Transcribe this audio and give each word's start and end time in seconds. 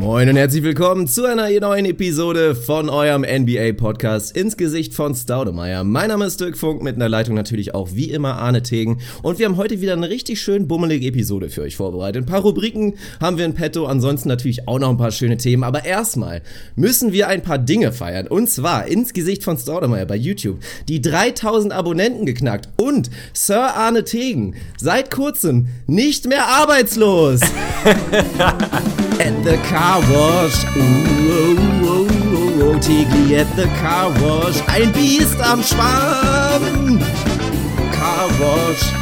Moin 0.00 0.30
und 0.30 0.36
herzlich 0.36 0.62
willkommen 0.62 1.06
zu 1.06 1.26
einer 1.26 1.50
neuen 1.60 1.84
Episode 1.84 2.54
von 2.54 2.88
eurem 2.88 3.20
NBA-Podcast 3.20 4.34
ins 4.34 4.56
Gesicht 4.56 4.94
von 4.94 5.14
Staudemeyer. 5.14 5.84
Mein 5.84 6.08
Name 6.08 6.24
ist 6.24 6.40
Dirk 6.40 6.56
Funk, 6.56 6.82
mit 6.82 6.96
einer 6.96 7.10
Leitung 7.10 7.34
natürlich 7.34 7.74
auch 7.74 7.90
wie 7.92 8.10
immer 8.10 8.38
Arne 8.38 8.62
Tegen. 8.62 9.02
Und 9.22 9.38
wir 9.38 9.44
haben 9.44 9.58
heute 9.58 9.82
wieder 9.82 9.92
eine 9.92 10.08
richtig 10.08 10.40
schön 10.40 10.66
bummelige 10.66 11.06
Episode 11.06 11.50
für 11.50 11.60
euch 11.60 11.76
vorbereitet. 11.76 12.22
Ein 12.22 12.26
paar 12.26 12.40
Rubriken 12.40 12.94
haben 13.20 13.36
wir 13.36 13.44
in 13.44 13.52
petto, 13.52 13.84
ansonsten 13.84 14.30
natürlich 14.30 14.66
auch 14.66 14.78
noch 14.78 14.88
ein 14.88 14.96
paar 14.96 15.10
schöne 15.10 15.36
Themen. 15.36 15.64
Aber 15.64 15.84
erstmal 15.84 16.40
müssen 16.76 17.12
wir 17.12 17.28
ein 17.28 17.42
paar 17.42 17.58
Dinge 17.58 17.92
feiern. 17.92 18.26
Und 18.26 18.48
zwar 18.48 18.86
ins 18.86 19.12
Gesicht 19.12 19.44
von 19.44 19.58
Staudemeyer 19.58 20.06
bei 20.06 20.16
YouTube. 20.16 20.60
Die 20.88 21.02
3000 21.02 21.74
Abonnenten 21.74 22.24
geknackt 22.24 22.70
und 22.78 23.10
Sir 23.34 23.76
Arne 23.76 24.04
Tegen 24.04 24.54
seit 24.78 25.10
kurzem 25.10 25.68
nicht 25.86 26.26
mehr 26.26 26.46
arbeitslos. 26.46 27.40
at 29.20 29.44
the 29.44 29.58
car 29.68 29.89
wash. 29.98 30.64
Ooh, 30.76 30.80
oh, 30.80 31.56
oh, 31.82 32.08
oh, 32.34 32.62
oh, 32.62 32.78
Tigli 32.78 33.38
at 33.38 33.48
the 33.56 33.66
car 33.80 34.10
wash. 34.20 34.60
Ein 34.68 34.92
Biest 34.92 35.40
am 35.40 35.62
Schwamm. 35.62 37.00
Car 37.92 38.28
wash. 38.38 38.92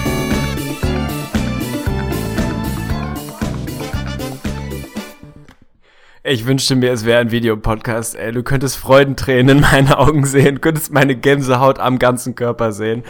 Ich 6.24 6.45
wünschte 6.46 6.77
mir, 6.77 6.93
es 6.93 7.07
wäre 7.07 7.20
ein 7.20 7.30
Videopodcast, 7.30 8.15
ey. 8.16 8.32
Du 8.32 8.43
könntest 8.43 8.77
Freudentränen 8.77 9.59
in 9.59 9.63
meinen 9.63 9.93
Augen 9.93 10.26
sehen, 10.26 10.60
könntest 10.60 10.93
meine 10.93 11.16
Gänsehaut 11.16 11.79
am 11.79 11.98
ganzen 11.98 12.35
Körper 12.35 12.73
sehen. 12.73 13.02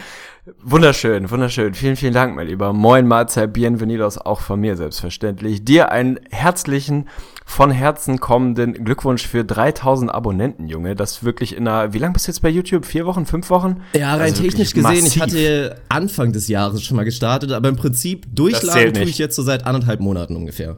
Wunderschön, 0.62 1.30
wunderschön. 1.30 1.74
Vielen, 1.74 1.96
vielen 1.96 2.14
Dank, 2.14 2.34
mein 2.34 2.46
Lieber. 2.46 2.72
Moin, 2.72 3.06
Mahlzeit, 3.06 3.52
Bienvenidos, 3.52 4.18
auch 4.18 4.40
von 4.40 4.60
mir 4.60 4.76
selbstverständlich. 4.76 5.64
Dir 5.64 5.90
einen 5.92 6.18
herzlichen, 6.30 7.08
von 7.44 7.70
Herzen 7.70 8.20
kommenden 8.20 8.84
Glückwunsch 8.84 9.26
für 9.26 9.44
3000 9.44 10.12
Abonnenten, 10.12 10.68
Junge. 10.68 10.94
Das 10.94 11.24
wirklich 11.24 11.56
in 11.56 11.66
einer, 11.66 11.92
wie 11.92 11.98
lange 11.98 12.12
bist 12.12 12.26
du 12.26 12.30
jetzt 12.30 12.40
bei 12.40 12.48
YouTube? 12.48 12.86
Vier 12.86 13.06
Wochen, 13.06 13.26
fünf 13.26 13.50
Wochen? 13.50 13.82
Ja, 13.94 14.12
rein 14.12 14.20
Also 14.20 14.42
technisch 14.42 14.72
gesehen, 14.72 15.06
ich 15.06 15.16
massiv. 15.16 15.22
hatte 15.22 15.80
Anfang 15.88 16.32
des 16.32 16.48
Jahres 16.48 16.82
schon 16.82 16.96
mal 16.96 17.04
gestartet, 17.04 17.52
aber 17.52 17.68
im 17.68 17.76
Prinzip 17.76 18.26
durchladen 18.34 18.94
tue 18.94 19.04
ich 19.04 19.18
jetzt 19.18 19.36
so 19.36 19.42
seit 19.42 19.66
anderthalb 19.66 20.00
Monaten 20.00 20.36
ungefähr. 20.36 20.76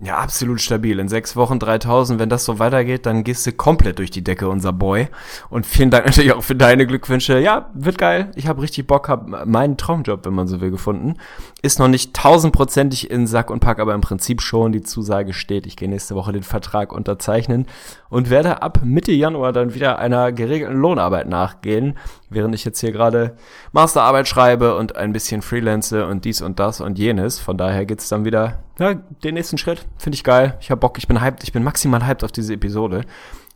Ja, 0.00 0.18
absolut 0.18 0.60
stabil. 0.60 0.96
In 1.00 1.08
sechs 1.08 1.34
Wochen 1.34 1.58
3000. 1.58 2.20
Wenn 2.20 2.28
das 2.28 2.44
so 2.44 2.60
weitergeht, 2.60 3.04
dann 3.04 3.24
gehst 3.24 3.44
du 3.46 3.52
komplett 3.52 3.98
durch 3.98 4.12
die 4.12 4.22
Decke, 4.22 4.48
unser 4.48 4.72
Boy. 4.72 5.08
Und 5.50 5.66
vielen 5.66 5.90
Dank 5.90 6.06
natürlich 6.06 6.32
auch 6.32 6.42
für 6.42 6.54
deine 6.54 6.86
Glückwünsche. 6.86 7.40
Ja, 7.40 7.70
wird 7.74 7.98
geil. 7.98 8.30
Ich 8.36 8.46
habe 8.46 8.62
richtig 8.62 8.86
Bock, 8.86 9.08
hab 9.08 9.26
meinen 9.46 9.76
Traumjob, 9.76 10.24
wenn 10.24 10.34
man 10.34 10.46
so 10.46 10.60
will, 10.60 10.70
gefunden. 10.70 11.16
Ist 11.60 11.80
noch 11.80 11.88
nicht 11.88 12.14
tausendprozentig 12.14 13.10
in 13.10 13.26
Sack 13.26 13.50
und 13.50 13.58
Pack, 13.58 13.80
aber 13.80 13.92
im 13.94 14.00
Prinzip 14.00 14.42
schon. 14.42 14.70
Die 14.70 14.82
Zusage 14.82 15.32
steht. 15.32 15.66
Ich 15.66 15.76
gehe 15.76 15.88
nächste 15.88 16.14
Woche 16.14 16.30
den 16.30 16.44
Vertrag 16.44 16.92
unterzeichnen 16.92 17.66
und 18.08 18.30
werde 18.30 18.62
ab 18.62 18.80
Mitte 18.84 19.10
Januar 19.10 19.52
dann 19.52 19.74
wieder 19.74 19.98
einer 19.98 20.30
geregelten 20.30 20.76
Lohnarbeit 20.76 21.28
nachgehen, 21.28 21.98
während 22.30 22.54
ich 22.54 22.64
jetzt 22.64 22.78
hier 22.78 22.92
gerade 22.92 23.34
Masterarbeit 23.72 24.28
schreibe 24.28 24.76
und 24.76 24.94
ein 24.94 25.12
bisschen 25.12 25.42
freelance 25.42 26.06
und 26.06 26.24
dies 26.24 26.42
und 26.42 26.60
das 26.60 26.80
und 26.80 26.96
jenes. 26.96 27.40
Von 27.40 27.58
daher 27.58 27.86
geht's 27.86 28.08
dann 28.08 28.24
wieder, 28.24 28.60
ja, 28.78 28.94
den 28.94 29.34
nächsten 29.34 29.58
Schritt. 29.58 29.84
Finde 29.98 30.14
ich 30.14 30.22
geil. 30.22 30.56
Ich 30.60 30.70
hab 30.70 30.78
Bock, 30.78 30.96
ich 30.96 31.08
bin 31.08 31.20
hyped, 31.20 31.42
ich 31.42 31.52
bin 31.52 31.64
maximal 31.64 32.06
hyped 32.06 32.22
auf 32.22 32.30
diese 32.30 32.54
Episode. 32.54 33.04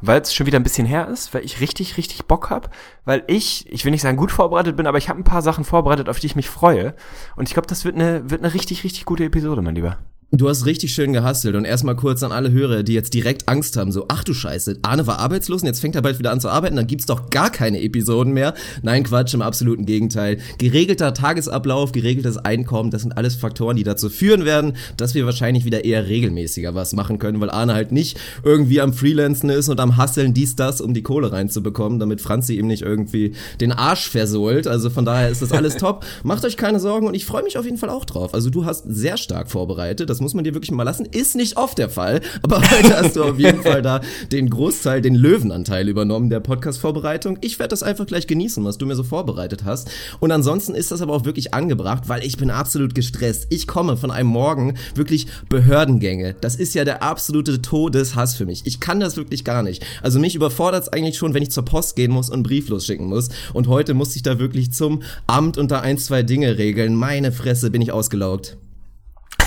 Weil 0.03 0.21
es 0.21 0.35
schon 0.35 0.47
wieder 0.47 0.59
ein 0.59 0.65
bisschen 0.65 0.87
her 0.87 1.09
ist, 1.09 1.33
weil 1.33 1.45
ich 1.45 1.61
richtig, 1.61 1.97
richtig 1.97 2.27
Bock 2.27 2.51
hab, 2.51 2.75
weil 3.05 3.23
ich, 3.29 3.73
ich 3.73 3.85
will 3.85 3.93
nicht 3.93 4.03
sagen 4.03 4.17
gut 4.17 4.33
vorbereitet 4.33 4.77
bin, 4.77 4.87
aber 4.87 4.99
ich 4.99 5.09
habe 5.09 5.21
ein 5.21 5.25
paar 5.25 5.43
Sachen 5.43 5.65
vorbereitet, 5.65 6.09
auf 6.09 6.19
die 6.19 6.27
ich 6.27 6.37
mich 6.37 6.51
freue. 6.51 6.95
Und 7.37 7.49
ich 7.49 7.55
glaube, 7.55 7.69
das 7.69 7.85
wird 7.85 7.95
eine, 7.95 8.29
wird 8.29 8.43
eine 8.43 8.53
richtig, 8.53 8.85
richtig 8.85 9.05
gute 9.05 9.25
Episode, 9.25 9.63
mein 9.63 9.77
Lieber. 9.77 9.99
Du 10.35 10.49
hast 10.49 10.65
richtig 10.65 10.95
schön 10.95 11.13
gehustelt 11.13 11.57
und 11.57 11.67
erstmal 11.67 11.95
kurz 11.95 12.23
an 12.23 12.33
alle 12.33 12.51
Hörer, 12.51 12.83
die 12.83 12.95
jetzt 12.95 13.13
direkt 13.13 13.51
Angst 13.51 13.77
haben, 13.77 13.93
so, 13.93 14.07
ach 14.09 14.25
du 14.25 14.33
Scheiße, 14.33 14.79
Arne 14.81 15.07
war 15.07 15.19
arbeitslos 15.19 15.61
und 15.61 15.67
jetzt 15.67 15.81
fängt 15.81 15.95
er 15.95 16.01
bald 16.01 16.19
wieder 16.19 16.33
an 16.33 16.41
zu 16.41 16.49
arbeiten, 16.49 16.75
dann 16.75 16.87
gibt's 16.87 17.05
doch 17.05 17.29
gar 17.29 17.51
keine 17.51 17.83
Episoden 17.83 18.33
mehr. 18.33 18.55
Nein, 18.81 19.05
Quatsch, 19.05 19.35
im 19.35 19.43
absoluten 19.43 19.85
Gegenteil. 19.85 20.39
Geregelter 20.57 21.13
Tagesablauf, 21.13 21.93
geregeltes 21.93 22.39
Einkommen, 22.39 22.91
das 22.91 23.03
sind 23.03 23.19
alles 23.19 23.35
Faktoren, 23.35 23.77
die 23.77 23.83
dazu 23.83 24.09
führen 24.09 24.47
werden, 24.47 24.73
dass 24.97 25.15
wir 25.15 25.27
wahrscheinlich 25.27 25.67
wieder 25.67 25.85
eher 25.85 26.09
regelmäßiger 26.09 26.75
was 26.75 26.95
machen 26.95 27.19
können, 27.19 27.39
weil 27.43 27.51
Arne 27.51 27.75
halt 27.75 27.93
nicht 27.93 28.19
irgendwie 28.43 28.81
am 28.81 28.95
Freelancen 28.95 29.51
ist 29.51 29.69
und 29.69 29.81
am 29.81 30.03
Husteln 30.03 30.33
dies, 30.33 30.57
das, 30.57 30.81
um 30.81 30.95
die 30.95 31.03
Kohle 31.03 31.31
reinzubekommen, 31.31 31.99
damit 31.99 32.23
Franzi 32.23 32.57
ihm 32.57 32.69
nicht 32.69 32.81
irgendwie 32.81 33.35
den 33.61 33.71
Arsch 33.71 34.09
versohlt. 34.09 34.67
Also 34.67 34.89
von 34.89 35.05
daher 35.05 35.29
ist 35.29 35.43
das 35.43 35.53
alles 35.53 35.77
top. 35.77 36.07
Macht 36.23 36.47
euch 36.47 36.57
keine 36.57 36.81
Sorgen 36.81 37.07
und 37.07 37.13
ich 37.13 37.27
freue 37.27 37.43
mich 37.43 37.59
auf 37.59 37.67
jeden 37.67 37.77
Fall 37.77 37.91
auch 37.91 38.07
drauf. 38.07 38.33
Also 38.33 38.49
du 38.49 38.65
hast 38.65 38.85
sehr 38.89 39.19
stark 39.19 39.51
vorbereitet, 39.51 40.09
das 40.09 40.22
muss 40.23 40.35
man 40.35 40.45
dir 40.45 40.55
wirklich 40.55 40.71
mal 40.71 40.85
lassen. 40.85 41.05
Ist 41.05 41.37
nicht 41.37 41.57
oft 41.57 41.77
der 41.77 41.91
Fall, 41.91 42.21
aber 42.43 42.61
heute 42.61 42.97
hast 42.97 43.17
du 43.17 43.25
auf 43.25 43.39
jeden 43.39 43.63
Fall 43.63 43.83
da 43.83 44.01
den 44.31 44.49
Großteil, 44.49 45.03
den 45.03 45.15
Löwenanteil 45.15 45.89
übernommen 45.89 46.31
der 46.31 46.41
Podcast-Vorbereitung. 46.41 47.39
Ich 47.43 47.59
werde 47.59 47.71
das 47.71 47.83
einfach 47.83 48.07
gleich 48.07 48.27
genießen, 48.27 48.65
was 48.65 48.79
du 48.79 48.87
mir 48.87 48.95
so 48.95 49.03
vorbereitet 49.03 49.65
hast. 49.65 49.91
Und 50.21 50.33
ansonsten 50.33 50.75
ist 50.75 50.91
das 50.91 51.03
aber 51.03 51.13
auch 51.13 51.25
wirklich 51.25 51.53
angebracht, 51.53 52.09
weil 52.09 52.25
ich 52.25 52.37
bin 52.37 52.51
absolut 52.51 52.95
gestresst. 52.95 53.49
Ich 53.51 53.67
komme 53.67 53.97
von 53.97 54.11
einem 54.11 54.29
Morgen 54.29 54.75
wirklich 54.95 55.27
Behördengänge. 55.49 56.35
Das 56.41 56.55
ist 56.55 56.75
ja 56.75 56.85
der 56.85 57.03
absolute 57.03 57.61
Todeshass 57.61 58.35
für 58.35 58.47
mich. 58.47 58.63
Ich 58.65 58.81
kann 58.81 59.01
das 59.01 59.17
wirklich 59.17 59.45
gar 59.45 59.63
nicht. 59.63 59.85
Also 60.03 60.19
mich 60.19 60.35
überfordert 60.35 60.85
es 60.85 60.89
eigentlich 60.89 61.19
schon, 61.19 61.35
wenn 61.35 61.43
ich 61.43 61.51
zur 61.51 61.65
Post 61.65 61.97
gehen 61.97 62.13
muss 62.13 62.29
und 62.29 62.35
einen 62.35 62.43
Brief 62.45 62.69
losschicken 62.69 63.07
muss. 63.07 63.29
Und 63.53 63.67
heute 63.67 63.95
musste 63.95 64.17
ich 64.17 64.23
da 64.23 64.39
wirklich 64.39 64.73
zum 64.73 65.03
Amt 65.27 65.59
und 65.59 65.71
da 65.71 65.81
ein, 65.81 65.99
zwei 65.99 66.23
Dinge 66.23 66.59
regeln. 66.59 66.95
Meine 66.95 67.33
Fresse, 67.33 67.71
bin 67.71 67.83
ich 67.83 67.93
ausgelaugt. 67.93 68.57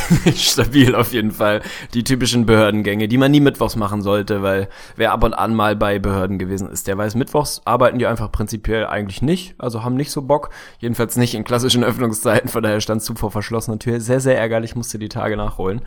Stabil 0.36 0.96
auf 0.96 1.14
jeden 1.14 1.32
Fall. 1.32 1.62
Die 1.94 2.04
typischen 2.04 2.46
Behördengänge, 2.46 3.08
die 3.08 3.18
man 3.18 3.32
nie 3.32 3.40
mittwochs 3.40 3.76
machen 3.76 4.02
sollte, 4.02 4.42
weil 4.42 4.70
wer 4.96 5.12
ab 5.12 5.24
und 5.24 5.34
an 5.34 5.56
mal 5.56 5.76
bei 5.76 6.00
Behörden 6.00 6.40
gewesen 6.40 6.70
ist, 6.70 6.88
der 6.88 6.98
weiß, 6.98 7.16
mittwochs 7.16 7.62
arbeiten 7.66 8.00
die 8.00 8.08
einfach 8.08 8.32
prinzipiell 8.32 8.86
eigentlich 8.86 9.22
nicht, 9.22 9.56
also 9.58 9.84
haben 9.84 9.96
nicht 9.96 10.12
so 10.12 10.22
Bock. 10.22 10.50
Jedenfalls 10.80 11.16
nicht 11.16 11.36
in 11.36 11.44
klassischen 11.44 11.84
Öffnungszeiten, 11.84 12.50
von 12.50 12.64
daher 12.64 12.82
standst 12.82 13.08
du 13.10 13.16
vor 13.16 13.32
verschlossener 13.32 13.80
Tür. 13.80 14.00
Sehr, 14.00 14.20
sehr 14.20 14.38
ärgerlich, 14.38 14.76
musste 14.76 15.00
die 15.00 15.10
Tage 15.10 15.38
nachholen. 15.38 15.82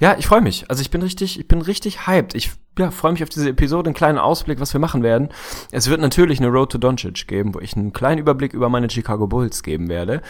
Ja, 0.00 0.16
ich 0.18 0.26
freue 0.26 0.40
mich. 0.40 0.70
Also 0.70 0.82
ich 0.82 0.90
bin 0.90 1.02
richtig, 1.02 1.38
ich 1.38 1.48
bin 1.48 1.62
richtig 1.62 2.06
hyped. 2.06 2.34
Ich 2.34 2.52
ja, 2.78 2.90
freue 2.90 3.12
mich 3.12 3.22
auf 3.22 3.28
diese 3.28 3.50
Episode, 3.50 3.88
einen 3.88 3.94
kleinen 3.94 4.18
Ausblick, 4.18 4.60
was 4.60 4.72
wir 4.72 4.80
machen 4.80 5.02
werden. 5.02 5.28
Es 5.70 5.90
wird 5.90 6.00
natürlich 6.00 6.38
eine 6.40 6.48
Road 6.48 6.72
to 6.72 6.78
Doncic 6.78 7.26
geben, 7.26 7.54
wo 7.54 7.60
ich 7.60 7.76
einen 7.76 7.92
kleinen 7.92 8.18
Überblick 8.18 8.52
über 8.52 8.68
meine 8.68 8.88
Chicago 8.88 9.26
Bulls 9.26 9.62
geben 9.62 9.88
werde. 9.88 10.22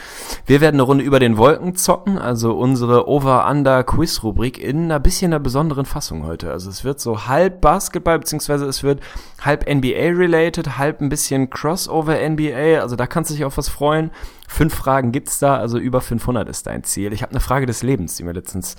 Wir 0.47 0.61
werden 0.61 0.77
eine 0.77 0.83
Runde 0.83 1.05
über 1.05 1.21
den 1.21 1.37
Wolken 1.37 1.75
zocken, 1.75 2.19
also 2.19 2.57
unsere 2.57 3.09
Over-Under-Quiz-Rubrik 3.09 4.59
in 4.59 4.85
einer 4.85 5.01
bisschen 5.01 5.33
einer 5.33 5.41
besonderen 5.41 5.87
Fassung 5.87 6.27
heute. 6.27 6.51
Also 6.51 6.71
es 6.71 6.85
wird 6.85 7.01
so 7.01 7.27
halb 7.27 7.61
Basketball, 7.61 8.19
beziehungsweise 8.19 8.67
es 8.67 8.83
wird 8.83 9.01
halb 9.41 9.69
NBA-related, 9.69 10.79
halb 10.79 11.01
ein 11.01 11.09
bisschen 11.09 11.51
Crossover-NBA, 11.51 12.81
also 12.81 12.97
da 12.97 13.07
kannst 13.07 13.31
du 13.31 13.35
dich 13.35 13.45
auf 13.45 13.57
was 13.57 13.69
freuen. 13.69 14.11
Fünf 14.49 14.75
Fragen 14.75 15.13
gibt's 15.13 15.39
da, 15.39 15.59
also 15.59 15.79
über 15.79 16.01
500 16.01 16.49
ist 16.49 16.67
dein 16.67 16.83
Ziel. 16.83 17.13
Ich 17.13 17.23
habe 17.23 17.33
eine 17.33 17.41
Frage 17.41 17.67
des 17.67 17.83
Lebens, 17.83 18.17
die 18.17 18.25
mir 18.25 18.33
letztens 18.33 18.77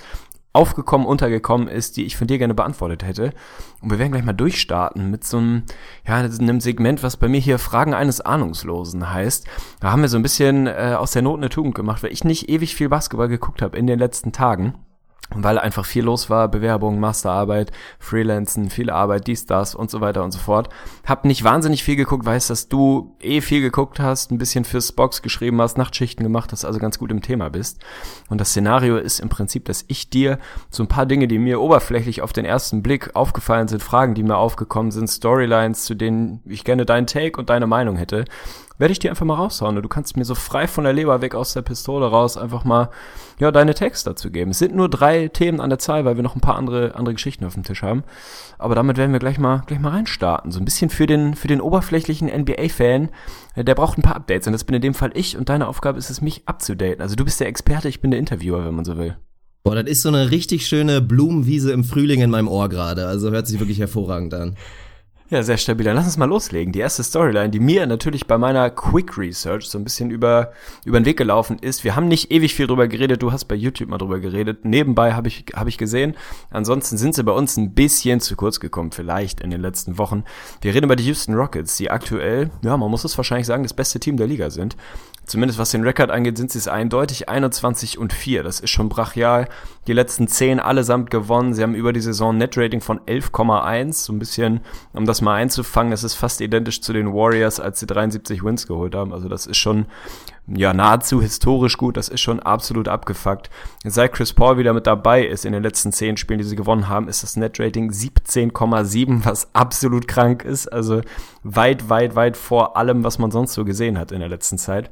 aufgekommen, 0.52 1.06
untergekommen 1.06 1.68
ist, 1.68 1.96
die 1.96 2.04
ich 2.04 2.16
von 2.16 2.26
dir 2.26 2.38
gerne 2.38 2.54
beantwortet 2.54 3.04
hätte. 3.04 3.32
Und 3.80 3.90
wir 3.90 3.98
werden 3.98 4.12
gleich 4.12 4.24
mal 4.24 4.32
durchstarten 4.32 5.10
mit 5.10 5.24
so 5.24 5.38
einem, 5.38 5.62
ja, 6.06 6.16
einem 6.16 6.60
Segment, 6.60 7.02
was 7.02 7.16
bei 7.16 7.28
mir 7.28 7.40
hier 7.40 7.58
Fragen 7.58 7.94
eines 7.94 8.20
Ahnungslosen 8.20 9.12
heißt. 9.12 9.46
Da 9.80 9.92
haben 9.92 10.02
wir 10.02 10.08
so 10.08 10.16
ein 10.16 10.22
bisschen 10.22 10.66
äh, 10.66 10.96
aus 10.98 11.12
der 11.12 11.22
Not 11.22 11.38
eine 11.38 11.50
Tugend 11.50 11.74
gemacht, 11.74 12.02
weil 12.02 12.12
ich 12.12 12.24
nicht 12.24 12.48
ewig 12.48 12.74
viel 12.74 12.88
Basketball 12.88 13.28
geguckt 13.28 13.62
habe 13.62 13.78
in 13.78 13.86
den 13.86 13.98
letzten 13.98 14.32
Tagen 14.32 14.74
weil 15.34 15.58
einfach 15.58 15.84
viel 15.84 16.04
los 16.04 16.28
war, 16.28 16.48
Bewerbung, 16.48 16.98
Masterarbeit, 16.98 17.70
Freelancen, 17.98 18.70
viel 18.70 18.90
Arbeit, 18.90 19.26
dies, 19.26 19.46
das 19.46 19.74
und 19.74 19.90
so 19.90 20.00
weiter 20.00 20.24
und 20.24 20.32
so 20.32 20.38
fort. 20.38 20.68
Hab 21.06 21.24
nicht 21.24 21.44
wahnsinnig 21.44 21.84
viel 21.84 21.96
geguckt, 21.96 22.26
weiß, 22.26 22.48
dass 22.48 22.68
du 22.68 23.14
eh 23.20 23.40
viel 23.40 23.60
geguckt 23.60 24.00
hast, 24.00 24.30
ein 24.30 24.38
bisschen 24.38 24.64
fürs 24.64 24.92
Box 24.92 25.22
geschrieben 25.22 25.60
hast, 25.60 25.78
Nachtschichten 25.78 26.24
gemacht 26.24 26.52
hast, 26.52 26.64
also 26.64 26.78
ganz 26.78 26.98
gut 26.98 27.10
im 27.10 27.22
Thema 27.22 27.48
bist. 27.48 27.80
Und 28.28 28.40
das 28.40 28.50
Szenario 28.50 28.96
ist 28.96 29.20
im 29.20 29.28
Prinzip, 29.28 29.64
dass 29.66 29.84
ich 29.88 30.10
dir 30.10 30.38
so 30.68 30.82
ein 30.82 30.88
paar 30.88 31.06
Dinge, 31.06 31.28
die 31.28 31.38
mir 31.38 31.60
oberflächlich 31.60 32.22
auf 32.22 32.32
den 32.32 32.44
ersten 32.44 32.82
Blick 32.82 33.14
aufgefallen 33.14 33.68
sind, 33.68 33.82
Fragen, 33.82 34.14
die 34.14 34.22
mir 34.22 34.36
aufgekommen 34.36 34.90
sind, 34.90 35.08
Storylines, 35.08 35.84
zu 35.84 35.94
denen 35.94 36.40
ich 36.44 36.64
gerne 36.64 36.84
deinen 36.84 37.06
Take 37.06 37.38
und 37.38 37.50
deine 37.50 37.66
Meinung 37.66 37.96
hätte, 37.96 38.24
werde 38.80 38.92
ich 38.92 38.98
dir 38.98 39.10
einfach 39.10 39.26
mal 39.26 39.34
raushauen. 39.34 39.76
Und 39.76 39.82
du 39.82 39.88
kannst 39.88 40.16
mir 40.16 40.24
so 40.24 40.34
frei 40.34 40.66
von 40.66 40.84
der 40.84 40.92
Leber 40.92 41.20
weg 41.20 41.34
aus 41.34 41.52
der 41.52 41.62
Pistole 41.62 42.06
raus 42.06 42.36
einfach 42.36 42.64
mal, 42.64 42.88
ja, 43.38 43.52
deine 43.52 43.74
Texte 43.74 44.10
dazu 44.10 44.30
geben. 44.30 44.50
Es 44.50 44.58
sind 44.58 44.74
nur 44.74 44.88
drei 44.88 45.28
Themen 45.28 45.60
an 45.60 45.70
der 45.70 45.78
Zahl, 45.78 46.04
weil 46.04 46.16
wir 46.16 46.22
noch 46.22 46.34
ein 46.34 46.40
paar 46.40 46.56
andere, 46.56 46.94
andere 46.94 47.14
Geschichten 47.14 47.44
auf 47.44 47.54
dem 47.54 47.62
Tisch 47.62 47.82
haben. 47.82 48.02
Aber 48.58 48.74
damit 48.74 48.96
werden 48.96 49.12
wir 49.12 49.20
gleich 49.20 49.38
mal, 49.38 49.62
gleich 49.66 49.80
mal 49.80 49.90
reinstarten. 49.90 50.50
So 50.50 50.58
ein 50.58 50.64
bisschen 50.64 50.90
für 50.90 51.06
den, 51.06 51.34
für 51.34 51.48
den 51.48 51.60
oberflächlichen 51.60 52.28
NBA-Fan, 52.28 53.10
äh, 53.54 53.64
der 53.64 53.74
braucht 53.74 53.98
ein 53.98 54.02
paar 54.02 54.16
Updates. 54.16 54.46
Und 54.46 54.54
das 54.54 54.64
bin 54.64 54.74
in 54.74 54.82
dem 54.82 54.94
Fall 54.94 55.10
ich. 55.14 55.36
Und 55.36 55.48
deine 55.48 55.68
Aufgabe 55.68 55.98
ist 55.98 56.10
es, 56.10 56.20
mich 56.22 56.48
abzudaten. 56.48 57.02
Also 57.02 57.16
du 57.16 57.24
bist 57.24 57.38
der 57.38 57.48
Experte, 57.48 57.88
ich 57.88 58.00
bin 58.00 58.10
der 58.10 58.20
Interviewer, 58.20 58.64
wenn 58.64 58.74
man 58.74 58.84
so 58.84 58.96
will. 58.96 59.16
Boah, 59.62 59.74
das 59.74 59.90
ist 59.90 60.02
so 60.02 60.08
eine 60.08 60.30
richtig 60.30 60.66
schöne 60.66 61.02
Blumenwiese 61.02 61.72
im 61.72 61.84
Frühling 61.84 62.22
in 62.22 62.30
meinem 62.30 62.48
Ohr 62.48 62.70
gerade. 62.70 63.06
Also 63.06 63.30
hört 63.30 63.46
sich 63.46 63.60
wirklich 63.60 63.78
hervorragend 63.78 64.32
an. 64.32 64.56
Ja, 65.30 65.44
sehr 65.44 65.58
stabil. 65.58 65.84
Dann 65.84 65.94
lass 65.94 66.06
uns 66.06 66.16
mal 66.16 66.24
loslegen. 66.24 66.72
Die 66.72 66.80
erste 66.80 67.04
Storyline, 67.04 67.50
die 67.50 67.60
mir 67.60 67.86
natürlich 67.86 68.26
bei 68.26 68.36
meiner 68.36 68.68
Quick 68.68 69.16
Research 69.16 69.68
so 69.68 69.78
ein 69.78 69.84
bisschen 69.84 70.10
über, 70.10 70.50
über 70.84 70.98
den 70.98 71.04
Weg 71.06 71.18
gelaufen 71.18 71.60
ist. 71.60 71.84
Wir 71.84 71.94
haben 71.94 72.08
nicht 72.08 72.32
ewig 72.32 72.52
viel 72.52 72.66
drüber 72.66 72.88
geredet. 72.88 73.22
Du 73.22 73.30
hast 73.30 73.44
bei 73.44 73.54
YouTube 73.54 73.90
mal 73.90 73.98
drüber 73.98 74.18
geredet. 74.18 74.64
Nebenbei 74.64 75.12
habe 75.12 75.28
ich, 75.28 75.44
habe 75.54 75.68
ich 75.68 75.78
gesehen. 75.78 76.16
Ansonsten 76.50 76.98
sind 76.98 77.14
sie 77.14 77.22
bei 77.22 77.30
uns 77.30 77.56
ein 77.56 77.74
bisschen 77.74 78.18
zu 78.18 78.34
kurz 78.34 78.58
gekommen, 78.58 78.90
vielleicht 78.90 79.40
in 79.40 79.52
den 79.52 79.60
letzten 79.60 79.98
Wochen. 79.98 80.24
Wir 80.62 80.74
reden 80.74 80.86
über 80.86 80.96
die 80.96 81.04
Houston 81.04 81.34
Rockets, 81.34 81.76
die 81.76 81.92
aktuell, 81.92 82.50
ja, 82.62 82.76
man 82.76 82.90
muss 82.90 83.04
es 83.04 83.16
wahrscheinlich 83.16 83.46
sagen, 83.46 83.62
das 83.62 83.72
beste 83.72 84.00
Team 84.00 84.16
der 84.16 84.26
Liga 84.26 84.50
sind. 84.50 84.76
Zumindest 85.30 85.60
was 85.60 85.70
den 85.70 85.84
Rekord 85.84 86.10
angeht, 86.10 86.36
sind 86.36 86.50
sie 86.50 86.58
es 86.58 86.66
eindeutig 86.66 87.28
21 87.28 87.98
und 87.98 88.12
4. 88.12 88.42
Das 88.42 88.58
ist 88.58 88.70
schon 88.70 88.88
brachial. 88.88 89.48
Die 89.86 89.92
letzten 89.92 90.26
10 90.26 90.58
allesamt 90.58 91.08
gewonnen. 91.08 91.54
Sie 91.54 91.62
haben 91.62 91.76
über 91.76 91.92
die 91.92 92.00
Saison 92.00 92.36
Netrating 92.36 92.80
von 92.80 92.98
11,1. 92.98 93.92
So 93.92 94.12
ein 94.12 94.18
bisschen, 94.18 94.60
um 94.92 95.06
das 95.06 95.20
mal 95.20 95.36
einzufangen, 95.36 95.92
das 95.92 96.02
ist 96.02 96.16
fast 96.16 96.40
identisch 96.40 96.80
zu 96.80 96.92
den 96.92 97.14
Warriors, 97.14 97.60
als 97.60 97.78
sie 97.78 97.86
73 97.86 98.42
Wins 98.42 98.66
geholt 98.66 98.96
haben. 98.96 99.12
Also 99.12 99.28
das 99.28 99.46
ist 99.46 99.58
schon 99.58 99.86
ja, 100.48 100.74
nahezu 100.74 101.22
historisch 101.22 101.76
gut. 101.76 101.96
Das 101.96 102.08
ist 102.08 102.22
schon 102.22 102.40
absolut 102.40 102.88
abgefuckt. 102.88 103.50
Seit 103.84 104.12
Chris 104.12 104.32
Paul 104.32 104.58
wieder 104.58 104.72
mit 104.72 104.88
dabei 104.88 105.24
ist 105.24 105.44
in 105.44 105.52
den 105.52 105.62
letzten 105.62 105.92
10 105.92 106.16
Spielen, 106.16 106.40
die 106.40 106.44
sie 106.44 106.56
gewonnen 106.56 106.88
haben, 106.88 107.06
ist 107.06 107.22
das 107.22 107.36
Netrating 107.36 107.92
17,7, 107.92 109.24
was 109.24 109.54
absolut 109.54 110.08
krank 110.08 110.44
ist. 110.44 110.66
Also 110.66 111.02
weit, 111.44 111.88
weit, 111.88 112.16
weit 112.16 112.36
vor 112.36 112.76
allem, 112.76 113.04
was 113.04 113.20
man 113.20 113.30
sonst 113.30 113.54
so 113.54 113.64
gesehen 113.64 113.96
hat 113.96 114.10
in 114.10 114.18
der 114.18 114.28
letzten 114.28 114.58
Zeit. 114.58 114.90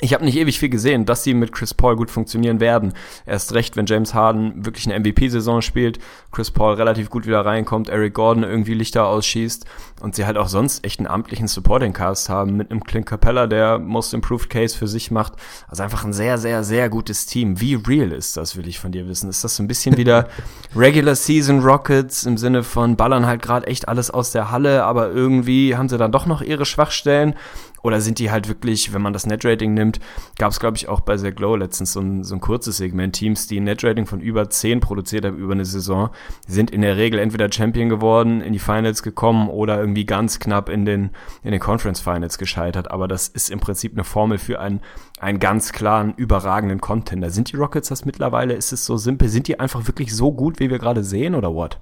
Ich 0.00 0.14
habe 0.14 0.24
nicht 0.24 0.36
ewig 0.36 0.58
viel 0.58 0.70
gesehen, 0.70 1.04
dass 1.04 1.22
sie 1.22 1.34
mit 1.34 1.52
Chris 1.52 1.74
Paul 1.74 1.96
gut 1.96 2.10
funktionieren 2.10 2.60
werden. 2.60 2.94
Erst 3.26 3.52
recht, 3.52 3.76
wenn 3.76 3.84
James 3.84 4.14
Harden 4.14 4.64
wirklich 4.64 4.86
eine 4.86 4.98
MVP-Saison 4.98 5.60
spielt, 5.60 5.98
Chris 6.30 6.50
Paul 6.50 6.74
relativ 6.74 7.10
gut 7.10 7.26
wieder 7.26 7.44
reinkommt, 7.44 7.90
Eric 7.90 8.14
Gordon 8.14 8.42
irgendwie 8.42 8.72
Lichter 8.72 9.06
ausschießt 9.06 9.66
und 10.00 10.14
sie 10.14 10.24
halt 10.24 10.38
auch 10.38 10.48
sonst 10.48 10.84
echt 10.86 10.98
einen 10.98 11.08
amtlichen 11.08 11.46
Supporting-Cast 11.46 12.30
haben 12.30 12.56
mit 12.56 12.70
einem 12.70 12.82
Clint 12.84 13.04
Capella, 13.04 13.46
der 13.46 13.78
Most 13.78 14.14
Improved 14.14 14.48
Case 14.48 14.76
für 14.76 14.88
sich 14.88 15.10
macht. 15.10 15.34
Also 15.68 15.82
einfach 15.82 16.04
ein 16.04 16.14
sehr, 16.14 16.38
sehr, 16.38 16.64
sehr 16.64 16.88
gutes 16.88 17.26
Team. 17.26 17.60
Wie 17.60 17.74
real 17.74 18.12
ist 18.12 18.38
das, 18.38 18.56
will 18.56 18.66
ich 18.66 18.80
von 18.80 18.92
dir 18.92 19.06
wissen. 19.06 19.28
Ist 19.28 19.44
das 19.44 19.56
so 19.56 19.62
ein 19.62 19.68
bisschen 19.68 19.98
wieder 19.98 20.28
Regular 20.74 21.14
Season 21.14 21.60
Rockets 21.60 22.24
im 22.24 22.38
Sinne 22.38 22.62
von 22.62 22.96
ballern 22.96 23.26
halt 23.26 23.42
gerade 23.42 23.66
echt 23.66 23.88
alles 23.88 24.10
aus 24.10 24.32
der 24.32 24.50
Halle, 24.50 24.84
aber 24.84 25.10
irgendwie 25.10 25.76
haben 25.76 25.90
sie 25.90 25.98
dann 25.98 26.12
doch 26.12 26.24
noch 26.24 26.40
ihre 26.40 26.64
Schwachstellen 26.64 27.34
oder 27.82 28.00
sind 28.00 28.18
die 28.18 28.30
halt 28.30 28.48
wirklich, 28.48 28.92
wenn 28.92 29.02
man 29.02 29.12
das 29.12 29.26
Netrating 29.26 29.74
nimmt, 29.74 30.00
gab 30.38 30.52
es, 30.52 30.60
glaube 30.60 30.76
ich, 30.76 30.88
auch 30.88 31.00
bei 31.00 31.16
The 31.16 31.32
Glow 31.32 31.56
letztens 31.56 31.92
so 31.92 32.00
ein, 32.00 32.24
so 32.24 32.34
ein 32.34 32.40
kurzes 32.40 32.76
Segment. 32.76 33.14
Teams, 33.14 33.46
die 33.46 33.60
ein 33.60 33.64
Netrating 33.64 34.06
von 34.06 34.20
über 34.20 34.48
10 34.48 34.80
produziert 34.80 35.24
haben 35.24 35.36
über 35.36 35.52
eine 35.52 35.64
Saison, 35.64 36.10
sind 36.46 36.70
in 36.70 36.80
der 36.80 36.96
Regel 36.96 37.18
entweder 37.18 37.50
Champion 37.50 37.88
geworden, 37.88 38.40
in 38.40 38.52
die 38.52 38.58
Finals 38.58 39.02
gekommen 39.02 39.48
oder 39.48 39.78
irgendwie 39.78 40.06
ganz 40.06 40.38
knapp 40.38 40.68
in 40.68 40.84
den, 40.84 41.10
in 41.42 41.52
den 41.52 41.60
Conference 41.60 42.00
Finals 42.00 42.38
gescheitert. 42.38 42.90
Aber 42.90 43.08
das 43.08 43.28
ist 43.28 43.50
im 43.50 43.60
Prinzip 43.60 43.92
eine 43.92 44.04
Formel 44.04 44.38
für 44.38 44.60
einen, 44.60 44.80
einen 45.20 45.38
ganz 45.38 45.72
klaren, 45.72 46.14
überragenden 46.16 46.80
Contender. 46.80 47.30
Sind 47.30 47.52
die 47.52 47.56
Rockets 47.56 47.88
das 47.88 48.04
mittlerweile? 48.04 48.54
Ist 48.54 48.72
es 48.72 48.84
so 48.84 48.96
simpel? 48.96 49.28
Sind 49.28 49.48
die 49.48 49.60
einfach 49.60 49.86
wirklich 49.86 50.14
so 50.14 50.32
gut, 50.32 50.60
wie 50.60 50.70
wir 50.70 50.78
gerade 50.78 51.04
sehen 51.04 51.34
oder 51.34 51.54
what? 51.54 51.80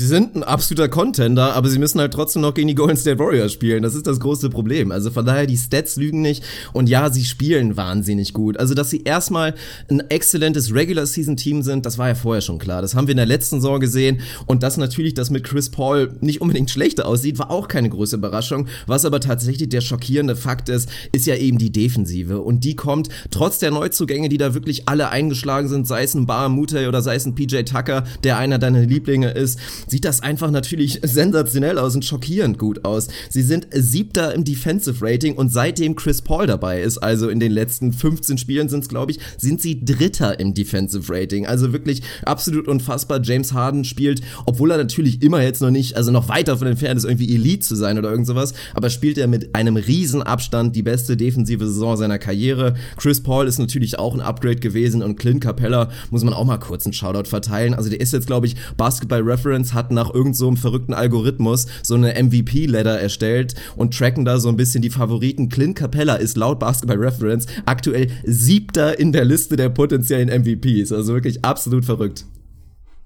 Sie 0.00 0.06
sind 0.06 0.34
ein 0.34 0.42
absoluter 0.42 0.88
Contender, 0.88 1.54
aber 1.54 1.68
sie 1.68 1.78
müssen 1.78 2.00
halt 2.00 2.14
trotzdem 2.14 2.40
noch 2.40 2.54
gegen 2.54 2.68
die 2.68 2.74
Golden 2.74 2.96
State 2.96 3.18
Warriors 3.18 3.52
spielen. 3.52 3.82
Das 3.82 3.94
ist 3.94 4.06
das 4.06 4.18
große 4.18 4.48
Problem. 4.48 4.92
Also 4.92 5.10
von 5.10 5.26
daher, 5.26 5.44
die 5.44 5.58
Stats 5.58 5.96
lügen 5.96 6.22
nicht. 6.22 6.42
Und 6.72 6.88
ja, 6.88 7.10
sie 7.10 7.22
spielen 7.22 7.76
wahnsinnig 7.76 8.32
gut. 8.32 8.56
Also, 8.56 8.72
dass 8.72 8.88
sie 8.88 9.02
erstmal 9.02 9.54
ein 9.90 10.00
exzellentes 10.08 10.72
Regular 10.72 11.04
Season 11.04 11.36
Team 11.36 11.60
sind, 11.60 11.84
das 11.84 11.98
war 11.98 12.08
ja 12.08 12.14
vorher 12.14 12.40
schon 12.40 12.58
klar. 12.58 12.80
Das 12.80 12.94
haben 12.94 13.08
wir 13.08 13.12
in 13.12 13.18
der 13.18 13.26
letzten 13.26 13.56
Saison 13.56 13.78
gesehen. 13.78 14.22
Und 14.46 14.62
dass 14.62 14.78
natürlich 14.78 15.12
das 15.12 15.28
mit 15.28 15.44
Chris 15.44 15.68
Paul 15.68 16.16
nicht 16.22 16.40
unbedingt 16.40 16.70
schlechter 16.70 17.06
aussieht, 17.06 17.38
war 17.38 17.50
auch 17.50 17.68
keine 17.68 17.90
große 17.90 18.16
Überraschung. 18.16 18.68
Was 18.86 19.04
aber 19.04 19.20
tatsächlich 19.20 19.68
der 19.68 19.82
schockierende 19.82 20.34
Fakt 20.34 20.70
ist, 20.70 20.88
ist 21.12 21.26
ja 21.26 21.36
eben 21.36 21.58
die 21.58 21.72
Defensive. 21.72 22.40
Und 22.40 22.64
die 22.64 22.74
kommt 22.74 23.10
trotz 23.30 23.58
der 23.58 23.70
Neuzugänge, 23.70 24.30
die 24.30 24.38
da 24.38 24.54
wirklich 24.54 24.88
alle 24.88 25.10
eingeschlagen 25.10 25.68
sind, 25.68 25.86
sei 25.86 26.04
es 26.04 26.14
ein 26.14 26.24
Bar 26.24 26.48
Mute 26.48 26.88
oder 26.88 27.02
sei 27.02 27.16
es 27.16 27.26
ein 27.26 27.34
PJ 27.34 27.64
Tucker, 27.64 28.04
der 28.24 28.38
einer 28.38 28.58
deiner 28.58 28.80
Lieblinge 28.80 29.32
ist, 29.32 29.58
sieht 29.90 30.04
das 30.04 30.22
einfach 30.22 30.50
natürlich 30.50 31.00
sensationell 31.02 31.78
aus 31.78 31.94
und 31.94 32.04
schockierend 32.04 32.58
gut 32.58 32.84
aus. 32.84 33.08
Sie 33.28 33.42
sind 33.42 33.68
siebter 33.72 34.34
im 34.34 34.44
Defensive 34.44 35.04
Rating 35.04 35.34
und 35.34 35.50
seitdem 35.52 35.96
Chris 35.96 36.22
Paul 36.22 36.46
dabei 36.46 36.82
ist, 36.82 36.98
also 36.98 37.28
in 37.28 37.40
den 37.40 37.52
letzten 37.52 37.92
15 37.92 38.38
Spielen 38.38 38.68
sind 38.68 38.84
es, 38.84 38.88
glaube 38.88 39.12
ich, 39.12 39.18
sind 39.36 39.60
sie 39.60 39.84
dritter 39.84 40.38
im 40.38 40.54
Defensive 40.54 41.12
Rating. 41.12 41.46
Also 41.46 41.72
wirklich 41.72 42.02
absolut 42.24 42.68
unfassbar. 42.68 43.20
James 43.22 43.52
Harden 43.52 43.84
spielt, 43.84 44.22
obwohl 44.46 44.70
er 44.70 44.78
natürlich 44.78 45.22
immer 45.22 45.42
jetzt 45.42 45.60
noch 45.60 45.70
nicht, 45.70 45.96
also 45.96 46.12
noch 46.12 46.28
weiter 46.28 46.56
von 46.56 46.68
entfernt 46.68 46.98
ist, 46.98 47.04
irgendwie 47.04 47.34
Elite 47.34 47.66
zu 47.66 47.74
sein 47.74 47.98
oder 47.98 48.10
irgend 48.10 48.26
sowas, 48.26 48.54
aber 48.74 48.90
spielt 48.90 49.18
er 49.18 49.26
mit 49.26 49.54
einem 49.54 49.76
riesen 49.76 50.22
Abstand 50.22 50.76
die 50.76 50.82
beste 50.82 51.16
defensive 51.16 51.66
Saison 51.66 51.96
seiner 51.96 52.18
Karriere. 52.18 52.74
Chris 52.96 53.22
Paul 53.22 53.46
ist 53.46 53.58
natürlich 53.58 53.98
auch 53.98 54.14
ein 54.14 54.20
Upgrade 54.20 54.56
gewesen 54.56 55.02
und 55.02 55.16
Clint 55.16 55.40
Capella 55.40 55.90
muss 56.10 56.24
man 56.24 56.34
auch 56.34 56.44
mal 56.44 56.58
kurz 56.58 56.86
einen 56.86 56.92
Shoutout 56.92 57.28
verteilen. 57.28 57.74
Also 57.74 57.90
der 57.90 58.00
ist 58.00 58.12
jetzt, 58.12 58.26
glaube 58.26 58.46
ich, 58.46 58.56
Basketball 58.76 59.22
Reference 59.22 59.74
hat 59.74 59.79
nach 59.90 60.12
irgendeinem 60.12 60.34
so 60.34 60.56
verrückten 60.56 60.94
Algorithmus 60.94 61.66
so 61.82 61.94
eine 61.94 62.14
MVP-Ladder 62.22 63.00
erstellt 63.00 63.54
und 63.76 63.96
tracken 63.96 64.24
da 64.24 64.38
so 64.38 64.48
ein 64.48 64.56
bisschen 64.56 64.82
die 64.82 64.90
Favoriten. 64.90 65.48
Clint 65.48 65.76
Capella 65.76 66.16
ist 66.16 66.36
laut 66.36 66.58
Basketball 66.58 66.98
Reference 66.98 67.46
aktuell 67.66 68.08
siebter 68.24 68.98
in 68.98 69.12
der 69.12 69.24
Liste 69.24 69.56
der 69.56 69.70
potenziellen 69.70 70.28
MVPs. 70.28 70.92
Also 70.92 71.14
wirklich 71.14 71.44
absolut 71.44 71.84
verrückt. 71.84 72.24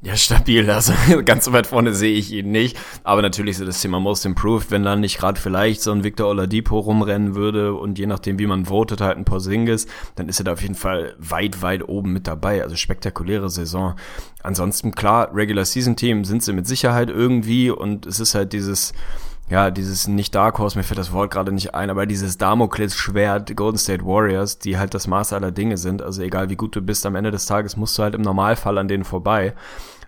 Ja, 0.05 0.19
stabil. 0.19 0.71
Also 0.71 0.93
ganz 1.25 1.47
so 1.47 1.53
weit 1.55 1.67
vorne 1.67 1.95
sehe 1.95 2.15
ich 2.15 2.31
ihn 2.31 2.51
nicht. 2.51 2.77
Aber 3.05 3.23
natürlich 3.23 3.59
ist 3.59 3.67
das 3.67 3.81
Thema 3.81 4.01
Most 4.01 4.27
Improved, 4.27 4.71
wenn 4.71 4.83
dann 4.83 5.01
nicht 5.01 5.17
gerade 5.17 5.41
vielleicht 5.41 5.81
so 5.81 5.93
ein 5.93 6.05
Victor 6.05 6.29
Oladipo 6.29 6.79
rumrennen 6.79 7.35
würde 7.35 7.73
und 7.73 7.99
je 7.99 8.05
nachdem, 8.05 8.39
wie 8.39 8.47
man 8.47 8.67
votet, 8.67 9.01
halt 9.01 9.17
ein 9.17 9.25
Porzingis, 9.25 9.87
dann 10.17 10.29
ist 10.29 10.41
er 10.41 10.45
da 10.45 10.53
auf 10.53 10.61
jeden 10.61 10.75
Fall 10.75 11.15
weit, 11.19 11.63
weit 11.63 11.89
oben 11.89 12.13
mit 12.13 12.27
dabei. 12.27 12.63
Also 12.63 12.77
spektakuläre 12.77 13.49
Saison. 13.49 13.95
Ansonsten, 14.43 14.93
klar, 14.93 15.35
Regular 15.35 15.65
Season 15.65 15.97
Team 15.97 16.27
sind 16.27 16.43
sie 16.43 16.53
mit 16.53 16.67
Sicherheit 16.67 17.09
irgendwie 17.09 17.71
und 17.71 18.05
es 18.05 18.21
ist 18.21 18.35
halt 18.35 18.53
dieses 18.53 18.93
ja, 19.51 19.71
dieses 19.71 20.09
nicht 20.09 20.35
Dark 20.35 20.59
Horse, 20.59 20.79
mir 20.79 20.85
fällt 20.85 20.99
das 20.99 21.13
Wort 21.13 21.31
gerade 21.31 21.53
nicht 21.53 21.75
ein, 21.75 21.91
aber 21.91 22.07
dieses 22.07 22.39
Damokles-Schwert 22.39 23.55
Golden 23.55 23.77
State 23.77 24.05
Warriors, 24.05 24.59
die 24.59 24.79
halt 24.79 24.95
das 24.95 25.07
Maß 25.07 25.35
aller 25.35 25.51
Dinge 25.51 25.77
sind. 25.77 26.01
Also 26.01 26.23
egal 26.23 26.49
wie 26.49 26.57
gut 26.57 26.75
du 26.75 26.81
bist, 26.81 27.05
am 27.05 27.15
Ende 27.15 27.31
des 27.31 27.45
Tages 27.45 27.77
musst 27.77 27.99
du 27.99 28.03
halt 28.03 28.15
im 28.15 28.23
Normalfall 28.23 28.79
an 28.79 28.89
denen 28.89 29.05
vorbei. 29.05 29.53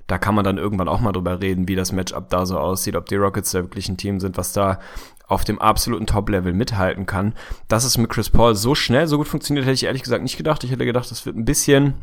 Da 0.07 0.19
kann 0.19 0.35
man 0.35 0.45
dann 0.45 0.59
irgendwann 0.59 0.89
auch 0.89 1.01
mal 1.01 1.13
drüber 1.13 1.41
reden, 1.41 1.69
wie 1.69 1.75
das 1.75 1.93
Matchup 1.93 2.31
da 2.31 2.47
so 2.47 2.59
aussieht, 2.59 2.97
ob 2.97 3.07
die 3.07 3.17
Rockets 3.17 3.51
da 3.51 3.63
wirklich 3.63 3.89
ein 3.89 3.97
Team 3.97 4.21
sind, 4.21 4.37
was 4.37 4.53
da 4.53 4.79
auf 5.27 5.45
dem 5.45 5.59
absoluten 5.59 6.07
Top-Level 6.07 6.53
mithalten 6.53 7.07
kann. 7.07 7.35
Dass 7.69 7.85
es 7.85 7.99
mit 7.99 8.11
Chris 8.11 8.31
Paul 8.31 8.55
so 8.55 8.75
schnell, 8.75 9.09
so 9.09 9.19
gut 9.19 9.29
funktioniert, 9.29 9.67
hätte 9.67 9.75
ich 9.75 9.85
ehrlich 9.85 10.03
gesagt 10.03 10.23
nicht 10.23 10.37
gedacht. 10.37 10.63
Ich 10.63 10.71
hätte 10.71 10.85
gedacht, 10.85 11.11
das 11.11 11.27
wird 11.27 11.37
ein 11.37 11.45
bisschen 11.45 11.95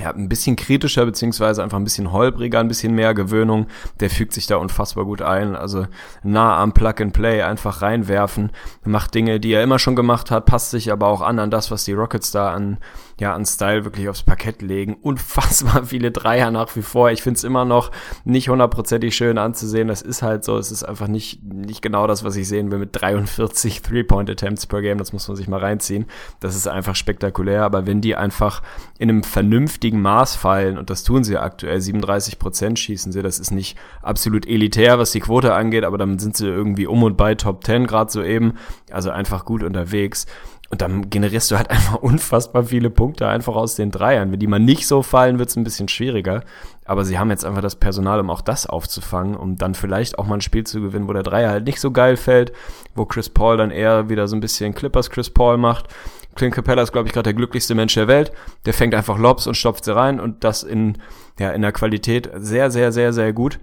ja, 0.00 0.10
ein 0.10 0.28
bisschen 0.28 0.56
kritischer, 0.56 1.04
beziehungsweise 1.04 1.62
einfach 1.62 1.76
ein 1.76 1.84
bisschen 1.84 2.12
holpriger, 2.12 2.60
ein 2.60 2.68
bisschen 2.68 2.94
mehr 2.94 3.12
Gewöhnung. 3.12 3.66
Der 4.00 4.08
fügt 4.08 4.32
sich 4.32 4.46
da 4.46 4.56
unfassbar 4.56 5.04
gut 5.04 5.20
ein. 5.20 5.54
Also 5.54 5.86
nah 6.22 6.58
am 6.62 6.72
Plug 6.72 6.94
and 7.00 7.12
Play 7.12 7.42
einfach 7.42 7.82
reinwerfen, 7.82 8.52
macht 8.84 9.14
Dinge, 9.14 9.38
die 9.38 9.52
er 9.52 9.62
immer 9.62 9.78
schon 9.78 9.96
gemacht 9.96 10.30
hat, 10.30 10.46
passt 10.46 10.70
sich 10.70 10.90
aber 10.90 11.08
auch 11.08 11.20
an 11.20 11.38
an 11.38 11.50
das, 11.50 11.70
was 11.70 11.84
die 11.84 11.92
Rockets 11.92 12.30
da 12.30 12.54
an 12.54 12.78
ja, 13.22 13.34
an 13.34 13.46
Style 13.46 13.84
wirklich 13.84 14.08
aufs 14.08 14.24
Parkett 14.24 14.62
legen. 14.62 14.96
Unfassbar 15.02 15.86
viele 15.86 16.10
Dreier 16.10 16.50
nach 16.50 16.74
wie 16.74 16.82
vor. 16.82 17.12
Ich 17.12 17.22
finde 17.22 17.38
es 17.38 17.44
immer 17.44 17.64
noch 17.64 17.92
nicht 18.24 18.48
hundertprozentig 18.48 19.14
schön 19.14 19.38
anzusehen. 19.38 19.86
Das 19.86 20.02
ist 20.02 20.22
halt 20.22 20.42
so. 20.42 20.58
Es 20.58 20.72
ist 20.72 20.82
einfach 20.82 21.06
nicht, 21.06 21.40
nicht 21.44 21.82
genau 21.82 22.08
das, 22.08 22.24
was 22.24 22.34
ich 22.34 22.48
sehen 22.48 22.72
will 22.72 22.80
mit 22.80 23.00
43 23.00 23.80
Three-Point-Attempts 23.82 24.66
per 24.66 24.82
Game. 24.82 24.98
Das 24.98 25.12
muss 25.12 25.28
man 25.28 25.36
sich 25.36 25.46
mal 25.46 25.60
reinziehen. 25.60 26.06
Das 26.40 26.56
ist 26.56 26.66
einfach 26.66 26.96
spektakulär. 26.96 27.62
Aber 27.62 27.86
wenn 27.86 28.00
die 28.00 28.16
einfach 28.16 28.60
in 28.98 29.08
einem 29.08 29.22
vernünftigen 29.22 30.02
Maß 30.02 30.34
fallen, 30.34 30.76
und 30.76 30.90
das 30.90 31.04
tun 31.04 31.22
sie 31.22 31.38
aktuell, 31.38 31.80
37 31.80 32.40
Prozent 32.40 32.80
schießen 32.80 33.12
sie, 33.12 33.22
das 33.22 33.38
ist 33.38 33.52
nicht 33.52 33.78
absolut 34.02 34.48
elitär, 34.48 34.98
was 34.98 35.12
die 35.12 35.20
Quote 35.20 35.54
angeht, 35.54 35.84
aber 35.84 35.96
dann 35.96 36.18
sind 36.18 36.36
sie 36.36 36.48
irgendwie 36.48 36.88
um 36.88 37.04
und 37.04 37.16
bei 37.16 37.36
Top 37.36 37.62
10 37.62 37.86
gerade 37.86 38.10
so 38.10 38.20
eben. 38.20 38.54
Also 38.90 39.10
einfach 39.10 39.44
gut 39.44 39.62
unterwegs. 39.62 40.26
Und 40.72 40.80
dann 40.80 41.10
generierst 41.10 41.50
du 41.50 41.56
halt 41.56 41.70
einfach 41.70 41.96
unfassbar 41.96 42.64
viele 42.64 42.90
Punkte 42.90 43.28
einfach 43.28 43.54
aus 43.54 43.76
den 43.76 43.90
Dreiern. 43.90 44.32
Wenn 44.32 44.40
die 44.40 44.46
mal 44.46 44.58
nicht 44.58 44.88
so 44.88 45.02
fallen, 45.02 45.38
wird 45.38 45.50
es 45.50 45.56
ein 45.56 45.64
bisschen 45.64 45.86
schwieriger. 45.86 46.42
Aber 46.86 47.04
sie 47.04 47.18
haben 47.18 47.30
jetzt 47.30 47.44
einfach 47.44 47.60
das 47.60 47.76
Personal, 47.76 48.18
um 48.18 48.30
auch 48.30 48.40
das 48.40 48.66
aufzufangen, 48.66 49.36
um 49.36 49.56
dann 49.56 49.74
vielleicht 49.74 50.18
auch 50.18 50.26
mal 50.26 50.36
ein 50.36 50.40
Spiel 50.40 50.64
zu 50.64 50.80
gewinnen, 50.80 51.06
wo 51.06 51.12
der 51.12 51.22
Dreier 51.22 51.50
halt 51.50 51.66
nicht 51.66 51.78
so 51.78 51.90
geil 51.90 52.16
fällt, 52.16 52.52
wo 52.94 53.04
Chris 53.04 53.28
Paul 53.28 53.58
dann 53.58 53.70
eher 53.70 54.08
wieder 54.08 54.26
so 54.26 54.34
ein 54.34 54.40
bisschen 54.40 54.74
Clippers 54.74 55.10
Chris 55.10 55.30
Paul 55.30 55.58
macht. 55.58 55.88
Clint 56.34 56.54
Capella 56.54 56.82
ist, 56.82 56.92
glaube 56.92 57.08
ich, 57.08 57.12
gerade 57.12 57.24
der 57.24 57.34
glücklichste 57.34 57.74
Mensch 57.74 57.92
der 57.92 58.08
Welt. 58.08 58.32
Der 58.64 58.72
fängt 58.72 58.94
einfach 58.94 59.18
Lobs 59.18 59.46
und 59.46 59.54
stopft 59.54 59.84
sie 59.84 59.94
rein 59.94 60.18
und 60.18 60.42
das 60.42 60.62
in, 60.62 60.96
ja, 61.38 61.50
in 61.50 61.60
der 61.60 61.72
Qualität 61.72 62.30
sehr, 62.36 62.70
sehr, 62.70 62.92
sehr, 62.92 63.12
sehr 63.12 63.34
gut. 63.34 63.60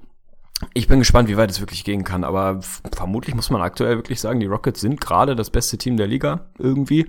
Ich 0.74 0.88
bin 0.88 1.00
gespannt, 1.00 1.30
wie 1.30 1.38
weit 1.38 1.50
es 1.50 1.62
wirklich 1.62 1.86
gehen 1.86 2.04
kann, 2.04 2.24
aber 2.24 2.60
vermutlich 2.94 3.34
muss 3.34 3.50
man 3.50 3.62
aktuell 3.62 3.96
wirklich 3.96 4.20
sagen, 4.20 4.40
die 4.40 4.46
Rockets 4.46 4.82
sind 4.82 5.00
gerade 5.00 5.36
das 5.36 5.50
beste 5.50 5.78
Team 5.78 5.96
der 5.96 6.08
Liga 6.08 6.48
irgendwie. 6.58 7.08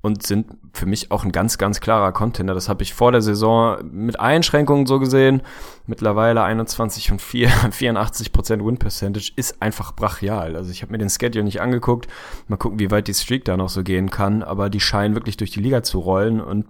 Und 0.00 0.24
sind 0.24 0.46
für 0.72 0.86
mich 0.86 1.10
auch 1.10 1.24
ein 1.24 1.32
ganz, 1.32 1.58
ganz 1.58 1.80
klarer 1.80 2.12
Contender. 2.12 2.54
Das 2.54 2.68
habe 2.68 2.84
ich 2.84 2.94
vor 2.94 3.10
der 3.10 3.20
Saison 3.20 3.78
mit 3.90 4.20
Einschränkungen 4.20 4.86
so 4.86 5.00
gesehen. 5.00 5.42
Mittlerweile 5.86 6.44
21 6.44 7.10
und 7.10 7.20
4, 7.20 7.48
84 7.48 8.32
Prozent 8.32 8.64
Win 8.64 8.78
Percentage 8.78 9.32
ist 9.34 9.60
einfach 9.60 9.92
brachial. 9.92 10.54
Also 10.54 10.70
ich 10.70 10.82
habe 10.82 10.92
mir 10.92 10.98
den 10.98 11.10
Schedule 11.10 11.42
nicht 11.42 11.60
angeguckt. 11.60 12.06
Mal 12.46 12.56
gucken, 12.56 12.78
wie 12.78 12.92
weit 12.92 13.08
die 13.08 13.14
Streak 13.14 13.44
da 13.44 13.56
noch 13.56 13.70
so 13.70 13.82
gehen 13.82 14.10
kann. 14.10 14.44
Aber 14.44 14.70
die 14.70 14.80
scheinen 14.80 15.16
wirklich 15.16 15.36
durch 15.36 15.50
die 15.50 15.60
Liga 15.60 15.82
zu 15.82 15.98
rollen 15.98 16.40
und 16.40 16.66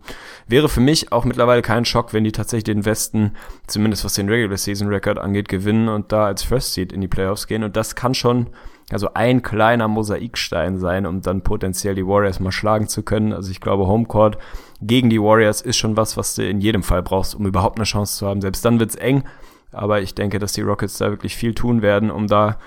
wäre 0.47 0.71
für 0.71 0.81
mich 0.81 1.13
auch 1.13 1.27
mittlerweile 1.27 1.61
kein 1.61 1.85
Schock, 1.85 2.15
wenn 2.15 2.25
die 2.25 2.33
tatsächlich 2.33 2.65
den 2.65 2.87
Westen, 2.87 3.33
zumindest 3.67 4.07
was 4.07 4.15
den 4.15 4.31
Regular 4.31 4.57
Season 4.57 4.89
Record 4.89 5.19
angeht, 5.19 5.49
gewinnen 5.49 5.89
und 5.89 6.13
da 6.13 6.25
als 6.25 6.45
First 6.45 6.73
Seed 6.73 6.93
in 6.93 7.03
die 7.03 7.09
Playoffs 7.09 7.47
gehen. 7.47 7.63
Und 7.63 7.77
das 7.77 7.95
kann 7.95 8.15
schon 8.15 8.47
also 8.91 9.13
ein 9.15 9.43
kleiner 9.43 9.89
Mosaikstein 9.89 10.79
sein, 10.79 11.07
um 11.07 11.21
dann 11.21 11.43
potenziell 11.43 11.95
die 11.95 12.07
Warriors 12.07 12.41
mal 12.41 12.53
schlagen 12.53 12.89
zu 12.89 13.03
können. 13.03 13.33
Also 13.33 13.51
ich 13.51 13.61
glaube, 13.61 13.87
Homecourt 13.87 14.39
gegen 14.81 15.11
die 15.11 15.21
Warriors 15.21 15.61
ist 15.61 15.77
schon 15.77 15.97
was, 15.97 16.17
was 16.17 16.35
du 16.35 16.49
in 16.49 16.61
jedem 16.61 16.83
Fall 16.83 17.03
brauchst, 17.03 17.35
um 17.35 17.47
überhaupt 17.47 17.79
eine 17.79 17.85
Chance 17.85 18.17
zu 18.17 18.27
haben. 18.27 18.41
Selbst 18.41 18.65
dann 18.65 18.81
wird's 18.81 18.95
eng, 18.95 19.25
aber 19.73 20.01
ich 20.01 20.15
denke, 20.15 20.39
dass 20.39 20.53
die 20.53 20.63
Rockets 20.63 20.99
da 20.99 21.11
wirklich 21.11 21.37
viel 21.37 21.55
tun 21.55 21.83
werden, 21.83 22.11
um 22.11 22.27
da 22.29 22.59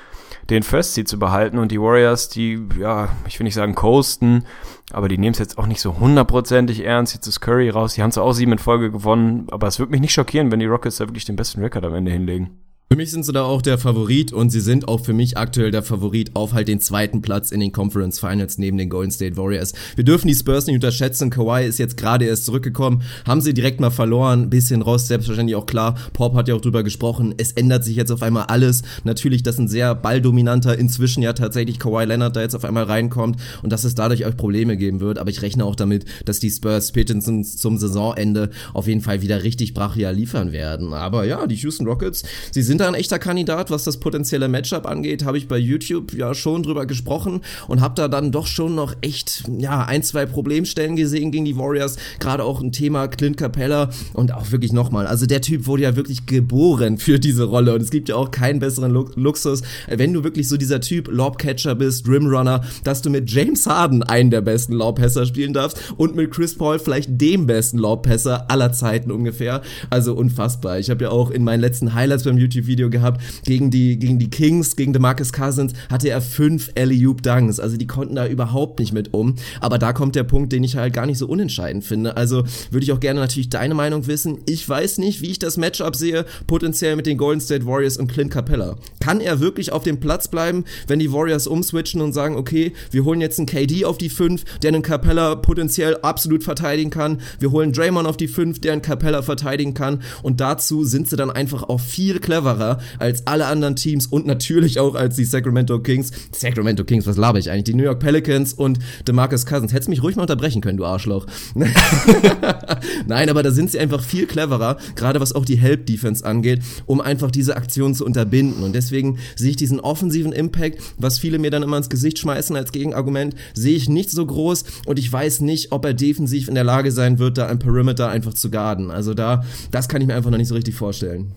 den 0.50 0.64
First 0.64 0.94
Seed 0.94 1.08
zu 1.08 1.18
behalten 1.18 1.58
und 1.58 1.72
die 1.72 1.80
Warriors, 1.80 2.30
die, 2.30 2.60
ja, 2.78 3.10
ich 3.28 3.40
will 3.40 3.46
nicht 3.46 3.54
sagen 3.54 3.74
coasten, 3.74 4.46
aber 4.92 5.08
die 5.08 5.18
nehmen 5.18 5.34
es 5.34 5.40
jetzt 5.40 5.58
auch 5.58 5.68
nicht 5.68 5.82
so 5.82 5.98
hundertprozentig 6.00 6.84
ernst. 6.84 7.14
Jetzt 7.14 7.28
ist 7.28 7.40
Curry 7.40 7.70
raus, 7.70 7.94
die 7.94 8.04
haben 8.04 8.12
zwar 8.12 8.26
auch 8.26 8.34
sieben 8.34 8.52
in 8.52 8.58
Folge 8.58 8.92
gewonnen, 8.92 9.48
aber 9.52 9.68
es 9.68 9.80
würde 9.80 9.92
mich 9.92 10.02
nicht 10.02 10.14
schockieren, 10.14 10.52
wenn 10.52 10.60
die 10.60 10.66
Rockets 10.66 10.98
da 10.98 11.08
wirklich 11.08 11.26
den 11.26 11.36
besten 11.36 11.62
Rekord 11.62 11.86
am 11.86 11.96
Ende 11.96 12.12
hinlegen. 12.12 12.60
Für 12.92 12.98
mich 12.98 13.12
sind 13.12 13.24
sie 13.24 13.32
da 13.32 13.44
auch 13.44 13.62
der 13.62 13.78
Favorit 13.78 14.34
und 14.34 14.50
sie 14.50 14.60
sind 14.60 14.90
auch 14.90 15.00
für 15.00 15.14
mich 15.14 15.38
aktuell 15.38 15.72
der 15.72 15.82
Favorit 15.82 16.32
auf 16.34 16.52
halt 16.52 16.68
den 16.68 16.82
zweiten 16.82 17.22
Platz 17.22 17.52
in 17.52 17.62
den 17.62 17.72
Conference 17.72 18.20
Finals 18.20 18.58
neben 18.58 18.78
den 18.78 18.90
Golden 18.90 19.12
State 19.12 19.38
Warriors. 19.38 19.72
Wir 19.96 20.04
dürfen 20.04 20.28
die 20.28 20.36
Spurs 20.36 20.66
nicht 20.66 20.76
unterschätzen. 20.76 21.30
Kawhi 21.30 21.66
ist 21.66 21.80
jetzt 21.80 21.96
gerade 21.96 22.26
erst 22.26 22.44
zurückgekommen, 22.44 23.02
haben 23.26 23.40
sie 23.40 23.54
direkt 23.54 23.80
mal 23.80 23.92
verloren, 23.92 24.50
bisschen 24.50 24.82
raus, 24.82 25.08
selbstverständlich 25.08 25.56
auch 25.56 25.68
klar. 25.68 25.96
Pop 26.12 26.36
hat 26.36 26.50
ja 26.50 26.56
auch 26.56 26.60
drüber 26.60 26.84
gesprochen. 26.84 27.34
Es 27.38 27.54
ändert 27.54 27.86
sich 27.86 27.96
jetzt 27.96 28.12
auf 28.12 28.24
einmal 28.24 28.48
alles. 28.48 28.82
Natürlich, 29.06 29.42
dass 29.42 29.58
ein 29.58 29.70
sehr 29.70 29.96
balldominanter 29.96 30.78
inzwischen 30.78 31.24
ja 31.24 31.32
tatsächlich 31.32 31.80
Kawhi 31.80 32.04
Leonard 32.04 32.36
da 32.36 32.42
jetzt 32.42 32.56
auf 32.56 32.66
einmal 32.66 32.84
reinkommt 32.84 33.40
und 33.64 33.72
dass 33.72 33.86
es 33.86 33.96
dadurch 33.96 34.26
auch 34.26 34.36
Probleme 34.36 34.76
geben 34.76 35.00
wird. 35.00 35.18
Aber 35.18 35.30
ich 35.30 35.42
rechne 35.42 35.64
auch 35.64 35.78
damit, 35.78 36.04
dass 36.26 36.42
die 36.42 36.50
Spurs 36.50 36.90
spätestens 36.90 37.56
zum 37.56 37.78
Saisonende 37.78 38.50
auf 38.74 38.88
jeden 38.88 39.00
Fall 39.00 39.22
wieder 39.22 39.44
richtig 39.44 39.74
brachial 39.74 40.14
liefern 40.14 40.52
werden. 40.52 40.94
Aber 40.94 41.24
ja, 41.24 41.48
die 41.48 41.56
Houston 41.56 41.88
Rockets, 41.88 42.24
sie 42.52 42.62
sind 42.62 42.81
da 42.82 42.88
ein 42.88 42.96
echter 42.96 43.20
Kandidat, 43.20 43.72
was 43.72 43.84
das 43.84 43.98
potenzielle 43.98 44.48
Matchup 44.48 44.86
angeht, 44.86 45.24
habe 45.24 45.38
ich 45.38 45.48
bei 45.48 45.58
YouTube 45.58 46.14
ja 46.14 46.34
schon 46.34 46.64
drüber 46.64 46.86
gesprochen 46.86 47.42
und 47.68 47.80
habe 47.80 47.96
da 47.96 48.08
dann 48.08 48.32
doch 48.32 48.48
schon 48.48 48.76
noch 48.76 48.96
echt 49.02 49.44
ja 49.60 49.86
ein 49.86 50.04
zwei 50.04 50.26
Problemstellen 50.26 50.96
gesehen 50.96 51.32
gegen 51.32 51.46
die 51.46 51.58
Warriors, 51.58 51.98
gerade 52.20 52.44
auch 52.44 52.62
ein 52.62 52.72
Thema 52.72 53.08
Clint 53.08 53.38
Capella 53.38 53.90
und 54.14 54.34
auch 54.34 54.52
wirklich 54.52 54.74
nochmal, 54.74 55.08
also 55.08 55.26
der 55.26 55.42
Typ 55.42 55.68
wurde 55.68 55.84
ja 55.84 55.96
wirklich 55.96 56.26
geboren 56.26 56.98
für 56.98 57.20
diese 57.20 57.44
Rolle 57.44 57.76
und 57.76 57.82
es 57.82 57.92
gibt 57.92 58.10
ja 58.10 58.16
auch 58.16 58.32
keinen 58.32 58.60
besseren 58.60 58.92
Luxus, 58.92 59.62
wenn 59.88 60.14
du 60.14 60.24
wirklich 60.24 60.48
so 60.50 60.58
dieser 60.58 60.82
Typ 60.82 61.08
Lobcatcher 61.10 61.76
bist, 61.76 62.08
Rimrunner, 62.08 62.64
dass 62.84 63.02
du 63.02 63.10
mit 63.10 63.30
James 63.30 63.68
Harden 63.68 64.04
einen 64.04 64.32
der 64.32 64.42
besten 64.42 64.74
Lobpässer 64.74 65.26
spielen 65.26 65.54
darfst 65.54 65.94
und 65.98 66.16
mit 66.16 66.32
Chris 66.32 66.58
Paul 66.58 66.80
vielleicht 66.80 67.22
dem 67.22 67.46
besten 67.46 67.78
Lobpässer 67.78 68.50
aller 68.50 68.72
Zeiten 68.72 69.12
ungefähr, 69.12 69.62
also 69.90 70.16
unfassbar. 70.16 70.80
Ich 70.80 70.90
habe 70.90 71.04
ja 71.04 71.12
auch 71.12 71.30
in 71.30 71.44
meinen 71.44 71.62
letzten 71.62 71.94
Highlights 71.94 72.24
beim 72.24 72.38
YouTube 72.38 72.66
Video 72.72 72.90
gehabt. 72.90 73.22
Gegen 73.46 73.70
die, 73.70 74.00
gegen 74.00 74.18
die 74.18 74.30
Kings, 74.30 74.76
gegen 74.76 74.94
DeMarcus 74.94 75.34
Cousins 75.34 75.74
hatte 75.90 76.10
er 76.10 76.22
fünf 76.22 76.72
Alley-Oop 76.78 77.22
Dunks. 77.22 77.60
Also 77.60 77.78
die 77.78 77.88
konnten 77.88 78.16
da 78.16 78.28
überhaupt 78.28 78.80
nicht 78.80 78.94
mit 78.94 79.14
um. 79.14 79.36
Aber 79.60 79.78
da 79.78 79.94
kommt 79.94 80.16
der 80.16 80.24
Punkt, 80.24 80.54
den 80.54 80.64
ich 80.64 80.78
halt 80.78 80.94
gar 80.94 81.06
nicht 81.06 81.18
so 81.18 81.28
unentscheidend 81.28 81.84
finde. 81.84 82.16
Also 82.18 82.44
würde 82.72 82.84
ich 82.84 82.92
auch 82.92 83.00
gerne 83.00 83.20
natürlich 83.20 83.50
deine 83.50 83.74
Meinung 83.74 84.08
wissen. 84.08 84.40
Ich 84.48 84.68
weiß 84.68 84.98
nicht, 85.00 85.22
wie 85.22 85.32
ich 85.32 85.40
das 85.40 85.58
Matchup 85.58 85.96
sehe, 85.96 86.26
potenziell 86.48 86.96
mit 86.96 87.06
den 87.06 87.18
Golden 87.18 87.42
State 87.42 87.66
Warriors 87.66 87.98
und 87.98 88.08
Clint 88.08 88.32
Capella. 88.32 88.78
Kann 89.00 89.20
er 89.20 89.40
wirklich 89.40 89.72
auf 89.72 89.84
dem 89.84 90.00
Platz 90.00 90.30
bleiben, 90.30 90.64
wenn 90.88 91.00
die 91.00 91.12
Warriors 91.12 91.48
umswitchen 91.48 92.02
und 92.02 92.14
sagen, 92.14 92.36
okay, 92.36 92.72
wir 92.92 93.04
holen 93.04 93.22
jetzt 93.22 93.40
einen 93.40 93.48
KD 93.48 93.86
auf 93.86 93.98
die 93.98 94.10
5, 94.10 94.60
der 94.60 94.70
einen 94.70 94.82
Capella 94.82 95.36
potenziell 95.36 95.98
absolut 95.98 96.44
verteidigen 96.44 96.90
kann. 96.90 97.20
Wir 97.40 97.52
holen 97.52 97.74
Draymond 97.74 98.08
auf 98.08 98.18
die 98.18 98.28
5, 98.28 98.62
der 98.62 98.74
einen 98.74 98.82
Capella 98.82 99.22
verteidigen 99.22 99.74
kann. 99.74 100.02
Und 100.24 100.40
dazu 100.40 100.86
sind 100.86 101.10
sie 101.10 101.16
dann 101.16 101.32
einfach 101.32 101.64
auch 101.64 101.80
viel 101.80 102.20
cleverer 102.20 102.51
klarer 102.52 102.80
als 103.00 103.26
alle 103.28 103.46
anderen 103.46 103.76
Teams 103.76 104.08
und 104.08 104.26
natürlich 104.26 104.80
auch 104.80 104.96
als 104.96 105.16
die 105.16 105.26
Sacramento 105.26 105.80
Kings. 105.80 106.12
Sacramento 106.32 106.84
Kings, 106.84 107.08
was 107.08 107.18
laber 107.18 107.40
ich 107.40 107.50
eigentlich? 107.50 107.64
Die 107.66 107.74
New 107.74 107.84
York 107.84 108.00
Pelicans 108.00 108.54
und 108.54 108.80
DeMarcus 109.08 109.46
Cousins. 109.46 109.74
Hättest 109.74 109.90
mich 109.90 110.04
ruhig 110.04 110.16
mal 110.16 110.24
unterbrechen 110.24 110.62
können, 110.62 110.78
du 110.78 110.86
Arschloch. 110.86 111.26
Nein, 113.08 113.30
aber 113.30 113.44
da 113.44 113.52
sind 113.52 113.72
sie 113.72 113.80
einfach 113.80 114.04
viel 114.04 114.26
cleverer, 114.26 114.78
gerade 114.96 115.20
was 115.20 115.34
auch 115.34 115.46
die 115.46 115.58
Help-Defense 115.58 116.26
angeht, 116.26 116.62
um 116.86 117.02
einfach 117.02 117.32
diese 117.32 117.56
Aktion 117.56 117.96
zu 117.96 118.06
unterbinden. 118.06 118.64
Und 118.64 118.74
deswegen 118.74 119.18
sehe 119.36 119.52
ich 119.52 119.56
diesen 119.56 119.80
offensiven 119.80 120.32
Impact, 120.32 120.80
was 120.98 121.20
viele 121.20 121.40
mir 121.40 121.52
dann 121.52 121.64
immer 121.64 121.78
ins 121.78 121.90
Gesicht 121.90 122.20
schmeißen 122.20 122.56
als 122.56 122.72
Gegenargument, 122.72 123.36
sehe 123.54 123.76
ich 123.76 123.90
nicht 123.90 124.12
so 124.12 124.26
groß 124.26 124.64
und 124.86 125.00
ich 125.00 125.12
weiß 125.12 125.42
nicht, 125.42 125.72
ob 125.72 125.86
er 125.86 125.94
defensiv 125.94 126.48
in 126.48 126.56
der 126.56 126.64
Lage 126.64 126.92
sein 126.92 127.20
wird, 127.20 127.38
da 127.38 127.48
ein 127.48 127.60
Perimeter 127.60 128.10
einfach 128.10 128.34
zu 128.34 128.50
garden. 128.50 128.92
Also 128.92 129.14
da, 129.14 129.44
das 129.72 129.88
kann 129.88 130.02
ich 130.02 130.08
mir 130.08 130.16
einfach 130.16 130.32
noch 130.32 130.38
nicht 130.38 130.48
so 130.48 130.56
richtig 130.56 130.76
vorstellen. 130.76 131.34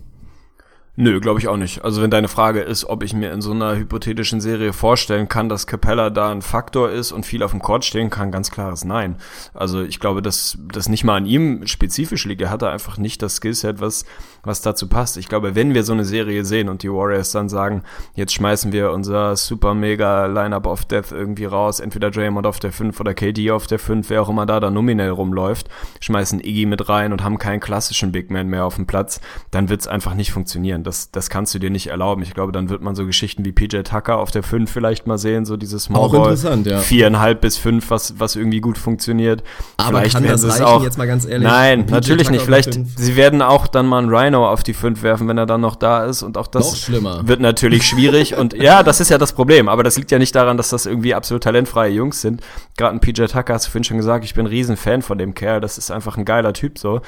Nö, 0.96 1.18
glaube 1.18 1.40
ich 1.40 1.48
auch 1.48 1.56
nicht. 1.56 1.82
Also 1.82 2.02
wenn 2.02 2.10
deine 2.10 2.28
Frage 2.28 2.60
ist, 2.60 2.84
ob 2.84 3.02
ich 3.02 3.14
mir 3.14 3.32
in 3.32 3.40
so 3.40 3.50
einer 3.50 3.76
hypothetischen 3.76 4.40
Serie 4.40 4.72
vorstellen 4.72 5.28
kann, 5.28 5.48
dass 5.48 5.66
Capella 5.66 6.08
da 6.08 6.30
ein 6.30 6.40
Faktor 6.40 6.90
ist 6.90 7.10
und 7.10 7.26
viel 7.26 7.42
auf 7.42 7.50
dem 7.50 7.60
Court 7.60 7.84
stehen 7.84 8.10
kann, 8.10 8.30
ganz 8.30 8.52
klares 8.52 8.84
Nein. 8.84 9.16
Also 9.54 9.82
ich 9.82 9.98
glaube, 9.98 10.22
dass 10.22 10.56
das 10.72 10.88
nicht 10.88 11.02
mal 11.02 11.16
an 11.16 11.26
ihm 11.26 11.66
spezifisch 11.66 12.24
liegt. 12.26 12.42
Er 12.42 12.50
hat 12.50 12.62
da 12.62 12.70
einfach 12.70 12.96
nicht 12.96 13.22
das 13.22 13.36
Skillset, 13.36 13.80
was, 13.80 14.04
was 14.44 14.62
dazu 14.62 14.88
passt. 14.88 15.16
Ich 15.16 15.28
glaube, 15.28 15.54
wenn 15.54 15.74
wir 15.74 15.82
so 15.82 15.92
eine 15.92 16.04
Serie 16.04 16.44
sehen 16.44 16.68
und 16.68 16.82
die 16.82 16.90
Warriors 16.90 17.32
dann 17.32 17.48
sagen, 17.48 17.82
jetzt 18.14 18.32
schmeißen 18.32 18.72
wir 18.72 18.92
unser 18.92 19.36
super 19.36 19.74
mega 19.74 20.26
Lineup 20.26 20.66
of 20.66 20.84
Death 20.84 21.10
irgendwie 21.10 21.46
raus, 21.46 21.80
entweder 21.80 22.10
Draymond 22.10 22.46
auf 22.46 22.60
der 22.60 22.72
5 22.72 22.98
oder 23.00 23.14
KD 23.14 23.50
auf 23.50 23.66
der 23.66 23.78
5, 23.78 24.10
wer 24.10 24.22
auch 24.22 24.28
immer 24.28 24.46
da 24.46 24.60
da 24.60 24.70
nominell 24.70 25.10
rumläuft, 25.10 25.68
schmeißen 26.00 26.40
Iggy 26.40 26.66
mit 26.66 26.88
rein 26.88 27.12
und 27.12 27.24
haben 27.24 27.38
keinen 27.38 27.60
klassischen 27.60 28.12
Big 28.12 28.30
Man 28.30 28.48
mehr 28.48 28.64
auf 28.64 28.76
dem 28.76 28.86
Platz, 28.86 29.20
dann 29.50 29.68
wird's 29.68 29.88
einfach 29.88 30.14
nicht 30.14 30.32
funktionieren 30.32 30.84
das, 30.84 31.10
das 31.10 31.30
kannst 31.30 31.54
du 31.54 31.58
dir 31.58 31.70
nicht 31.70 31.88
erlauben. 31.88 32.22
Ich 32.22 32.34
glaube, 32.34 32.52
dann 32.52 32.68
wird 32.68 32.82
man 32.82 32.94
so 32.94 33.06
Geschichten 33.06 33.44
wie 33.44 33.52
PJ 33.52 33.78
Tucker 33.78 34.18
auf 34.18 34.30
der 34.30 34.42
5 34.42 34.70
vielleicht 34.70 35.06
mal 35.06 35.18
sehen, 35.18 35.44
so 35.44 35.56
dieses 35.56 35.84
Small 35.84 36.02
Auch 36.02 36.14
interessant, 36.14 36.66
ja. 36.66 36.78
viereinhalb 36.78 37.40
bis 37.40 37.56
fünf, 37.56 37.90
was, 37.90 38.18
was 38.18 38.36
irgendwie 38.36 38.60
gut 38.60 38.78
funktioniert. 38.78 39.42
Aber 39.76 39.98
vielleicht 39.98 40.14
kann 40.14 40.26
das 40.26 40.46
reichen, 40.46 40.64
auch, 40.64 40.82
jetzt 40.82 40.98
mal 40.98 41.06
ganz 41.06 41.24
ehrlich? 41.24 41.48
Nein, 41.48 41.86
natürlich 41.88 42.30
nicht. 42.30 42.44
Vielleicht, 42.44 42.78
sie 42.98 43.16
werden 43.16 43.42
auch 43.42 43.66
dann 43.66 43.86
mal 43.86 43.98
einen 43.98 44.10
Rhino 44.34 44.48
auf 44.48 44.62
die 44.62 44.74
5 44.74 45.02
werfen, 45.02 45.28
wenn 45.28 45.38
er 45.38 45.46
dann 45.46 45.60
noch 45.60 45.76
da 45.76 46.04
ist 46.04 46.22
und 46.22 46.36
auch 46.36 46.46
das 46.46 46.90
wird 46.90 47.40
natürlich 47.40 47.86
schwierig 47.86 48.36
und 48.36 48.52
ja, 48.60 48.82
das 48.82 49.00
ist 49.00 49.10
ja 49.10 49.18
das 49.18 49.32
Problem, 49.32 49.68
aber 49.68 49.82
das 49.82 49.96
liegt 49.96 50.10
ja 50.10 50.18
nicht 50.18 50.34
daran, 50.34 50.56
dass 50.56 50.70
das 50.70 50.86
irgendwie 50.86 51.14
absolut 51.14 51.44
talentfreie 51.44 51.92
Jungs 51.92 52.20
sind. 52.20 52.42
Gerade 52.76 52.96
ein 52.96 53.00
PJ 53.00 53.24
Tucker 53.26 53.54
hast 53.54 53.66
du 53.66 53.70
vorhin 53.70 53.84
schon 53.84 53.96
gesagt, 53.96 54.24
ich 54.24 54.34
bin 54.34 54.44
ein 54.44 54.48
Riesenfan 54.48 55.02
von 55.02 55.18
dem 55.18 55.34
Kerl, 55.34 55.60
das 55.60 55.78
ist 55.78 55.90
einfach 55.90 56.16
ein 56.16 56.24
geiler 56.24 56.52
Typ 56.52 56.78
so 56.78 57.00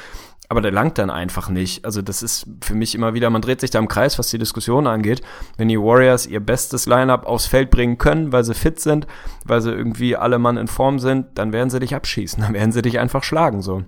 aber 0.49 0.61
der 0.61 0.71
langt 0.71 0.99
dann 0.99 1.11
einfach 1.11 1.49
nicht. 1.49 1.85
Also 1.85 2.03
das 2.03 2.23
ist 2.23 2.47
für 2.61 2.77
mich 2.77 2.95
immer 2.95 3.15
wieder, 3.15 3.31
man 3.31 3.43
dreht 3.43 3.61
sich 3.61 3.71
da 3.71 3.81
im 3.81 3.89
Kreis, 3.89 4.17
was 4.17 4.29
die 4.29 4.39
Diskussion 4.39 4.87
angeht. 4.87 5.21
Wenn 5.57 5.67
die 5.67 5.81
Warriors 5.81 6.25
ihr 6.25 6.39
bestes 6.39 6.87
Lineup 6.87 7.27
aufs 7.27 7.47
Feld 7.47 7.69
bringen 7.71 7.99
können, 7.99 8.31
weil 8.31 8.45
sie 8.45 8.55
fit 8.55 8.79
sind, 8.79 9.09
weil 9.45 9.61
sie 9.61 9.73
irgendwie 9.73 10.15
alle 10.15 10.39
Mann 10.39 10.57
in 10.57 10.69
Form 10.69 11.01
sind, 11.01 11.27
dann 11.35 11.53
werden 11.53 11.71
sie 11.71 11.81
dich 11.81 11.97
abschießen, 11.97 12.43
dann 12.43 12.55
werden 12.55 12.71
sie 12.71 12.83
dich 12.83 13.01
einfach 13.01 13.25
schlagen 13.25 13.61
so. 13.61 13.83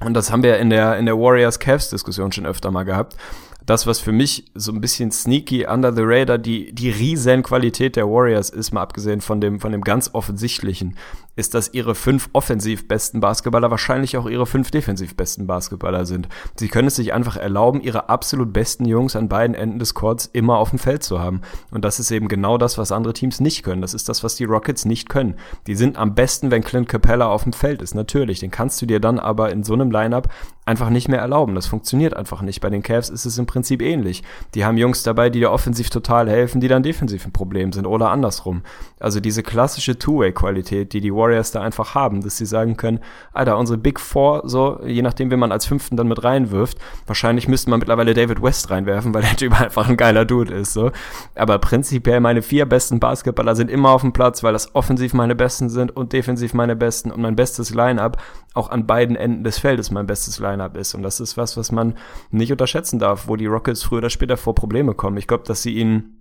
Und 0.00 0.14
das 0.14 0.30
haben 0.30 0.42
wir 0.42 0.58
in 0.58 0.70
der 0.70 0.98
in 0.98 1.06
der 1.06 1.18
Warriors 1.18 1.58
Cavs 1.58 1.90
Diskussion 1.90 2.32
schon 2.32 2.46
öfter 2.46 2.70
mal 2.70 2.84
gehabt. 2.84 3.16
Das, 3.64 3.86
was 3.86 3.98
für 3.98 4.12
mich 4.12 4.44
so 4.54 4.70
ein 4.70 4.80
bisschen 4.80 5.10
sneaky 5.10 5.66
under 5.66 5.92
the 5.92 6.02
radar 6.04 6.38
die 6.38 6.72
die 6.72 6.90
riesen 6.90 7.42
Qualität 7.42 7.96
der 7.96 8.06
Warriors 8.08 8.50
ist, 8.50 8.72
mal 8.72 8.82
abgesehen 8.82 9.20
von 9.20 9.40
dem 9.40 9.58
von 9.58 9.72
dem 9.72 9.82
ganz 9.82 10.10
offensichtlichen, 10.12 10.96
ist, 11.36 11.54
dass 11.54 11.72
ihre 11.72 11.94
fünf 11.94 12.28
offensiv 12.32 12.88
besten 12.88 13.20
Basketballer 13.20 13.70
wahrscheinlich 13.70 14.16
auch 14.16 14.26
ihre 14.26 14.46
fünf 14.46 14.70
defensiv 14.70 15.14
besten 15.14 15.46
Basketballer 15.46 16.06
sind. 16.06 16.28
Sie 16.56 16.68
können 16.68 16.88
es 16.88 16.96
sich 16.96 17.12
einfach 17.12 17.36
erlauben, 17.36 17.80
ihre 17.80 18.08
absolut 18.08 18.52
besten 18.52 18.86
Jungs 18.86 19.14
an 19.14 19.28
beiden 19.28 19.54
Enden 19.54 19.78
des 19.78 19.94
Courts 19.94 20.28
immer 20.32 20.56
auf 20.56 20.70
dem 20.70 20.78
Feld 20.78 21.02
zu 21.02 21.20
haben. 21.20 21.42
Und 21.70 21.84
das 21.84 22.00
ist 22.00 22.10
eben 22.10 22.28
genau 22.28 22.58
das, 22.58 22.78
was 22.78 22.90
andere 22.90 23.12
Teams 23.12 23.40
nicht 23.40 23.62
können. 23.62 23.82
Das 23.82 23.94
ist 23.94 24.08
das, 24.08 24.24
was 24.24 24.36
die 24.36 24.44
Rockets 24.44 24.86
nicht 24.86 25.08
können. 25.08 25.36
Die 25.66 25.76
sind 25.76 25.98
am 25.98 26.14
besten, 26.14 26.50
wenn 26.50 26.64
Clint 26.64 26.88
Capella 26.88 27.26
auf 27.26 27.44
dem 27.44 27.52
Feld 27.52 27.82
ist, 27.82 27.94
natürlich. 27.94 28.40
Den 28.40 28.50
kannst 28.50 28.80
du 28.80 28.86
dir 28.86 29.00
dann 29.00 29.18
aber 29.18 29.52
in 29.52 29.62
so 29.62 29.74
einem 29.74 29.90
Lineup 29.90 30.28
einfach 30.66 30.90
nicht 30.90 31.08
mehr 31.08 31.20
erlauben. 31.20 31.54
Das 31.54 31.66
funktioniert 31.66 32.14
einfach 32.14 32.42
nicht. 32.42 32.60
Bei 32.60 32.70
den 32.70 32.82
Cavs 32.82 33.08
ist 33.08 33.24
es 33.24 33.38
im 33.38 33.46
Prinzip 33.46 33.80
ähnlich. 33.80 34.22
Die 34.54 34.64
haben 34.64 34.76
Jungs 34.76 35.04
dabei, 35.04 35.30
die 35.30 35.38
dir 35.38 35.52
offensiv 35.52 35.90
total 35.90 36.28
helfen, 36.28 36.60
die 36.60 36.68
dann 36.68 36.82
defensiv 36.82 37.24
ein 37.24 37.32
Problem 37.32 37.72
sind 37.72 37.86
oder 37.86 38.10
andersrum. 38.10 38.62
Also 38.98 39.20
diese 39.20 39.42
klassische 39.42 39.98
Two-Way-Qualität, 39.98 40.92
die 40.92 41.00
die 41.00 41.14
Warriors 41.14 41.25
Warriors 41.26 41.50
da 41.50 41.60
einfach 41.60 41.94
haben, 41.94 42.22
dass 42.22 42.36
sie 42.36 42.46
sagen 42.46 42.76
können, 42.76 43.00
Alter, 43.32 43.58
unsere 43.58 43.78
Big 43.78 43.98
Four, 44.00 44.42
so, 44.44 44.80
je 44.84 45.02
nachdem, 45.02 45.30
wie 45.30 45.36
man 45.36 45.52
als 45.52 45.66
Fünften 45.66 45.96
dann 45.96 46.08
mit 46.08 46.22
reinwirft, 46.22 46.78
wahrscheinlich 47.06 47.48
müsste 47.48 47.70
man 47.70 47.80
mittlerweile 47.80 48.14
David 48.14 48.42
West 48.42 48.70
reinwerfen, 48.70 49.12
weil 49.14 49.22
der 49.22 49.36
Typ 49.36 49.60
einfach 49.60 49.88
ein 49.88 49.96
geiler 49.96 50.24
Dude 50.24 50.54
ist, 50.54 50.72
so. 50.72 50.90
Aber 51.34 51.58
prinzipiell 51.58 52.20
meine 52.20 52.42
vier 52.42 52.66
besten 52.66 53.00
Basketballer 53.00 53.56
sind 53.56 53.70
immer 53.70 53.90
auf 53.90 54.02
dem 54.02 54.12
Platz, 54.12 54.42
weil 54.42 54.52
das 54.52 54.74
offensiv 54.74 55.14
meine 55.14 55.34
besten 55.34 55.68
sind 55.68 55.96
und 55.96 56.12
defensiv 56.12 56.54
meine 56.54 56.76
besten 56.76 57.10
und 57.10 57.20
mein 57.20 57.36
bestes 57.36 57.74
Line-Up 57.74 58.18
auch 58.54 58.70
an 58.70 58.86
beiden 58.86 59.16
Enden 59.16 59.44
des 59.44 59.58
Feldes 59.58 59.90
mein 59.90 60.06
bestes 60.06 60.38
Line-Up 60.38 60.76
ist. 60.76 60.94
Und 60.94 61.02
das 61.02 61.20
ist 61.20 61.36
was, 61.36 61.56
was 61.56 61.72
man 61.72 61.94
nicht 62.30 62.52
unterschätzen 62.52 62.98
darf, 62.98 63.28
wo 63.28 63.36
die 63.36 63.46
Rockets 63.46 63.82
früher 63.82 63.98
oder 63.98 64.10
später 64.10 64.36
vor 64.36 64.54
Probleme 64.54 64.94
kommen. 64.94 65.18
Ich 65.18 65.26
glaube, 65.26 65.44
dass 65.44 65.62
sie 65.62 65.74
ihn 65.74 66.15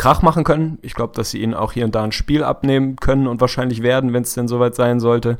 Krach 0.00 0.22
machen 0.22 0.44
können. 0.44 0.78
Ich 0.80 0.94
glaube, 0.94 1.12
dass 1.14 1.30
sie 1.30 1.42
ihnen 1.42 1.52
auch 1.52 1.72
hier 1.72 1.84
und 1.84 1.94
da 1.94 2.02
ein 2.02 2.12
Spiel 2.12 2.42
abnehmen 2.42 2.96
können 2.96 3.26
und 3.26 3.42
wahrscheinlich 3.42 3.82
werden, 3.82 4.14
wenn 4.14 4.22
es 4.22 4.32
denn 4.32 4.48
soweit 4.48 4.74
sein 4.74 4.98
sollte. 4.98 5.36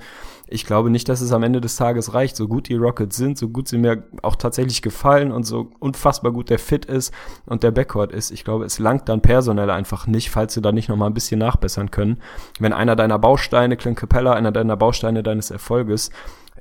Ich 0.49 0.67
glaube 0.67 0.91
nicht, 0.91 1.09
dass 1.09 1.23
es 1.23 1.33
am 1.33 1.43
Ende 1.43 1.63
des 1.63 1.77
Tages 1.77 2.13
reicht, 2.13 2.37
so 2.37 2.47
gut 2.47 2.69
die 2.69 2.77
Rockets 2.77 3.17
sind, 3.17 3.39
so 3.39 3.49
gut 3.49 3.69
sie 3.69 3.79
mir 3.79 4.05
auch 4.21 4.37
tatsächlich 4.37 4.83
gefallen 4.83 5.33
und 5.33 5.45
so 5.45 5.71
unfassbar 5.79 6.31
gut 6.31 6.51
der 6.51 6.59
Fit 6.59 6.85
ist 6.85 7.15
und 7.47 7.63
der 7.63 7.71
Backcourt 7.71 8.13
ist. 8.13 8.33
Ich 8.33 8.45
glaube, 8.45 8.67
es 8.67 8.79
langt 8.79 9.09
dann 9.09 9.23
personell 9.23 9.71
einfach 9.71 10.07
nicht, 10.07 10.29
falls 10.29 10.53
sie 10.53 10.61
da 10.61 10.73
nicht 10.73 10.91
nochmal 10.91 11.09
ein 11.09 11.15
bisschen 11.15 11.39
nachbessern 11.39 11.91
können. 11.91 12.19
Wenn 12.59 12.75
einer 12.75 12.97
deiner 12.97 13.19
Bausteine, 13.19 13.79
Clint 13.79 13.97
Capella, 13.97 14.35
einer 14.35 14.53
deiner 14.53 14.77
Bausteine 14.77 15.23
deines 15.23 15.51
Erfolges, 15.51 16.11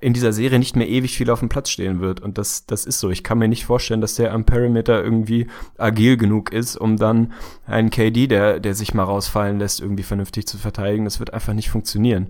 in 0.02 0.14
dieser 0.14 0.34
Serie 0.34 0.60
nicht 0.60 0.76
mehr 0.76 0.88
ewig 0.88 1.18
viel 1.18 1.30
auf 1.30 1.40
dem 1.40 1.50
Platz 1.50 1.70
stehen 1.70 2.00
wird. 2.00 2.22
Und 2.22 2.38
das, 2.38 2.66
das 2.66 2.86
ist 2.86 3.00
so. 3.00 3.10
Ich 3.10 3.24
kann 3.24 3.38
mir 3.38 3.48
nicht 3.48 3.66
vorstellen, 3.66 4.02
dass 4.02 4.16
der 4.16 4.34
am 4.34 4.46
Perimeter 4.46 5.04
irgendwie 5.04 5.48
agil 5.78 6.18
genug 6.18 6.52
ist, 6.52 6.78
um 6.78 6.98
dann 6.98 7.34
einen 7.66 7.90
KD, 7.90 8.28
der, 8.28 8.60
der 8.60 8.76
sich 8.76 8.94
mal 8.94 9.04
rausfallen 9.04 9.60
lässt, 9.60 9.82
irgendwie 9.82 10.04
vernünftig 10.04 10.48
zu 10.48 10.58
verteidigen. 10.58 11.06
Das 11.06 11.20
wird 11.20 11.34
einfach 11.34 11.54
nicht 11.54 11.70
funktionieren. 11.70 12.28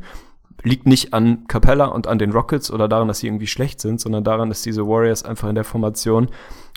Liegt 0.63 0.87
nicht 0.87 1.13
an 1.13 1.47
Capella 1.47 1.85
und 1.85 2.07
an 2.07 2.19
den 2.19 2.31
Rockets 2.31 2.71
oder 2.71 2.89
daran, 2.89 3.07
dass 3.07 3.19
sie 3.19 3.27
irgendwie 3.27 3.47
schlecht 3.47 3.79
sind, 3.79 4.01
sondern 4.01 4.23
daran, 4.23 4.49
dass 4.49 4.61
diese 4.61 4.85
Warriors 4.87 5.23
einfach 5.23 5.47
in 5.47 5.55
der 5.55 5.63
Formation 5.63 6.27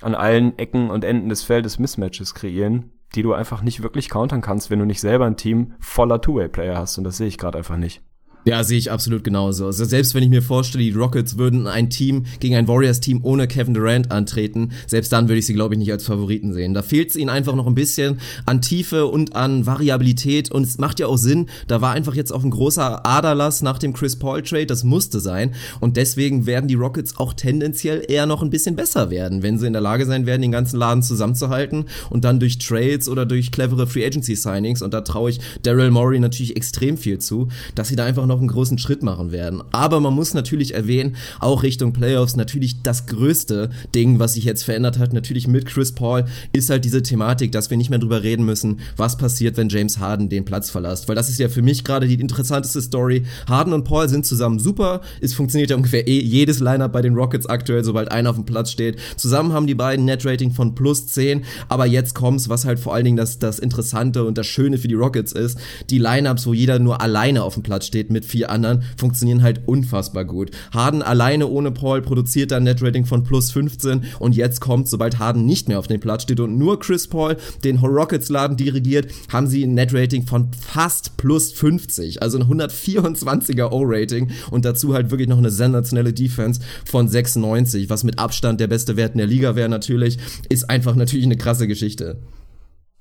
an 0.03 0.15
allen 0.15 0.57
Ecken 0.59 0.91
und 0.91 1.05
Enden 1.05 1.29
des 1.29 1.43
Feldes 1.43 1.79
Mismatches 1.79 2.35
kreieren, 2.35 2.93
die 3.15 3.23
du 3.23 3.33
einfach 3.33 3.63
nicht 3.63 3.83
wirklich 3.83 4.09
countern 4.09 4.41
kannst, 4.41 4.71
wenn 4.71 4.79
du 4.79 4.85
nicht 4.85 5.01
selber 5.01 5.27
ein 5.27 5.37
Team 5.37 5.75
voller 5.81 6.21
Two-Way-Player 6.21 6.77
hast. 6.77 6.99
Und 6.99 7.05
das 7.05 7.17
sehe 7.17 7.27
ich 7.27 7.39
gerade 7.39 7.59
einfach 7.59 7.77
nicht. 7.77 8.03
Ja, 8.45 8.65
sehe 8.65 8.79
ich 8.79 8.91
absolut 8.91 9.23
genauso. 9.23 9.67
Also 9.67 9.85
selbst 9.85 10.17
wenn 10.17 10.25
ich 10.25 10.29
mir 10.29 10.43
vorstelle, 10.43 10.83
die 10.83 10.91
Rockets 10.91 11.39
würden 11.39 11.69
ein 11.69 11.91
Team 11.91 12.25
gegen 12.41 12.57
ein 12.57 12.67
Warriors-Team 12.67 13.21
ohne 13.23 13.47
Kevin 13.47 13.75
Durant 13.75 14.11
antreten, 14.11 14.73
selbst 14.89 15.13
dann 15.13 15.29
würde 15.29 15.39
ich 15.39 15.47
sie, 15.47 15.55
glaube 15.55 15.75
ich, 15.75 15.79
nicht 15.79 15.93
als 15.93 16.05
Favoriten 16.05 16.53
sehen. 16.53 16.75
Da 16.75 16.83
fehlt 16.83 17.11
es 17.11 17.17
ihnen 17.17 17.31
einfach 17.31 17.55
noch 17.55 17.69
ein 17.69 17.77
bisschen 17.77 18.19
an 18.45 18.61
Tiefe 18.61 19.07
und 19.07 19.37
an 19.37 19.65
Variabilität 19.65 20.51
und 20.51 20.65
es 20.65 20.79
macht 20.79 20.99
ja 20.99 21.07
auch 21.07 21.19
Sinn, 21.19 21.47
da 21.69 21.81
war 21.81 21.93
einfach 21.93 22.17
jetzt 22.17 22.33
auch 22.33 22.43
ein 22.43 22.51
großer 22.51 23.07
Aderlass 23.07 23.63
nach 23.63 23.79
dem 23.79 23.93
Chris 23.93 24.17
Paul-Trade, 24.17 24.67
das 24.67 24.83
musste 24.83 25.21
sein 25.21 25.55
und 25.79 25.97
deswegen 25.97 26.45
werden 26.45 26.67
die 26.67 26.75
Rockets 26.75 27.19
auch 27.19 27.35
tendenziell 27.35 28.05
eher 28.09 28.27
noch 28.27 28.43
ein 28.43 28.51
bisschen 28.51 28.75
besser 28.75 29.11
werden, 29.11 29.45
wenn 29.45 29.59
sie 29.59 29.69
in 29.69 29.73
der 29.73 29.83
Lage 29.83 30.05
sein 30.05 30.27
werden, 30.27 30.43
den 30.43 30.51
ganzen 30.51 30.79
Laden 30.79 31.05
zusammenzuhalten 31.05 31.85
und 32.11 32.25
dann 32.25 32.41
durch 32.41 32.59
Trades 32.59 33.09
oder 33.09 33.25
durch 33.25 33.53
clevere 33.53 33.87
Free 33.87 34.05
Agency 34.05 34.35
Signings 34.35 34.83
und 34.83 34.93
da 34.93 35.03
traue 35.03 35.31
ich 35.31 35.39
Daryl 35.63 35.93
Morey 35.93 36.19
natürlich 36.19 36.57
extrem 36.57 36.97
viel 36.97 37.21
zu, 37.21 37.47
dass 37.77 37.87
sie 37.87 37.95
da 37.95 38.05
einfach 38.05 38.27
noch 38.27 38.32
noch 38.33 38.41
einen 38.41 38.49
großen 38.49 38.79
Schritt 38.79 39.03
machen 39.03 39.31
werden. 39.31 39.63
Aber 39.71 40.01
man 40.01 40.15
muss 40.15 40.35
natürlich 40.35 40.75
erwähnen, 40.75 41.17
auch 41.41 41.63
Richtung 41.63 41.93
Playoffs, 41.93 42.37
natürlich 42.37 42.83
das 42.83 43.07
größte 43.07 43.71
Ding, 43.95 44.19
was 44.19 44.35
sich 44.35 44.45
jetzt 44.45 44.65
verändert 44.65 44.99
hat, 44.99 45.13
natürlich 45.13 45.47
mit 45.47 45.67
Chris 45.67 45.93
Paul, 45.93 46.25
ist 46.53 46.71
halt 46.71 46.85
diese 46.85 47.03
Thematik, 47.03 47.53
dass 47.53 47.71
wir 47.71 47.77
nicht 47.77 47.91
mehr 47.91 47.99
drüber 47.99 48.23
reden 48.23 48.45
müssen, 48.45 48.81
was 48.97 49.17
passiert, 49.17 49.57
wenn 49.57 49.69
James 49.69 49.99
Harden 49.99 50.29
den 50.29 50.45
Platz 50.45 50.71
verlässt. 50.71 51.09
Weil 51.09 51.15
das 51.15 51.29
ist 51.29 51.39
ja 51.39 51.49
für 51.49 51.63
mich 51.63 51.85
gerade 51.85 52.09
die 52.09 52.15
interessanteste 52.15 52.81
Story. 52.81 53.25
Harden 53.47 53.73
und 53.73 53.85
Paul 53.85 54.09
sind 54.09 54.27
zusammen 54.27 54.59
super. 54.59 55.03
Es 55.21 55.35
funktioniert 55.35 55.71
ja 55.71 55.77
ungefähr 55.77 56.09
eh 56.09 56.21
jedes 56.21 56.61
Lineup 56.61 56.93
bei 56.93 57.03
den 57.03 57.15
Rockets 57.15 57.47
aktuell, 57.47 57.85
sobald 57.85 58.11
einer 58.11 58.31
auf 58.31 58.37
dem 58.37 58.47
Platz 58.47 58.71
steht. 58.71 58.99
Zusammen 59.17 59.53
haben 59.53 59.67
die 59.67 59.75
beiden 59.75 60.05
Net-Rating 60.05 60.53
von 60.53 60.75
plus 60.75 61.07
10. 61.09 61.45
Aber 61.69 61.87
jetzt 61.87 62.15
kommt's, 62.15 62.49
was 62.49 62.65
halt 62.65 62.81
vor 62.81 62.95
allen 62.95 63.05
Dingen 63.05 63.17
das, 63.17 63.39
das 63.39 63.59
Interessante 63.59 64.25
und 64.25 64.39
das 64.39 64.47
Schöne 64.47 64.79
für 64.79 64.89
die 64.89 64.95
Rockets 64.95 65.33
ist. 65.33 65.59
Die 65.91 65.99
Lineups, 65.99 66.47
wo 66.47 66.55
jeder 66.55 66.79
nur 66.79 67.01
alleine 67.01 67.43
auf 67.43 67.55
dem 67.55 67.63
Platz 67.63 67.87
steht 67.87 68.11
mit 68.11 68.22
mit 68.23 68.31
vier 68.31 68.51
anderen 68.51 68.83
funktionieren 68.97 69.43
halt 69.43 69.63
unfassbar 69.67 70.25
gut. 70.25 70.51
Harden 70.73 71.03
alleine 71.03 71.49
ohne 71.49 71.73
Paul 71.73 72.03
produziert 72.03 72.53
dann 72.53 72.63
Netrating 72.63 73.05
von 73.05 73.25
plus 73.25 73.51
15 73.51 74.05
und 74.21 74.37
jetzt 74.37 74.61
kommt, 74.61 74.89
sobald 74.89 75.19
Harden 75.19 75.45
nicht 75.45 75.69
mehr 75.69 75.79
auf 75.79 75.89
dem 75.89 76.01
Platz 76.01 76.23
steht 76.23 76.41
und 76.41 76.57
nur 76.57 76.79
Chris 76.79 77.09
Paul 77.09 77.37
den 77.65 77.79
Rockets 77.79 78.29
Laden 78.29 78.57
dirigiert, 78.57 79.13
haben 79.33 79.49
sie 79.49 79.65
ein 79.65 79.75
Netrating 79.75 80.27
von 80.27 80.51
fast 80.53 81.17
plus 81.17 81.53
50, 81.53 82.23
also 82.23 82.39
ein 82.39 82.45
124er 82.45 83.73
O-Rating 83.73 84.31
und 84.51 84.65
dazu 84.65 84.95
halt 84.95 85.11
wirklich 85.11 85.29
noch 85.29 85.39
eine 85.39 85.51
sensationelle 85.51 86.13
Defense 86.13 86.61
von 86.85 87.09
96, 87.09 87.91
was 87.91 88.05
mit 88.05 88.19
Abstand 88.19 88.61
der 88.61 88.69
beste 88.69 88.97
Wert 88.97 89.13
in 89.13 89.19
der 89.19 89.27
Liga 89.27 89.57
wäre 89.57 89.69
natürlich, 89.69 90.19
ist 90.49 90.71
einfach 90.71 90.95
natürlich 90.95 91.27
eine 91.27 91.37
krasse 91.37 91.67
Geschichte. 91.67 92.19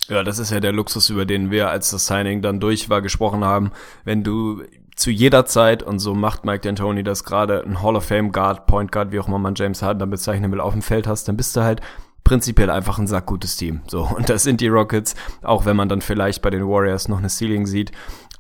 Ja, 0.10 0.24
das 0.24 0.40
ist 0.40 0.52
ja 0.52 0.60
der 0.60 0.74
Luxus, 0.74 1.10
über 1.10 1.26
den 1.26 1.52
wir, 1.52 1.70
als 1.70 1.92
das 1.92 2.08
Signing 2.08 2.42
dann 2.42 2.60
durch 2.60 2.90
war, 2.90 3.02
gesprochen 3.02 3.46
haben. 3.46 3.72
Wenn 4.04 4.24
du 4.24 4.62
zu 4.96 5.12
jeder 5.12 5.46
Zeit, 5.46 5.84
und 5.84 6.00
so 6.00 6.14
macht 6.14 6.46
Mike 6.46 6.68
D'Antoni 6.68 7.04
das 7.04 7.24
gerade, 7.24 7.64
ein 7.64 7.82
Hall 7.82 7.96
of 7.96 8.06
Fame 8.06 8.32
Guard, 8.32 8.66
Point 8.66 8.92
Guard, 8.92 9.12
wie 9.12 9.20
auch 9.20 9.28
immer 9.28 9.40
man 9.40 9.56
James 9.56 9.82
Harden 9.82 10.00
dann 10.00 10.10
bezeichnen 10.10 10.52
will, 10.52 10.60
auf 10.60 10.74
dem 10.74 10.82
Feld 10.82 11.08
hast, 11.08 11.28
dann 11.28 11.38
bist 11.38 11.56
du 11.56 11.62
halt 11.62 11.82
prinzipiell 12.24 12.70
einfach 12.70 13.00
ein 13.00 13.08
sackgutes 13.08 13.58
Team. 13.58 13.82
So, 13.88 14.04
und 14.16 14.30
das 14.30 14.44
sind 14.44 14.62
die 14.62 14.68
Rockets, 14.68 15.16
auch 15.42 15.66
wenn 15.66 15.76
man 15.76 15.90
dann 15.90 16.02
vielleicht 16.02 16.42
bei 16.42 16.50
den 16.50 16.68
Warriors 16.68 17.08
noch 17.08 17.20
eine 17.20 17.30
Ceiling 17.30 17.66
sieht. 17.66 17.92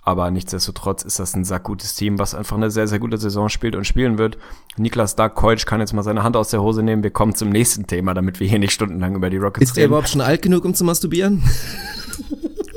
Aber 0.03 0.31
nichtsdestotrotz 0.31 1.03
ist 1.03 1.19
das 1.19 1.35
ein 1.35 1.45
sackgutes 1.45 1.93
Team, 1.93 2.17
was 2.17 2.33
einfach 2.33 2.57
eine 2.57 2.71
sehr, 2.71 2.87
sehr 2.87 2.97
gute 2.97 3.17
Saison 3.19 3.49
spielt 3.49 3.75
und 3.75 3.85
spielen 3.85 4.17
wird. 4.17 4.35
Niklas 4.75 5.15
Dark 5.15 5.35
Keutsch 5.35 5.67
kann 5.67 5.79
jetzt 5.79 5.93
mal 5.93 6.01
seine 6.01 6.23
Hand 6.23 6.35
aus 6.35 6.49
der 6.49 6.61
Hose 6.61 6.81
nehmen. 6.81 7.03
Wir 7.03 7.11
kommen 7.11 7.35
zum 7.35 7.49
nächsten 7.49 7.85
Thema, 7.85 8.15
damit 8.15 8.39
wir 8.39 8.47
hier 8.47 8.57
nicht 8.57 8.73
stundenlang 8.73 9.13
über 9.13 9.29
die 9.29 9.37
Rockets 9.37 9.61
ist 9.61 9.69
reden. 9.69 9.69
Ist 9.69 9.77
der 9.77 9.85
überhaupt 9.85 10.09
schon 10.09 10.21
alt 10.21 10.41
genug, 10.41 10.65
um 10.65 10.73
zu 10.73 10.83
masturbieren? 10.83 11.43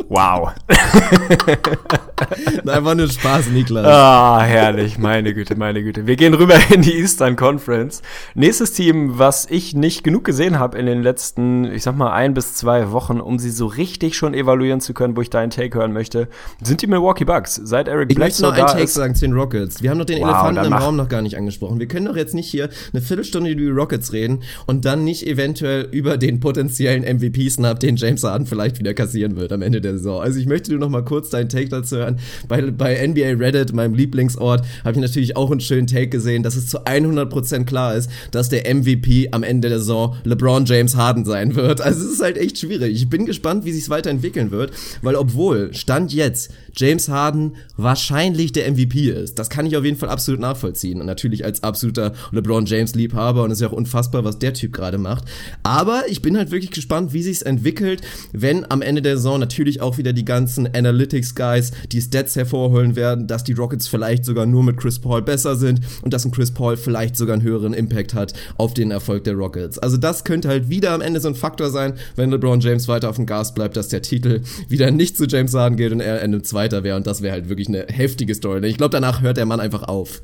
Wow. 0.09 0.53
Einfach 2.67 2.95
nur 2.95 3.09
Spaß, 3.09 3.49
Niklas. 3.49 3.87
Ah, 3.87 4.41
herrlich. 4.41 4.99
Meine 4.99 5.35
Güte, 5.35 5.57
meine 5.57 5.83
Güte. 5.83 6.07
Wir 6.07 6.17
gehen 6.17 6.35
rüber 6.35 6.55
in 6.73 6.83
die 6.83 6.95
Eastern 6.95 7.37
Conference. 7.37 8.03
Nächstes 8.35 8.73
Team, 8.73 9.19
was 9.19 9.47
ich 9.51 9.75
nicht 9.75 10.05
genug 10.05 10.25
gesehen 10.25 10.59
habe 10.59 10.79
in 10.79 10.87
den 10.87 11.03
letzten, 11.03 11.65
ich 11.65 11.83
sag 11.83 11.97
mal, 11.97 12.13
ein 12.13 12.33
bis 12.33 12.55
zwei 12.55 12.93
Wochen, 12.93 13.21
um 13.21 13.39
sie 13.39 13.51
so 13.51 13.67
richtig 13.67 14.15
schon 14.15 14.33
evaluieren 14.33 14.81
zu 14.81 14.95
können, 14.95 15.17
wo 15.17 15.23
ich 15.23 15.31
deinen 15.31 15.51
Take 15.51 15.77
hören 15.77 15.93
möchte, 15.93 16.29
sind 16.63 16.83
die 16.83 16.87
Milwaukee 16.87 17.25
Bucks. 17.25 17.61
Seit 17.65 17.89
Eric 17.89 18.11
ich 18.11 18.17
Bledsoe 18.17 18.47
möchte 18.49 18.63
noch 18.63 18.69
einen 18.69 18.79
Take 18.79 18.91
sagen 18.91 19.15
zu 19.15 19.23
den 19.23 19.35
Rockets. 19.35 19.83
Wir 19.83 19.91
haben 19.91 19.99
noch 19.99 20.05
den 20.05 20.21
wow, 20.21 20.29
Elefanten 20.29 20.65
im 20.65 20.73
Raum 20.73 20.97
noch 20.97 21.09
gar 21.09 21.23
nicht 21.23 21.37
angesprochen. 21.37 21.81
Wir 21.81 21.89
können 21.89 22.07
doch 22.07 22.17
jetzt 22.17 22.35
nicht 22.35 22.49
hier 22.49 22.69
eine 22.93 23.03
Viertelstunde 23.03 23.51
über 23.51 23.61
die 23.61 23.69
Rockets 23.69 24.13
reden 24.13 24.43
und 24.67 24.85
dann 24.85 25.03
nicht 25.03 25.27
eventuell 25.27 25.89
über 25.91 26.17
den 26.19 26.39
potenziellen 26.39 27.03
MVP-Snap, 27.03 27.81
den 27.81 27.97
James 27.97 28.23
Harden 28.23 28.47
vielleicht 28.47 28.79
wieder 28.79 28.95
kassieren 28.95 29.37
wird 29.37 29.53
am 29.53 29.61
Ende 29.61 29.81
der 29.81 29.93
Saison. 29.93 30.05
Saison. 30.05 30.23
Also 30.23 30.39
ich 30.39 30.47
möchte 30.47 30.71
nur 30.71 30.81
noch 30.81 30.91
mal 30.91 31.05
kurz 31.05 31.31
deinen 31.31 31.49
Take 31.49 31.69
dazu 31.69 31.97
hören. 31.97 32.14
Bei, 32.49 32.63
bei 32.71 33.07
NBA 33.07 33.39
Reddit, 33.39 33.73
meinem 33.73 33.95
Lieblingsort, 33.95 34.65
habe 34.85 34.93
ich 34.93 35.01
natürlich 35.01 35.37
auch 35.37 35.51
einen 35.51 35.61
schönen 35.61 35.87
Take 35.87 36.09
gesehen, 36.09 36.43
dass 36.43 36.57
es 36.57 36.67
zu 36.67 36.85
100% 36.85 37.65
klar 37.65 37.95
ist, 37.95 38.11
dass 38.31 38.49
der 38.49 38.73
MVP 38.75 39.29
am 39.33 39.43
Ende 39.43 39.69
der 39.69 39.79
Saison 39.79 40.17
LeBron 40.25 40.65
James 40.65 40.97
Harden 40.97 41.25
sein 41.25 41.55
wird. 41.55 41.81
Also 41.81 42.05
es 42.05 42.13
ist 42.13 42.23
halt 42.23 42.39
echt 42.39 42.59
schwierig. 42.59 42.95
Ich 42.95 43.09
bin 43.09 43.27
gespannt, 43.27 43.65
wie 43.65 43.73
sich 43.73 43.89
weiterentwickeln 43.89 44.51
wird, 44.51 44.73
weil 45.03 45.17
obwohl 45.17 45.73
Stand 45.75 46.13
jetzt 46.13 46.51
James 46.77 47.09
Harden 47.09 47.57
wahrscheinlich 47.77 48.53
der 48.53 48.71
MVP 48.71 49.11
ist, 49.11 49.39
das 49.39 49.51
kann 49.51 49.67
ich 49.67 49.77
auf 49.77 49.85
jeden 49.85 49.97
Fall 49.97 50.09
absolut 50.09 50.41
nachvollziehen. 50.41 51.01
Und 51.01 51.07
natürlich 51.07 51.45
als 51.45 51.63
absoluter 51.63 52.15
LeBron 52.33 52.67
James 52.67 52.95
Liebhaber 52.95 53.43
und 53.45 53.51
es 53.51 53.59
ist 53.59 53.63
ja 53.63 53.69
auch 53.69 53.73
unfassbar, 53.73 54.25
was 54.25 54.39
der 54.39 54.55
Typ 54.55 54.73
gerade 54.73 54.99
macht. 54.99 55.25
Aber 55.63 56.05
ich 56.09 56.23
bin 56.23 56.37
halt 56.37 56.51
wirklich 56.51 56.71
gespannt, 56.71 57.13
wie 57.13 57.23
sich's 57.23 57.43
entwickelt, 57.43 58.03
wenn 58.33 58.71
am 58.71 58.83
Ende 58.83 59.03
der 59.03 59.17
Saison 59.17 59.39
natürlich 59.39 59.81
auch 59.81 59.99
wieder 59.99 60.13
die 60.13 60.25
ganzen 60.25 60.73
Analytics-Guys 60.75 61.73
die 61.95 62.03
Stats 62.03 62.35
hervorholen 62.35 62.97
werden, 62.97 63.27
dass 63.27 63.45
die 63.45 63.53
Rockets 63.53 63.87
vielleicht 63.87 64.25
sogar 64.25 64.47
nur 64.47 64.65
mit 64.65 64.77
Chris 64.77 64.99
Paul 64.99 65.23
besser 65.23 65.55
sind 65.57 65.81
und 66.03 66.13
dass 66.13 66.25
ein 66.25 66.33
Chris 66.33 66.51
Paul 66.51 66.77
vielleicht 66.77 67.17
sogar 67.17 67.35
einen 67.35 67.43
höheren 67.43 67.73
Impact 67.73 68.15
hat 68.15 68.33
auf 68.59 68.75
den 68.75 68.91
Erfolg 68.91 69.25
der 69.25 69.35
Rockets. 69.35 69.79
Also 69.79 69.97
das 69.97 70.25
könnte 70.25 70.49
halt 70.49 70.69
wieder 70.69 70.91
am 70.91 71.01
Ende 71.01 71.21
so 71.21 71.29
ein 71.29 71.35
Faktor 71.35 71.71
sein, 71.71 71.95
wenn 72.17 72.31
LeBron 72.31 72.61
James 72.61 72.89
weiter 72.89 73.09
auf 73.09 73.17
dem 73.17 73.27
Gas 73.27 73.55
bleibt, 73.55 73.77
dass 73.77 73.89
der 73.89 74.03
Titel 74.03 74.43
wieder 74.69 74.91
nicht 74.91 75.17
zu 75.17 75.27
James 75.27 75.55
Harden 75.55 75.77
geht 75.77 75.93
und 75.93 76.01
er 76.01 76.21
Ende 76.21 76.43
Zweiter 76.43 76.83
wäre 76.83 76.97
und 76.97 77.07
das 77.07 77.23
wäre 77.23 77.33
halt 77.33 77.49
wirklich 77.49 77.69
eine 77.69 77.87
heftige 77.89 78.35
Story. 78.35 78.67
Ich 78.67 78.77
glaube, 78.77 78.91
danach 78.91 79.23
hört 79.23 79.37
der 79.37 79.47
Mann 79.47 79.61
einfach 79.61 79.85
auf. 79.85 80.21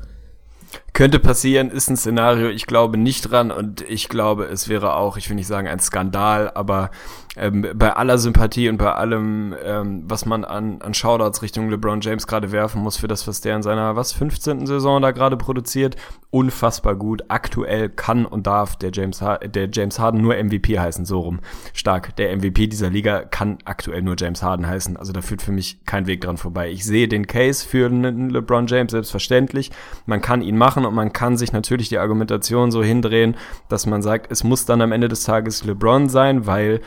Könnte 0.93 1.19
passieren, 1.19 1.69
ist 1.69 1.89
ein 1.89 1.95
Szenario, 1.95 2.49
ich 2.49 2.67
glaube 2.67 2.97
nicht 2.97 3.31
dran 3.31 3.49
und 3.49 3.81
ich 3.81 4.09
glaube, 4.09 4.45
es 4.45 4.67
wäre 4.67 4.95
auch, 4.95 5.17
ich 5.17 5.29
will 5.29 5.35
nicht 5.35 5.47
sagen 5.47 5.67
ein 5.67 5.79
Skandal, 5.79 6.51
aber 6.53 6.91
ähm, 7.37 7.65
bei 7.75 7.93
aller 7.95 8.17
Sympathie 8.17 8.67
und 8.67 8.77
bei 8.77 8.91
allem, 8.91 9.55
ähm, 9.63 10.03
was 10.05 10.25
man 10.25 10.43
an, 10.43 10.81
an 10.81 10.93
Shoutouts 10.93 11.41
Richtung 11.41 11.69
LeBron 11.69 12.01
James 12.01 12.27
gerade 12.27 12.51
werfen 12.51 12.81
muss 12.81 12.97
für 12.97 13.07
das, 13.07 13.25
was 13.25 13.39
der 13.39 13.55
in 13.55 13.63
seiner, 13.63 13.95
was, 13.95 14.11
15. 14.11 14.65
Saison 14.65 15.01
da 15.01 15.11
gerade 15.11 15.37
produziert, 15.37 15.95
unfassbar 16.29 16.95
gut. 16.95 17.23
Aktuell 17.29 17.87
kann 17.87 18.25
und 18.25 18.47
darf 18.47 18.75
der 18.75 18.91
James, 18.93 19.19
der 19.19 19.69
James 19.71 19.97
Harden 19.97 20.21
nur 20.21 20.35
MVP 20.35 20.77
heißen, 20.77 21.05
so 21.05 21.21
rum. 21.21 21.39
Stark. 21.73 22.15
Der 22.17 22.35
MVP 22.35 22.67
dieser 22.67 22.89
Liga 22.89 23.21
kann 23.21 23.59
aktuell 23.63 24.01
nur 24.01 24.15
James 24.17 24.43
Harden 24.43 24.67
heißen. 24.67 24.97
Also 24.97 25.13
da 25.13 25.21
führt 25.21 25.41
für 25.41 25.53
mich 25.53 25.85
kein 25.85 26.07
Weg 26.07 26.21
dran 26.21 26.37
vorbei. 26.37 26.69
Ich 26.69 26.83
sehe 26.83 27.07
den 27.07 27.27
Case 27.27 27.65
für 27.65 27.85
einen 27.85 28.29
LeBron 28.29 28.67
James 28.67 28.91
selbstverständlich. 28.91 29.71
Man 30.05 30.21
kann 30.21 30.41
ihn 30.41 30.57
machen 30.57 30.80
und 30.85 30.93
man 30.93 31.13
kann 31.13 31.37
sich 31.37 31.53
natürlich 31.53 31.89
die 31.89 31.97
Argumentation 31.97 32.71
so 32.71 32.83
hindrehen, 32.83 33.35
dass 33.69 33.85
man 33.85 34.01
sagt, 34.01 34.31
es 34.31 34.43
muss 34.43 34.65
dann 34.65 34.81
am 34.81 34.91
Ende 34.91 35.07
des 35.07 35.23
Tages 35.23 35.63
LeBron 35.63 36.09
sein, 36.09 36.45
weil 36.45 36.81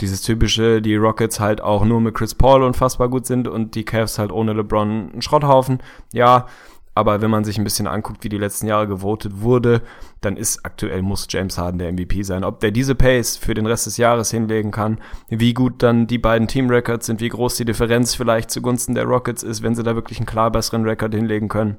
dieses 0.00 0.22
typische, 0.22 0.80
die 0.80 0.96
Rockets 0.96 1.40
halt 1.40 1.60
auch 1.60 1.84
nur 1.84 2.00
mit 2.00 2.14
Chris 2.14 2.34
Paul 2.34 2.62
unfassbar 2.62 3.08
gut 3.08 3.26
sind 3.26 3.48
und 3.48 3.74
die 3.74 3.84
Cavs 3.84 4.18
halt 4.18 4.32
ohne 4.32 4.52
LeBron 4.52 5.10
ein 5.14 5.22
Schrotthaufen. 5.22 5.82
Ja, 6.12 6.46
aber 6.94 7.20
wenn 7.20 7.30
man 7.30 7.44
sich 7.44 7.56
ein 7.56 7.64
bisschen 7.64 7.86
anguckt, 7.86 8.24
wie 8.24 8.28
die 8.28 8.38
letzten 8.38 8.66
Jahre 8.66 8.88
gewotet 8.88 9.40
wurde, 9.40 9.82
dann 10.20 10.36
ist 10.36 10.64
aktuell 10.64 11.02
muss 11.02 11.26
James 11.30 11.56
Harden 11.56 11.78
der 11.78 11.92
MVP 11.92 12.22
sein. 12.24 12.44
Ob 12.44 12.60
der 12.60 12.72
diese 12.72 12.94
Pace 12.94 13.36
für 13.36 13.54
den 13.54 13.66
Rest 13.66 13.86
des 13.86 13.96
Jahres 13.96 14.30
hinlegen 14.30 14.70
kann, 14.70 14.98
wie 15.28 15.54
gut 15.54 15.82
dann 15.82 16.06
die 16.06 16.18
beiden 16.18 16.48
Team-Records 16.48 17.06
sind, 17.06 17.20
wie 17.20 17.28
groß 17.28 17.56
die 17.56 17.64
Differenz 17.64 18.14
vielleicht 18.14 18.50
zugunsten 18.50 18.94
der 18.94 19.04
Rockets 19.04 19.42
ist, 19.42 19.62
wenn 19.62 19.74
sie 19.74 19.82
da 19.82 19.94
wirklich 19.94 20.18
einen 20.18 20.26
klar 20.26 20.50
besseren 20.50 20.84
Rekord 20.84 21.14
hinlegen 21.14 21.48
können. 21.48 21.78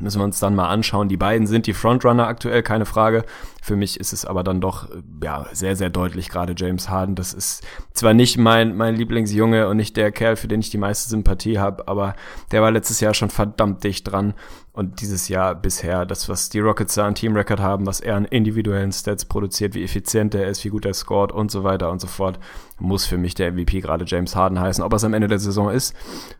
Müssen 0.00 0.20
wir 0.20 0.24
uns 0.24 0.40
dann 0.40 0.54
mal 0.54 0.68
anschauen. 0.68 1.08
Die 1.08 1.16
beiden 1.16 1.46
sind 1.46 1.66
die 1.66 1.74
Frontrunner 1.74 2.26
aktuell, 2.26 2.62
keine 2.62 2.86
Frage. 2.86 3.24
Für 3.62 3.76
mich 3.76 4.00
ist 4.00 4.12
es 4.12 4.24
aber 4.24 4.42
dann 4.42 4.60
doch 4.60 4.88
ja 5.22 5.46
sehr, 5.52 5.76
sehr 5.76 5.90
deutlich, 5.90 6.28
gerade 6.28 6.54
James 6.56 6.88
Harden. 6.88 7.14
Das 7.14 7.34
ist 7.34 7.62
zwar 7.92 8.14
nicht 8.14 8.38
mein, 8.38 8.74
mein 8.76 8.96
Lieblingsjunge 8.96 9.68
und 9.68 9.76
nicht 9.76 9.96
der 9.96 10.10
Kerl, 10.10 10.36
für 10.36 10.48
den 10.48 10.60
ich 10.60 10.70
die 10.70 10.78
meiste 10.78 11.08
Sympathie 11.10 11.58
habe, 11.58 11.86
aber 11.88 12.14
der 12.50 12.62
war 12.62 12.70
letztes 12.70 13.00
Jahr 13.00 13.14
schon 13.14 13.30
verdammt 13.30 13.84
dicht 13.84 14.10
dran. 14.10 14.34
Und 14.74 15.02
dieses 15.02 15.28
Jahr 15.28 15.54
bisher, 15.54 16.06
das, 16.06 16.30
was 16.30 16.48
die 16.48 16.60
Rockets 16.60 16.94
da 16.94 17.06
an 17.06 17.14
Team-Record 17.14 17.60
haben, 17.60 17.86
was 17.86 18.00
er 18.00 18.16
an 18.16 18.24
individuellen 18.24 18.90
Stats 18.90 19.26
produziert, 19.26 19.74
wie 19.74 19.84
effizient 19.84 20.34
er 20.34 20.46
ist, 20.46 20.64
wie 20.64 20.70
gut 20.70 20.86
er 20.86 20.94
scored 20.94 21.30
und 21.30 21.50
so 21.50 21.62
weiter 21.62 21.90
und 21.90 22.00
so 22.00 22.06
fort, 22.06 22.38
muss 22.78 23.04
für 23.04 23.18
mich 23.18 23.34
der 23.34 23.52
MVP 23.52 23.82
gerade 23.82 24.06
James 24.06 24.34
Harden 24.34 24.58
heißen. 24.58 24.82
Ob 24.82 24.94
er 24.94 24.96
es 24.96 25.04
am 25.04 25.12
Ende 25.12 25.28
der 25.28 25.38
Saison 25.38 25.68
ist, 25.70 25.94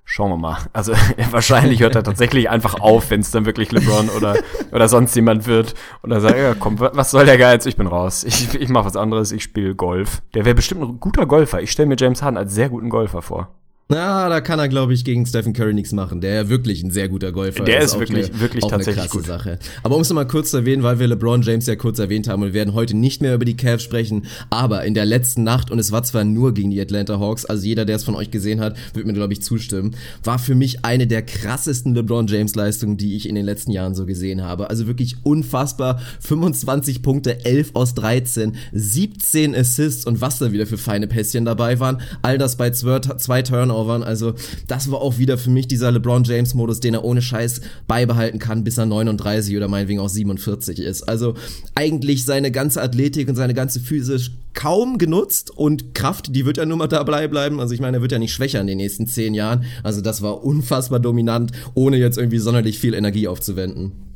schauen 0.05 0.31
wir 0.31 0.39
mal. 0.39 0.57
Also 0.73 0.95
wahrscheinlich 1.31 1.81
hört 1.81 1.95
er 1.95 2.05
tatsächlich 2.05 2.49
einfach 2.49 2.81
auf, 2.81 3.11
wenn 3.11 3.21
es 3.21 3.31
dann 3.31 3.45
wirklich 3.45 3.71
LeBron 3.71 4.09
oder, 4.09 4.37
oder 4.73 4.89
sonst 4.89 5.15
jemand 5.15 5.47
wird. 5.47 5.75
Und 6.01 6.09
dann 6.09 6.23
sagt, 6.23 6.39
ja 6.39 6.55
komm, 6.55 6.81
was 6.81 7.11
soll 7.11 7.27
der 7.27 7.37
Geiz? 7.37 7.67
Ich 7.67 7.77
bin 7.77 7.87
raus. 7.87 8.25
Ich, 8.25 8.55
ich 8.55 8.69
mache 8.71 8.87
was 8.87 8.97
anderes, 8.97 9.31
ich 9.33 9.43
spiele 9.43 9.75
Golf. 9.75 10.23
Der 10.33 10.47
wäre 10.47 10.55
bestimmt 10.55 10.81
ein 10.81 11.01
guter 11.01 11.27
Golfer. 11.27 11.61
Ich 11.61 11.71
stelle 11.71 11.89
mir 11.89 11.97
James 11.99 12.23
Harden 12.23 12.39
als 12.39 12.55
sehr 12.55 12.71
guten 12.71 12.89
Golfer 12.89 13.21
vor. 13.21 13.49
Na, 13.89 14.29
da 14.31 14.41
kann 14.41 14.59
er, 14.59 14.69
glaube 14.69 14.95
ich, 14.95 15.05
gegen 15.05 15.27
Stephen 15.27 15.53
Curry 15.53 15.75
nichts 15.75 15.93
machen. 15.93 16.23
Der 16.23 16.35
ja 16.35 16.49
wirklich 16.49 16.83
ein 16.83 16.91
sehr 16.91 17.11
guter 17.11 17.31
Golfer 17.31 17.65
Der 17.65 17.81
ist, 17.81 17.93
ist 17.93 17.99
wirklich, 17.99 18.31
eine, 18.31 18.41
wirklich 18.41 18.65
tatsächlich 18.65 19.11
gut. 19.11 19.27
Sache. 19.27 19.59
Aber 19.83 19.97
um 19.97 20.03
es 20.03 20.09
nochmal 20.09 20.27
kurz 20.27 20.51
zu 20.51 20.59
erwähnen, 20.59 20.83
weil 20.83 20.99
wir 20.99 21.09
LeBron 21.09 21.43
James 21.43 21.67
ja 21.67 21.77
kurz 21.77 21.99
erwähnt 21.99 22.27
haben 22.27 22.43
und 22.43 22.49
wir 22.49 22.55
werden 22.55 22.73
heute 22.73 22.97
nicht 22.97 23.21
mehr 23.21 23.35
über 23.35 23.45
die 23.45 23.57
Cavs 23.57 23.83
sprechen, 23.83 24.25
aber 24.49 24.85
in 24.85 24.95
der 24.95 25.05
letzten 25.05 25.43
Nacht, 25.43 25.71
und 25.71 25.79
es 25.79 25.93
war 25.93 26.03
zwar 26.05 26.25
nur 26.25 26.55
gegen 26.55 26.71
die 26.71 26.81
Atlanta 26.81 27.19
Hawks, 27.19 27.45
also 27.45 27.67
jeder, 27.67 27.85
der 27.85 27.97
es 27.97 28.05
von 28.05 28.15
euch 28.15 28.31
gesehen 28.31 28.61
hat, 28.61 28.77
wird 28.95 29.05
mir, 29.07 29.13
glaube 29.13 29.35
ich, 29.35 29.43
zustimmen, 29.43 29.95
war 30.25 30.39
für 30.39 30.55
mich 30.55 30.87
eine 30.87 31.07
der 31.07 31.21
krassesten 31.23 31.95
LeBron 31.95 32.29
James 32.29 32.55
Leistungen, 32.55 32.97
die 32.97 33.15
ich 33.17 33.29
in 33.29 33.35
den 33.35 33.45
letzten 33.45 33.73
Jahren 33.73 33.95
so 33.95 34.07
gesehen 34.07 34.43
habe. 34.43 34.71
Also 34.71 34.87
wirklich 34.87 35.17
unfassbar. 35.23 36.01
25 36.21 37.03
Punkte, 37.03 37.45
11 37.45 37.73
aus 37.75 37.95
13, 37.95 38.57
17 38.73 39.55
Assists 39.55 40.07
und 40.07 40.23
was 40.23 40.39
da 40.39 40.53
wieder 40.53 40.67
für 40.67 40.79
feine 40.79 41.09
Pässchen 41.09 41.45
dabei 41.45 41.79
waren. 41.79 42.01
All 42.23 42.39
das 42.39 42.57
bei 42.57 42.71
zwei 42.71 43.43
Turnovers 43.43 43.72
Turnovern. 43.73 44.03
Also 44.03 44.35
das 44.69 44.91
war 44.91 45.01
auch 45.01 45.19
wieder 45.19 45.39
für 45.39 45.51
mich 45.51 45.67
dieser 45.67 45.91
LeBron 45.91 46.25
James 46.25 46.55
Modus, 46.55 46.81
den 46.81 46.95
er 46.95 47.05
ohne 47.05 47.23
Scheiß 47.23 47.61
beibehalten 47.87 48.39
kann, 48.39 48.65
bis 48.65 48.79
er 48.79 48.87
39 48.87 49.57
oder 49.57 49.69
meinetwegen 49.69 50.01
auch 50.01 50.09
47 50.09 50.79
ist. 50.79 51.09
Also 51.09 51.35
eigentlich 51.75 52.25
seine 52.25 52.51
ganze 52.51 52.83
Athletik 52.83 53.29
und 53.29 53.37
seine 53.37 53.55
ganze 53.55 53.81
physisch 53.81 54.33
kaum 54.55 54.99
genutzt 54.99 55.51
und 55.51 55.95
Kraft, 55.95 56.35
die 56.37 56.45
wird 56.45 56.59
ja 56.59 56.67
nur 56.67 56.77
mal 56.77 56.87
dabei 56.87 57.27
bleiben. 57.27 57.59
Also 57.59 57.75
ich 57.75 57.81
meine, 57.81 57.99
er 57.99 58.03
wird 58.03 58.13
ja 58.13 58.19
nicht 58.19 58.35
schwächer 58.35 58.61
in 58.61 58.67
den 58.67 58.77
nächsten 58.77 59.07
zehn 59.07 59.35
Jahren. 59.35 59.65
Also 59.83 60.01
das 60.01 60.21
war 60.21 60.45
unfassbar 60.45 61.01
dominant, 61.01 61.53
ohne 61.75 61.97
jetzt 61.97 62.19
irgendwie 62.19 62.39
sonderlich 62.39 62.79
viel 62.79 62.95
Energie 62.95 63.29
aufzuwenden. 63.29 64.12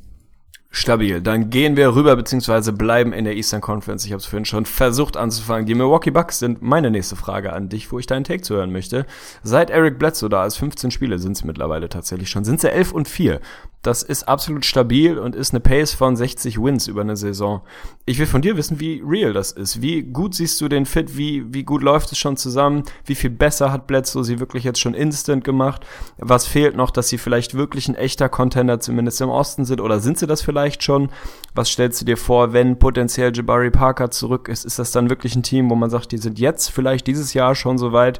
Stabil. 0.76 1.22
Dann 1.22 1.48
gehen 1.48 1.76
wir 1.76 1.94
rüber, 1.94 2.14
beziehungsweise 2.16 2.72
bleiben 2.72 3.12
in 3.12 3.24
der 3.24 3.34
Eastern 3.34 3.60
Conference. 3.60 4.04
Ich 4.04 4.12
habe 4.12 4.20
es 4.20 4.26
vorhin 4.26 4.44
schon 4.44 4.66
versucht 4.66 5.16
anzufangen. 5.16 5.64
Die 5.64 5.74
Milwaukee 5.74 6.10
Bucks 6.10 6.38
sind 6.38 6.60
meine 6.60 6.90
nächste 6.90 7.16
Frage 7.16 7.52
an 7.52 7.68
dich, 7.68 7.90
wo 7.90 7.98
ich 7.98 8.06
deinen 8.06 8.24
Take 8.24 8.42
zu 8.42 8.54
hören 8.54 8.72
möchte. 8.72 9.06
Seit 9.42 9.70
Eric 9.70 9.98
Bledsoe 9.98 10.28
da 10.28 10.44
ist, 10.44 10.56
15 10.56 10.90
Spiele 10.90 11.18
sind 11.18 11.32
es 11.32 11.44
mittlerweile 11.44 11.88
tatsächlich 11.88 12.28
schon, 12.28 12.44
sind 12.44 12.60
sie 12.60 12.70
11 12.70 12.92
und 12.92 13.08
4. 13.08 13.40
Das 13.86 14.02
ist 14.02 14.26
absolut 14.26 14.64
stabil 14.64 15.16
und 15.16 15.36
ist 15.36 15.52
eine 15.52 15.60
Pace 15.60 15.94
von 15.94 16.16
60 16.16 16.60
Wins 16.60 16.88
über 16.88 17.02
eine 17.02 17.16
Saison. 17.16 17.60
Ich 18.04 18.18
will 18.18 18.26
von 18.26 18.42
dir 18.42 18.56
wissen, 18.56 18.80
wie 18.80 19.00
real 19.06 19.32
das 19.32 19.52
ist. 19.52 19.80
Wie 19.80 20.02
gut 20.02 20.34
siehst 20.34 20.60
du 20.60 20.66
den 20.66 20.86
Fit? 20.86 21.16
Wie, 21.16 21.54
wie 21.54 21.62
gut 21.62 21.84
läuft 21.84 22.10
es 22.10 22.18
schon 22.18 22.36
zusammen? 22.36 22.82
Wie 23.04 23.14
viel 23.14 23.30
besser 23.30 23.70
hat 23.70 23.86
Bledsoe 23.86 24.24
sie 24.24 24.40
wirklich 24.40 24.64
jetzt 24.64 24.80
schon 24.80 24.94
instant 24.94 25.44
gemacht? 25.44 25.86
Was 26.18 26.48
fehlt 26.48 26.74
noch, 26.74 26.90
dass 26.90 27.08
sie 27.08 27.16
vielleicht 27.16 27.54
wirklich 27.54 27.86
ein 27.86 27.94
echter 27.94 28.28
Contender 28.28 28.80
zumindest 28.80 29.20
im 29.20 29.28
Osten 29.28 29.64
sind? 29.64 29.80
Oder 29.80 30.00
sind 30.00 30.18
sie 30.18 30.26
das 30.26 30.42
vielleicht 30.42 30.82
schon? 30.82 31.10
Was 31.54 31.68
stellst 31.68 32.00
du 32.00 32.06
dir 32.06 32.16
vor, 32.16 32.52
wenn 32.52 32.80
potenziell 32.80 33.30
Jabari 33.32 33.70
Parker 33.70 34.10
zurück 34.10 34.48
ist? 34.48 34.64
Ist 34.64 34.80
das 34.80 34.90
dann 34.90 35.10
wirklich 35.10 35.36
ein 35.36 35.44
Team, 35.44 35.70
wo 35.70 35.76
man 35.76 35.90
sagt, 35.90 36.10
die 36.10 36.18
sind 36.18 36.40
jetzt 36.40 36.72
vielleicht 36.72 37.06
dieses 37.06 37.34
Jahr 37.34 37.54
schon 37.54 37.78
so 37.78 37.92
weit, 37.92 38.18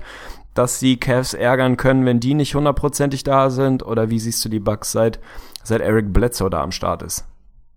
dass 0.55 0.79
sie 0.79 0.97
Cavs 0.97 1.35
ärgern 1.35 1.77
können, 1.77 2.07
wenn 2.07 2.21
die 2.21 2.35
nicht 2.35 2.55
hundertprozentig 2.55 3.25
da 3.25 3.51
sind? 3.51 3.85
Oder 3.85 4.11
wie 4.11 4.21
siehst 4.21 4.45
du 4.45 4.49
die 4.49 4.61
Bucks 4.61 4.93
seit 4.93 5.19
seit 5.67 5.81
Eric 5.81 6.13
Bledsoe 6.13 6.49
da 6.49 6.63
am 6.63 6.73
Start 6.73 7.03
ist. 7.03 7.25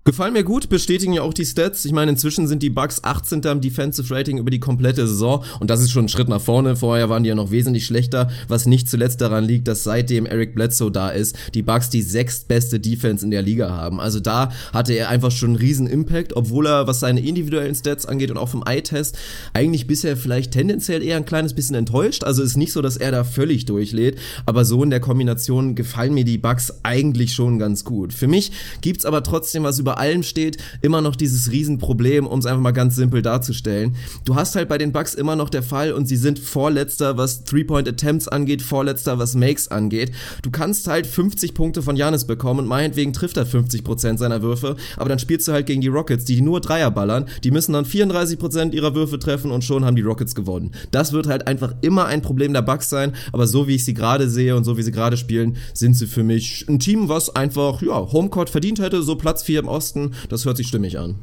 Gefallen 0.10 0.34
mir 0.34 0.44
gut, 0.44 0.70
bestätigen 0.70 1.14
ja 1.14 1.22
auch 1.22 1.36
die 1.36 1.46
Stats. 1.46 1.86
Ich 1.86 1.92
meine, 1.92 2.10
inzwischen 2.10 2.48
sind 2.48 2.64
die 2.64 2.72
Bucks 2.72 3.04
18. 3.04 3.46
am 3.46 3.62
Defensive 3.62 4.12
Rating 4.12 4.40
über 4.40 4.50
die 4.50 4.60
komplette 4.60 5.08
Saison 5.08 5.44
und 5.60 5.70
das 5.70 5.82
ist 5.82 5.92
schon 5.92 6.06
ein 6.06 6.10
Schritt 6.10 6.30
nach 6.30 6.42
vorne. 6.42 6.76
Vorher 6.76 7.10
waren 7.10 7.22
die 7.22 7.30
ja 7.30 7.36
noch 7.36 7.52
wesentlich 7.52 7.86
schlechter, 7.86 8.32
was 8.48 8.66
nicht 8.66 8.90
zuletzt 8.90 9.22
daran 9.22 9.44
liegt, 9.44 9.68
dass 9.68 9.84
seitdem 9.84 10.26
Eric 10.26 10.56
Bledsoe 10.56 10.90
da 10.90 11.10
ist, 11.10 11.38
die 11.54 11.62
Bucks 11.62 11.92
die 11.92 12.02
sechstbeste 12.02 12.80
Defense 12.80 13.24
in 13.24 13.30
der 13.30 13.44
Liga 13.44 13.70
haben. 13.70 14.00
Also 14.00 14.20
da 14.20 14.52
hatte 14.74 14.94
er 14.94 15.10
einfach 15.10 15.30
schon 15.30 15.50
einen 15.50 15.58
riesen 15.58 15.86
Impact, 15.86 16.36
obwohl 16.36 16.66
er, 16.66 16.88
was 16.88 17.02
seine 17.02 17.20
individuellen 17.20 17.76
Stats 17.76 18.08
angeht 18.08 18.32
und 18.32 18.38
auch 18.38 18.50
vom 18.50 18.64
Eye-Test, 18.66 19.16
eigentlich 19.54 19.86
bisher 19.86 20.18
vielleicht 20.18 20.54
tendenziell 20.54 21.04
eher 21.04 21.18
ein 21.18 21.26
kleines 21.26 21.54
bisschen 21.54 21.76
enttäuscht. 21.76 22.24
Also 22.24 22.42
ist 22.42 22.58
nicht 22.58 22.74
so, 22.74 22.82
dass 22.82 22.98
er 22.98 23.12
da 23.12 23.24
völlig 23.24 23.66
durchlädt, 23.66 24.18
aber 24.48 24.66
so 24.66 24.84
in 24.84 24.90
der 24.90 25.02
Kombination 25.02 25.76
gefallen 25.76 26.16
mir 26.16 26.26
die 26.26 26.40
Bucks 26.40 26.74
eigentlich 26.82 27.36
schon 27.36 27.60
ganz 27.60 27.84
gut. 27.84 28.12
Für 28.12 28.28
mich 28.28 28.52
gibt's 28.82 29.06
aber 29.06 29.22
trotzdem 29.22 29.62
was 29.62 29.78
über 29.78 29.99
allem 30.00 30.24
steht, 30.24 30.58
immer 30.82 31.02
noch 31.02 31.16
dieses 31.16 31.52
Riesenproblem, 31.52 32.26
um 32.26 32.40
es 32.40 32.46
einfach 32.46 32.62
mal 32.62 32.72
ganz 32.72 32.96
simpel 32.96 33.22
darzustellen. 33.22 33.96
Du 34.26 34.36
hast 34.36 34.56
halt 34.56 34.70
bei 34.70 34.78
den 34.78 34.92
Bucks 34.92 35.14
immer 35.14 35.36
noch 35.36 35.50
der 35.50 35.64
Fall 35.64 35.92
und 35.92 36.08
sie 36.08 36.16
sind 36.16 36.40
vorletzter, 36.40 37.18
was 37.18 37.44
Three-Point-Attempts 37.44 38.28
angeht, 38.28 38.62
vorletzter, 38.62 39.20
was 39.20 39.36
Makes 39.36 39.68
angeht. 39.68 40.12
Du 40.42 40.52
kannst 40.52 40.88
halt 40.88 41.06
50 41.06 41.54
Punkte 41.54 41.82
von 41.82 41.96
Janis 41.96 42.26
bekommen 42.26 42.62
und 42.62 42.68
meinetwegen 42.68 43.14
trifft 43.14 43.38
er 43.38 43.46
50% 43.46 44.18
seiner 44.18 44.42
Würfe, 44.42 44.76
aber 44.98 45.10
dann 45.10 45.20
spielst 45.20 45.48
du 45.48 45.52
halt 45.52 45.66
gegen 45.66 45.82
die 45.82 45.88
Rockets, 45.88 46.26
die 46.26 46.42
nur 46.42 46.62
Dreier 46.62 46.92
ballern, 46.92 47.26
die 47.44 47.52
müssen 47.52 47.74
dann 47.74 47.86
34% 47.86 48.74
ihrer 48.74 48.96
Würfe 48.96 49.20
treffen 49.20 49.52
und 49.52 49.64
schon 49.64 49.86
haben 49.86 49.96
die 49.96 50.02
Rockets 50.02 50.36
gewonnen. 50.36 50.72
Das 50.92 51.12
wird 51.14 51.28
halt 51.28 51.48
einfach 51.48 51.74
immer 51.82 52.06
ein 52.06 52.22
Problem 52.22 52.54
der 52.54 52.62
Bucks 52.62 52.90
sein, 52.90 53.14
aber 53.32 53.48
so 53.48 53.68
wie 53.68 53.76
ich 53.76 53.86
sie 53.86 53.94
gerade 53.94 54.30
sehe 54.30 54.56
und 54.56 54.64
so 54.64 54.78
wie 54.78 54.84
sie 54.84 54.92
gerade 54.92 55.18
spielen, 55.18 55.58
sind 55.74 55.96
sie 55.96 56.08
für 56.08 56.24
mich 56.24 56.66
ein 56.70 56.80
Team, 56.80 57.10
was 57.10 57.36
einfach, 57.36 57.82
ja, 57.82 58.12
Homecourt 58.12 58.50
verdient 58.50 58.80
hätte, 58.80 59.02
so 59.02 59.16
Platz 59.16 59.44
4 59.44 59.60
im 59.60 59.68
Osten 59.68 59.79
Osten, 59.80 60.14
das 60.28 60.44
hört 60.44 60.58
sich 60.58 60.68
stimmig 60.68 61.00
an. 61.00 61.16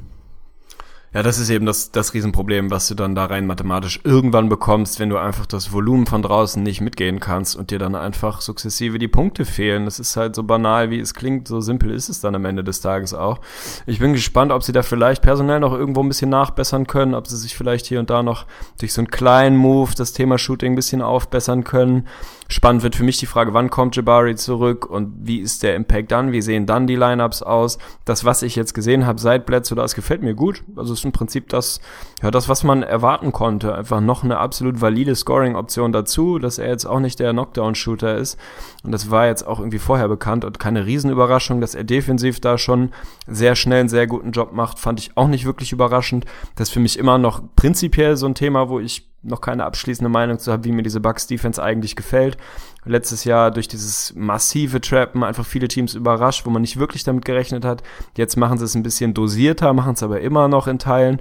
Ja, 1.12 1.23
das 1.23 1.38
ist 1.38 1.51
eben 1.51 1.66
das, 1.66 1.92
das 1.92 2.14
Riesenproblem, 2.14 2.71
was 2.71 2.88
du 2.88 2.95
dann 2.95 3.14
da 3.14 3.27
rein 3.27 3.47
mathematisch 3.47 4.01
irgendwann 4.05 4.49
bekommst, 4.49 4.99
wenn 4.99 5.11
du 5.11 5.19
einfach 5.19 5.45
das 5.45 5.73
Volumen 5.73 6.07
von 6.07 6.23
draußen 6.23 6.62
nicht 6.62 6.81
mitgehen 6.81 7.21
kannst 7.21 7.55
und 7.55 7.71
dir 7.71 7.79
dann 7.79 7.95
einfach 7.95 8.40
sukzessive 8.40 8.99
die 8.99 9.09
Punkte 9.09 9.45
fehlen. 9.45 9.85
Das 9.85 9.99
ist 9.99 10.16
halt 10.16 10.35
so 10.35 10.42
banal, 10.42 10.90
wie 10.90 10.99
es 10.99 11.12
klingt, 11.12 11.49
so 11.49 11.61
simpel 11.61 11.90
ist 11.90 12.09
es 12.09 12.21
dann 12.21 12.35
am 12.35 12.45
Ende 12.47 12.64
des 12.64 12.81
Tages 12.81 13.12
auch. 13.12 13.40
Ich 13.87 13.99
bin 13.99 14.14
gespannt, 14.14 14.53
ob 14.53 14.62
sie 14.62 14.73
da 14.73 14.83
vielleicht 14.83 15.23
personell 15.23 15.61
noch 15.61 15.73
irgendwo 15.75 16.03
ein 16.03 16.09
bisschen 16.09 16.31
nachbessern 16.31 16.87
können, 16.87 17.14
ob 17.14 17.27
sie 17.27 17.37
sich 17.37 17.57
vielleicht 17.57 17.87
hier 17.87 18.01
und 18.01 18.09
da 18.09 18.23
noch 18.23 18.47
durch 18.81 18.95
so 18.95 19.03
einen 19.03 19.11
kleinen 19.11 19.57
Move 19.57 19.92
das 19.97 20.12
Thema 20.12 20.38
Shooting 20.38 20.73
ein 20.73 20.77
bisschen 20.77 21.03
aufbessern 21.03 21.64
können. 21.64 22.09
Spannend 22.49 22.85
wird 22.85 22.95
für 22.95 23.03
mich 23.03 23.19
die 23.19 23.27
Frage, 23.27 23.55
wann 23.55 23.71
kommt 23.71 23.97
Jabari 23.97 24.37
zurück 24.37 24.87
und 24.87 25.13
wie 25.27 25.39
ist 25.39 25.65
der 25.65 25.75
Impact 25.75 26.13
dann? 26.13 26.31
Wie 26.31 26.43
sehen 26.43 26.67
dann 26.67 26.87
die 26.87 26.95
Lineups 26.95 27.43
aus? 27.43 27.79
Das, 28.05 28.25
was 28.25 28.43
ich 28.43 28.55
jetzt 28.55 28.73
gesehen 28.73 29.05
habe 29.05 29.21
seit 29.21 29.47
Bledsoe, 29.47 29.77
das 29.77 29.97
gefällt 29.97 30.23
mir 30.23 30.35
gut. 30.35 30.63
Also 30.77 30.93
es 30.93 31.05
im 31.05 31.11
Prinzip 31.13 31.49
das, 31.49 31.81
ja, 32.23 32.31
das, 32.31 32.49
was 32.49 32.63
man 32.63 32.85
erwarten 32.85 33.33
konnte. 33.33 33.75
Einfach 33.75 34.01
noch 34.01 34.23
eine 34.23 34.39
absolut 34.39 34.81
valide 34.81 35.17
Scoring-Option 35.17 35.93
dazu, 35.93 36.39
dass 36.39 36.59
er 36.59 36.69
jetzt 36.69 36.85
auch 36.85 37.01
nicht 37.01 37.19
der 37.19 37.33
Knockdown-Shooter 37.33 38.17
ist. 38.17 38.39
Und 38.85 38.93
das 38.93 39.11
war 39.11 39.27
jetzt 39.27 39.45
auch 39.45 39.59
irgendwie 39.59 39.81
vorher 39.81 40.07
bekannt 40.07 40.45
und 40.45 40.61
keine 40.61 40.87
Riesenüberraschung, 40.87 41.61
dass 41.61 41.75
er 41.75 41.83
defensiv 41.85 42.41
da 42.41 42.59
schon 42.59 42.93
sehr 43.27 43.57
schnell 43.57 43.81
einen 43.81 43.89
sehr 43.89 44.07
guten 44.07 44.31
Job 44.31 44.53
macht, 44.53 44.79
fand 44.79 45.01
ich 45.01 45.17
auch 45.17 45.27
nicht 45.27 45.47
wirklich 45.47 45.73
überraschend. 45.73 46.27
Das 46.55 46.69
ist 46.69 46.75
für 46.75 46.81
mich 46.81 46.97
immer 46.97 47.19
noch 47.19 47.43
prinzipiell 47.57 48.17
so 48.17 48.27
ein 48.27 48.37
Thema, 48.37 48.69
wo 48.69 48.79
ich 48.79 49.09
noch 49.27 49.41
keine 49.41 49.65
abschließende 49.65 50.09
Meinung 50.09 50.39
zu 50.39 50.53
habe, 50.53 50.65
wie 50.65 50.73
mir 50.73 50.83
diese 50.83 51.01
Bucks 51.01 51.27
Defense 51.27 51.62
eigentlich 51.62 51.97
gefällt. 51.97 52.37
Letztes 52.85 53.25
Jahr 53.25 53.51
durch 53.51 53.69
dieses 53.69 54.15
massive 54.15 54.81
Trappen 54.81 55.25
einfach 55.25 55.45
viele 55.45 55.69
Teams 55.69 55.95
überrascht, 55.95 56.47
wo 56.47 56.51
man 56.51 56.62
nicht 56.62 56.79
wirklich 56.79 57.05
damit 57.05 57.25
gerechnet 57.25 57.65
hat. 57.65 57.83
Jetzt 58.17 58.37
machen 58.37 58.59
sie 58.59 58.65
es 58.65 58.75
ein 58.75 58.83
bisschen 58.83 59.15
dosierter, 59.15 59.73
machen 59.73 59.95
es 59.95 60.03
aber 60.03 60.21
immer 60.21 60.49
noch 60.49 60.67
in 60.69 60.79
Teilen. 60.79 61.21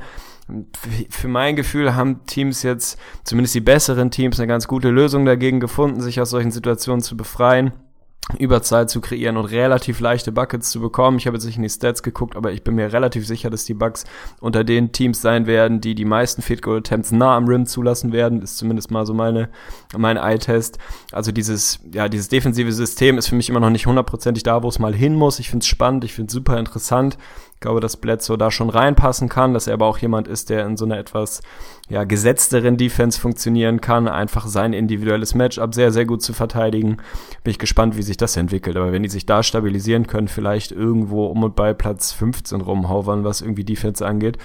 Für 1.10 1.28
mein 1.28 1.56
Gefühl 1.56 1.96
haben 1.96 2.24
Teams 2.28 2.62
jetzt, 2.62 3.00
zumindest 3.24 3.56
die 3.56 3.62
besseren 3.62 4.12
Teams, 4.12 4.40
eine 4.40 4.48
ganz 4.48 4.68
gute 4.68 4.90
Lösung 4.90 5.26
dagegen 5.26 5.60
gefunden, 5.60 6.02
sich 6.02 6.22
aus 6.22 6.30
solchen 6.30 6.52
Situationen 6.52 7.02
zu 7.02 7.18
befreien. 7.18 7.74
Überzahl 8.40 8.90
zu 8.90 9.02
kreieren 9.02 9.38
und 9.38 9.46
relativ 9.46 10.00
leichte 10.00 10.32
Buckets 10.32 10.72
zu 10.72 10.80
bekommen. 10.80 11.18
Ich 11.18 11.28
habe 11.28 11.38
jetzt 11.38 11.46
nicht 11.46 11.58
in 11.58 11.64
die 11.64 11.70
Stats 11.70 12.02
geguckt, 12.02 12.36
aber 12.36 12.52
ich 12.52 12.64
bin 12.64 12.74
mir 12.74 12.92
relativ 12.92 13.26
sicher, 13.28 13.52
dass 13.52 13.66
die 13.66 13.76
Bucks 13.76 14.04
unter 14.42 14.64
den 14.64 14.92
Teams 14.92 15.22
sein 15.22 15.46
werden, 15.46 15.80
die 15.80 15.94
die 15.94 16.06
meisten 16.06 16.42
Field 16.42 16.64
Goal 16.64 16.80
Attempts 16.80 17.12
nah 17.12 17.38
am 17.38 17.48
Rim 17.48 17.68
zulassen 17.68 18.12
werden. 18.12 18.42
Ist 18.42 18.58
zumindest 18.58 18.90
mal 18.90 19.06
so 19.06 19.14
meine 19.14 19.50
mein 19.96 20.18
Eye-Test. 20.18 20.80
Also 21.12 21.32
dieses 21.32 21.80
ja 21.92 22.10
dieses 22.10 22.28
defensive 22.28 22.72
System 22.72 23.20
ist 23.20 23.28
für 23.28 23.36
mich 23.36 23.50
immer 23.50 23.60
noch 23.60 23.70
nicht 23.70 23.86
hundertprozentig 23.86 24.44
da, 24.44 24.64
wo 24.64 24.70
es 24.70 24.80
mal 24.80 24.96
hin 24.96 25.14
muss. 25.14 25.40
Ich 25.40 25.50
finde 25.50 25.64
es 25.64 25.68
spannend, 25.68 26.04
ich 26.04 26.14
finde 26.14 26.30
es 26.30 26.34
super 26.34 26.58
interessant. 26.58 27.18
Ich 27.56 27.62
glaube, 27.62 27.80
dass 27.80 27.98
Bledsoe 27.98 28.38
da 28.38 28.52
schon 28.52 28.70
reinpassen 28.70 29.30
kann, 29.30 29.54
dass 29.54 29.68
er 29.68 29.74
aber 29.74 29.88
auch 29.88 29.98
jemand 29.98 30.28
ist, 30.28 30.50
der 30.50 30.66
in 30.66 30.78
so 30.78 30.86
einer 30.86 31.00
etwas 31.00 31.42
ja, 31.90 32.04
gesetzteren 32.04 32.78
Defense 32.78 33.20
funktionieren 33.20 33.80
kann, 33.80 34.08
einfach 34.08 34.46
sein 34.46 34.74
individuelles 34.74 35.36
Matchup 35.36 35.74
sehr, 35.74 35.92
sehr 35.92 36.06
gut 36.06 36.22
zu 36.22 36.34
verteidigen. 36.34 36.98
Bin 37.44 37.52
ich 37.52 37.58
gespannt, 37.58 37.96
wie 37.98 38.04
sich 38.04 38.18
das 38.18 38.36
entwickelt. 38.36 38.76
Aber 38.76 38.92
wenn 38.92 39.04
die 39.04 39.10
sich 39.10 39.26
da 39.26 39.42
stabilisieren 39.42 40.06
können, 40.06 40.28
vielleicht 40.28 40.74
irgendwo 40.74 41.28
um 41.28 41.44
und 41.44 41.56
bei 41.56 41.74
Platz 41.74 42.12
15 42.12 42.62
rumhauvern, 42.62 43.24
was 43.24 43.42
irgendwie 43.42 43.64
Defense 43.64 44.06
angeht. 44.06 44.38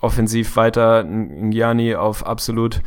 Offensiv 0.00 0.56
weiter 0.56 1.04
Gianni 1.04 1.94
auf 1.94 2.26
absolut 2.26 2.82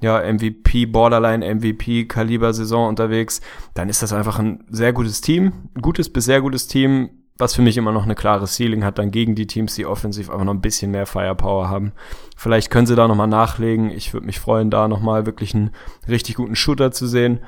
ja, 0.00 0.20
MVP, 0.20 0.86
Borderline 0.86 1.54
MVP, 1.54 2.06
Kaliber 2.06 2.52
Saison 2.52 2.88
unterwegs, 2.88 3.40
dann 3.74 3.88
ist 3.88 4.02
das 4.02 4.12
einfach 4.12 4.38
ein 4.38 4.64
sehr 4.70 4.92
gutes 4.92 5.20
Team, 5.20 5.52
gutes 5.80 6.12
bis 6.12 6.26
sehr 6.26 6.40
gutes 6.40 6.66
Team, 6.66 7.23
was 7.36 7.54
für 7.54 7.62
mich 7.62 7.76
immer 7.76 7.90
noch 7.90 8.04
eine 8.04 8.14
klare 8.14 8.46
Ceiling 8.46 8.84
hat, 8.84 8.98
dann 8.98 9.10
gegen 9.10 9.34
die 9.34 9.48
Teams, 9.48 9.74
die 9.74 9.86
offensiv 9.86 10.30
einfach 10.30 10.44
noch 10.44 10.54
ein 10.54 10.60
bisschen 10.60 10.92
mehr 10.92 11.06
Firepower 11.06 11.68
haben. 11.68 11.92
Vielleicht 12.36 12.70
können 12.70 12.86
sie 12.86 12.94
da 12.94 13.08
nochmal 13.08 13.26
nachlegen. 13.26 13.90
Ich 13.90 14.12
würde 14.12 14.26
mich 14.26 14.38
freuen, 14.38 14.70
da 14.70 14.86
nochmal 14.86 15.26
wirklich 15.26 15.54
einen 15.54 15.70
richtig 16.08 16.36
guten 16.36 16.54
Shooter 16.54 16.92
zu 16.92 17.08
sehen, 17.08 17.40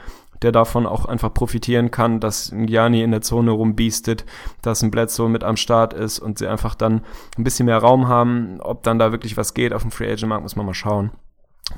der 0.42 0.50
davon 0.50 0.86
auch 0.86 1.04
einfach 1.04 1.32
profitieren 1.32 1.92
kann, 1.92 2.18
dass 2.18 2.50
ein 2.50 2.66
Gianni 2.66 3.02
in 3.02 3.12
der 3.12 3.22
Zone 3.22 3.52
rumbiestet, 3.52 4.24
dass 4.60 4.82
ein 4.82 4.90
Bledsoe 4.90 5.28
mit 5.28 5.44
am 5.44 5.56
Start 5.56 5.94
ist 5.94 6.18
und 6.18 6.38
sie 6.38 6.48
einfach 6.48 6.74
dann 6.74 7.02
ein 7.38 7.44
bisschen 7.44 7.66
mehr 7.66 7.78
Raum 7.78 8.08
haben. 8.08 8.60
Ob 8.60 8.82
dann 8.82 8.98
da 8.98 9.12
wirklich 9.12 9.36
was 9.36 9.54
geht 9.54 9.72
auf 9.72 9.82
dem 9.82 9.92
Free 9.92 10.10
Agent 10.10 10.28
Markt, 10.28 10.42
muss 10.42 10.56
man 10.56 10.66
mal 10.66 10.74
schauen 10.74 11.12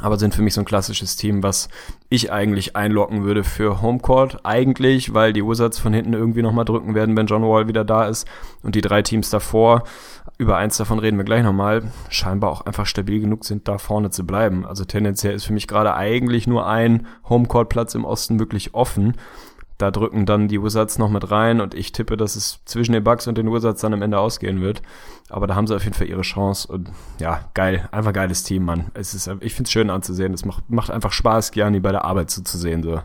aber 0.00 0.18
sind 0.18 0.34
für 0.34 0.42
mich 0.42 0.54
so 0.54 0.60
ein 0.60 0.66
klassisches 0.66 1.16
Team, 1.16 1.42
was 1.42 1.68
ich 2.08 2.30
eigentlich 2.30 2.76
einlocken 2.76 3.24
würde 3.24 3.42
für 3.42 3.82
Homecourt. 3.82 4.44
Eigentlich, 4.44 5.14
weil 5.14 5.32
die 5.32 5.44
Wizards 5.44 5.78
von 5.78 5.92
hinten 5.92 6.12
irgendwie 6.12 6.42
nochmal 6.42 6.64
drücken 6.64 6.94
werden, 6.94 7.16
wenn 7.16 7.26
John 7.26 7.42
Wall 7.42 7.68
wieder 7.68 7.84
da 7.84 8.06
ist. 8.06 8.26
Und 8.62 8.74
die 8.74 8.80
drei 8.80 9.02
Teams 9.02 9.30
davor, 9.30 9.84
über 10.36 10.56
eins 10.56 10.76
davon 10.76 10.98
reden 10.98 11.16
wir 11.16 11.24
gleich 11.24 11.42
nochmal, 11.42 11.90
scheinbar 12.10 12.50
auch 12.50 12.60
einfach 12.66 12.86
stabil 12.86 13.20
genug 13.20 13.44
sind, 13.44 13.66
da 13.66 13.78
vorne 13.78 14.10
zu 14.10 14.24
bleiben. 14.24 14.66
Also 14.66 14.84
tendenziell 14.84 15.34
ist 15.34 15.44
für 15.44 15.52
mich 15.52 15.66
gerade 15.66 15.94
eigentlich 15.94 16.46
nur 16.46 16.66
ein 16.66 17.06
Homecourt-Platz 17.28 17.94
im 17.94 18.04
Osten 18.04 18.38
wirklich 18.38 18.74
offen. 18.74 19.14
Da 19.78 19.92
drücken 19.92 20.26
dann 20.26 20.48
die 20.48 20.62
Wizards 20.62 20.98
noch 20.98 21.08
mit 21.08 21.30
rein 21.30 21.60
und 21.60 21.72
ich 21.72 21.92
tippe, 21.92 22.16
dass 22.16 22.34
es 22.34 22.60
zwischen 22.64 22.92
den 22.92 23.04
Bucks 23.04 23.28
und 23.28 23.38
den 23.38 23.52
Wizards 23.52 23.80
dann 23.80 23.94
am 23.94 24.02
Ende 24.02 24.18
ausgehen 24.18 24.60
wird. 24.60 24.82
Aber 25.28 25.46
da 25.46 25.54
haben 25.54 25.68
sie 25.68 25.76
auf 25.76 25.84
jeden 25.84 25.94
Fall 25.94 26.08
ihre 26.08 26.22
Chance 26.22 26.70
und 26.70 26.90
ja, 27.20 27.48
geil, 27.54 27.88
einfach 27.92 28.12
geiles 28.12 28.42
Team, 28.42 28.64
Mann. 28.64 28.90
Es 28.94 29.14
ist, 29.14 29.30
ich 29.40 29.54
find's 29.54 29.70
schön 29.70 29.90
anzusehen. 29.90 30.34
Es 30.34 30.44
macht, 30.44 30.68
macht 30.68 30.90
einfach 30.90 31.12
Spaß, 31.12 31.52
Gianni 31.52 31.78
bei 31.78 31.92
der 31.92 32.04
Arbeit 32.04 32.30
zuzusehen, 32.30 32.82
so. 32.82 33.00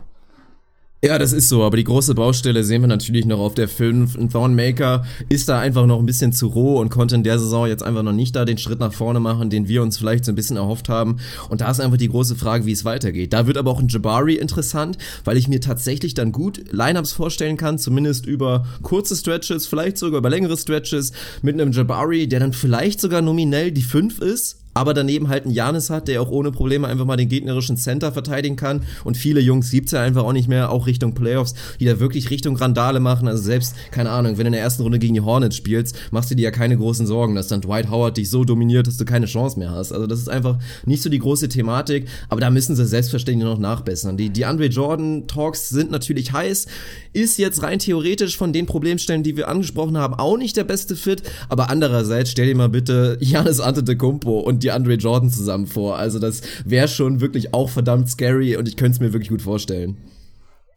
Ja, 1.04 1.18
das 1.18 1.34
ist 1.34 1.50
so, 1.50 1.62
aber 1.62 1.76
die 1.76 1.84
große 1.84 2.14
Baustelle 2.14 2.64
sehen 2.64 2.80
wir 2.80 2.88
natürlich 2.88 3.26
noch 3.26 3.38
auf 3.38 3.52
der 3.52 3.68
5. 3.68 4.16
Ein 4.16 4.30
Thornmaker 4.30 5.04
ist 5.28 5.50
da 5.50 5.60
einfach 5.60 5.84
noch 5.84 5.98
ein 5.98 6.06
bisschen 6.06 6.32
zu 6.32 6.46
roh 6.46 6.80
und 6.80 6.88
konnte 6.88 7.14
in 7.14 7.22
der 7.22 7.38
Saison 7.38 7.66
jetzt 7.66 7.82
einfach 7.82 8.02
noch 8.02 8.14
nicht 8.14 8.34
da 8.34 8.46
den 8.46 8.56
Schritt 8.56 8.80
nach 8.80 8.94
vorne 8.94 9.20
machen, 9.20 9.50
den 9.50 9.68
wir 9.68 9.82
uns 9.82 9.98
vielleicht 9.98 10.24
so 10.24 10.32
ein 10.32 10.34
bisschen 10.34 10.56
erhofft 10.56 10.88
haben. 10.88 11.18
Und 11.50 11.60
da 11.60 11.70
ist 11.70 11.80
einfach 11.80 11.98
die 11.98 12.08
große 12.08 12.36
Frage, 12.36 12.64
wie 12.64 12.72
es 12.72 12.86
weitergeht. 12.86 13.34
Da 13.34 13.46
wird 13.46 13.58
aber 13.58 13.70
auch 13.70 13.80
ein 13.80 13.88
Jabari 13.88 14.36
interessant, 14.36 14.96
weil 15.24 15.36
ich 15.36 15.46
mir 15.46 15.60
tatsächlich 15.60 16.14
dann 16.14 16.32
gut 16.32 16.72
Lineups 16.72 17.12
vorstellen 17.12 17.58
kann, 17.58 17.78
zumindest 17.78 18.24
über 18.24 18.64
kurze 18.80 19.14
Stretches, 19.14 19.66
vielleicht 19.66 19.98
sogar 19.98 20.20
über 20.20 20.30
längere 20.30 20.56
Stretches, 20.56 21.12
mit 21.42 21.60
einem 21.60 21.72
Jabari, 21.72 22.28
der 22.28 22.40
dann 22.40 22.54
vielleicht 22.54 22.98
sogar 22.98 23.20
nominell 23.20 23.72
die 23.72 23.82
5 23.82 24.20
ist, 24.20 24.63
aber 24.74 24.92
daneben 24.92 25.28
halt 25.28 25.44
einen 25.44 25.54
Janis 25.54 25.88
hat, 25.88 26.08
der 26.08 26.20
auch 26.20 26.30
ohne 26.30 26.50
Probleme 26.50 26.88
einfach 26.88 27.04
mal 27.04 27.16
den 27.16 27.28
gegnerischen 27.28 27.76
Center 27.76 28.12
verteidigen 28.12 28.56
kann. 28.56 28.82
Und 29.04 29.16
viele 29.16 29.40
Jungs 29.40 29.70
gibt's 29.70 29.92
ja 29.92 30.02
einfach 30.02 30.24
auch 30.24 30.32
nicht 30.32 30.48
mehr, 30.48 30.70
auch 30.70 30.86
Richtung 30.86 31.14
Playoffs, 31.14 31.54
die 31.80 31.84
da 31.84 32.00
wirklich 32.00 32.30
Richtung 32.30 32.56
Randale 32.56 33.00
machen. 33.00 33.28
Also 33.28 33.42
selbst, 33.42 33.74
keine 33.92 34.10
Ahnung, 34.10 34.32
wenn 34.32 34.44
du 34.44 34.48
in 34.48 34.52
der 34.52 34.62
ersten 34.62 34.82
Runde 34.82 34.98
gegen 34.98 35.14
die 35.14 35.20
Hornets 35.20 35.56
spielst, 35.56 35.96
machst 36.10 36.30
du 36.30 36.34
dir 36.34 36.42
ja 36.42 36.50
keine 36.50 36.76
großen 36.76 37.06
Sorgen, 37.06 37.34
dass 37.34 37.48
dann 37.48 37.60
Dwight 37.60 37.90
Howard 37.90 38.16
dich 38.16 38.28
so 38.30 38.44
dominiert, 38.44 38.86
dass 38.86 38.96
du 38.96 39.04
keine 39.04 39.26
Chance 39.26 39.58
mehr 39.58 39.70
hast. 39.70 39.92
Also 39.92 40.06
das 40.06 40.18
ist 40.18 40.28
einfach 40.28 40.58
nicht 40.84 41.02
so 41.02 41.08
die 41.08 41.18
große 41.20 41.48
Thematik, 41.48 42.08
aber 42.28 42.40
da 42.40 42.50
müssen 42.50 42.74
sie 42.74 42.84
selbstverständlich 42.84 43.48
noch 43.48 43.58
nachbessern. 43.58 44.16
Die, 44.16 44.30
die 44.30 44.44
Andre 44.44 44.66
Jordan 44.66 45.26
Talks 45.28 45.68
sind 45.68 45.90
natürlich 45.90 46.32
heiß, 46.32 46.66
ist 47.12 47.38
jetzt 47.38 47.62
rein 47.62 47.78
theoretisch 47.78 48.36
von 48.36 48.52
den 48.52 48.66
Problemstellen, 48.66 49.22
die 49.22 49.36
wir 49.36 49.48
angesprochen 49.48 49.96
haben, 49.96 50.14
auch 50.14 50.36
nicht 50.36 50.56
der 50.56 50.64
beste 50.64 50.96
Fit, 50.96 51.22
aber 51.48 51.70
andererseits 51.70 52.30
stell 52.30 52.46
dir 52.46 52.56
mal 52.56 52.68
bitte 52.68 53.16
Janis 53.20 53.60
Antetokounmpo 53.60 54.40
und 54.40 54.63
die 54.64 54.72
Andre 54.72 54.94
Jordan 54.94 55.30
zusammen 55.30 55.66
vor. 55.66 55.96
Also 55.96 56.18
das 56.18 56.42
wäre 56.64 56.88
schon 56.88 57.20
wirklich 57.20 57.54
auch 57.54 57.70
verdammt 57.70 58.08
scary 58.08 58.56
und 58.56 58.68
ich 58.68 58.76
könnte 58.76 58.96
es 58.96 59.00
mir 59.00 59.12
wirklich 59.12 59.30
gut 59.30 59.42
vorstellen. 59.42 59.96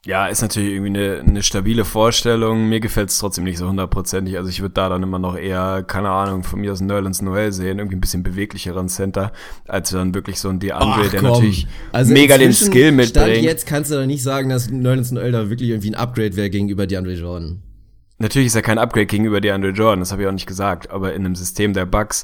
Ja, 0.07 0.27
ist 0.27 0.41
natürlich 0.41 0.71
irgendwie 0.71 0.97
eine, 0.97 1.19
eine 1.19 1.43
stabile 1.43 1.83
Vorstellung. 1.83 2.69
Mir 2.69 2.79
gefällt 2.79 3.09
es 3.09 3.17
trotzdem 3.17 3.43
nicht 3.43 3.57
so 3.57 3.67
hundertprozentig. 3.67 4.37
Also 4.37 4.49
ich 4.49 4.61
würde 4.61 4.73
da 4.73 4.87
dann 4.87 5.03
immer 5.03 5.19
noch 5.19 5.35
eher, 5.35 5.83
keine 5.85 6.07
Ahnung, 6.09 6.43
von 6.43 6.61
mir 6.61 6.71
aus 6.71 6.79
Nerlens 6.79 7.21
Noel 7.21 7.51
sehen, 7.51 7.79
irgendwie 7.79 7.97
ein 7.97 7.99
bisschen 7.99 8.23
beweglicheren 8.23 8.87
Center, 8.87 9.33
als 9.67 9.89
dann 9.89 10.13
wirklich 10.15 10.39
so 10.39 10.47
ein 10.47 10.59
DeAndre, 10.59 11.09
der 11.09 11.19
komm. 11.19 11.31
natürlich 11.31 11.67
also 11.91 12.13
mega 12.13 12.37
den 12.37 12.53
Skill 12.53 12.93
mitbringt. 12.93 13.27
Stand 13.27 13.43
jetzt 13.43 13.67
kannst 13.67 13.91
du 13.91 13.95
doch 13.95 14.05
nicht 14.05 14.23
sagen, 14.23 14.47
dass 14.47 14.69
Nerlens 14.69 15.11
Noel 15.11 15.33
da 15.33 15.49
wirklich 15.49 15.71
irgendwie 15.71 15.91
ein 15.91 15.95
Upgrade 15.95 16.37
wäre 16.37 16.49
gegenüber 16.49 16.87
DeAndre 16.87 17.15
Jordan. 17.15 17.61
Natürlich 18.19 18.47
ist 18.47 18.55
er 18.55 18.61
kein 18.61 18.77
Upgrade 18.77 19.07
gegenüber 19.07 19.41
DeAndre 19.41 19.71
Jordan, 19.71 19.99
das 19.99 20.13
habe 20.13 20.21
ich 20.21 20.27
auch 20.29 20.33
nicht 20.33 20.47
gesagt, 20.47 20.89
aber 20.89 21.13
in 21.13 21.25
einem 21.25 21.35
System 21.35 21.73
der 21.73 21.85
Bugs 21.85 22.23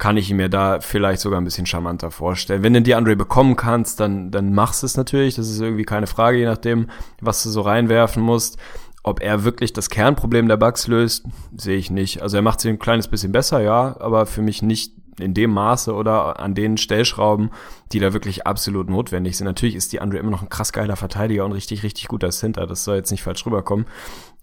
kann 0.00 0.16
ich 0.16 0.32
mir 0.32 0.48
da 0.48 0.80
vielleicht 0.80 1.20
sogar 1.20 1.38
ein 1.38 1.44
bisschen 1.44 1.66
charmanter 1.66 2.10
vorstellen. 2.10 2.62
Wenn 2.62 2.72
du 2.72 2.80
die 2.80 2.94
Andre 2.94 3.16
bekommen 3.16 3.54
kannst, 3.54 4.00
dann, 4.00 4.30
dann 4.30 4.54
machst 4.54 4.82
du 4.82 4.86
es 4.86 4.96
natürlich. 4.96 5.34
Das 5.34 5.48
ist 5.48 5.60
irgendwie 5.60 5.84
keine 5.84 6.06
Frage, 6.06 6.38
je 6.38 6.46
nachdem, 6.46 6.88
was 7.20 7.42
du 7.42 7.50
so 7.50 7.60
reinwerfen 7.60 8.22
musst. 8.22 8.56
Ob 9.02 9.20
er 9.20 9.44
wirklich 9.44 9.74
das 9.74 9.90
Kernproblem 9.90 10.48
der 10.48 10.56
Bugs 10.56 10.86
löst, 10.86 11.26
sehe 11.54 11.76
ich 11.76 11.90
nicht. 11.90 12.22
Also 12.22 12.38
er 12.38 12.42
macht 12.42 12.60
sie 12.60 12.70
ein 12.70 12.78
kleines 12.78 13.08
bisschen 13.08 13.30
besser, 13.30 13.60
ja, 13.60 13.94
aber 14.00 14.24
für 14.24 14.40
mich 14.40 14.62
nicht 14.62 14.94
in 15.22 15.34
dem 15.34 15.50
Maße 15.50 15.94
oder 15.94 16.40
an 16.40 16.54
den 16.54 16.76
Stellschrauben, 16.76 17.50
die 17.92 17.98
da 17.98 18.12
wirklich 18.12 18.46
absolut 18.46 18.88
notwendig 18.90 19.36
sind. 19.36 19.46
Natürlich 19.46 19.74
ist 19.74 19.92
die 19.92 20.00
Andre 20.00 20.18
immer 20.18 20.30
noch 20.30 20.42
ein 20.42 20.48
krass 20.48 20.72
geiler 20.72 20.96
Verteidiger 20.96 21.44
und 21.44 21.52
richtig, 21.52 21.82
richtig 21.82 22.08
guter 22.08 22.30
Center. 22.30 22.66
Das 22.66 22.84
soll 22.84 22.96
jetzt 22.96 23.10
nicht 23.10 23.22
falsch 23.22 23.44
rüberkommen 23.46 23.86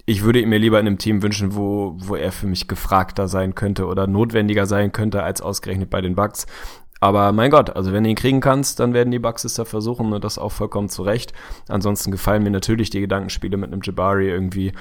ich 0.10 0.24
würde 0.24 0.40
ihn 0.40 0.48
mir 0.48 0.58
lieber 0.58 0.80
in 0.80 0.88
einem 0.88 0.98
Team 0.98 1.22
wünschen, 1.22 1.54
wo, 1.54 1.94
wo 1.98 2.16
er 2.16 2.32
für 2.32 2.48
mich 2.48 2.70
gefragter 2.70 3.28
sein 3.28 3.56
könnte 3.56 3.88
oder 3.88 4.08
notwendiger 4.08 4.66
sein 4.66 4.94
könnte 4.94 5.22
als 5.22 5.42
ausgerechnet 5.42 5.90
bei 5.90 6.00
den 6.00 6.16
Bucks. 6.16 6.48
Aber 7.00 7.32
mein 7.32 7.52
Gott, 7.52 7.76
also 7.76 7.94
wenn 7.94 8.04
du 8.04 8.10
ihn 8.10 8.16
kriegen 8.16 8.40
kannst, 8.40 8.80
dann 8.80 8.94
werden 8.94 9.12
die 9.12 9.20
Bucks 9.20 9.44
es 9.44 9.54
da 9.54 9.66
versuchen 9.66 10.14
und 10.14 10.24
das 10.24 10.38
auch 10.38 10.52
vollkommen 10.52 10.90
zurecht. 10.90 11.34
Ansonsten 11.68 12.12
gefallen 12.12 12.44
mir 12.44 12.50
natürlich 12.50 12.90
die 12.90 13.02
Gedankenspiele 13.02 13.58
mit 13.58 13.72
einem 13.72 13.82
Jabari 13.84 14.30
irgendwie 14.30 14.72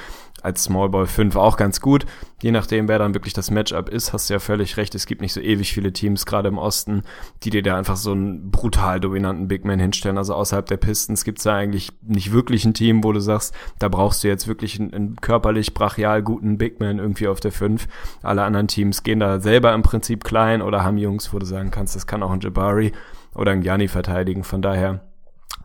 als 0.42 0.64
Small 0.64 0.88
Ball 0.88 1.06
5 1.06 1.36
auch 1.36 1.56
ganz 1.56 1.80
gut. 1.80 2.06
Je 2.42 2.52
nachdem, 2.52 2.88
wer 2.88 2.98
dann 2.98 3.14
wirklich 3.14 3.32
das 3.32 3.50
Matchup 3.50 3.88
ist, 3.88 4.12
hast 4.12 4.28
du 4.28 4.34
ja 4.34 4.38
völlig 4.38 4.76
recht. 4.76 4.94
Es 4.94 5.06
gibt 5.06 5.20
nicht 5.22 5.32
so 5.32 5.40
ewig 5.40 5.72
viele 5.72 5.92
Teams, 5.92 6.26
gerade 6.26 6.48
im 6.48 6.58
Osten, 6.58 7.02
die 7.42 7.50
dir 7.50 7.62
da 7.62 7.76
einfach 7.76 7.96
so 7.96 8.12
einen 8.12 8.50
brutal 8.50 9.00
dominanten 9.00 9.48
Big 9.48 9.64
Man 9.64 9.80
hinstellen. 9.80 10.18
Also 10.18 10.34
außerhalb 10.34 10.66
der 10.66 10.76
Pistons 10.76 11.24
gibt 11.24 11.38
es 11.38 11.44
da 11.44 11.56
eigentlich 11.56 11.90
nicht 12.02 12.32
wirklich 12.32 12.64
ein 12.64 12.74
Team, 12.74 13.02
wo 13.04 13.12
du 13.12 13.20
sagst, 13.20 13.54
da 13.78 13.88
brauchst 13.88 14.22
du 14.22 14.28
jetzt 14.28 14.46
wirklich 14.46 14.78
einen, 14.78 14.92
einen 14.92 15.16
körperlich 15.16 15.74
brachial 15.74 16.22
guten 16.22 16.58
Big 16.58 16.80
Man 16.80 16.98
irgendwie 16.98 17.28
auf 17.28 17.40
der 17.40 17.52
5. 17.52 17.88
Alle 18.22 18.44
anderen 18.44 18.68
Teams 18.68 19.02
gehen 19.02 19.20
da 19.20 19.40
selber 19.40 19.72
im 19.72 19.82
Prinzip 19.82 20.22
klein 20.22 20.62
oder 20.62 20.84
haben 20.84 20.98
Jungs, 20.98 21.32
wo 21.32 21.38
du 21.38 21.46
sagen 21.46 21.70
kannst, 21.70 21.96
das 21.96 22.05
kann 22.06 22.22
auch 22.22 22.30
ein 22.30 22.40
Jabari 22.40 22.92
oder 23.34 23.52
ein 23.52 23.60
Gianni 23.60 23.88
verteidigen. 23.88 24.44
Von 24.44 24.62
daher 24.62 25.00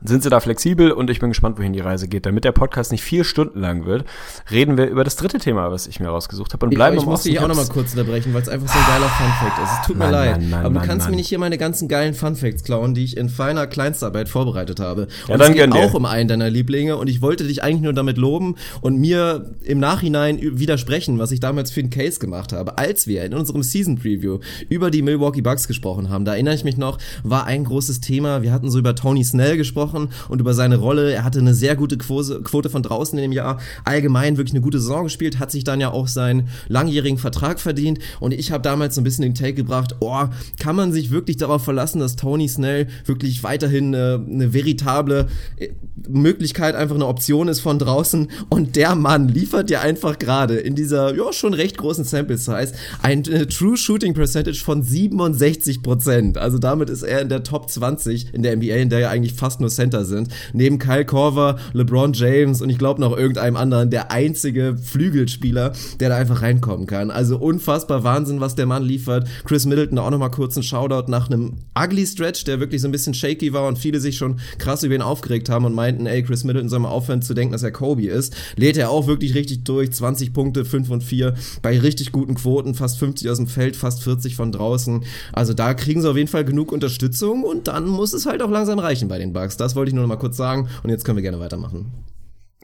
sind 0.04 0.23
sie 0.23 0.30
da 0.30 0.39
flexibel 0.39 0.91
und 0.91 1.10
ich 1.10 1.19
bin 1.19 1.30
gespannt, 1.30 1.58
wohin 1.58 1.73
die 1.73 1.80
Reise 1.80 2.08
geht. 2.08 2.25
Damit 2.25 2.43
der 2.43 2.51
Podcast 2.51 2.91
nicht 2.91 3.04
vier 3.04 3.23
Stunden 3.23 3.60
lang 3.60 3.86
wird, 3.86 4.06
reden 4.49 4.77
wir 4.77 4.88
über 4.88 5.04
das 5.04 5.15
dritte 5.15 5.38
Thema, 5.38 5.71
was 5.71 5.88
ich 5.88 5.99
mir 5.99 6.08
rausgesucht 6.08 6.54
habe 6.54 6.65
und 6.65 6.73
bleiben 6.73 6.95
ich, 6.95 7.04
ich 7.04 7.08
muss 7.08 7.23
dich 7.23 7.39
auch 7.39 7.47
nochmal 7.47 7.67
kurz 7.67 7.91
unterbrechen, 7.91 8.34
weil 8.34 8.41
es 8.41 8.49
einfach 8.49 8.67
so 8.67 8.80
ein 8.80 8.86
geiler 8.86 9.10
Funfact 9.10 9.63
ist. 9.63 9.80
Es 9.80 9.88
tut 9.88 9.97
Mann, 9.97 10.08
mir 10.08 10.12
leid, 10.12 10.41
Mann, 10.41 10.49
Mann, 10.49 10.65
aber 10.65 10.80
du 10.80 10.86
kannst 10.86 11.10
mir 11.10 11.15
nicht 11.15 11.27
hier 11.27 11.39
meine 11.39 11.58
ganzen 11.58 11.88
geilen 11.88 12.13
Funfacts 12.13 12.63
klauen, 12.63 12.93
die 12.93 13.04
ich 13.04 13.17
in 13.17 13.30
feiner 13.30 13.67
Kleinstarbeit 13.67 14.27
vorbereitet 14.27 14.80
habe. 14.80 15.08
Ja, 15.27 15.34
und 15.34 15.39
dann 15.39 15.51
es 15.51 15.58
geht 15.58 15.71
auch 15.71 15.93
um 15.93 16.06
einen 16.06 16.27
deiner 16.27 16.49
Lieblinge 16.49 16.97
und 16.97 17.08
ich 17.08 17.21
wollte 17.21 17.45
dich 17.45 17.63
eigentlich 17.63 17.82
nur 17.82 17.93
damit 17.93 18.17
loben 18.17 18.56
und 18.82 18.97
mir 18.97 19.51
im 19.63 19.80
Nachhinein 19.80 20.39
widersprechen, 20.41 21.19
was 21.19 21.32
ich 21.32 21.39
damals 21.39 21.71
für 21.71 21.80
einen 21.80 21.91
Case 21.91 22.19
gemacht 22.19 22.54
habe. 22.54 22.77
Als 22.77 23.06
wir 23.06 23.23
in 23.23 23.34
unserem 23.34 23.62
Season 23.62 23.97
Preview 23.97 24.39
über 24.69 24.89
die 24.89 25.04
Milwaukee 25.04 25.41
Bucks 25.41 25.67
gesprochen 25.67 26.10
haben, 26.10 26.25
da 26.25 26.34
erinnere 26.34 26.56
ich 26.56 26.63
mich 26.63 26.77
noch, 26.77 26.97
war 27.23 27.45
ein 27.45 27.63
großes 27.65 28.01
Thema. 28.01 28.41
Wir 28.41 28.51
hatten 28.51 28.71
so 28.71 28.80
über 28.80 28.95
Tony 28.95 29.23
Snell 29.23 29.58
gesprochen 29.58 29.81
und 30.30 30.39
über 30.39 30.54
seine 30.54 30.78
Rolle. 30.78 31.12
Er 31.12 31.24
hatte 31.24 31.39
eine 31.39 31.54
sehr 31.54 31.76
gute 31.76 31.98
Quote 31.98 32.70
von 32.70 32.84
draußen 32.84 33.17
in 33.17 33.24
dem 33.24 33.32
Jahr. 33.32 33.60
Allgemein 33.84 34.38
wirklich 34.38 34.54
eine 34.54 34.62
gute 34.62 34.80
Saison 34.80 35.06
gespielt, 35.06 35.39
hat 35.39 35.52
sich 35.52 35.63
dann 35.63 35.80
ja 35.80 35.91
auch 35.91 36.08
seinen 36.08 36.50
langjährigen 36.67 37.17
Vertrag 37.17 37.60
verdient. 37.60 38.00
Und 38.20 38.34
ich 38.34 38.52
habe 38.52 38.62
damals 38.62 38.96
so 38.96 39.02
ein 39.02 39.04
bisschen 39.04 39.24
den 39.24 39.36
Take 39.36 39.54
gebracht, 39.54 39.96
oh, 40.00 40.26
kann 40.60 40.76
man 40.76 40.91
sich 40.91 41.12
wirklich 41.12 41.38
darauf 41.38 41.63
verlassen, 41.63 42.00
dass 42.00 42.15
Tony 42.15 42.48
Snell 42.48 42.88
wirklich 43.06 43.44
weiterhin 43.44 43.94
äh, 43.94 44.20
eine 44.20 44.54
veritable 44.54 45.28
äh, 45.58 45.70
Möglichkeit, 46.08 46.76
einfach 46.76 46.96
eine 46.96 47.08
Option 47.08 47.48
ist 47.48 47.60
von 47.60 47.80
draußen. 47.80 48.30
Und 48.50 48.76
der 48.76 48.96
Mann 48.96 49.28
liefert 49.28 49.70
ja 49.70 49.82
einfach 49.82 50.20
gerade 50.20 50.56
in 50.56 50.76
dieser, 50.76 51.15
ja, 51.15 51.32
schon 51.34 51.54
recht 51.54 51.78
großen 51.78 52.04
Sample 52.04 52.38
Size 52.38 52.74
ein 53.02 53.26
äh, 53.26 53.46
True 53.48 53.78
Shooting 53.78 54.13
Percentage 54.13 54.63
von 54.63 54.84
67 54.84 55.82
Prozent. 55.82 56.38
Also 56.38 56.58
damit 56.58 56.89
ist 56.89 57.04
er 57.04 57.22
in 57.22 57.30
der 57.30 57.44
Top 57.44 57.70
20 57.70 58.34
in 58.34 58.44
der 58.44 58.56
NBA, 58.56 58.76
in 58.76 58.89
der 58.89 59.00
ja 59.00 59.10
eigentlich 59.10 59.34
fast 59.34 59.60
nur 59.60 59.70
Center 59.75 60.05
sind. 60.05 60.29
Neben 60.53 60.79
Kyle 60.79 61.05
Korver, 61.05 61.57
LeBron 61.73 62.13
James 62.13 62.62
und 62.62 62.69
ich 62.69 62.77
glaube 62.77 63.01
noch 63.01 63.15
irgendeinem 63.17 63.55
anderen 63.55 63.89
der 63.89 64.12
einzige 64.12 64.77
Flügelspieler, 64.77 65.73
der 65.99 66.10
da 66.10 66.17
einfach 66.17 66.41
reinkommen 66.41 66.88
kann. 66.88 67.12
Also 67.12 67.38
unfassbar 67.38 68.03
Wahnsinn, 68.03 68.41
was 68.41 68.55
der 68.55 68.65
Mann 68.65 68.84
liefert. 68.84 69.27
Chris 69.45 69.65
Middleton 69.65 69.97
auch 69.97 70.10
nochmal 70.10 70.31
kurz 70.31 70.55
ein 70.55 70.63
Shoutout 70.63 71.10
nach 71.10 71.29
einem 71.29 71.53
ugly 71.77 72.05
Stretch, 72.05 72.43
der 72.43 72.60
wirklich 72.60 72.81
so 72.81 72.88
ein 72.88 72.91
bisschen 72.91 73.13
shaky 73.13 73.53
war 73.53 73.67
und 73.67 73.77
viele 73.77 73.99
sich 73.99 74.17
schon 74.17 74.39
krass 74.57 74.84
über 74.84 74.95
ihn 74.95 75.01
aufgeregt 75.01 75.49
haben 75.49 75.65
und 75.65 75.73
meinten, 75.73 76.05
ey, 76.05 76.23
Chris 76.23 76.43
Middleton 76.43 76.69
soll 76.69 76.79
mal 76.79 76.89
aufhören 76.89 77.21
zu 77.21 77.34
denken, 77.34 77.53
dass 77.53 77.63
er 77.63 77.71
Kobe 77.71 78.07
ist. 78.07 78.36
Lädt 78.55 78.77
er 78.77 78.89
auch 78.89 79.07
wirklich 79.07 79.36
richtig 79.36 79.63
durch. 79.63 79.91
20 79.91 80.34
Punkte, 80.34 80.65
5 80.65 80.89
und 80.89 81.03
4 81.03 81.36
bei 81.62 81.77
richtig 81.79 82.12
guten 82.12 82.36
Quoten, 82.36 82.75
fast 82.75 82.97
50 82.99 83.29
aus 83.29 83.38
dem 83.38 83.47
Feld, 83.47 83.75
fast 83.75 84.03
40 84.03 84.36
von 84.36 84.51
draußen. 84.51 85.03
Also 85.34 85.53
da 85.53 85.73
kriegen 85.73 86.01
sie 86.01 86.10
auf 86.10 86.17
jeden 86.17 86.29
Fall 86.29 86.45
genug 86.45 86.71
Unterstützung 86.71 87.43
und 87.43 87.67
dann 87.67 87.88
muss 87.88 88.13
es 88.13 88.25
halt 88.25 88.41
auch 88.41 88.49
langsam 88.49 88.79
reichen 88.79 89.07
bei 89.07 89.17
den 89.17 89.34
Bugs. 89.52 89.58
Das 89.58 89.76
wollte 89.76 89.90
ich 89.90 89.96
nur 89.96 90.04
noch 90.04 90.10
mal 90.10 90.18
kurz 90.18 90.38
sagen 90.38 90.70
und 90.84 90.90
jetzt 90.90 91.06
können 91.06 91.18
wir 91.18 91.24
gerne 91.24 91.40
weitermachen. 91.40 91.92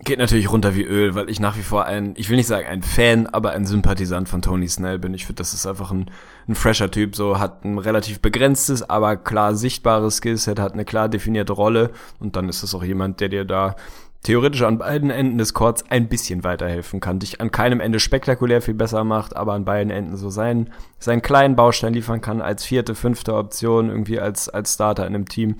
Geht 0.03 0.19
natürlich 0.19 0.51
runter 0.51 0.75
wie 0.75 0.83
Öl, 0.83 1.15
weil 1.15 1.27
ich 1.27 1.39
nach 1.39 1.57
wie 1.57 1.63
vor 1.63 1.85
ein, 1.85 2.13
ich 2.17 2.29
will 2.29 2.37
nicht 2.37 2.45
sagen 2.45 2.67
ein 2.67 2.83
Fan, 2.83 3.25
aber 3.25 3.51
ein 3.51 3.65
Sympathisant 3.65 4.29
von 4.29 4.43
Tony 4.43 4.67
Snell 4.67 4.99
bin. 4.99 5.15
Ich 5.15 5.25
finde, 5.25 5.39
das 5.39 5.55
ist 5.55 5.65
einfach 5.65 5.89
ein, 5.89 6.11
ein 6.47 6.53
fresher 6.53 6.91
Typ, 6.91 7.15
so 7.15 7.39
hat 7.39 7.65
ein 7.65 7.79
relativ 7.79 8.19
begrenztes, 8.19 8.87
aber 8.87 9.17
klar 9.17 9.55
sichtbares 9.55 10.17
Skillset, 10.17 10.59
hat 10.59 10.73
eine 10.73 10.85
klar 10.85 11.09
definierte 11.09 11.53
Rolle 11.53 11.89
und 12.19 12.35
dann 12.35 12.47
ist 12.47 12.61
es 12.61 12.75
auch 12.75 12.83
jemand, 12.83 13.21
der 13.21 13.29
dir 13.29 13.43
da 13.43 13.75
theoretisch 14.23 14.61
an 14.63 14.77
beiden 14.77 15.09
Enden 15.09 15.37
des 15.37 15.53
Courts 15.53 15.85
ein 15.89 16.09
bisschen 16.09 16.43
weiterhelfen 16.43 16.99
kann. 16.99 17.19
Dich 17.19 17.39
an 17.41 17.49
keinem 17.49 17.79
Ende 17.79 17.99
spektakulär 17.99 18.61
viel 18.61 18.73
besser 18.73 19.03
macht, 19.03 19.35
aber 19.35 19.53
an 19.53 19.65
beiden 19.65 19.89
Enden 19.91 20.17
so 20.17 20.29
seinen, 20.29 20.69
seinen 20.99 21.21
kleinen 21.21 21.55
Baustein 21.55 21.93
liefern 21.93 22.21
kann 22.21 22.41
als 22.41 22.65
vierte, 22.65 22.93
fünfte 22.93 23.33
Option, 23.35 23.89
irgendwie 23.89 24.19
als, 24.19 24.49
als 24.49 24.73
Starter 24.73 25.07
in 25.07 25.15
einem 25.15 25.27
Team 25.27 25.55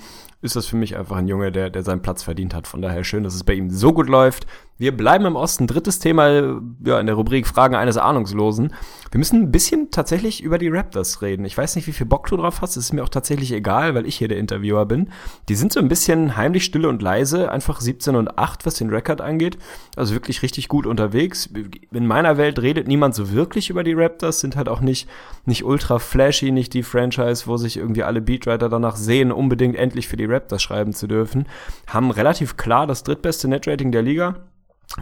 ist 0.48 0.56
das 0.56 0.66
für 0.66 0.78
mich 0.78 0.98
einfach 0.98 1.18
ein 1.18 1.28
Junge, 1.28 1.52
der, 1.52 1.70
der 1.70 1.84
seinen 1.84 2.02
Platz 2.02 2.24
verdient 2.24 2.54
hat. 2.54 2.68
Von 2.68 2.82
daher 2.82 3.04
schön, 3.04 3.24
dass 3.24 3.36
es 3.36 3.44
bei 3.44 3.54
ihm 3.54 3.70
so 3.70 3.94
gut 3.94 4.10
läuft. 4.10 4.48
Wir 4.80 4.96
bleiben 4.96 5.26
im 5.26 5.36
Osten. 5.36 5.66
Drittes 5.66 5.98
Thema 5.98 6.62
ja, 6.86 7.00
in 7.00 7.08
der 7.08 7.16
Rubrik 7.16 7.48
Fragen 7.48 7.74
eines 7.74 7.98
Ahnungslosen. 7.98 8.74
Wir 9.10 9.18
müssen 9.18 9.42
ein 9.42 9.52
bisschen 9.52 9.90
tatsächlich 9.90 10.44
über 10.44 10.60
die 10.60 10.68
Raptors 10.68 11.24
reden. 11.24 11.46
Ich 11.46 11.58
weiß 11.58 11.76
nicht, 11.76 11.88
wie 11.88 11.94
viel 11.94 12.06
Bock 12.06 12.28
du 12.28 12.38
drauf 12.38 12.62
hast. 12.62 12.78
Es 12.78 12.86
ist 12.86 12.94
mir 12.94 13.04
auch 13.04 13.10
tatsächlich 13.10 13.52
egal, 13.52 13.96
weil 13.96 14.06
ich 14.06 14.18
hier 14.18 14.28
der 14.28 14.38
Interviewer 14.38 14.86
bin. 14.86 15.10
Die 15.50 15.56
sind 15.56 15.74
so 15.74 15.80
ein 15.80 15.88
bisschen 15.88 16.38
heimlich 16.38 16.64
stille 16.64 16.90
und 16.90 17.02
leise. 17.02 17.52
Einfach 17.52 17.82
17 17.82 18.16
und 18.16 18.38
8, 18.38 18.68
was 18.68 18.76
den 18.76 18.92
Rekord 18.92 19.20
angeht. 19.20 19.58
Also 19.96 20.14
wirklich 20.14 20.44
richtig 20.44 20.68
gut 20.68 20.86
unterwegs. 20.86 21.50
In 21.92 22.06
meiner 22.06 22.38
Welt 22.38 22.60
redet 22.60 22.88
niemand 22.88 23.16
so 23.16 23.32
wirklich 23.32 23.72
über 23.72 23.84
die 23.84 23.94
Raptors. 23.94 24.42
Sind 24.42 24.56
halt 24.56 24.70
auch 24.70 24.82
nicht, 24.82 25.10
nicht 25.46 25.64
ultra 25.64 25.98
flashy, 25.98 26.52
nicht 26.52 26.76
die 26.76 26.84
Franchise, 26.84 27.48
wo 27.48 27.58
sich 27.58 27.78
irgendwie 27.78 28.04
alle 28.04 28.22
Beatwriter 28.22 28.70
danach 28.70 28.96
sehen, 28.96 29.32
unbedingt 29.32 29.76
endlich 29.76 30.08
für 30.08 30.18
die 30.18 30.26
Raptors 30.26 30.62
schreiben 30.62 30.94
zu 30.94 31.08
dürfen. 31.08 31.48
Haben 31.88 32.12
relativ 32.12 32.58
klar 32.58 32.86
das 32.86 33.02
drittbeste 33.02 33.48
Netrating 33.48 33.92
der 33.92 34.04
Liga 34.04 34.36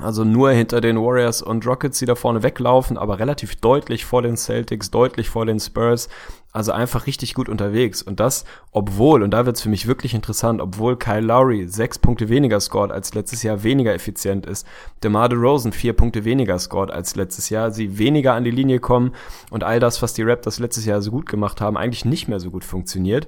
also 0.02 0.24
nur 0.24 0.52
hinter 0.52 0.82
den 0.82 0.98
Warriors 0.98 1.42
und 1.42 1.66
Rockets, 1.66 2.00
die 2.00 2.06
da 2.06 2.16
vorne 2.16 2.44
weglaufen, 2.44 2.98
aber 2.98 3.20
relativ 3.20 3.56
deutlich 3.56 4.04
vor 4.04 4.24
den 4.24 4.36
Celtics, 4.36 4.92
deutlich 4.92 5.30
vor 5.30 5.46
den 5.46 5.60
Spurs. 5.60 6.10
Also 6.52 6.72
einfach 6.72 7.06
richtig 7.06 7.34
gut 7.34 7.50
unterwegs. 7.50 8.02
Und 8.02 8.20
das, 8.20 8.46
obwohl, 8.72 9.24
und 9.24 9.32
da 9.32 9.46
wird's 9.46 9.62
für 9.62 9.70
mich 9.70 9.88
wirklich 9.88 10.14
interessant, 10.14 10.62
obwohl 10.62 10.98
Kyle 10.98 11.20
Lowry 11.20 11.68
sechs 11.68 12.00
Punkte 12.00 12.30
weniger 12.30 12.60
scored 12.62 12.92
als 12.92 13.14
letztes 13.14 13.44
Jahr 13.44 13.64
weniger 13.64 13.94
effizient 13.94 14.46
ist, 14.46 14.66
DeMar 15.04 15.30
DeRozan 15.30 15.74
vier 15.74 15.94
Punkte 15.94 16.24
weniger 16.24 16.58
scored 16.58 16.92
als 16.92 17.16
letztes 17.16 17.50
Jahr, 17.50 17.72
sie 17.72 17.98
weniger 17.98 18.34
an 18.34 18.46
die 18.46 18.52
Linie 18.52 18.80
kommen 18.80 19.12
und 19.50 19.66
all 19.66 19.82
das, 19.82 20.02
was 20.02 20.14
die 20.14 20.24
Raptors 20.24 20.60
letztes 20.60 20.86
Jahr 20.86 21.02
so 21.02 21.12
gut 21.12 21.26
gemacht 21.28 21.60
haben, 21.60 21.78
eigentlich 21.78 22.06
nicht 22.06 22.30
mehr 22.30 22.40
so 22.40 22.52
gut 22.52 22.64
funktioniert. 22.64 23.28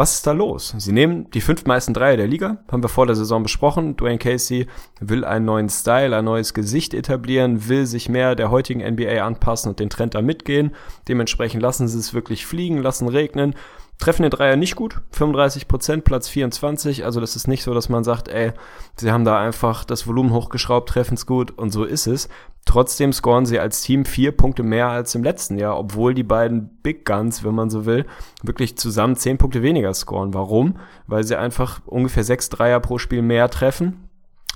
Was 0.00 0.14
ist 0.14 0.26
da 0.26 0.32
los? 0.32 0.74
Sie 0.78 0.92
nehmen 0.92 1.30
die 1.32 1.42
fünf 1.42 1.66
meisten 1.66 1.92
Dreier 1.92 2.16
der 2.16 2.26
Liga, 2.26 2.56
haben 2.72 2.82
wir 2.82 2.88
vor 2.88 3.04
der 3.04 3.16
Saison 3.16 3.42
besprochen. 3.42 3.98
Dwayne 3.98 4.16
Casey 4.16 4.66
will 4.98 5.26
einen 5.26 5.44
neuen 5.44 5.68
Style, 5.68 6.16
ein 6.16 6.24
neues 6.24 6.54
Gesicht 6.54 6.94
etablieren, 6.94 7.68
will 7.68 7.84
sich 7.84 8.08
mehr 8.08 8.34
der 8.34 8.50
heutigen 8.50 8.80
NBA 8.80 9.22
anpassen 9.22 9.68
und 9.68 9.78
den 9.78 9.90
Trend 9.90 10.14
da 10.14 10.22
mitgehen. 10.22 10.74
Dementsprechend 11.06 11.60
lassen 11.60 11.86
sie 11.86 11.98
es 11.98 12.14
wirklich 12.14 12.46
fliegen, 12.46 12.78
lassen 12.78 13.08
regnen 13.08 13.54
treffen 14.00 14.22
den 14.22 14.30
Dreier 14.30 14.56
nicht 14.56 14.76
gut, 14.76 15.00
35 15.12 15.68
Prozent, 15.68 16.04
Platz 16.04 16.28
24, 16.28 17.04
also 17.04 17.20
das 17.20 17.36
ist 17.36 17.46
nicht 17.46 17.62
so, 17.62 17.74
dass 17.74 17.88
man 17.88 18.02
sagt, 18.02 18.28
ey, 18.28 18.52
sie 18.96 19.12
haben 19.12 19.24
da 19.24 19.38
einfach 19.38 19.84
das 19.84 20.06
Volumen 20.06 20.32
hochgeschraubt, 20.32 20.88
treffen 20.88 21.14
es 21.14 21.26
gut 21.26 21.56
und 21.56 21.70
so 21.70 21.84
ist 21.84 22.06
es. 22.06 22.28
Trotzdem 22.64 23.12
scoren 23.12 23.46
sie 23.46 23.58
als 23.58 23.82
Team 23.82 24.04
vier 24.04 24.32
Punkte 24.32 24.62
mehr 24.62 24.88
als 24.88 25.14
im 25.14 25.24
letzten 25.24 25.58
Jahr, 25.58 25.78
obwohl 25.78 26.14
die 26.14 26.22
beiden 26.22 26.78
Big 26.82 27.04
Guns, 27.04 27.42
wenn 27.42 27.54
man 27.54 27.68
so 27.68 27.84
will, 27.84 28.06
wirklich 28.42 28.78
zusammen 28.78 29.16
zehn 29.16 29.38
Punkte 29.38 29.62
weniger 29.62 29.92
scoren. 29.92 30.34
Warum? 30.34 30.76
Weil 31.06 31.24
sie 31.24 31.38
einfach 31.38 31.80
ungefähr 31.86 32.22
sechs 32.22 32.48
Dreier 32.48 32.80
pro 32.80 32.98
Spiel 32.98 33.22
mehr 33.22 33.48
treffen, 33.50 34.06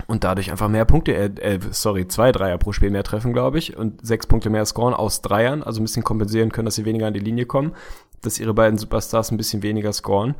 und 0.08 0.24
dadurch 0.24 0.50
einfach 0.50 0.68
mehr 0.68 0.84
Punkte, 0.86 1.14
äh, 1.14 1.30
äh, 1.40 1.60
sorry, 1.70 2.08
zwei 2.08 2.32
Dreier 2.32 2.58
pro 2.58 2.72
Spiel 2.72 2.90
mehr 2.90 3.04
treffen, 3.04 3.32
glaube 3.32 3.58
ich, 3.58 3.76
und 3.76 4.04
sechs 4.04 4.26
Punkte 4.26 4.50
mehr 4.50 4.64
scoren 4.66 4.92
aus 4.92 5.22
Dreiern, 5.22 5.62
also 5.62 5.80
ein 5.80 5.84
bisschen 5.84 6.02
kompensieren 6.02 6.50
können, 6.50 6.64
dass 6.64 6.74
sie 6.74 6.84
weniger 6.84 7.06
an 7.06 7.14
die 7.14 7.20
Linie 7.20 7.46
kommen 7.46 7.74
dass 8.24 8.38
ihre 8.38 8.54
beiden 8.54 8.78
Superstars 8.78 9.30
ein 9.30 9.36
bisschen 9.36 9.62
weniger 9.62 9.92
scoren. 9.92 10.34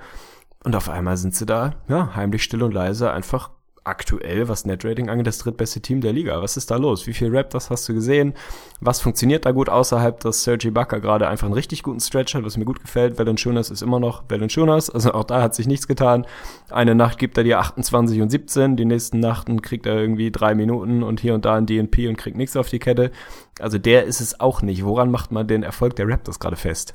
Und 0.64 0.74
auf 0.77 0.88
einmal 0.88 1.16
sind 1.16 1.35
sie 1.35 1.46
da, 1.46 1.74
ja, 1.88 2.14
heimlich 2.14 2.42
still 2.42 2.62
und 2.62 2.72
leise, 2.72 3.12
einfach 3.12 3.50
aktuell, 3.85 4.49
was 4.49 4.64
Netrating 4.64 5.09
angeht, 5.09 5.27
das 5.27 5.38
drittbeste 5.38 5.81
Team 5.81 6.01
der 6.01 6.12
Liga. 6.12 6.40
Was 6.42 6.57
ist 6.57 6.70
da 6.70 6.77
los? 6.77 7.07
Wie 7.07 7.12
viel 7.12 7.35
Raptors 7.35 7.70
hast 7.70 7.88
du 7.88 7.94
gesehen? 7.94 8.35
Was 8.81 9.01
funktioniert 9.01 9.44
da 9.44 9.53
gut 9.53 9.68
außerhalb, 9.68 10.18
dass 10.20 10.42
Sergi 10.42 10.70
Bakker 10.70 11.01
gerade 11.01 11.29
einfach 11.29 11.47
einen 11.47 11.55
richtig 11.55 11.83
guten 11.83 12.01
Stretch 12.01 12.35
hat, 12.35 12.44
was 12.44 12.57
mir 12.57 12.64
gut 12.64 12.81
gefällt. 12.81 13.18
Valanciunas 13.18 13.70
ist 13.70 13.83
immer 13.83 14.01
noch 14.01 14.25
Valanciunas, 14.29 14.90
also 14.90 15.12
auch 15.12 15.25
da 15.25 15.42
hat 15.42 15.55
sich 15.55 15.66
nichts 15.66 15.87
getan. 15.87 16.27
Eine 16.70 16.94
Nacht 16.94 17.18
gibt 17.18 17.37
er 17.37 17.44
dir 17.44 17.59
28 17.61 18.20
und 18.20 18.31
17, 18.31 18.77
die 18.77 18.85
nächsten 18.85 19.20
Nachten 19.20 19.62
kriegt 19.62 19.87
er 19.87 19.97
irgendwie 19.97 20.31
drei 20.31 20.55
Minuten 20.55 21.03
und 21.03 21.20
hier 21.20 21.35
und 21.35 21.44
da 21.44 21.55
ein 21.55 21.66
DNP 21.66 22.09
und 22.09 22.16
kriegt 22.16 22.37
nichts 22.37 22.57
auf 22.57 22.68
die 22.68 22.79
Kette. 22.79 23.11
Also 23.61 23.79
der 23.79 24.05
ist 24.05 24.20
es 24.20 24.40
auch 24.40 24.62
nicht. 24.62 24.85
Woran 24.85 25.11
macht 25.11 25.31
man 25.31 25.47
den 25.47 25.62
Erfolg 25.62 25.97
der 25.97 26.09
Raptors 26.09 26.40
gerade 26.40 26.57
fest? 26.57 26.94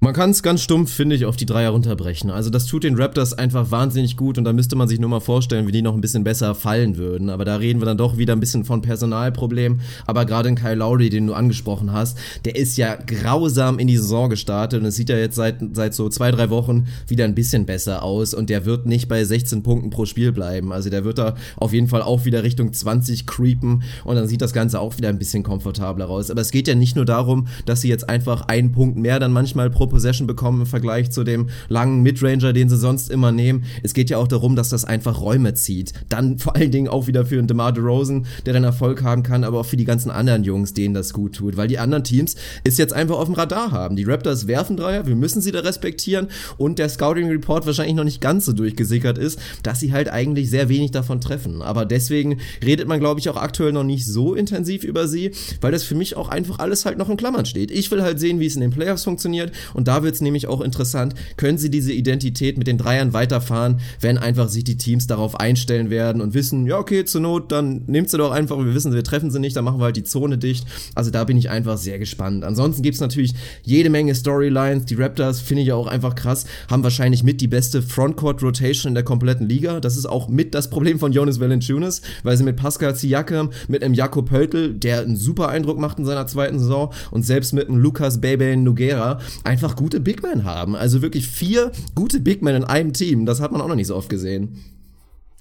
Man 0.00 0.14
kann 0.14 0.30
es 0.30 0.44
ganz 0.44 0.62
stumpf, 0.62 0.92
finde 0.92 1.16
ich, 1.16 1.24
auf 1.24 1.34
die 1.34 1.44
Dreier 1.44 1.70
runterbrechen. 1.70 2.30
Also 2.30 2.50
das 2.50 2.66
tut 2.66 2.84
den 2.84 2.94
Raptors 2.94 3.32
einfach 3.32 3.72
wahnsinnig 3.72 4.16
gut 4.16 4.38
und 4.38 4.44
da 4.44 4.52
müsste 4.52 4.76
man 4.76 4.86
sich 4.86 5.00
nur 5.00 5.10
mal 5.10 5.18
vorstellen, 5.18 5.66
wie 5.66 5.72
die 5.72 5.82
noch 5.82 5.94
ein 5.94 6.00
bisschen 6.00 6.22
besser 6.22 6.54
fallen 6.54 6.96
würden. 6.96 7.30
Aber 7.30 7.44
da 7.44 7.56
reden 7.56 7.80
wir 7.80 7.86
dann 7.86 7.98
doch 7.98 8.16
wieder 8.16 8.32
ein 8.32 8.38
bisschen 8.38 8.64
von 8.64 8.80
Personalproblem. 8.80 9.80
Aber 10.06 10.24
gerade 10.24 10.50
in 10.50 10.54
Kyle 10.54 10.76
Lowry, 10.76 11.10
den 11.10 11.26
du 11.26 11.34
angesprochen 11.34 11.92
hast, 11.92 12.16
der 12.44 12.54
ist 12.54 12.76
ja 12.76 12.94
grausam 12.94 13.80
in 13.80 13.88
die 13.88 13.96
Saison 13.96 14.30
gestartet 14.30 14.80
und 14.80 14.86
es 14.86 14.94
sieht 14.94 15.08
ja 15.08 15.16
jetzt 15.16 15.34
seit, 15.34 15.56
seit 15.72 15.94
so 15.94 16.08
zwei, 16.08 16.30
drei 16.30 16.48
Wochen 16.48 16.86
wieder 17.08 17.24
ein 17.24 17.34
bisschen 17.34 17.66
besser 17.66 18.04
aus 18.04 18.34
und 18.34 18.50
der 18.50 18.66
wird 18.66 18.86
nicht 18.86 19.08
bei 19.08 19.24
16 19.24 19.64
Punkten 19.64 19.90
pro 19.90 20.04
Spiel 20.04 20.30
bleiben. 20.30 20.72
Also 20.72 20.90
der 20.90 21.04
wird 21.04 21.18
da 21.18 21.34
auf 21.56 21.72
jeden 21.72 21.88
Fall 21.88 22.02
auch 22.02 22.24
wieder 22.24 22.44
Richtung 22.44 22.72
20 22.72 23.26
creepen 23.26 23.82
und 24.04 24.14
dann 24.14 24.28
sieht 24.28 24.42
das 24.42 24.52
Ganze 24.52 24.78
auch 24.78 24.96
wieder 24.96 25.08
ein 25.08 25.18
bisschen 25.18 25.42
komfortabler 25.42 26.08
aus. 26.08 26.30
Aber 26.30 26.40
es 26.40 26.52
geht 26.52 26.68
ja 26.68 26.76
nicht 26.76 26.94
nur 26.94 27.04
darum, 27.04 27.48
dass 27.66 27.80
sie 27.80 27.88
jetzt 27.88 28.08
einfach 28.08 28.42
einen 28.42 28.70
Punkt 28.70 28.96
mehr 28.96 29.18
dann 29.18 29.32
manchmal 29.32 29.70
pro 29.70 29.87
Possession 29.88 30.26
bekommen 30.26 30.62
im 30.62 30.66
Vergleich 30.66 31.10
zu 31.10 31.24
dem 31.24 31.48
langen 31.68 32.02
Midranger, 32.02 32.52
den 32.52 32.68
sie 32.68 32.76
sonst 32.76 33.10
immer 33.10 33.32
nehmen. 33.32 33.64
Es 33.82 33.94
geht 33.94 34.10
ja 34.10 34.18
auch 34.18 34.28
darum, 34.28 34.56
dass 34.56 34.68
das 34.68 34.84
einfach 34.84 35.20
Räume 35.20 35.54
zieht. 35.54 35.92
Dann 36.08 36.38
vor 36.48 36.56
allen 36.56 36.70
Dingen 36.70 36.88
auch 36.88 37.06
wieder 37.06 37.26
für 37.26 37.38
einen 37.38 37.48
DeMar 37.48 37.72
DeRozan, 37.72 38.26
der 38.46 38.54
dann 38.54 38.64
Erfolg 38.64 39.02
haben 39.02 39.22
kann, 39.22 39.44
aber 39.44 39.60
auch 39.60 39.66
für 39.66 39.76
die 39.76 39.84
ganzen 39.84 40.10
anderen 40.10 40.44
Jungs, 40.44 40.74
denen 40.74 40.94
das 40.94 41.12
gut 41.12 41.34
tut, 41.36 41.56
weil 41.56 41.68
die 41.68 41.78
anderen 41.78 42.04
Teams 42.04 42.36
es 42.64 42.78
jetzt 42.78 42.92
einfach 42.92 43.16
auf 43.16 43.26
dem 43.26 43.34
Radar 43.34 43.72
haben. 43.72 43.96
Die 43.96 44.04
Raptors 44.04 44.46
werfen 44.46 44.76
Dreier, 44.76 45.06
wir 45.06 45.16
müssen 45.16 45.40
sie 45.40 45.52
da 45.52 45.60
respektieren 45.60 46.28
und 46.56 46.78
der 46.78 46.88
Scouting 46.88 47.28
Report 47.28 47.66
wahrscheinlich 47.66 47.96
noch 47.96 48.04
nicht 48.04 48.20
ganz 48.20 48.44
so 48.44 48.52
durchgesickert 48.52 49.18
ist, 49.18 49.38
dass 49.62 49.80
sie 49.80 49.92
halt 49.92 50.08
eigentlich 50.08 50.50
sehr 50.50 50.68
wenig 50.68 50.90
davon 50.90 51.20
treffen. 51.20 51.62
Aber 51.62 51.84
deswegen 51.84 52.38
redet 52.64 52.88
man, 52.88 53.00
glaube 53.00 53.20
ich, 53.20 53.28
auch 53.28 53.36
aktuell 53.36 53.72
noch 53.72 53.84
nicht 53.84 54.06
so 54.06 54.34
intensiv 54.34 54.84
über 54.84 55.08
sie, 55.08 55.32
weil 55.60 55.72
das 55.72 55.84
für 55.84 55.94
mich 55.94 56.16
auch 56.16 56.28
einfach 56.28 56.58
alles 56.58 56.84
halt 56.84 56.98
noch 56.98 57.08
in 57.08 57.16
Klammern 57.16 57.46
steht. 57.46 57.70
Ich 57.70 57.90
will 57.90 58.02
halt 58.02 58.20
sehen, 58.20 58.40
wie 58.40 58.46
es 58.46 58.54
in 58.54 58.60
den 58.60 58.70
Playoffs 58.70 59.04
funktioniert 59.04 59.52
und 59.78 59.86
da 59.86 60.02
wird 60.02 60.16
es 60.16 60.20
nämlich 60.20 60.48
auch 60.48 60.60
interessant, 60.60 61.14
können 61.36 61.56
sie 61.56 61.70
diese 61.70 61.92
Identität 61.92 62.58
mit 62.58 62.66
den 62.66 62.78
Dreiern 62.78 63.12
weiterfahren, 63.12 63.78
wenn 64.00 64.18
einfach 64.18 64.48
sich 64.48 64.64
die 64.64 64.76
Teams 64.76 65.06
darauf 65.06 65.38
einstellen 65.38 65.88
werden 65.88 66.20
und 66.20 66.34
wissen, 66.34 66.66
ja 66.66 66.78
okay, 66.78 67.04
zur 67.04 67.20
Not, 67.20 67.52
dann 67.52 67.82
nehmt 67.86 68.10
sie 68.10 68.18
doch 68.18 68.32
einfach, 68.32 68.58
wir 68.58 68.74
wissen, 68.74 68.92
wir 68.92 69.04
treffen 69.04 69.30
sie 69.30 69.38
nicht, 69.38 69.54
dann 69.54 69.64
machen 69.64 69.78
wir 69.78 69.84
halt 69.84 69.96
die 69.96 70.02
Zone 70.02 70.36
dicht. 70.36 70.66
Also 70.96 71.12
da 71.12 71.22
bin 71.22 71.36
ich 71.36 71.48
einfach 71.48 71.78
sehr 71.78 72.00
gespannt. 72.00 72.42
Ansonsten 72.42 72.82
gibt 72.82 72.96
es 72.96 73.00
natürlich 73.00 73.34
jede 73.62 73.88
Menge 73.88 74.16
Storylines. 74.16 74.86
Die 74.86 74.96
Raptors 74.96 75.40
finde 75.40 75.62
ich 75.62 75.68
ja 75.68 75.76
auch 75.76 75.86
einfach 75.86 76.16
krass, 76.16 76.44
haben 76.68 76.82
wahrscheinlich 76.82 77.22
mit 77.22 77.40
die 77.40 77.46
beste 77.46 77.80
Frontcourt 77.80 78.42
Rotation 78.42 78.90
in 78.90 78.94
der 78.96 79.04
kompletten 79.04 79.48
Liga. 79.48 79.78
Das 79.78 79.96
ist 79.96 80.06
auch 80.06 80.28
mit 80.28 80.56
das 80.56 80.70
Problem 80.70 80.98
von 80.98 81.12
Jonas 81.12 81.38
Valanciunas, 81.38 82.02
weil 82.24 82.36
sie 82.36 82.42
mit 82.42 82.56
Pascal 82.56 82.96
Siakam, 82.96 83.50
mit 83.68 83.84
einem 83.84 83.94
Jakob 83.94 84.28
Pöltl, 84.28 84.74
der 84.74 85.02
einen 85.02 85.16
super 85.16 85.50
Eindruck 85.50 85.78
macht 85.78 86.00
in 86.00 86.04
seiner 86.04 86.26
zweiten 86.26 86.58
Saison 86.58 86.92
und 87.12 87.24
selbst 87.24 87.52
mit 87.52 87.68
einem 87.68 87.78
Lukas 87.78 88.20
Bebe 88.20 88.56
Nugera 88.56 89.20
einfach 89.44 89.67
gute 89.76 90.00
Big 90.00 90.22
Men 90.22 90.44
haben. 90.44 90.76
Also 90.76 91.02
wirklich 91.02 91.26
vier 91.26 91.72
gute 91.94 92.20
Big 92.20 92.42
Men 92.42 92.56
in 92.56 92.64
einem 92.64 92.92
Team. 92.92 93.26
Das 93.26 93.40
hat 93.40 93.52
man 93.52 93.60
auch 93.60 93.68
noch 93.68 93.74
nicht 93.74 93.88
so 93.88 93.96
oft 93.96 94.08
gesehen. 94.08 94.64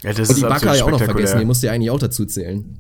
Ja, 0.04 0.14
das 0.14 0.30
und 0.30 0.38
die 0.38 0.42
ist 0.44 0.50
Baka 0.50 0.76
ja 0.76 0.86
auch 0.86 0.92
noch 0.92 1.02
vergessen, 1.02 1.40
die 1.40 1.46
musste 1.46 1.68
ja 1.68 1.74
eigentlich 1.74 1.92
auch 1.92 2.00
dazu 2.00 2.26
zählen. 2.26 2.78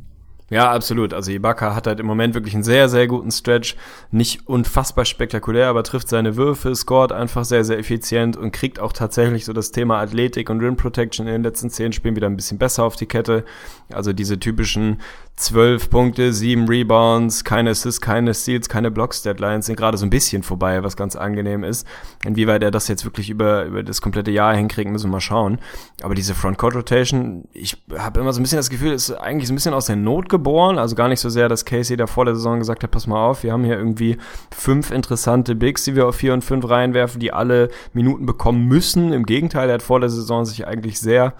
Ja, 0.49 0.71
absolut. 0.71 1.13
Also 1.13 1.31
Ibaka 1.31 1.75
hat 1.75 1.87
halt 1.87 1.99
im 1.99 2.05
Moment 2.05 2.33
wirklich 2.33 2.53
einen 2.53 2.63
sehr, 2.63 2.87
sehr 2.87 3.07
guten 3.07 3.31
Stretch. 3.31 3.75
Nicht 4.11 4.47
unfassbar 4.47 5.03
spektakulär, 5.03 5.67
aber 5.67 5.83
trifft 5.83 6.07
seine 6.07 6.37
Würfe, 6.37 6.73
scored 6.73 7.11
einfach 7.11 7.43
sehr, 7.43 7.65
sehr 7.65 7.77
effizient 7.77 8.37
und 8.37 8.51
kriegt 8.51 8.79
auch 8.79 8.93
tatsächlich 8.93 9.43
so 9.43 9.51
das 9.51 9.71
Thema 9.71 9.99
Athletik 9.99 10.49
und 10.49 10.61
Rim 10.61 10.77
Protection 10.77 11.27
in 11.27 11.33
den 11.33 11.43
letzten 11.43 11.69
zehn 11.69 11.91
Spielen 11.91 12.15
wieder 12.15 12.27
ein 12.27 12.37
bisschen 12.37 12.57
besser 12.57 12.85
auf 12.85 12.95
die 12.95 13.07
Kette. 13.07 13.43
Also 13.91 14.13
diese 14.13 14.39
typischen 14.39 15.01
zwölf 15.37 15.91
Punkte, 15.91 16.33
sieben 16.33 16.67
Rebounds, 16.67 17.43
keine 17.43 17.69
Assists, 17.69 18.01
keine 18.01 18.33
Steals, 18.33 18.69
keine 18.69 18.89
Blocks-Deadlines 18.89 19.67
sind 19.67 19.75
gerade 19.75 19.95
so 19.95 20.05
ein 20.05 20.09
bisschen 20.09 20.41
vorbei, 20.41 20.83
was 20.83 20.97
ganz 20.97 21.15
angenehm 21.15 21.63
ist. 21.63 21.87
Inwieweit 22.25 22.63
er 22.63 22.71
das 22.71 22.87
jetzt 22.87 23.05
wirklich 23.05 23.29
über, 23.29 23.65
über 23.65 23.83
das 23.83 24.01
komplette 24.01 24.31
Jahr 24.31 24.55
hinkriegt, 24.55 24.89
müssen 24.89 25.09
wir 25.09 25.13
mal 25.13 25.21
schauen. 25.21 25.59
Aber 26.01 26.15
diese 26.15 26.33
Frontcourt-Rotation, 26.33 27.47
ich 27.53 27.77
habe 27.97 28.19
immer 28.19 28.33
so 28.33 28.39
ein 28.39 28.43
bisschen 28.43 28.57
das 28.57 28.71
Gefühl, 28.71 28.91
ist 28.91 29.11
eigentlich 29.11 29.47
so 29.47 29.53
ein 29.53 29.55
bisschen 29.55 29.75
aus 29.75 29.85
der 29.85 29.95
Not 29.95 30.27
geboren. 30.27 30.79
Also 30.79 30.95
gar 30.95 31.07
nicht 31.07 31.19
so 31.19 31.29
sehr, 31.29 31.49
dass 31.49 31.65
Casey 31.65 31.97
da 31.97 32.07
vor 32.07 32.25
der 32.25 32.35
Saison 32.35 32.57
gesagt 32.57 32.83
hat, 32.83 32.89
pass 32.89 33.05
mal 33.05 33.23
auf, 33.23 33.43
wir 33.43 33.53
haben 33.53 33.63
hier 33.63 33.77
irgendwie 33.77 34.17
fünf 34.51 34.89
interessante 34.89 35.53
Bigs, 35.53 35.83
die 35.83 35.95
wir 35.95 36.07
auf 36.07 36.15
vier 36.15 36.33
und 36.33 36.43
fünf 36.43 36.67
reinwerfen, 36.67 37.19
die 37.19 37.31
alle 37.31 37.69
Minuten 37.93 38.25
bekommen 38.25 38.65
müssen. 38.65 39.13
Im 39.13 39.27
Gegenteil, 39.27 39.69
er 39.69 39.75
hat 39.75 39.83
vor 39.83 39.99
der 39.99 40.09
Saison 40.09 40.45
sich 40.45 40.65
eigentlich 40.65 40.99
sehr, 40.99 41.35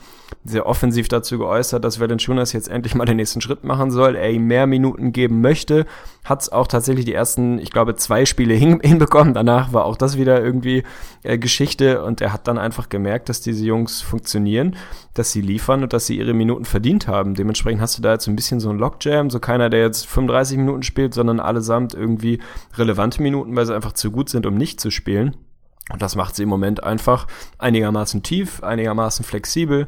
sehr 0.45 0.67
offensiv 0.67 1.07
dazu 1.07 1.39
geäußert, 1.39 1.83
dass 1.83 1.99
Valanciunas 1.99 2.53
jetzt 2.53 2.69
endlich 2.69 2.93
mal 2.93 3.05
den 3.05 3.17
nächsten 3.17 3.41
Schritt 3.41 3.63
machen 3.63 3.86
soll, 3.91 4.15
er 4.15 4.31
ihm 4.31 4.47
mehr 4.47 4.67
Minuten 4.67 5.11
geben 5.11 5.41
möchte. 5.41 5.85
Hat 6.23 6.41
es 6.41 6.51
auch 6.51 6.67
tatsächlich 6.67 7.05
die 7.05 7.13
ersten, 7.13 7.59
ich 7.59 7.71
glaube, 7.71 7.95
zwei 7.95 8.25
Spiele 8.25 8.53
hin, 8.55 8.79
hinbekommen. 8.81 9.33
Danach 9.33 9.73
war 9.73 9.85
auch 9.85 9.97
das 9.97 10.17
wieder 10.17 10.43
irgendwie 10.43 10.83
äh, 11.23 11.38
Geschichte 11.38 12.03
und 12.03 12.21
er 12.21 12.33
hat 12.33 12.47
dann 12.47 12.57
einfach 12.57 12.89
gemerkt, 12.89 13.29
dass 13.29 13.41
diese 13.41 13.65
Jungs 13.65 14.01
funktionieren, 14.01 14.75
dass 15.13 15.31
sie 15.31 15.41
liefern 15.41 15.83
und 15.83 15.93
dass 15.93 16.07
sie 16.07 16.17
ihre 16.17 16.33
Minuten 16.33 16.65
verdient 16.65 17.07
haben. 17.07 17.33
Dementsprechend 17.33 17.81
hast 17.81 17.97
du 17.97 18.01
da 18.01 18.13
jetzt 18.13 18.27
ein 18.27 18.35
bisschen 18.35 18.59
so 18.59 18.69
ein 18.69 18.77
Lockjam, 18.77 19.29
so 19.29 19.39
keiner, 19.39 19.69
der 19.69 19.81
jetzt 19.81 20.07
35 20.07 20.57
Minuten 20.57 20.83
spielt, 20.83 21.13
sondern 21.13 21.39
allesamt 21.39 21.93
irgendwie 21.93 22.39
relevante 22.75 23.21
Minuten, 23.21 23.55
weil 23.55 23.65
sie 23.65 23.75
einfach 23.75 23.93
zu 23.93 24.11
gut 24.11 24.29
sind, 24.29 24.45
um 24.45 24.55
nicht 24.55 24.79
zu 24.79 24.91
spielen. 24.91 25.35
Und 25.91 26.01
das 26.01 26.15
macht 26.15 26.35
sie 26.35 26.43
im 26.43 26.49
Moment 26.49 26.83
einfach 26.83 27.27
einigermaßen 27.59 28.21
tief, 28.21 28.61
einigermaßen 28.61 29.23
flexibel 29.23 29.88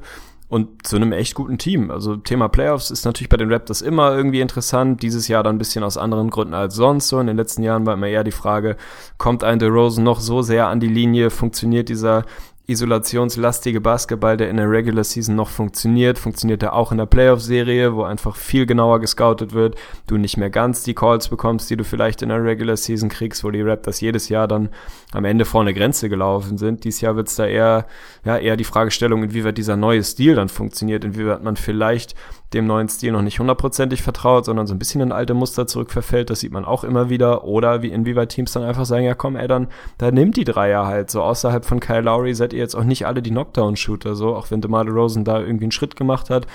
und 0.49 0.85
zu 0.85 0.95
einem 0.95 1.11
echt 1.11 1.35
guten 1.35 1.59
Team. 1.59 1.91
Also 1.91 2.17
Thema 2.17 2.49
Playoffs 2.49 2.89
ist 2.89 3.05
natürlich 3.05 3.29
bei 3.29 3.37
den 3.37 3.53
Raptors 3.53 3.81
immer 3.81 4.15
irgendwie 4.15 4.41
interessant. 4.41 5.03
Dieses 5.03 5.27
Jahr 5.27 5.43
dann 5.43 5.55
ein 5.55 5.59
bisschen 5.59 5.83
aus 5.83 5.95
anderen 5.95 6.31
Gründen 6.31 6.55
als 6.55 6.75
sonst 6.75 7.07
so. 7.07 7.19
In 7.19 7.27
den 7.27 7.37
letzten 7.37 7.61
Jahren 7.61 7.85
war 7.85 7.93
immer 7.93 8.07
eher 8.07 8.23
die 8.23 8.31
Frage, 8.31 8.75
kommt 9.19 9.43
ein 9.43 9.59
DeRozan 9.59 10.03
noch 10.03 10.19
so 10.19 10.41
sehr 10.41 10.67
an 10.67 10.79
die 10.79 10.87
Linie? 10.87 11.29
Funktioniert 11.29 11.87
dieser 11.87 12.25
isolationslastige 12.69 13.81
Basketball, 13.81 14.37
der 14.37 14.49
in 14.49 14.57
der 14.57 14.69
Regular 14.69 15.03
Season 15.03 15.35
noch 15.35 15.49
funktioniert, 15.49 16.19
funktioniert 16.19 16.63
er 16.63 16.73
auch 16.73 16.91
in 16.91 16.97
der 16.97 17.05
Playoff-Serie, 17.05 17.95
wo 17.95 18.03
einfach 18.03 18.35
viel 18.35 18.65
genauer 18.65 18.99
gescoutet 18.99 19.53
wird, 19.53 19.75
du 20.07 20.17
nicht 20.17 20.37
mehr 20.37 20.49
ganz 20.49 20.83
die 20.83 20.93
Calls 20.93 21.29
bekommst, 21.29 21.69
die 21.69 21.77
du 21.77 21.83
vielleicht 21.83 22.21
in 22.21 22.29
der 22.29 22.43
Regular 22.43 22.77
Season 22.77 23.09
kriegst, 23.09 23.43
wo 23.43 23.51
die 23.51 23.61
Raptors 23.61 24.01
jedes 24.01 24.29
Jahr 24.29 24.47
dann 24.47 24.69
am 25.11 25.25
Ende 25.25 25.45
vor 25.45 25.61
eine 25.61 25.73
Grenze 25.73 26.09
gelaufen 26.09 26.57
sind. 26.57 26.83
Dieses 26.83 27.01
Jahr 27.01 27.15
wird 27.15 27.27
es 27.27 27.35
da 27.35 27.45
eher, 27.45 27.87
ja, 28.23 28.37
eher 28.37 28.57
die 28.57 28.63
Fragestellung, 28.63 29.23
inwieweit 29.23 29.57
dieser 29.57 29.75
neue 29.75 30.03
Stil 30.03 30.35
dann 30.35 30.49
funktioniert, 30.49 31.03
inwieweit 31.03 31.43
man 31.43 31.55
vielleicht 31.55 32.15
dem 32.53 32.65
neuen 32.65 32.89
Stil 32.89 33.11
noch 33.11 33.21
nicht 33.21 33.39
hundertprozentig 33.39 34.01
vertraut, 34.01 34.45
sondern 34.45 34.65
so 34.65 34.73
ein 34.73 34.79
bisschen 34.79 35.01
in 35.01 35.11
alte 35.11 35.33
Muster 35.33 35.67
zurückverfällt. 35.67 36.29
Das 36.29 36.39
sieht 36.39 36.51
man 36.51 36.65
auch 36.65 36.83
immer 36.83 37.09
wieder. 37.09 37.43
Oder 37.43 37.81
wie 37.83 37.89
inwieweit 37.89 38.29
Teams 38.29 38.51
dann 38.53 38.63
einfach 38.63 38.85
sagen, 38.85 39.05
ja 39.05 39.13
komm, 39.13 39.35
ey, 39.35 39.47
dann, 39.47 39.67
da 39.97 40.11
nimmt 40.11 40.35
die 40.35 40.45
Dreier 40.45 40.87
halt. 40.87 41.11
So 41.11 41.21
außerhalb 41.21 41.63
von 41.63 41.79
Kyle 41.79 42.01
Lowry 42.01 42.33
seid 42.33 42.53
ihr 42.53 42.59
jetzt 42.59 42.75
auch 42.75 42.83
nicht 42.83 43.05
alle 43.05 43.21
die 43.21 43.29
Knockdown-Shooter, 43.29 44.15
so, 44.15 44.35
auch 44.35 44.49
wenn 44.49 44.61
DeMar 44.61 44.85
DeRozan 44.85 45.23
da 45.23 45.39
irgendwie 45.39 45.65
einen 45.65 45.71
Schritt 45.71 45.95
gemacht 45.95 46.29
hat. 46.29 46.47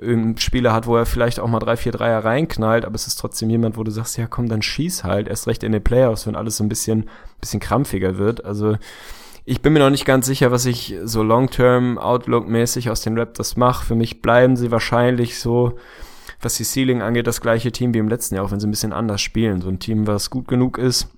Ein 0.00 0.36
Spieler 0.38 0.72
hat, 0.72 0.86
wo 0.86 0.96
er 0.96 1.06
vielleicht 1.06 1.38
auch 1.38 1.46
mal 1.46 1.60
drei, 1.60 1.76
vier 1.76 1.92
Dreier 1.92 2.24
reinknallt, 2.24 2.84
aber 2.84 2.96
es 2.96 3.06
ist 3.06 3.16
trotzdem 3.16 3.50
jemand, 3.50 3.76
wo 3.76 3.84
du 3.84 3.90
sagst, 3.90 4.16
ja 4.16 4.26
komm, 4.26 4.48
dann 4.48 4.62
schieß 4.62 5.04
halt. 5.04 5.28
Erst 5.28 5.46
recht 5.46 5.62
in 5.62 5.72
den 5.72 5.84
Playoffs, 5.84 6.26
wenn 6.26 6.34
alles 6.36 6.56
so 6.56 6.64
ein 6.64 6.68
bisschen, 6.68 7.08
bisschen 7.40 7.60
krampfiger 7.60 8.18
wird. 8.18 8.44
Also, 8.44 8.76
ich 9.44 9.60
bin 9.60 9.72
mir 9.74 9.80
noch 9.80 9.90
nicht 9.90 10.06
ganz 10.06 10.26
sicher, 10.26 10.50
was 10.50 10.64
ich 10.64 10.96
so 11.04 11.22
long-term 11.22 11.98
Outlook-mäßig 11.98 12.90
aus 12.90 13.02
den 13.02 13.18
Raptors 13.18 13.56
mache. 13.56 13.84
Für 13.84 13.94
mich 13.94 14.22
bleiben 14.22 14.56
sie 14.56 14.70
wahrscheinlich 14.70 15.38
so, 15.38 15.74
was 16.40 16.54
die 16.56 16.64
Ceiling 16.64 17.02
angeht, 17.02 17.26
das 17.26 17.42
gleiche 17.42 17.70
Team 17.70 17.92
wie 17.92 17.98
im 17.98 18.08
letzten 18.08 18.34
Jahr, 18.34 18.44
auch 18.44 18.52
wenn 18.52 18.60
sie 18.60 18.66
ein 18.66 18.70
bisschen 18.70 18.94
anders 18.94 19.20
spielen. 19.20 19.60
So 19.60 19.68
ein 19.68 19.78
Team, 19.78 20.06
was 20.06 20.30
gut 20.30 20.48
genug 20.48 20.78
ist, 20.78 21.08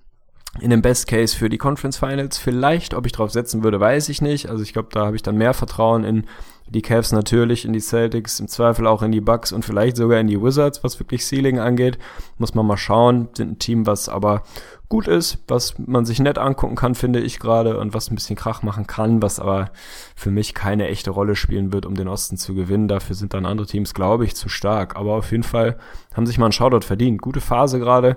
in 0.60 0.70
dem 0.70 0.82
Best 0.82 1.06
Case 1.06 1.36
für 1.36 1.48
die 1.48 1.58
Conference 1.58 1.98
Finals. 1.98 2.36
Vielleicht, 2.38 2.94
ob 2.94 3.06
ich 3.06 3.12
drauf 3.12 3.30
setzen 3.30 3.62
würde, 3.62 3.78
weiß 3.78 4.08
ich 4.08 4.20
nicht. 4.20 4.48
Also 4.48 4.62
ich 4.64 4.72
glaube, 4.72 4.88
da 4.90 5.06
habe 5.06 5.14
ich 5.16 5.22
dann 5.22 5.36
mehr 5.36 5.54
Vertrauen 5.54 6.02
in 6.02 6.26
die 6.68 6.82
Cavs 6.82 7.12
natürlich, 7.12 7.64
in 7.64 7.72
die 7.72 7.80
Celtics, 7.80 8.40
im 8.40 8.48
Zweifel 8.48 8.88
auch 8.88 9.02
in 9.02 9.12
die 9.12 9.20
Bucks 9.20 9.52
und 9.52 9.64
vielleicht 9.64 9.96
sogar 9.96 10.18
in 10.18 10.26
die 10.26 10.42
Wizards, 10.42 10.82
was 10.82 10.98
wirklich 10.98 11.24
Ceiling 11.24 11.60
angeht. 11.60 11.96
Muss 12.38 12.54
man 12.54 12.66
mal 12.66 12.76
schauen. 12.76 13.28
Sind 13.34 13.52
ein 13.52 13.58
Team, 13.60 13.86
was 13.86 14.08
aber 14.08 14.42
gut 14.88 15.08
ist, 15.08 15.38
was 15.48 15.78
man 15.78 16.04
sich 16.04 16.20
nett 16.20 16.38
angucken 16.38 16.76
kann, 16.76 16.94
finde 16.94 17.20
ich 17.20 17.38
gerade, 17.38 17.78
und 17.78 17.94
was 17.94 18.10
ein 18.10 18.14
bisschen 18.14 18.36
Krach 18.36 18.62
machen 18.62 18.86
kann, 18.86 19.22
was 19.22 19.40
aber 19.40 19.70
für 20.14 20.30
mich 20.30 20.54
keine 20.54 20.88
echte 20.88 21.10
Rolle 21.10 21.36
spielen 21.36 21.72
wird, 21.72 21.86
um 21.86 21.94
den 21.94 22.08
Osten 22.08 22.36
zu 22.36 22.54
gewinnen. 22.54 22.88
Dafür 22.88 23.16
sind 23.16 23.34
dann 23.34 23.46
andere 23.46 23.66
Teams, 23.66 23.94
glaube 23.94 24.24
ich, 24.24 24.36
zu 24.36 24.48
stark. 24.48 24.96
Aber 24.96 25.14
auf 25.14 25.30
jeden 25.32 25.42
Fall 25.42 25.78
haben 26.14 26.26
sich 26.26 26.38
mal 26.38 26.46
einen 26.46 26.52
Shoutout 26.52 26.86
verdient. 26.86 27.20
Gute 27.20 27.40
Phase 27.40 27.78
gerade 27.78 28.16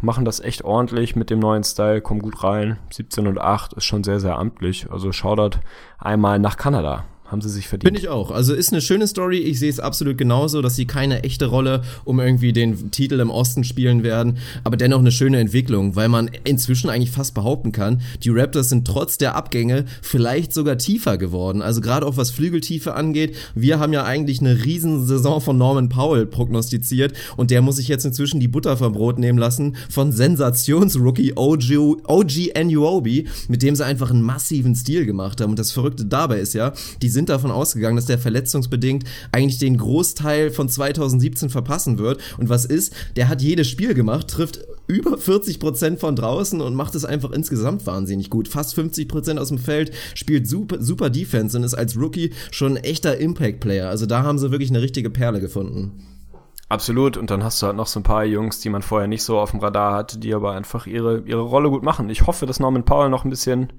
machen 0.00 0.24
das 0.24 0.40
echt 0.40 0.64
ordentlich 0.64 1.14
mit 1.14 1.30
dem 1.30 1.38
neuen 1.38 1.62
Style, 1.62 2.00
kommen 2.00 2.20
gut 2.20 2.42
rein. 2.42 2.78
17 2.90 3.26
und 3.26 3.40
8 3.40 3.74
ist 3.74 3.84
schon 3.84 4.02
sehr, 4.02 4.20
sehr 4.20 4.38
amtlich. 4.38 4.90
Also 4.90 5.12
Shoutout 5.12 5.58
einmal 5.98 6.38
nach 6.38 6.56
Kanada 6.56 7.04
haben 7.30 7.40
sie 7.40 7.48
sich 7.48 7.68
verdient. 7.68 7.92
Bin 7.92 8.00
ich 8.00 8.08
auch. 8.08 8.30
Also 8.30 8.54
ist 8.54 8.72
eine 8.72 8.80
schöne 8.80 9.06
Story. 9.06 9.38
Ich 9.38 9.58
sehe 9.58 9.70
es 9.70 9.80
absolut 9.80 10.18
genauso, 10.18 10.62
dass 10.62 10.76
sie 10.76 10.86
keine 10.86 11.22
echte 11.22 11.46
Rolle 11.46 11.82
um 12.04 12.18
irgendwie 12.20 12.52
den 12.52 12.90
Titel 12.90 13.20
im 13.20 13.30
Osten 13.30 13.64
spielen 13.64 14.02
werden, 14.02 14.38
aber 14.64 14.76
dennoch 14.76 14.98
eine 14.98 15.12
schöne 15.12 15.38
Entwicklung, 15.38 15.96
weil 15.96 16.08
man 16.08 16.30
inzwischen 16.44 16.90
eigentlich 16.90 17.10
fast 17.10 17.34
behaupten 17.34 17.72
kann, 17.72 18.00
die 18.22 18.30
Raptors 18.30 18.70
sind 18.70 18.86
trotz 18.86 19.18
der 19.18 19.36
Abgänge 19.36 19.84
vielleicht 20.02 20.52
sogar 20.52 20.78
tiefer 20.78 21.18
geworden. 21.18 21.62
Also 21.62 21.80
gerade 21.80 22.06
auch 22.06 22.16
was 22.16 22.30
Flügeltiefe 22.30 22.94
angeht. 22.94 23.36
Wir 23.54 23.78
haben 23.78 23.92
ja 23.92 24.04
eigentlich 24.04 24.40
eine 24.40 24.64
Riesensaison 24.64 25.40
von 25.40 25.56
Norman 25.56 25.88
Powell 25.88 26.26
prognostiziert 26.26 27.12
und 27.36 27.50
der 27.50 27.62
muss 27.62 27.76
sich 27.76 27.88
jetzt 27.88 28.04
inzwischen 28.04 28.40
die 28.40 28.48
Butter 28.48 28.76
vom 28.76 28.92
Brot 28.92 29.18
nehmen 29.18 29.38
lassen 29.38 29.76
von 29.88 30.12
Sensationsrookie 30.12 31.34
OG, 31.36 32.02
OG 32.06 32.56
Anuobi, 32.56 33.28
mit 33.48 33.62
dem 33.62 33.76
sie 33.76 33.84
einfach 33.84 34.10
einen 34.10 34.22
massiven 34.22 34.74
Stil 34.74 35.06
gemacht 35.06 35.40
haben. 35.40 35.50
Und 35.50 35.58
das 35.58 35.72
Verrückte 35.72 36.04
dabei 36.04 36.40
ist 36.40 36.54
ja, 36.54 36.72
die 37.02 37.08
sind 37.08 37.19
davon 37.28 37.50
ausgegangen, 37.50 37.96
dass 37.96 38.06
der 38.06 38.18
verletzungsbedingt 38.18 39.04
eigentlich 39.32 39.58
den 39.58 39.76
Großteil 39.76 40.50
von 40.50 40.68
2017 40.68 41.50
verpassen 41.50 41.98
wird. 41.98 42.20
Und 42.38 42.48
was 42.48 42.64
ist? 42.64 42.92
Der 43.16 43.28
hat 43.28 43.42
jedes 43.42 43.68
Spiel 43.68 43.94
gemacht, 43.94 44.28
trifft 44.28 44.60
über 44.86 45.18
40 45.18 45.60
Prozent 45.60 46.00
von 46.00 46.16
draußen 46.16 46.60
und 46.60 46.74
macht 46.74 46.94
es 46.94 47.04
einfach 47.04 47.30
insgesamt 47.30 47.86
wahnsinnig 47.86 48.30
gut. 48.30 48.48
Fast 48.48 48.74
50 48.74 49.08
Prozent 49.08 49.38
aus 49.38 49.48
dem 49.48 49.58
Feld, 49.58 49.92
spielt 50.14 50.48
super, 50.48 50.82
super 50.82 51.10
Defense 51.10 51.56
und 51.56 51.64
ist 51.64 51.74
als 51.74 51.96
Rookie 51.96 52.30
schon 52.50 52.76
ein 52.76 52.84
echter 52.84 53.18
Impact-Player. 53.18 53.88
Also 53.88 54.06
da 54.06 54.22
haben 54.22 54.38
sie 54.38 54.50
wirklich 54.50 54.70
eine 54.70 54.82
richtige 54.82 55.10
Perle 55.10 55.40
gefunden. 55.40 56.09
Absolut. 56.70 57.16
Und 57.16 57.32
dann 57.32 57.42
hast 57.42 57.60
du 57.60 57.66
halt 57.66 57.74
noch 57.74 57.88
so 57.88 57.98
ein 57.98 58.04
paar 58.04 58.24
Jungs, 58.24 58.60
die 58.60 58.70
man 58.70 58.82
vorher 58.82 59.08
nicht 59.08 59.24
so 59.24 59.40
auf 59.40 59.50
dem 59.50 59.58
Radar 59.58 59.92
hatte, 59.92 60.20
die 60.20 60.32
aber 60.32 60.52
einfach 60.52 60.86
ihre, 60.86 61.18
ihre 61.22 61.40
Rolle 61.40 61.68
gut 61.68 61.82
machen. 61.82 62.08
Ich 62.10 62.28
hoffe, 62.28 62.46
dass 62.46 62.60
Norman 62.60 62.84
Powell 62.84 63.10
noch 63.10 63.24
ein 63.24 63.30
bisschen, 63.30 63.72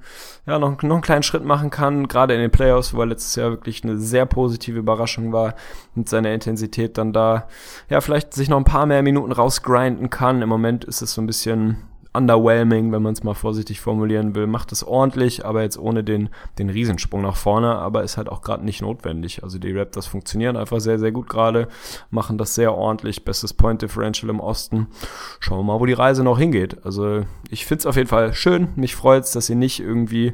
ja, 0.46 0.60
noch, 0.60 0.84
noch 0.84 0.96
einen 0.96 1.02
kleinen 1.02 1.24
Schritt 1.24 1.46
machen 1.46 1.70
kann, 1.70 2.10
gerade 2.10 2.34
in 2.34 2.42
den 2.42 2.52
Playoffs, 2.52 2.94
wo 2.94 3.00
er 3.00 3.06
letztes 3.06 3.36
Jahr 3.36 3.52
wirklich 3.52 3.86
eine 3.86 3.98
sehr 3.98 4.26
positive 4.26 4.78
Überraschung 4.78 5.32
war, 5.32 5.56
mit 5.96 6.10
seiner 6.10 6.34
Intensität 6.34 6.98
dann 6.98 7.14
da, 7.14 7.48
ja, 7.90 8.02
vielleicht 8.02 8.34
sich 8.34 8.50
noch 8.50 8.58
ein 8.58 8.66
paar 8.66 8.86
mehr 8.86 9.04
Minuten 9.04 9.32
rausgrinden 9.32 10.10
kann. 10.10 10.42
Im 10.42 10.50
Moment 10.50 10.84
ist 10.84 11.02
es 11.02 11.14
so 11.14 11.22
ein 11.22 11.28
bisschen, 11.28 11.78
underwhelming, 12.14 12.92
wenn 12.92 13.02
man 13.02 13.14
es 13.14 13.24
mal 13.24 13.34
vorsichtig 13.34 13.80
formulieren 13.80 14.36
will. 14.36 14.48
Macht 14.48 14.72
es 14.72 14.84
ordentlich, 14.84 15.46
aber 15.46 15.62
jetzt 15.62 15.78
ohne 15.78 16.04
den, 16.04 16.30
den 16.60 16.70
Riesensprung 16.70 17.22
nach 17.22 17.38
vorne, 17.38 17.76
aber 17.76 18.04
ist 18.04 18.18
halt 18.18 18.28
auch 18.28 18.42
gerade 18.42 18.66
nicht 18.66 18.82
notwendig. 18.82 19.44
Also 19.44 19.60
die 19.60 19.72
Raptors 19.72 20.08
funktionieren 20.08 20.58
einfach 20.58 20.82
sehr, 20.82 21.00
sehr 21.00 21.12
gut 21.12 21.30
gerade, 21.30 21.70
machen 22.10 22.38
das 22.38 22.56
sehr 22.56 22.76
ordentlich. 22.76 23.24
Bestes 23.24 23.54
Point 23.54 23.82
Differential 23.82 24.30
im 24.30 24.42
Osten. 24.42 24.88
Schauen 25.40 25.60
wir 25.60 25.64
mal, 25.64 25.80
wo 25.80 25.86
die 25.86 25.94
Reise 25.94 26.24
noch 26.24 26.38
hingeht. 26.38 26.86
Also 26.86 27.22
ich 27.50 27.66
finde 27.66 27.80
es 27.80 27.86
auf 27.86 27.96
jeden 27.96 28.10
Fall 28.10 28.34
schön. 28.34 28.70
Mich 28.76 28.96
freut 28.96 29.24
es, 29.24 29.32
dass 29.32 29.46
sie 29.46 29.56
nicht 29.56 29.80
irgendwie 29.80 30.34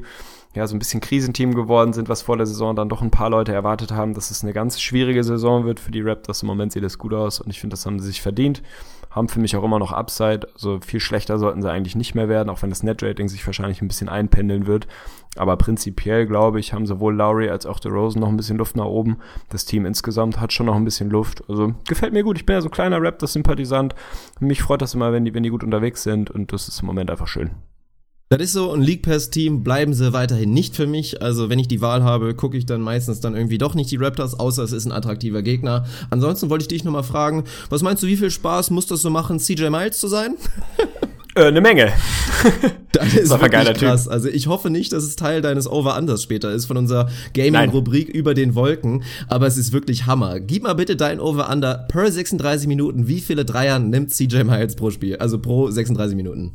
ja, 0.55 0.65
so 0.65 0.75
ein 0.75 0.79
bisschen 0.79 1.01
Krisenteam 1.01 1.53
geworden 1.53 1.93
sind, 1.93 2.09
was 2.09 2.23
vor 2.23 2.37
der 2.37 2.47
Saison 2.47 2.75
dann 2.75 2.89
doch 2.89 3.03
ein 3.03 3.11
paar 3.11 3.29
Leute 3.29 3.53
erwartet 3.53 3.91
haben, 3.91 4.15
dass 4.15 4.31
es 4.31 4.43
eine 4.43 4.53
ganz 4.53 4.81
schwierige 4.81 5.23
Saison 5.23 5.65
wird 5.65 5.79
für 5.79 5.91
die 5.91 6.01
Raptors. 6.01 6.41
Im 6.41 6.47
Moment 6.47 6.71
sieht 6.71 6.83
es 6.83 6.97
gut 6.97 7.13
aus 7.13 7.39
und 7.39 7.51
ich 7.51 7.59
finde, 7.59 7.75
das 7.75 7.85
haben 7.85 7.99
sie 7.99 8.07
sich 8.07 8.21
verdient 8.21 8.63
haben 9.17 9.27
für 9.27 9.39
mich 9.39 9.55
auch 9.57 9.63
immer 9.63 9.79
noch 9.79 9.91
Upside. 9.91 10.47
Also 10.53 10.79
viel 10.79 10.99
schlechter 10.99 11.37
sollten 11.37 11.61
sie 11.61 11.69
eigentlich 11.69 11.95
nicht 11.95 12.15
mehr 12.15 12.29
werden, 12.29 12.49
auch 12.49 12.61
wenn 12.61 12.69
das 12.69 12.83
Net-Rating 12.83 13.27
sich 13.27 13.45
wahrscheinlich 13.45 13.81
ein 13.81 13.87
bisschen 13.87 14.07
einpendeln 14.07 14.67
wird. 14.67 14.87
Aber 15.35 15.57
prinzipiell, 15.57 16.25
glaube 16.25 16.59
ich, 16.59 16.73
haben 16.73 16.85
sowohl 16.85 17.15
Lowry 17.15 17.49
als 17.49 17.65
auch 17.65 17.79
DeRozan 17.79 18.21
noch 18.21 18.29
ein 18.29 18.37
bisschen 18.37 18.57
Luft 18.57 18.75
nach 18.75 18.85
oben. 18.85 19.17
Das 19.49 19.65
Team 19.65 19.85
insgesamt 19.85 20.39
hat 20.39 20.53
schon 20.53 20.65
noch 20.65 20.75
ein 20.75 20.85
bisschen 20.85 21.09
Luft. 21.09 21.43
Also 21.49 21.73
gefällt 21.87 22.13
mir 22.13 22.23
gut. 22.23 22.37
Ich 22.37 22.45
bin 22.45 22.53
ja 22.53 22.61
so 22.61 22.69
ein 22.69 22.71
kleiner 22.71 23.01
Raptors-Sympathisant. 23.01 23.93
Mich 24.39 24.61
freut 24.61 24.81
das 24.81 24.93
immer, 24.93 25.11
wenn 25.11 25.25
die, 25.25 25.33
wenn 25.33 25.43
die 25.43 25.49
gut 25.49 25.63
unterwegs 25.63 26.03
sind 26.03 26.31
und 26.31 26.53
das 26.53 26.67
ist 26.67 26.81
im 26.81 26.87
Moment 26.87 27.11
einfach 27.11 27.27
schön. 27.27 27.51
Das 28.29 28.41
ist 28.41 28.51
so, 28.51 28.73
ein 28.73 28.81
League 28.81 29.03
Pass 29.03 29.29
Team 29.29 29.63
bleiben 29.63 29.93
sie 29.93 30.11
weiterhin 30.11 30.51
nicht 30.51 30.75
für 30.75 30.85
mich. 30.85 31.21
Also 31.21 31.49
wenn 31.49 31.59
ich 31.59 31.69
die 31.69 31.79
Wahl 31.79 32.03
habe, 32.03 32.35
gucke 32.35 32.57
ich 32.57 32.65
dann 32.65 32.81
meistens 32.81 33.21
dann 33.21 33.35
irgendwie 33.35 33.57
doch 33.57 33.73
nicht 33.73 33.89
die 33.89 33.95
Raptors, 33.95 34.37
außer 34.37 34.63
es 34.63 34.73
ist 34.73 34.85
ein 34.85 34.91
attraktiver 34.91 35.41
Gegner. 35.41 35.85
Ansonsten 36.09 36.49
wollte 36.49 36.63
ich 36.63 36.67
dich 36.67 36.83
nochmal 36.83 37.03
fragen, 37.03 37.45
was 37.69 37.83
meinst 37.83 38.03
du, 38.03 38.07
wie 38.07 38.17
viel 38.17 38.29
Spaß 38.29 38.69
muss 38.71 38.85
das 38.85 39.01
so 39.01 39.09
machen, 39.09 39.39
CJ 39.39 39.69
Miles 39.69 39.99
zu 39.99 40.07
sein? 40.07 40.35
Äh, 41.35 41.49
eine 41.49 41.61
Menge. 41.61 41.91
das 42.93 43.13
ist 43.13 43.31
das 43.31 43.39
wirklich 43.39 43.77
krass. 43.77 44.03
Typ. 44.05 44.11
Also 44.11 44.27
ich 44.27 44.47
hoffe 44.47 44.71
nicht, 44.71 44.91
dass 44.91 45.03
es 45.03 45.15
Teil 45.15 45.43
deines 45.43 45.69
Over-Unders 45.69 46.23
später 46.23 46.51
ist 46.51 46.65
von 46.65 46.77
unserer 46.77 47.11
Gaming-Rubrik 47.35 48.09
über 48.09 48.33
den 48.33 48.55
Wolken, 48.55 49.03
aber 49.27 49.45
es 49.45 49.55
ist 49.55 49.71
wirklich 49.71 50.07
Hammer. 50.07 50.39
Gib 50.39 50.63
mal 50.63 50.73
bitte 50.73 50.95
dein 50.95 51.19
Over-Under 51.19 51.85
per 51.89 52.11
36 52.11 52.67
Minuten. 52.67 53.07
Wie 53.07 53.21
viele 53.21 53.45
Dreier 53.45 53.77
nimmt 53.77 54.09
CJ 54.09 54.45
Miles 54.45 54.75
pro 54.75 54.89
Spiel? 54.89 55.17
Also 55.17 55.37
pro 55.37 55.69
36 55.69 56.15
Minuten. 56.15 56.53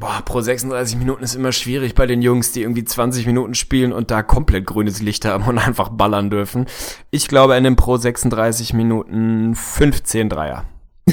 Boah, 0.00 0.22
pro 0.24 0.40
36 0.40 0.96
Minuten 0.96 1.24
ist 1.24 1.34
immer 1.34 1.50
schwierig 1.50 1.96
bei 1.96 2.06
den 2.06 2.22
Jungs, 2.22 2.52
die 2.52 2.62
irgendwie 2.62 2.84
20 2.84 3.26
Minuten 3.26 3.54
spielen 3.56 3.92
und 3.92 4.12
da 4.12 4.22
komplett 4.22 4.64
grünes 4.64 5.02
Licht 5.02 5.24
haben 5.24 5.44
und 5.46 5.58
einfach 5.66 5.88
ballern 5.88 6.30
dürfen. 6.30 6.66
Ich 7.10 7.26
glaube, 7.26 7.54
er 7.54 7.60
nimmt 7.60 7.78
pro 7.78 7.96
36 7.96 8.74
Minuten 8.74 9.56
15 9.56 10.28
Dreier. 10.28 10.66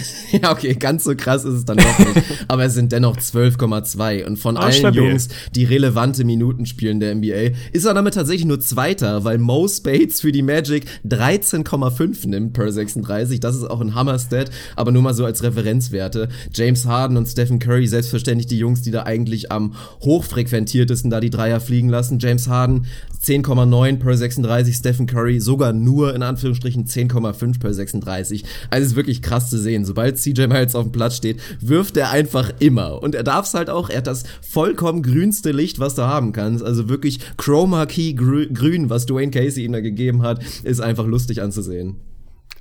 ja, 0.32 0.52
okay, 0.52 0.74
ganz 0.76 1.04
so 1.04 1.16
krass 1.16 1.46
ist 1.46 1.54
es 1.54 1.66
dann 1.66 1.78
doch 1.78 2.00
nicht. 2.00 2.46
Aber 2.48 2.66
es 2.66 2.74
sind 2.74 2.92
dennoch 2.92 3.18
12,2. 3.18 4.26
Und 4.26 4.38
von 4.38 4.58
Ach, 4.58 4.64
allen 4.66 4.74
stabil. 4.74 5.04
Jungs, 5.04 5.30
die 5.56 5.66
relevante 5.66 6.24
Minuten 6.24 6.66
spielen 6.66 7.00
der 7.00 7.16
NBA, 7.16 7.56
ist 7.72 7.86
er 7.86 7.94
damit 7.94 8.14
tatsächlich 8.14 8.46
nur 8.46 8.60
Zweiter, 8.60 9.24
weil 9.24 9.38
Mo 9.38 9.68
Spates 9.68 10.22
für 10.22 10.32
die 10.32 10.42
Magic 10.42 10.86
13,5 11.08 12.28
nimmt 12.28 12.54
per 12.54 12.72
36. 12.72 13.40
Das 13.40 13.56
ist 13.56 13.64
auch 13.64 13.82
ein 13.82 13.96
Hammer-Stat, 13.96 14.52
aber 14.76 14.92
nur 14.92 15.02
mal 15.02 15.14
so 15.14 15.26
als 15.26 15.44
Referenzwerte. 15.44 16.30
James 16.54 16.86
Harden 16.86 17.18
und 17.18 17.28
Stephen 17.28 17.60
Curry, 17.60 17.88
selbstverständlich 17.88 18.48
die 18.48 18.58
Jungs, 18.58 18.82
die 18.82 18.92
da 18.92 19.04
eigentlich 19.04 19.52
am 19.52 19.76
hochfrequentiertesten 20.02 21.10
da 21.10 21.20
die 21.20 21.30
Dreier 21.30 21.60
fliegen 21.60 21.90
lassen. 21.90 22.20
James 22.20 22.48
Harden 22.48 22.86
10,9 23.24 23.98
per 23.98 24.16
36, 24.16 24.76
Stephen 24.76 25.08
Curry 25.08 25.40
sogar 25.40 25.74
nur 25.74 26.14
in 26.14 26.22
Anführungsstrichen 26.22 26.86
10,5 26.86 27.60
per 27.60 27.74
36. 27.74 28.44
Also 28.70 28.84
es 28.84 28.92
ist 28.92 28.96
wirklich 28.96 29.22
krass 29.22 29.50
zu 29.50 29.58
sehen. 29.58 29.85
Sobald 29.86 30.18
CJ 30.18 30.48
Miles 30.48 30.76
auf 30.76 30.84
dem 30.84 30.92
Platz 30.92 31.16
steht, 31.16 31.40
wirft 31.62 31.98
er 31.98 32.12
einfach 32.12 32.52
immer. 32.60 33.02
Und 33.02 33.16
er 33.16 33.24
darf 33.24 33.46
es 33.46 33.54
halt 33.54 33.70
auch, 33.70 33.90
er 33.90 33.98
hat 33.98 34.08
das 34.08 34.24
vollkommen 34.42 35.02
grünste 35.02 35.52
Licht, 35.52 35.80
was 35.80 35.96
du 35.96 36.04
haben 36.04 36.34
kannst. 36.34 36.64
Also 36.64 36.90
wirklich 36.90 37.20
Chroma 37.38 37.86
Key 37.86 38.14
grün, 38.14 38.90
was 38.90 39.06
Dwayne 39.06 39.32
Casey 39.32 39.64
ihm 39.64 39.74
da 39.74 39.82
gegeben 39.82 40.22
hat, 40.24 40.44
ist 40.64 40.82
einfach 40.82 41.06
lustig 41.06 41.42
anzusehen 41.42 41.98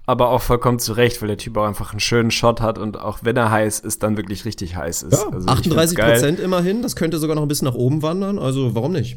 aber 0.06 0.28
auch 0.28 0.42
vollkommen 0.42 0.78
zurecht, 0.78 1.22
weil 1.22 1.28
der 1.28 1.38
Typ 1.38 1.56
auch 1.56 1.64
einfach 1.64 1.92
einen 1.92 2.00
schönen 2.00 2.30
Shot 2.30 2.60
hat 2.60 2.78
und 2.78 2.98
auch 2.98 3.20
wenn 3.22 3.36
er 3.36 3.50
heiß 3.50 3.80
ist, 3.80 4.02
dann 4.02 4.16
wirklich 4.16 4.44
richtig 4.44 4.76
heiß 4.76 5.02
ist. 5.04 5.22
Ja, 5.22 5.28
also 5.30 5.48
38 5.48 5.98
Prozent 5.98 6.40
immerhin, 6.40 6.82
das 6.82 6.94
könnte 6.94 7.18
sogar 7.18 7.36
noch 7.36 7.42
ein 7.42 7.48
bisschen 7.48 7.68
nach 7.68 7.74
oben 7.74 8.02
wandern, 8.02 8.38
also 8.38 8.74
warum 8.74 8.92
nicht? 8.92 9.16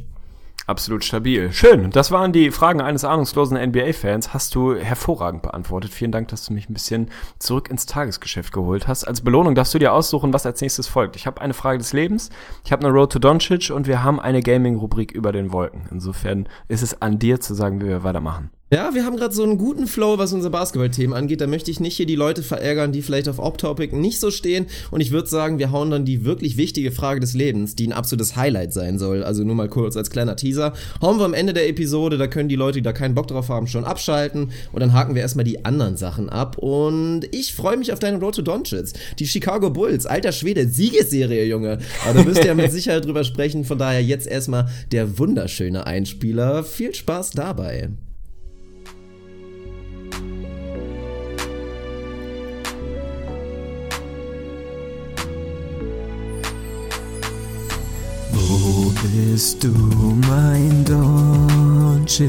Absolut 0.67 1.05
stabil. 1.05 1.53
Schön. 1.53 1.91
Das 1.91 2.11
waren 2.11 2.33
die 2.33 2.51
Fragen 2.51 2.81
eines 2.81 3.05
ahnungslosen 3.05 3.57
NBA-Fans. 3.57 4.33
Hast 4.33 4.53
du 4.53 4.75
hervorragend 4.75 5.41
beantwortet. 5.41 5.93
Vielen 5.93 6.11
Dank, 6.11 6.27
dass 6.27 6.45
du 6.45 6.51
mich 6.51 6.69
ein 6.69 6.73
bisschen 6.73 7.09
zurück 7.39 7.69
ins 7.69 7.85
Tagesgeschäft 7.85 8.51
geholt 8.51 8.85
hast. 8.85 9.05
Als 9.05 9.21
Belohnung 9.21 9.55
darfst 9.55 9.73
du 9.73 9.79
dir 9.79 9.93
aussuchen, 9.93 10.33
was 10.33 10.45
als 10.45 10.59
nächstes 10.59 10.89
folgt. 10.89 11.15
Ich 11.15 11.25
habe 11.25 11.39
eine 11.39 11.53
Frage 11.53 11.77
des 11.77 11.93
Lebens, 11.93 12.31
ich 12.65 12.73
habe 12.73 12.85
eine 12.85 12.93
Road 12.93 13.13
to 13.13 13.19
Doncic 13.19 13.69
und 13.69 13.87
wir 13.87 14.03
haben 14.03 14.19
eine 14.19 14.41
Gaming-Rubrik 14.41 15.13
über 15.13 15.31
den 15.31 15.53
Wolken. 15.53 15.87
Insofern 15.89 16.49
ist 16.67 16.83
es 16.83 17.01
an 17.01 17.17
dir 17.17 17.39
zu 17.39 17.53
sagen, 17.53 17.79
wie 17.79 17.85
wir 17.85 18.03
weitermachen. 18.03 18.51
Ja, 18.69 18.93
wir 18.93 19.05
haben 19.05 19.15
gerade 19.15 19.33
so 19.33 19.43
einen 19.43 19.57
guten 19.57 19.87
Flow, 19.87 20.17
was 20.17 20.33
unser 20.33 20.49
Basketball-Themen 20.49 21.13
angeht. 21.13 21.39
Da 21.39 21.47
möchte 21.47 21.71
ich 21.71 21.79
nicht 21.79 21.95
hier 21.95 22.05
die 22.05 22.17
Leute 22.17 22.43
verärgern, 22.43 22.91
die 22.91 23.01
vielleicht 23.01 23.29
auf 23.29 23.39
Off-Topic 23.39 23.95
nicht 23.95 24.19
so 24.19 24.29
stehen. 24.29 24.65
Und 24.91 24.99
ich 24.99 25.11
würde 25.11 25.29
sagen, 25.29 25.57
wir 25.57 25.71
hauen 25.71 25.89
dann 25.89 26.03
die 26.03 26.25
wirklich 26.25 26.57
wichtige 26.57 26.91
Frage 26.91 27.21
des 27.21 27.33
Lebens, 27.33 27.75
die 27.75 27.87
ein 27.87 27.93
absolutes 27.93 28.35
Highlight 28.35 28.73
sein 28.73 28.99
soll. 28.99 29.23
Also 29.23 29.45
nur 29.45 29.55
mal 29.55 29.69
kurz 29.69 29.95
als 29.95 30.09
kleiner 30.09 30.35
Teaser. 30.35 30.73
Hauen 31.01 31.17
wir 31.17 31.23
am 31.23 31.33
Ende 31.33 31.53
der 31.53 31.69
Episode, 31.69 32.17
da 32.17 32.27
können 32.27 32.49
die 32.49 32.57
Leute, 32.57 32.79
die 32.79 32.83
da 32.83 32.91
keinen 32.91 33.15
Bock 33.15 33.27
drauf 33.27 33.47
haben, 33.47 33.67
schon 33.67 33.85
abschalten. 33.85 34.51
Und 34.73 34.81
dann 34.81 34.91
haken 34.91 35.15
wir 35.15 35.21
erstmal 35.21 35.45
die 35.45 35.63
anderen 35.63 35.95
Sachen 35.95 36.27
ab. 36.27 36.57
Und 36.57 37.21
ich 37.33 37.53
freue 37.53 37.77
mich 37.77 37.93
auf 37.93 37.99
deine 37.99 38.19
Road 38.19 38.35
to 38.35 38.41
Doncic. 38.41 38.87
Die 39.17 39.27
Chicago 39.27 39.69
Bulls, 39.69 40.05
alter 40.05 40.33
Schwede, 40.33 40.67
Siegesserie, 40.67 41.45
Junge. 41.45 41.77
Aber 42.05 42.19
da 42.19 42.25
wirst 42.25 42.43
du 42.43 42.47
ja 42.47 42.53
mit 42.53 42.69
Sicherheit 42.73 43.05
drüber 43.05 43.23
sprechen. 43.23 43.63
Von 43.63 43.77
daher 43.77 44.03
jetzt 44.03 44.27
erstmal 44.27 44.67
der 44.91 45.17
wunderschöne 45.17 45.87
Einspieler. 45.87 46.65
Viel 46.65 46.93
Spaß 46.93 47.31
dabei. 47.31 47.91
Bist 59.13 59.63
du, 59.63 59.71
mein 60.27 60.83
Doncic? 60.85 62.27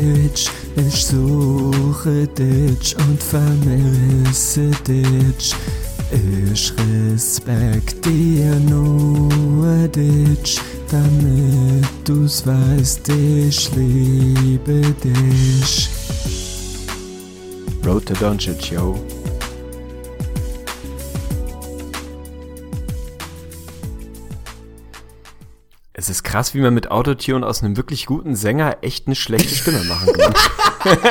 Ich 0.77 1.05
suche 1.07 2.27
dich 2.29 2.97
und 2.97 3.23
vermisse 3.23 4.71
dich. 4.87 5.55
Ich 6.11 6.73
respektiere 6.79 8.61
nur 8.61 9.89
dich, 9.89 10.61
damit 10.91 11.87
du's 12.05 12.47
weißt, 12.47 13.09
ich 13.09 13.71
liebe 13.75 14.83
dich. 15.05 15.91
Road 17.85 18.07
to 18.07 18.15
Doncic, 18.15 18.71
yo. 18.71 19.18
Es 25.99 26.09
ist 26.09 26.23
krass, 26.23 26.55
wie 26.55 26.61
man 26.61 26.75
mit 26.75 26.93
Autotune 26.93 27.45
aus 27.45 27.65
einem 27.65 27.77
wirklich 27.77 28.07
guten 28.07 28.37
Sänger 28.37 28.77
echt 28.83 29.09
eine 29.09 29.17
schlechte 29.17 29.53
Stimme 29.53 29.83
machen 29.83 30.13
kann. 30.13 30.35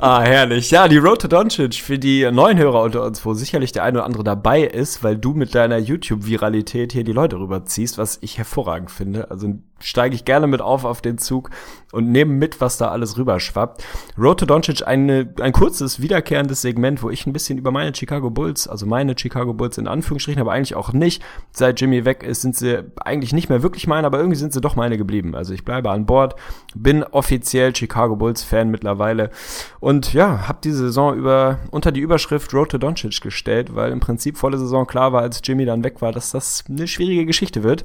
Ah, 0.00 0.22
herrlich. 0.22 0.70
Ja, 0.70 0.86
die 0.86 0.98
Road 0.98 1.22
to 1.22 1.26
Doncic 1.26 1.74
für 1.74 1.98
die 1.98 2.30
neuen 2.30 2.56
Hörer 2.56 2.82
unter 2.82 3.02
uns, 3.02 3.26
wo 3.26 3.34
sicherlich 3.34 3.72
der 3.72 3.82
eine 3.82 3.98
oder 3.98 4.06
andere 4.06 4.22
dabei 4.22 4.62
ist, 4.62 5.02
weil 5.02 5.18
du 5.18 5.34
mit 5.34 5.56
deiner 5.56 5.76
YouTube-Viralität 5.76 6.92
hier 6.92 7.02
die 7.02 7.12
Leute 7.12 7.34
rüberziehst, 7.40 7.98
was 7.98 8.18
ich 8.20 8.38
hervorragend 8.38 8.92
finde. 8.92 9.28
Also 9.32 9.58
steige 9.80 10.14
ich 10.14 10.24
gerne 10.24 10.46
mit 10.46 10.60
auf 10.60 10.84
auf 10.84 11.00
den 11.00 11.18
Zug 11.18 11.50
und 11.92 12.10
nehme 12.10 12.32
mit, 12.32 12.60
was 12.60 12.76
da 12.76 12.88
alles 12.88 13.16
rüberschwappt. 13.16 13.82
Road 14.18 14.40
to 14.40 14.46
Doncic, 14.46 14.86
eine, 14.86 15.32
ein 15.40 15.52
kurzes, 15.52 16.02
wiederkehrendes 16.02 16.60
Segment, 16.60 17.02
wo 17.02 17.10
ich 17.10 17.26
ein 17.26 17.32
bisschen 17.32 17.58
über 17.58 17.70
meine 17.70 17.94
Chicago 17.94 18.30
Bulls, 18.30 18.68
also 18.68 18.84
meine 18.86 19.16
Chicago 19.18 19.54
Bulls 19.54 19.78
in 19.78 19.88
Anführungsstrichen, 19.88 20.40
aber 20.40 20.52
eigentlich 20.52 20.74
auch 20.74 20.92
nicht. 20.92 21.22
Seit 21.50 21.80
Jimmy 21.80 22.04
weg 22.04 22.22
ist, 22.22 22.42
sind 22.42 22.56
sie 22.56 22.84
eigentlich 23.00 23.32
nicht 23.32 23.48
mehr 23.48 23.62
wirklich 23.62 23.86
meine, 23.86 24.06
aber 24.06 24.18
irgendwie 24.18 24.36
sind 24.36 24.52
sie 24.52 24.60
doch 24.60 24.76
meine 24.76 24.98
geblieben. 24.98 25.34
Also 25.34 25.54
ich 25.54 25.64
bleibe 25.64 25.90
an 25.90 26.06
Bord, 26.06 26.34
bin 26.74 27.04
offiziell 27.04 27.74
Chicago 27.74 28.16
Bulls 28.16 28.42
Fan 28.42 28.70
mittlerweile 28.70 29.30
und 29.80 30.12
ja, 30.12 30.46
habe 30.48 30.58
die 30.62 30.72
Saison 30.72 31.16
über 31.16 31.58
unter 31.70 31.92
die 31.92 32.00
Überschrift 32.00 32.52
Road 32.52 32.70
to 32.70 32.78
Doncic 32.78 33.20
gestellt, 33.20 33.74
weil 33.74 33.92
im 33.92 34.00
Prinzip 34.00 34.36
volle 34.36 34.58
Saison 34.58 34.86
klar 34.86 35.12
war, 35.12 35.22
als 35.22 35.40
Jimmy 35.42 35.64
dann 35.64 35.84
weg 35.84 36.02
war, 36.02 36.12
dass 36.12 36.30
das 36.30 36.64
eine 36.68 36.86
schwierige 36.86 37.24
Geschichte 37.24 37.62
wird. 37.62 37.84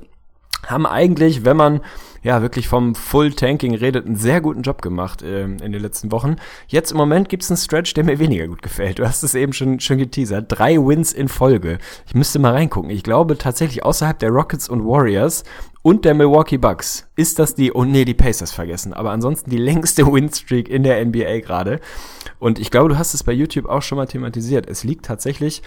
Haben 0.68 0.86
eigentlich, 0.86 1.46
wenn 1.46 1.58
man 1.58 1.82
ja 2.24 2.42
wirklich 2.42 2.68
vom 2.68 2.96
Full 2.96 3.34
Tanking 3.34 3.76
redet, 3.76 4.06
einen 4.06 4.16
sehr 4.16 4.42
guten 4.42 4.62
Job 4.62 4.82
gemacht 4.82 5.22
äh, 5.22 5.44
in 5.44 5.58
den 5.58 5.82
letzten 5.82 6.12
Wochen. 6.12 6.38
Jetzt 6.68 6.92
im 6.92 6.98
Moment 6.98 7.30
gibt's 7.30 7.52
einen 7.52 7.58
Stretch, 7.58 7.94
der 7.94 8.06
mir 8.06 8.18
weniger 8.18 8.48
gut 8.48 8.62
gefällt. 8.62 9.00
Du 9.00 9.06
hast 9.06 9.24
es 9.24 9.36
eben 9.36 9.54
schon, 9.54 9.80
schon 9.80 9.98
geteasert. 9.98 10.46
Drei 10.48 10.78
Wins 10.78 11.12
in 11.12 11.28
Folge. 11.28 11.78
Ich 12.08 12.16
müsste 12.16 12.40
mal 12.40 12.54
reingucken. 12.54 12.90
Ich 12.90 13.04
glaube 13.04 13.38
tatsächlich 13.38 13.84
außerhalb 13.84 14.18
der 14.18 14.30
Rockets 14.30 14.70
und 14.70 14.86
Warriors 14.86 15.44
und 15.82 16.06
der 16.06 16.14
Milwaukee 16.14 16.58
Bucks 16.58 17.10
ist 17.18 17.40
das 17.40 17.56
die, 17.56 17.74
oh 17.74 17.84
nee, 17.84 18.06
die 18.06 18.14
Pacers 18.14 18.54
vergessen, 18.54 18.94
aber 18.94 19.12
ansonsten 19.12 19.50
die 19.50 19.58
längste 19.58 20.06
Winstreak 20.12 20.70
in 20.70 20.84
der 20.84 21.04
NBA 21.06 21.42
gerade. 21.42 21.82
Und 22.40 22.58
ich 22.58 22.72
glaube, 22.72 22.90
du 22.90 22.98
hast 22.98 23.14
es 23.14 23.24
bei 23.24 23.34
YouTube 23.34 23.66
auch 23.66 23.82
schon 23.82 23.98
mal 23.98 24.08
thematisiert. 24.08 24.70
Es 24.70 24.86
liegt 24.86 25.06
tatsächlich 25.06 25.62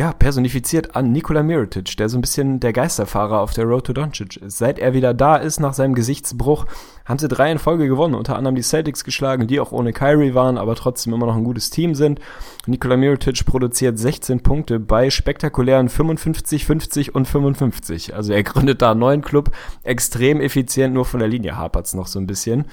ja, 0.00 0.14
personifiziert 0.14 0.96
an 0.96 1.12
Nikola 1.12 1.42
Mirotic, 1.42 1.94
der 1.98 2.08
so 2.08 2.16
ein 2.16 2.22
bisschen 2.22 2.58
der 2.58 2.72
Geisterfahrer 2.72 3.38
auf 3.38 3.52
der 3.52 3.66
Road 3.66 3.84
to 3.84 3.92
Doncic 3.92 4.38
ist. 4.38 4.56
Seit 4.56 4.78
er 4.78 4.94
wieder 4.94 5.12
da 5.12 5.36
ist 5.36 5.60
nach 5.60 5.74
seinem 5.74 5.94
Gesichtsbruch, 5.94 6.64
haben 7.04 7.18
sie 7.18 7.28
drei 7.28 7.52
in 7.52 7.58
Folge 7.58 7.86
gewonnen, 7.86 8.14
unter 8.14 8.34
anderem 8.34 8.54
die 8.54 8.62
Celtics 8.62 9.04
geschlagen, 9.04 9.46
die 9.46 9.60
auch 9.60 9.72
ohne 9.72 9.92
Kyrie 9.92 10.32
waren, 10.32 10.56
aber 10.56 10.74
trotzdem 10.74 11.12
immer 11.12 11.26
noch 11.26 11.36
ein 11.36 11.44
gutes 11.44 11.68
Team 11.68 11.94
sind. 11.94 12.18
Nikola 12.64 12.96
Mirotic 12.96 13.44
produziert 13.44 13.98
16 13.98 14.42
Punkte 14.42 14.80
bei 14.80 15.10
spektakulären 15.10 15.90
55, 15.90 16.64
50 16.64 17.14
und 17.14 17.28
55. 17.28 18.14
Also 18.14 18.32
er 18.32 18.42
gründet 18.42 18.80
da 18.80 18.92
einen 18.92 19.00
neuen 19.00 19.20
Club, 19.20 19.50
extrem 19.82 20.40
effizient, 20.40 20.94
nur 20.94 21.04
von 21.04 21.20
der 21.20 21.28
Linie 21.28 21.58
hapert's 21.58 21.92
noch 21.92 22.06
so 22.06 22.18
ein 22.18 22.26
bisschen 22.26 22.64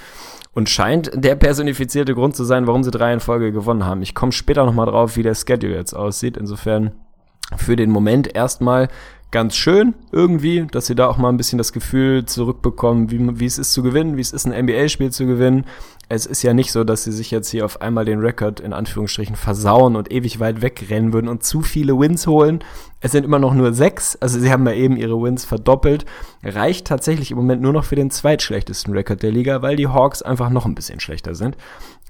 und 0.53 0.69
scheint 0.69 1.11
der 1.13 1.35
personifizierte 1.35 2.15
Grund 2.15 2.37
zu 2.37 2.45
sein, 2.45 2.67
warum 2.67 2.85
sie 2.85 2.91
drei 2.91 3.11
in 3.11 3.19
Folge 3.19 3.51
gewonnen 3.51 3.83
haben. 3.85 4.01
Ich 4.01 4.15
komme 4.15 4.31
später 4.31 4.65
nochmal 4.65 4.85
drauf, 4.85 5.17
wie 5.17 5.23
der 5.23 5.35
Schedule 5.35 5.75
jetzt 5.75 5.93
aussieht. 5.93 6.37
Insofern 6.37 6.93
für 7.55 7.75
den 7.75 7.89
Moment 7.89 8.35
erstmal 8.35 8.89
ganz 9.31 9.55
schön 9.55 9.93
irgendwie, 10.11 10.67
dass 10.71 10.87
sie 10.87 10.95
da 10.95 11.07
auch 11.07 11.17
mal 11.17 11.29
ein 11.29 11.37
bisschen 11.37 11.57
das 11.57 11.73
Gefühl 11.73 12.25
zurückbekommen, 12.25 13.11
wie, 13.11 13.39
wie 13.39 13.45
es 13.45 13.57
ist 13.57 13.73
zu 13.73 13.83
gewinnen, 13.83 14.17
wie 14.17 14.21
es 14.21 14.31
ist, 14.31 14.45
ein 14.45 14.65
NBA-Spiel 14.65 15.11
zu 15.11 15.25
gewinnen. 15.25 15.65
Es 16.09 16.25
ist 16.25 16.41
ja 16.41 16.53
nicht 16.53 16.71
so, 16.71 16.85
dass 16.85 17.03
sie 17.03 17.11
sich 17.11 17.31
jetzt 17.31 17.49
hier 17.49 17.65
auf 17.65 17.81
einmal 17.81 18.05
den 18.05 18.19
Rekord 18.19 18.61
in 18.61 18.71
Anführungsstrichen 18.71 19.35
versauen 19.35 19.97
und 19.97 20.09
ewig 20.09 20.39
weit 20.39 20.61
wegrennen 20.61 21.11
würden 21.11 21.27
und 21.27 21.43
zu 21.43 21.61
viele 21.61 21.99
Wins 21.99 22.27
holen. 22.27 22.63
Es 23.01 23.11
sind 23.11 23.25
immer 23.25 23.39
noch 23.39 23.53
nur 23.53 23.73
sechs, 23.73 24.15
also 24.15 24.39
sie 24.39 24.49
haben 24.49 24.65
ja 24.65 24.73
eben 24.73 24.95
ihre 24.95 25.21
Wins 25.21 25.43
verdoppelt. 25.43 26.05
Reicht 26.43 26.87
tatsächlich 26.87 27.31
im 27.31 27.37
Moment 27.37 27.61
nur 27.61 27.73
noch 27.73 27.83
für 27.83 27.97
den 27.97 28.09
zweitschlechtesten 28.09 28.93
Rekord 28.93 29.21
der 29.21 29.31
Liga, 29.31 29.61
weil 29.61 29.75
die 29.75 29.89
Hawks 29.89 30.21
einfach 30.21 30.49
noch 30.49 30.65
ein 30.65 30.75
bisschen 30.75 31.01
schlechter 31.01 31.35
sind. 31.35 31.57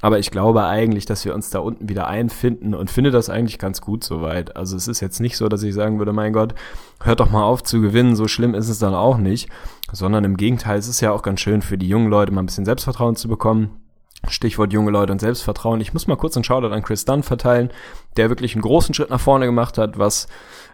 Aber 0.02 0.20
ich 0.20 0.30
glaube 0.30 0.64
eigentlich, 0.66 1.08
dass 1.08 1.26
wir 1.26 1.34
uns 1.34 1.50
da 1.50 1.58
unten 1.58 1.90
wieder 1.90 2.08
einfinden 2.08 2.76
und 2.76 2.92
finde 2.92 3.10
das 3.10 3.32
eigentlich 3.32 3.58
ganz 3.58 3.82
gut 3.82 4.04
soweit. 4.04 4.56
Also 4.56 4.78
es 4.78 4.88
ist 4.88 5.00
jetzt 5.00 5.20
nicht 5.20 5.38
so, 5.38 5.50
dass 5.50 5.64
ich 5.64 5.74
sagen 5.74 5.98
würde, 5.98 6.14
mein 6.14 6.34
Gott, 6.34 6.54
hört 7.02 7.20
doch 7.20 7.32
mal 7.32 7.44
auf 7.44 7.64
zu 7.64 7.82
gewinnen, 7.82 8.16
so 8.16 8.28
schlimm 8.28 8.54
ist 8.54 8.70
es 8.70 8.78
dann 8.78 8.94
auch 8.94 9.18
nicht. 9.18 9.50
Sondern 9.92 10.24
im 10.24 10.38
Gegenteil, 10.38 10.78
es 10.78 10.88
ist 10.88 11.02
ja 11.02 11.12
auch 11.12 11.24
ganz 11.24 11.40
schön 11.40 11.64
für 11.64 11.80
die 11.80 11.88
jungen 11.88 12.10
Leute 12.10 12.32
mal 12.32 12.44
ein 12.44 12.46
bisschen 12.46 12.66
Selbstvertrauen 12.66 13.16
zu 13.16 13.28
bekommen. 13.28 13.87
Stichwort 14.28 14.74
junge 14.74 14.92
Leute 14.92 15.14
und 15.14 15.20
Selbstvertrauen. 15.20 15.80
Ich 15.82 15.94
muss 15.94 16.08
mal 16.08 16.16
kurz 16.16 16.36
einen 16.36 16.44
Shoutout 16.44 16.74
an 16.74 16.84
Chris 16.84 17.06
Dunn 17.06 17.24
verteilen, 17.24 17.70
der 18.18 18.30
wirklich 18.30 18.56
einen 18.56 18.62
großen 18.62 18.94
Schritt 18.94 19.10
nach 19.10 19.20
vorne 19.20 19.46
gemacht 19.46 19.78
hat, 19.78 19.98
was 19.98 20.28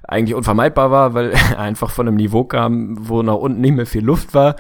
eigentlich 0.04 0.36
unvermeidbar 0.36 0.92
war, 0.92 1.14
weil 1.14 1.32
er 1.52 1.60
einfach 1.60 1.92
von 1.92 2.08
einem 2.08 2.18
Niveau 2.18 2.44
kam, 2.44 3.08
wo 3.08 3.22
nach 3.22 3.36
unten 3.36 3.62
nicht 3.62 3.76
mehr 3.76 3.86
viel 3.86 4.04
Luft 4.04 4.34
war 4.34 4.56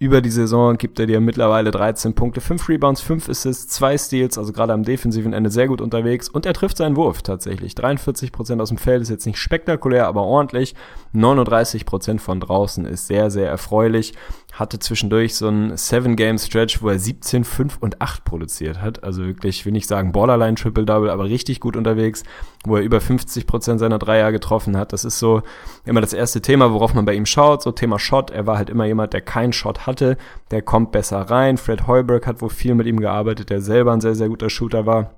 über 0.00 0.20
die 0.20 0.30
Saison 0.30 0.76
gibt 0.76 1.00
er 1.00 1.06
dir 1.06 1.20
mittlerweile 1.20 1.72
13 1.72 2.14
Punkte, 2.14 2.40
5 2.40 2.68
Rebounds, 2.68 3.00
5 3.00 3.28
Assists, 3.28 3.74
2 3.74 3.98
Steals, 3.98 4.38
also 4.38 4.52
gerade 4.52 4.72
am 4.72 4.84
defensiven 4.84 5.32
Ende 5.32 5.50
sehr 5.50 5.66
gut 5.66 5.80
unterwegs 5.80 6.28
und 6.28 6.46
er 6.46 6.54
trifft 6.54 6.76
seinen 6.76 6.94
Wurf 6.94 7.22
tatsächlich. 7.22 7.72
43% 7.72 8.60
aus 8.60 8.68
dem 8.68 8.78
Feld 8.78 9.02
ist 9.02 9.08
jetzt 9.08 9.26
nicht 9.26 9.38
spektakulär, 9.38 10.06
aber 10.06 10.22
ordentlich. 10.22 10.76
39% 11.14 12.20
von 12.20 12.38
draußen 12.38 12.84
ist 12.84 13.08
sehr, 13.08 13.30
sehr 13.30 13.48
erfreulich. 13.48 14.14
Hatte 14.58 14.78
zwischendurch 14.80 15.36
so 15.36 15.46
einen 15.46 15.74
7-Game-Stretch, 15.74 16.82
wo 16.82 16.88
er 16.88 16.98
17, 16.98 17.44
5 17.44 17.78
und 17.78 18.00
8 18.02 18.24
produziert 18.24 18.80
hat. 18.80 19.04
Also 19.04 19.24
wirklich, 19.24 19.64
will 19.64 19.72
nicht 19.72 19.86
sagen 19.86 20.10
Borderline 20.10 20.56
Triple-Double, 20.56 21.10
aber 21.10 21.24
richtig 21.24 21.60
gut 21.60 21.76
unterwegs, 21.76 22.24
wo 22.64 22.76
er 22.76 22.82
über 22.82 22.98
50% 22.98 23.78
seiner 23.78 23.98
Dreier 23.98 24.32
getroffen 24.32 24.76
hat. 24.76 24.92
Das 24.92 25.04
ist 25.04 25.18
so 25.20 25.42
immer 25.84 26.00
das 26.00 26.12
erste 26.12 26.42
Thema, 26.42 26.72
worauf 26.72 26.92
man 26.92 27.04
bei 27.04 27.14
ihm 27.14 27.26
schaut. 27.26 27.62
So 27.62 27.70
Thema 27.70 27.98
Shot. 27.98 28.30
Er 28.30 28.46
war 28.46 28.58
halt 28.58 28.70
immer 28.70 28.86
jemand, 28.86 29.12
der 29.12 29.20
keinen 29.20 29.52
Shot 29.52 29.86
hatte, 29.86 30.16
der 30.50 30.62
kommt 30.62 30.90
besser 30.90 31.20
rein. 31.20 31.56
Fred 31.56 31.86
Heuberg 31.86 32.26
hat 32.26 32.42
wohl 32.42 32.50
viel 32.50 32.74
mit 32.74 32.86
ihm 32.86 32.98
gearbeitet, 32.98 33.50
der 33.50 33.60
selber 33.60 33.92
ein 33.92 34.00
sehr, 34.00 34.14
sehr 34.16 34.28
guter 34.28 34.50
Shooter 34.50 34.86
war 34.86 35.17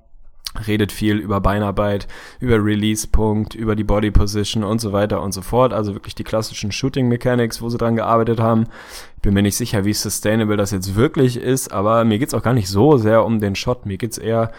redet 0.67 0.91
viel 0.91 1.17
über 1.17 1.39
Beinarbeit, 1.39 2.07
über 2.39 2.63
Release-Punkt, 2.63 3.55
über 3.55 3.75
die 3.75 3.83
Body 3.83 4.11
Position 4.11 4.63
und 4.63 4.79
so 4.79 4.91
weiter 4.91 5.21
und 5.21 5.33
so 5.33 5.41
fort. 5.41 5.73
Also 5.73 5.93
wirklich 5.93 6.15
die 6.15 6.23
klassischen 6.23 6.71
Shooting 6.71 7.07
Mechanics, 7.07 7.61
wo 7.61 7.69
sie 7.69 7.77
dran 7.77 7.95
gearbeitet 7.95 8.39
haben. 8.39 8.67
Ich 9.15 9.21
bin 9.21 9.33
mir 9.33 9.43
nicht 9.43 9.55
sicher, 9.55 9.85
wie 9.85 9.93
sustainable 9.93 10.57
das 10.57 10.71
jetzt 10.71 10.95
wirklich 10.95 11.37
ist, 11.37 11.71
aber 11.71 12.03
mir 12.03 12.19
geht's 12.19 12.33
auch 12.33 12.43
gar 12.43 12.53
nicht 12.53 12.69
so 12.69 12.97
sehr 12.97 13.23
um 13.23 13.39
den 13.39 13.55
Shot. 13.55 13.85
Mir 13.85 13.97
geht's 13.97 14.17
eher 14.17 14.51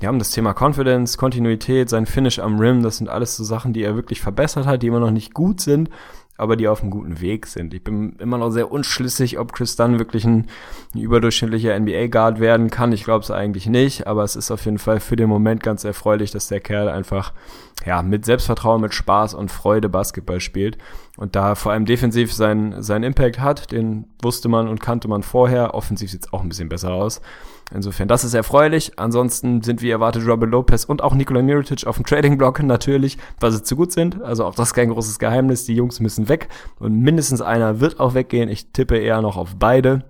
ja, 0.00 0.10
um 0.10 0.18
das 0.18 0.30
Thema 0.30 0.52
Confidence, 0.52 1.16
Kontinuität, 1.16 1.88
sein 1.88 2.06
Finish 2.06 2.38
am 2.38 2.58
Rim. 2.58 2.82
Das 2.82 2.98
sind 2.98 3.08
alles 3.08 3.36
so 3.36 3.44
Sachen, 3.44 3.72
die 3.72 3.82
er 3.82 3.94
wirklich 3.94 4.20
verbessert 4.20 4.66
hat, 4.66 4.82
die 4.82 4.88
immer 4.88 5.00
noch 5.00 5.10
nicht 5.10 5.32
gut 5.32 5.60
sind, 5.60 5.88
aber 6.38 6.56
die 6.56 6.68
auf 6.68 6.82
einem 6.82 6.90
guten 6.90 7.20
Weg 7.20 7.46
sind. 7.46 7.74
Ich 7.74 7.82
bin 7.82 8.16
immer 8.18 8.38
noch 8.38 8.50
sehr 8.50 8.70
unschlüssig, 8.70 9.38
ob 9.38 9.52
Chris 9.52 9.76
Dunn 9.76 9.98
wirklich 9.98 10.24
ein, 10.24 10.46
ein 10.94 11.00
überdurchschnittlicher 11.00 11.78
NBA-Guard 11.78 12.40
werden 12.40 12.70
kann. 12.70 12.92
Ich 12.92 13.04
glaube 13.04 13.22
es 13.22 13.30
eigentlich 13.30 13.66
nicht, 13.66 14.06
aber 14.06 14.24
es 14.24 14.36
ist 14.36 14.50
auf 14.50 14.64
jeden 14.64 14.78
Fall 14.78 15.00
für 15.00 15.16
den 15.16 15.28
Moment 15.28 15.62
ganz 15.62 15.84
erfreulich, 15.84 16.30
dass 16.30 16.48
der 16.48 16.60
Kerl 16.60 16.88
einfach 16.88 17.32
ja 17.84 18.02
mit 18.02 18.24
Selbstvertrauen, 18.24 18.80
mit 18.80 18.94
Spaß 18.94 19.34
und 19.34 19.50
Freude 19.50 19.88
Basketball 19.88 20.40
spielt 20.40 20.78
und 21.16 21.36
da 21.36 21.54
vor 21.54 21.72
allem 21.72 21.86
defensiv 21.86 22.32
seinen 22.32 22.82
sein 22.82 23.02
Impact 23.02 23.40
hat. 23.40 23.72
Den 23.72 24.06
wusste 24.22 24.48
man 24.48 24.68
und 24.68 24.80
kannte 24.80 25.08
man 25.08 25.22
vorher. 25.22 25.74
Offensiv 25.74 26.10
sieht 26.10 26.24
es 26.24 26.32
auch 26.32 26.42
ein 26.42 26.48
bisschen 26.48 26.68
besser 26.68 26.92
aus. 26.92 27.20
Insofern, 27.74 28.06
das 28.06 28.22
ist 28.22 28.34
erfreulich. 28.34 28.92
Ansonsten 28.96 29.62
sind 29.62 29.82
wie 29.82 29.90
erwartet 29.90 30.26
Robert 30.26 30.50
Lopez 30.50 30.84
und 30.84 31.02
auch 31.02 31.14
Nikola 31.14 31.42
Mirotic 31.42 31.86
auf 31.86 31.96
dem 31.96 32.06
Trading 32.06 32.38
Block 32.38 32.62
natürlich, 32.62 33.18
weil 33.40 33.50
sie 33.50 33.62
zu 33.62 33.74
gut 33.74 33.92
sind. 33.92 34.22
Also 34.22 34.44
auch 34.44 34.54
das 34.54 34.68
ist 34.68 34.74
kein 34.74 34.90
großes 34.90 35.18
Geheimnis. 35.18 35.64
Die 35.64 35.74
Jungs 35.74 35.98
müssen 35.98 36.28
weg 36.28 36.48
und 36.78 37.00
mindestens 37.00 37.40
einer 37.42 37.80
wird 37.80 37.98
auch 37.98 38.14
weggehen. 38.14 38.48
Ich 38.48 38.70
tippe 38.72 38.96
eher 38.96 39.20
noch 39.20 39.36
auf 39.36 39.56
beide. 39.58 40.04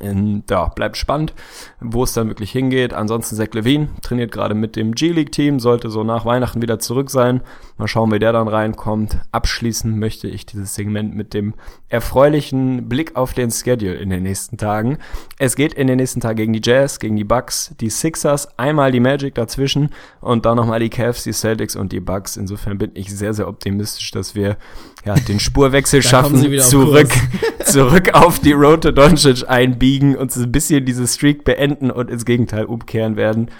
In, 0.00 0.44
ja, 0.50 0.66
bleibt 0.68 0.96
spannend, 0.96 1.34
wo 1.80 2.04
es 2.04 2.12
dann 2.12 2.28
wirklich 2.28 2.50
hingeht. 2.50 2.92
Ansonsten 2.92 3.36
Zach 3.36 3.48
Levine 3.52 3.88
trainiert 4.02 4.32
gerade 4.32 4.54
mit 4.54 4.76
dem 4.76 4.92
G-League-Team, 4.92 5.60
sollte 5.60 5.90
so 5.90 6.04
nach 6.04 6.24
Weihnachten 6.24 6.62
wieder 6.62 6.78
zurück 6.78 7.10
sein. 7.10 7.40
Mal 7.76 7.88
schauen, 7.88 8.12
wie 8.12 8.18
der 8.18 8.32
dann 8.32 8.48
reinkommt. 8.48 9.18
Abschließen 9.32 9.98
möchte 9.98 10.28
ich 10.28 10.46
dieses 10.46 10.74
Segment 10.74 11.14
mit 11.14 11.34
dem 11.34 11.54
erfreulichen 11.88 12.88
Blick 12.88 13.16
auf 13.16 13.34
den 13.34 13.50
Schedule 13.50 13.94
in 13.94 14.10
den 14.10 14.22
nächsten 14.22 14.56
Tagen. 14.56 14.98
Es 15.38 15.56
geht 15.56 15.74
in 15.74 15.86
den 15.86 15.96
nächsten 15.96 16.20
Tagen 16.20 16.36
gegen 16.36 16.52
die 16.52 16.62
Jazz, 16.62 16.98
gegen 16.98 17.16
die 17.16 17.24
Bucks, 17.24 17.74
die 17.80 17.90
Sixers, 17.90 18.58
einmal 18.58 18.92
die 18.92 19.00
Magic 19.00 19.34
dazwischen 19.34 19.90
und 20.20 20.46
dann 20.46 20.56
nochmal 20.56 20.80
die 20.80 20.90
Cavs, 20.90 21.24
die 21.24 21.32
Celtics 21.32 21.76
und 21.76 21.92
die 21.92 22.00
Bucks. 22.00 22.36
Insofern 22.36 22.78
bin 22.78 22.92
ich 22.94 23.14
sehr, 23.14 23.34
sehr 23.34 23.48
optimistisch, 23.48 24.10
dass 24.10 24.34
wir 24.34 24.56
ja, 25.04 25.14
den 25.14 25.40
Spurwechsel 25.40 26.02
schaffen, 26.02 26.58
zurück, 26.60 27.10
zurück 27.64 28.14
auf 28.14 28.38
die 28.40 28.52
Road 28.52 28.82
to 28.82 28.92
Doncic 28.92 29.48
einbiegen 29.48 30.16
und 30.16 30.32
so 30.32 30.42
ein 30.42 30.52
bisschen 30.52 30.84
diese 30.84 31.06
Streak 31.06 31.44
beenden 31.44 31.90
und 31.90 32.10
ins 32.10 32.24
Gegenteil 32.24 32.64
umkehren 32.64 33.16
werden. 33.16 33.50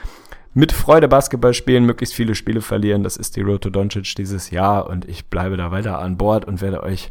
Mit 0.57 0.70
Freude 0.70 1.09
Basketball 1.09 1.53
spielen, 1.53 1.84
möglichst 1.84 2.14
viele 2.14 2.36
Spiele 2.36 2.61
verlieren. 2.61 3.03
Das 3.03 3.16
ist 3.16 3.34
die 3.34 3.40
Road 3.40 3.62
to 3.62 3.70
Doncic 3.70 4.14
dieses 4.14 4.51
Jahr 4.51 4.88
und 4.88 5.09
ich 5.09 5.26
bleibe 5.26 5.57
da 5.57 5.72
weiter 5.72 5.99
an 5.99 6.16
Bord 6.16 6.45
und 6.45 6.61
werde 6.61 6.82
euch 6.82 7.11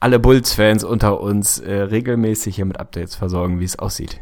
alle 0.00 0.18
Bulls-Fans 0.18 0.82
unter 0.82 1.20
uns 1.20 1.58
äh, 1.58 1.72
regelmäßig 1.72 2.56
hier 2.56 2.64
mit 2.64 2.80
Updates 2.80 3.14
versorgen, 3.14 3.60
wie 3.60 3.64
es 3.64 3.78
aussieht. 3.78 4.20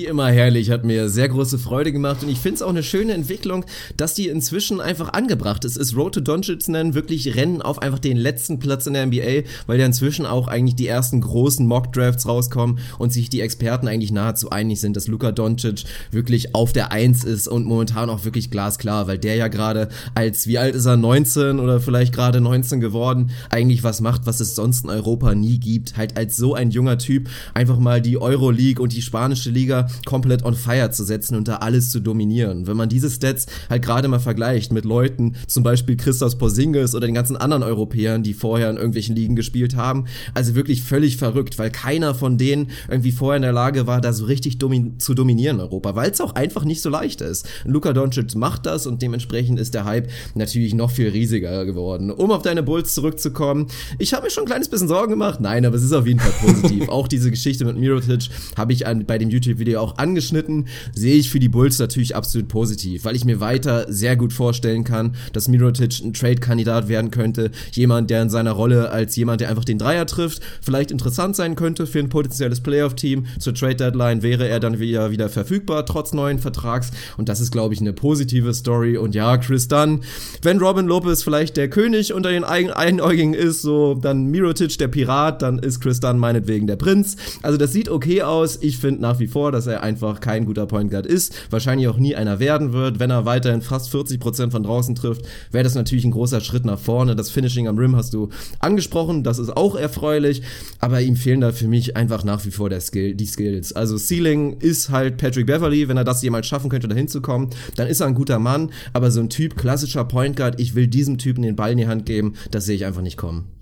Wie 0.00 0.06
immer 0.06 0.30
herrlich, 0.30 0.70
hat 0.70 0.82
mir 0.82 1.10
sehr 1.10 1.28
große 1.28 1.58
Freude 1.58 1.92
gemacht 1.92 2.22
und 2.22 2.30
ich 2.30 2.38
finde 2.38 2.54
es 2.54 2.62
auch 2.62 2.70
eine 2.70 2.82
schöne 2.82 3.12
Entwicklung, 3.12 3.66
dass 3.98 4.14
die 4.14 4.28
inzwischen 4.28 4.80
einfach 4.80 5.12
angebracht 5.12 5.66
ist. 5.66 5.76
Ist 5.76 5.94
Road 5.94 6.14
to 6.14 6.20
Doncic 6.22 6.66
nennen 6.68 6.94
wirklich 6.94 7.36
Rennen 7.36 7.60
auf 7.60 7.82
einfach 7.82 7.98
den 7.98 8.16
letzten 8.16 8.58
Platz 8.58 8.86
in 8.86 8.94
der 8.94 9.04
NBA, 9.04 9.42
weil 9.66 9.78
ja 9.78 9.84
inzwischen 9.84 10.24
auch 10.24 10.48
eigentlich 10.48 10.74
die 10.74 10.86
ersten 10.86 11.20
großen 11.20 11.66
Mock 11.66 11.92
Drafts 11.92 12.26
rauskommen 12.26 12.78
und 12.98 13.12
sich 13.12 13.28
die 13.28 13.42
Experten 13.42 13.88
eigentlich 13.88 14.10
nahezu 14.10 14.48
einig 14.48 14.80
sind, 14.80 14.96
dass 14.96 15.06
Luka 15.06 15.32
Doncic 15.32 15.84
wirklich 16.10 16.54
auf 16.54 16.72
der 16.72 16.92
Eins 16.92 17.22
ist 17.22 17.46
und 17.46 17.66
momentan 17.66 18.08
auch 18.08 18.24
wirklich 18.24 18.50
glasklar, 18.50 19.06
weil 19.06 19.18
der 19.18 19.34
ja 19.34 19.48
gerade 19.48 19.90
als, 20.14 20.46
wie 20.46 20.56
alt 20.56 20.74
ist 20.74 20.86
er, 20.86 20.96
19 20.96 21.60
oder 21.60 21.78
vielleicht 21.78 22.14
gerade 22.14 22.40
19 22.40 22.80
geworden, 22.80 23.32
eigentlich 23.50 23.82
was 23.82 24.00
macht, 24.00 24.24
was 24.24 24.40
es 24.40 24.54
sonst 24.54 24.84
in 24.84 24.88
Europa 24.88 25.34
nie 25.34 25.58
gibt. 25.58 25.98
Halt 25.98 26.16
als 26.16 26.38
so 26.38 26.54
ein 26.54 26.70
junger 26.70 26.96
Typ 26.96 27.28
einfach 27.52 27.78
mal 27.78 28.00
die 28.00 28.16
Euroleague 28.16 28.82
und 28.82 28.94
die 28.94 29.02
spanische 29.02 29.50
Liga 29.50 29.89
komplett 30.04 30.44
on 30.44 30.54
fire 30.54 30.90
zu 30.90 31.04
setzen 31.04 31.36
und 31.36 31.48
da 31.48 31.56
alles 31.56 31.90
zu 31.90 32.00
dominieren. 32.00 32.66
Wenn 32.66 32.76
man 32.76 32.88
diese 32.88 33.10
Stats 33.10 33.46
halt 33.68 33.82
gerade 33.82 34.08
mal 34.08 34.20
vergleicht 34.20 34.72
mit 34.72 34.84
Leuten, 34.84 35.36
zum 35.46 35.62
Beispiel 35.62 35.96
Christos 35.96 36.38
Porzingis 36.38 36.94
oder 36.94 37.06
den 37.06 37.14
ganzen 37.14 37.36
anderen 37.36 37.62
Europäern, 37.62 38.22
die 38.22 38.34
vorher 38.34 38.70
in 38.70 38.76
irgendwelchen 38.76 39.16
Ligen 39.16 39.36
gespielt 39.36 39.76
haben, 39.76 40.06
also 40.34 40.54
wirklich 40.54 40.82
völlig 40.82 41.16
verrückt, 41.16 41.58
weil 41.58 41.70
keiner 41.70 42.14
von 42.14 42.38
denen 42.38 42.70
irgendwie 42.88 43.12
vorher 43.12 43.36
in 43.36 43.42
der 43.42 43.52
Lage 43.52 43.86
war, 43.86 44.00
da 44.00 44.12
so 44.12 44.24
richtig 44.24 44.58
domin 44.58 44.98
zu 44.98 45.14
dominieren 45.14 45.56
in 45.56 45.62
Europa, 45.62 45.94
weil 45.94 46.10
es 46.10 46.20
auch 46.20 46.34
einfach 46.34 46.64
nicht 46.64 46.82
so 46.82 46.90
leicht 46.90 47.20
ist. 47.20 47.48
Luka 47.64 47.92
Doncic 47.92 48.34
macht 48.34 48.66
das 48.66 48.86
und 48.86 49.02
dementsprechend 49.02 49.58
ist 49.58 49.74
der 49.74 49.84
Hype 49.84 50.08
natürlich 50.34 50.74
noch 50.74 50.90
viel 50.90 51.08
riesiger 51.08 51.64
geworden. 51.64 52.10
Um 52.10 52.30
auf 52.30 52.42
deine 52.42 52.62
Bulls 52.62 52.94
zurückzukommen, 52.94 53.66
ich 53.98 54.14
habe 54.14 54.24
mir 54.24 54.30
schon 54.30 54.44
ein 54.44 54.46
kleines 54.46 54.68
bisschen 54.68 54.88
Sorgen 54.88 55.10
gemacht. 55.10 55.40
Nein, 55.40 55.64
aber 55.64 55.76
es 55.76 55.82
ist 55.82 55.92
auf 55.92 56.06
jeden 56.06 56.20
Fall 56.20 56.32
positiv. 56.40 56.88
auch 56.88 57.08
diese 57.08 57.30
Geschichte 57.30 57.64
mit 57.64 57.76
Mirotic 57.76 58.28
habe 58.56 58.72
ich 58.72 58.86
an, 58.86 59.04
bei 59.06 59.18
dem 59.18 59.30
YouTube-Video 59.30 59.79
auch 59.80 59.98
angeschnitten. 59.98 60.66
Sehe 60.94 61.16
ich 61.16 61.30
für 61.30 61.40
die 61.40 61.48
Bulls 61.48 61.78
natürlich 61.78 62.16
absolut 62.16 62.48
positiv, 62.48 63.04
weil 63.04 63.16
ich 63.16 63.24
mir 63.24 63.40
weiter 63.40 63.86
sehr 63.92 64.16
gut 64.16 64.32
vorstellen 64.32 64.84
kann, 64.84 65.14
dass 65.32 65.48
Mirotic 65.48 66.00
ein 66.04 66.12
Trade-Kandidat 66.12 66.88
werden 66.88 67.10
könnte. 67.10 67.50
Jemand, 67.72 68.10
der 68.10 68.22
in 68.22 68.30
seiner 68.30 68.52
Rolle 68.52 68.90
als 68.90 69.16
jemand, 69.16 69.40
der 69.40 69.48
einfach 69.48 69.64
den 69.64 69.78
Dreier 69.78 70.06
trifft, 70.06 70.42
vielleicht 70.62 70.90
interessant 70.90 71.36
sein 71.36 71.56
könnte 71.56 71.86
für 71.86 71.98
ein 71.98 72.08
potenzielles 72.08 72.60
Playoff-Team. 72.60 73.26
Zur 73.38 73.54
Trade-Deadline 73.54 74.22
wäre 74.22 74.48
er 74.48 74.60
dann 74.60 74.78
wieder, 74.78 75.10
wieder 75.10 75.28
verfügbar, 75.28 75.86
trotz 75.86 76.12
neuen 76.12 76.38
Vertrags. 76.38 76.90
Und 77.16 77.28
das 77.28 77.40
ist, 77.40 77.50
glaube 77.50 77.74
ich, 77.74 77.80
eine 77.80 77.92
positive 77.92 78.54
Story. 78.54 78.96
Und 78.96 79.14
ja, 79.14 79.36
Chris 79.38 79.68
Dunn, 79.68 80.00
wenn 80.42 80.58
Robin 80.58 80.86
Lopez 80.86 81.22
vielleicht 81.22 81.56
der 81.56 81.70
König 81.70 82.12
unter 82.12 82.30
den 82.30 82.44
Einäugigen 82.44 83.34
ist, 83.34 83.62
so 83.62 83.94
dann 83.94 84.26
Mirotic 84.26 84.78
der 84.78 84.88
Pirat, 84.88 85.42
dann 85.42 85.58
ist 85.58 85.80
Chris 85.80 86.00
Dunn 86.00 86.18
meinetwegen 86.18 86.66
der 86.66 86.76
Prinz. 86.76 87.16
Also 87.42 87.56
das 87.56 87.72
sieht 87.72 87.88
okay 87.88 88.22
aus. 88.22 88.58
Ich 88.60 88.78
finde 88.78 89.02
nach 89.02 89.18
wie 89.18 89.26
vor, 89.26 89.52
dass 89.52 89.66
er 89.70 89.82
einfach 89.82 90.20
kein 90.20 90.44
guter 90.44 90.66
Point 90.66 90.90
Guard 90.90 91.06
ist. 91.06 91.34
Wahrscheinlich 91.50 91.88
auch 91.88 91.96
nie 91.96 92.14
einer 92.14 92.38
werden 92.38 92.72
wird. 92.72 92.98
Wenn 92.98 93.10
er 93.10 93.24
weiterhin 93.24 93.62
fast 93.62 93.94
40% 93.94 94.50
von 94.50 94.62
draußen 94.62 94.94
trifft, 94.94 95.22
wäre 95.50 95.64
das 95.64 95.74
natürlich 95.74 96.04
ein 96.04 96.10
großer 96.10 96.40
Schritt 96.40 96.64
nach 96.64 96.78
vorne. 96.78 97.16
Das 97.16 97.30
Finishing 97.30 97.68
am 97.68 97.78
Rim 97.78 97.96
hast 97.96 98.12
du 98.12 98.28
angesprochen. 98.58 99.22
Das 99.22 99.38
ist 99.38 99.56
auch 99.56 99.74
erfreulich. 99.74 100.42
Aber 100.78 101.00
ihm 101.00 101.16
fehlen 101.16 101.40
da 101.40 101.52
für 101.52 101.68
mich 101.68 101.96
einfach 101.96 102.24
nach 102.24 102.44
wie 102.44 102.50
vor 102.50 102.68
der 102.68 102.80
Skill, 102.80 103.14
die 103.14 103.26
Skills. 103.26 103.72
Also 103.72 103.96
Ceiling 103.96 104.58
ist 104.58 104.90
halt 104.90 105.16
Patrick 105.16 105.46
Beverly. 105.46 105.88
Wenn 105.88 105.96
er 105.96 106.04
das 106.04 106.22
jemals 106.22 106.46
schaffen 106.46 106.70
könnte, 106.70 106.88
dahin 106.88 107.08
zu 107.08 107.20
kommen, 107.20 107.50
dann 107.76 107.86
ist 107.86 108.00
er 108.00 108.06
ein 108.06 108.14
guter 108.14 108.38
Mann. 108.38 108.70
Aber 108.92 109.10
so 109.10 109.20
ein 109.20 109.30
Typ, 109.30 109.56
klassischer 109.56 110.04
Point 110.04 110.36
Guard, 110.36 110.60
ich 110.60 110.74
will 110.74 110.86
diesem 110.86 111.18
Typen 111.18 111.42
den 111.42 111.56
Ball 111.56 111.72
in 111.72 111.78
die 111.78 111.86
Hand 111.86 112.06
geben, 112.06 112.34
das 112.50 112.64
sehe 112.64 112.76
ich 112.76 112.84
einfach 112.84 113.02
nicht 113.02 113.16
kommen. 113.16 113.59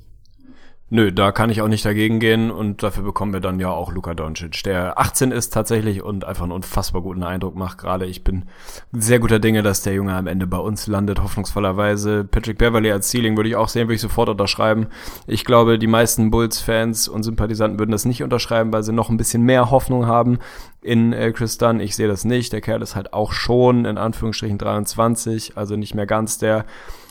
Nö, 0.91 1.12
da 1.12 1.32
kann 1.32 1.51
ich 1.51 1.61
auch 1.61 1.68
nicht 1.68 1.84
dagegen 1.84 2.18
gehen 2.18 2.51
und 2.51 2.82
dafür 2.82 3.05
bekommen 3.05 3.34
wir 3.34 3.41
dann 3.41 3.61
ja 3.61 3.68
auch 3.68 3.93
Luka 3.93 4.14
Doncic, 4.14 4.62
der 4.62 4.99
18 4.99 5.32
ist 5.32 5.53
tatsächlich 5.53 6.03
und 6.03 6.24
einfach 6.24 6.45
einen 6.45 6.53
unfassbar 6.53 7.03
guten 7.03 7.22
Eindruck 7.22 7.57
macht 7.57 7.76
gerade. 7.76 8.07
Ich 8.07 8.24
bin 8.24 8.45
sehr 8.93 9.18
guter 9.18 9.39
Dinge, 9.39 9.62
dass 9.62 9.82
der 9.82 9.93
Junge 9.93 10.14
am 10.14 10.26
Ende 10.26 10.47
bei 10.47 10.57
uns 10.57 10.86
landet, 10.86 11.22
hoffnungsvollerweise. 11.22 12.24
Patrick 12.24 12.57
Beverly 12.57 12.91
als 12.91 13.11
Ceiling 13.11 13.36
würde 13.36 13.51
ich 13.51 13.57
auch 13.57 13.68
sehen, 13.68 13.89
würde 13.89 13.97
ich 13.97 14.01
sofort 14.01 14.30
unterschreiben. 14.30 14.86
Ich 15.26 15.45
glaube, 15.45 15.78
die 15.78 15.86
meisten 15.86 16.30
Bulls-Fans 16.30 17.07
und 17.09 17.22
Sympathisanten 17.22 17.78
würden 17.78 17.93
das 17.93 18.07
nicht 18.07 18.22
unterschreiben, 18.22 18.72
weil 18.72 18.82
sie 18.82 18.93
noch 18.93 19.11
ein 19.11 19.18
bisschen 19.18 19.43
mehr 19.43 19.70
Hoffnung 19.70 20.07
haben 20.07 20.39
in 20.80 21.12
äh, 21.12 21.32
Chris 21.32 21.59
Dunn. 21.59 21.80
Ich 21.80 21.97
sehe 21.97 22.09
das 22.09 22.24
nicht. 22.24 22.55
Der 22.55 22.62
Kerl 22.62 22.80
ist 22.80 22.97
halt 22.97 23.12
auch 23.12 23.32
schon 23.32 23.84
in 23.84 23.99
Anführungsstrichen 23.99 24.57
23, 24.57 25.55
also 25.55 25.76
nicht 25.76 25.95
mehr 25.95 26.07
ganz 26.07 26.39
der 26.39 26.64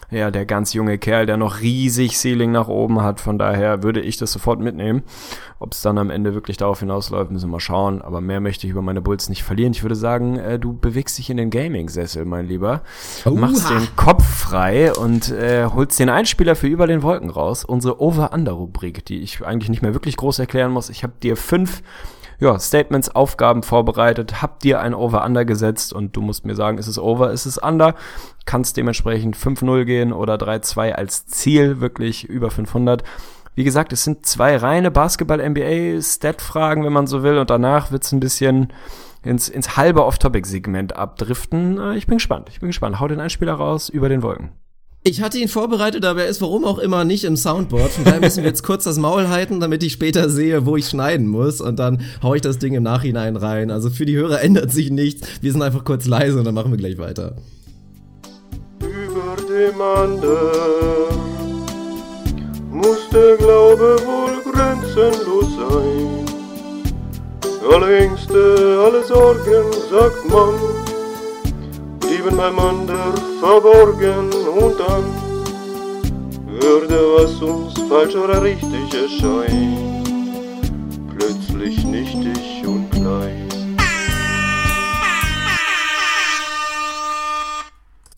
ja, 0.10 0.32
der 0.32 0.46
ganz 0.46 0.74
junge 0.74 0.98
Kerl, 0.98 1.26
der 1.26 1.36
noch 1.36 1.60
riesig 1.60 2.18
Ceiling 2.18 2.52
nach 2.52 2.70
oben 2.70 3.02
hat. 3.02 3.20
Von 3.20 3.38
daher 3.38 3.84
würde 3.84 4.00
ich 4.00 4.18
das 4.18 4.32
sofort 4.32 4.60
mitnehmen. 4.60 5.04
Ob 5.60 5.74
es 5.74 5.82
dann 5.82 5.98
am 5.98 6.10
Ende 6.10 6.34
wirklich 6.34 6.56
darauf 6.56 6.80
hinausläuft, 6.80 7.32
müssen 7.32 7.48
wir 7.50 7.54
mal 7.54 7.60
schauen. 7.60 8.02
Aber 8.02 8.22
mehr 8.22 8.40
möchte 8.40 8.68
ich 8.68 8.72
über 8.72 8.82
meine 8.82 9.02
Bulls 9.02 9.28
nicht 9.28 9.44
verlieren. 9.44 9.74
Ich 9.74 9.84
würde 9.84 9.96
sagen, 9.96 10.38
äh, 10.38 10.60
du 10.60 10.74
bewegst 10.74 11.18
dich 11.18 11.30
in 11.30 11.38
den 11.38 11.50
Gaming-Sessel, 11.50 12.24
mein 12.26 12.48
Lieber. 12.48 12.82
Oha. 13.26 13.36
Machst 13.36 13.70
den 13.70 13.88
Kopf 13.96 14.24
frei 14.24 14.94
und 14.94 15.30
äh, 15.32 15.66
holst 15.66 16.00
den 16.00 16.10
Einspieler 16.10 16.56
für 16.56 16.68
über 16.68 16.88
den 16.88 17.04
Wolken 17.04 17.30
raus. 17.30 17.66
Unsere 17.66 18.02
Over-Under-Rubrik, 18.02 19.04
die 19.06 19.20
ich 19.20 19.46
eigentlich 19.46 19.70
nicht 19.70 19.82
mehr 19.82 19.94
wirklich 19.94 20.16
groß 20.16 20.40
erklären 20.40 20.72
muss. 20.72 20.90
Ich 20.90 21.04
habe 21.04 21.14
dir 21.22 21.36
fünf 21.36 21.82
ja, 22.40 22.60
Statements, 22.60 23.10
Aufgaben 23.10 23.64
vorbereitet, 23.64 24.42
hab 24.42 24.60
dir 24.60 24.80
ein 24.80 24.94
Over-Under 24.94 25.44
gesetzt 25.46 25.92
und 25.94 26.16
du 26.16 26.22
musst 26.22 26.46
mir 26.46 26.56
sagen, 26.56 26.78
ist 26.78 26.88
es 26.88 27.00
Over, 27.00 27.32
ist 27.32 27.46
es 27.46 27.58
Under. 27.58 27.96
Kannst 28.46 28.78
dementsprechend 28.78 29.36
5-0 29.36 29.86
gehen 29.86 30.14
oder 30.14 30.36
3-2 30.36 30.92
als 30.92 31.26
Ziel, 31.26 31.82
wirklich 31.82 32.26
über 32.26 32.52
500. 32.52 33.04
Wie 33.56 33.64
gesagt, 33.64 33.92
es 33.92 34.04
sind 34.04 34.26
zwei 34.26 34.56
reine 34.56 34.92
Basketball-NBA-Stat-Fragen, 34.92 36.84
wenn 36.84 36.94
man 36.94 37.08
so 37.08 37.24
will, 37.24 37.40
und 37.40 37.50
danach 37.50 37.92
wird's 37.92 38.12
ein 38.12 38.20
bisschen 38.20 38.72
ins, 39.24 39.50
ins 39.50 39.76
halbe 39.76 40.06
Off-Topic-Segment 40.06 40.96
abdriften. 40.96 41.96
Ich 41.96 42.06
bin 42.06 42.18
gespannt, 42.18 42.50
ich 42.52 42.60
bin 42.60 42.70
gespannt. 42.70 43.00
Hau 43.00 43.08
den 43.08 43.20
Einspieler 43.20 43.54
raus 43.54 43.90
über 43.90 44.10
den 44.10 44.22
Wolken. 44.22 44.52
Ich 45.04 45.22
hatte 45.22 45.38
ihn 45.38 45.48
vorbereitet, 45.48 46.04
aber 46.04 46.24
er 46.24 46.28
ist 46.28 46.42
warum 46.42 46.66
auch 46.66 46.80
immer 46.80 47.06
nicht 47.06 47.24
im 47.24 47.38
Soundboard. 47.38 47.92
Von 47.92 48.04
daher 48.04 48.20
müssen 48.20 48.44
wir 48.44 48.50
jetzt 48.50 48.64
kurz 48.64 48.84
das 48.84 48.98
Maul 48.98 49.30
halten, 49.30 49.60
damit 49.62 49.82
ich 49.84 49.94
später 49.94 50.30
sehe, 50.30 50.66
wo 50.66 50.76
ich 50.76 50.88
schneiden 50.88 51.28
muss. 51.28 51.62
Und 51.62 51.80
dann 51.80 52.02
hau 52.22 52.34
ich 52.34 52.42
das 52.42 52.60
Ding 52.60 52.74
im 52.74 52.84
Nachhinein 52.84 53.38
rein. 53.38 53.72
Also 53.72 53.90
für 53.90 54.06
die 54.06 54.18
Hörer 54.18 54.42
ändert 54.42 54.72
sich 54.72 54.90
nichts. 54.92 55.26
Wir 55.42 55.52
sind 55.54 55.62
einfach 55.62 55.86
kurz 55.86 56.08
leise 56.08 56.40
und 56.40 56.46
dann 56.46 56.56
machen 56.56 56.72
wir 56.72 56.78
gleich 56.78 56.98
weiter. 56.98 57.36
Über 58.80 59.38
dem 59.48 59.82
anderen 59.82 61.18
muss 62.70 63.08
der 63.14 63.38
Glaube 63.38 63.98
wohl 64.06 64.52
grenzenlos 64.52 65.46
sein. 65.56 66.26
Alle 67.72 67.98
Ängste, 67.98 68.80
alle 68.84 69.04
Sorgen, 69.06 69.72
sagt 69.90 70.30
man, 70.30 70.54
blieben 72.08 72.38
beim 72.38 72.58
Ander 72.60 73.14
verborgen 73.40 74.32
und 74.32 74.80
dann 74.80 75.04
würde, 76.60 77.00
was 77.18 77.42
uns 77.42 77.74
falsch 77.90 78.16
oder 78.16 78.42
richtig 78.42 78.94
erscheint, 78.94 80.10
plötzlich 81.18 81.84
nichtig 81.84 82.64
und 82.66 82.90
klein. 82.92 83.47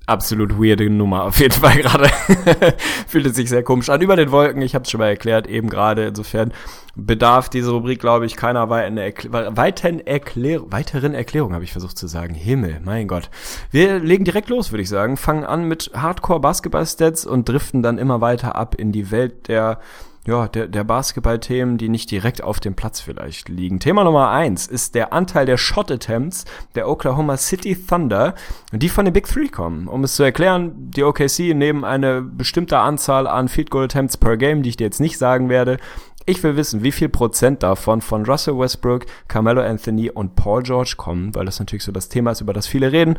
Absolut 0.09 0.59
weirde 0.59 0.89
Nummer 0.89 1.23
auf 1.23 1.39
jeden 1.39 1.53
Fall 1.53 1.77
gerade. 1.77 2.09
Fühlt 3.07 3.33
sich 3.35 3.49
sehr 3.49 3.63
komisch 3.63 3.89
an. 3.89 4.01
Über 4.01 4.15
den 4.15 4.31
Wolken, 4.31 4.61
ich 4.61 4.75
habe 4.75 4.83
es 4.83 4.91
schon 4.91 4.99
mal 4.99 5.07
erklärt, 5.07 5.47
eben 5.47 5.69
gerade. 5.69 6.07
Insofern 6.07 6.53
bedarf 6.95 7.49
diese 7.49 7.71
Rubrik, 7.71 7.99
glaube 7.99 8.25
ich, 8.25 8.35
keiner 8.35 8.69
weiteren, 8.69 8.97
Erklär 8.97 9.55
weiteren, 9.55 9.99
Erklär 10.05 10.61
weiteren 10.71 11.13
Erklärung, 11.13 11.53
habe 11.53 11.63
ich 11.63 11.71
versucht 11.71 11.97
zu 11.97 12.07
sagen. 12.07 12.33
Himmel, 12.33 12.81
mein 12.83 13.07
Gott. 13.07 13.29
Wir 13.71 13.99
legen 13.99 14.25
direkt 14.25 14.49
los, 14.49 14.71
würde 14.71 14.81
ich 14.81 14.89
sagen. 14.89 15.15
Fangen 15.15 15.45
an 15.45 15.65
mit 15.65 15.91
Hardcore-Basketball-Stats 15.95 17.25
und 17.25 17.47
driften 17.47 17.83
dann 17.83 17.97
immer 17.97 18.21
weiter 18.21 18.55
ab 18.55 18.75
in 18.75 18.91
die 18.91 19.11
Welt 19.11 19.47
der 19.47 19.79
ja, 20.27 20.47
der, 20.47 20.67
der 20.67 20.83
Basketball-Themen, 20.83 21.77
die 21.77 21.89
nicht 21.89 22.11
direkt 22.11 22.43
auf 22.43 22.59
dem 22.59 22.75
Platz 22.75 22.99
vielleicht 22.99 23.49
liegen. 23.49 23.79
Thema 23.79 24.03
Nummer 24.03 24.29
eins 24.29 24.67
ist 24.67 24.95
der 24.95 25.13
Anteil 25.13 25.45
der 25.45 25.57
Shot-Attempts 25.57 26.45
der 26.75 26.89
Oklahoma 26.89 27.37
City 27.37 27.75
Thunder, 27.75 28.35
die 28.71 28.89
von 28.89 29.05
den 29.05 29.13
Big 29.13 29.27
Three 29.27 29.47
kommen. 29.47 29.87
Um 29.87 30.03
es 30.03 30.15
zu 30.15 30.23
erklären, 30.23 30.73
die 30.75 31.03
OKC 31.03 31.55
nehmen 31.55 31.83
eine 31.83 32.21
bestimmte 32.21 32.77
Anzahl 32.79 33.27
an 33.27 33.47
Field 33.47 33.69
Goal 33.69 33.85
Attempts 33.85 34.17
per 34.17 34.37
Game, 34.37 34.61
die 34.61 34.69
ich 34.69 34.77
dir 34.77 34.85
jetzt 34.85 34.99
nicht 34.99 35.17
sagen 35.17 35.49
werde. 35.49 35.77
Ich 36.25 36.43
will 36.43 36.55
wissen, 36.57 36.83
wie 36.83 36.91
viel 36.91 37.09
Prozent 37.09 37.63
davon 37.63 38.01
von 38.01 38.25
Russell 38.25 38.59
Westbrook, 38.59 39.05
Carmelo 39.27 39.61
Anthony 39.61 40.11
und 40.11 40.35
Paul 40.35 40.61
George 40.61 40.93
kommen, 40.95 41.33
weil 41.33 41.45
das 41.45 41.59
natürlich 41.59 41.83
so 41.83 41.91
das 41.91 42.09
Thema 42.09 42.31
ist, 42.31 42.41
über 42.41 42.53
das 42.53 42.67
viele 42.67 42.91
reden. 42.91 43.17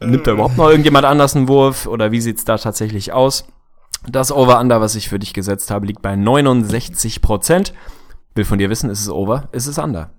Nimmt 0.00 0.26
da 0.26 0.32
überhaupt 0.32 0.56
noch 0.56 0.68
irgendjemand 0.68 1.04
anders 1.04 1.36
einen 1.36 1.48
Wurf 1.48 1.86
oder 1.86 2.10
wie 2.10 2.20
sieht's 2.20 2.44
da 2.44 2.56
tatsächlich 2.58 3.12
aus? 3.12 3.46
Das 4.06 4.32
Over-Under, 4.32 4.80
was 4.80 4.94
ich 4.94 5.08
für 5.08 5.18
dich 5.18 5.34
gesetzt 5.34 5.70
habe, 5.70 5.86
liegt 5.86 6.02
bei 6.02 6.16
69 6.16 7.20
Prozent. 7.20 7.72
Will 8.34 8.44
von 8.44 8.58
dir 8.58 8.70
wissen, 8.70 8.90
ist 8.90 9.00
es 9.00 9.10
Over, 9.10 9.48
ist 9.52 9.66
es 9.66 9.78
Under? 9.78 10.10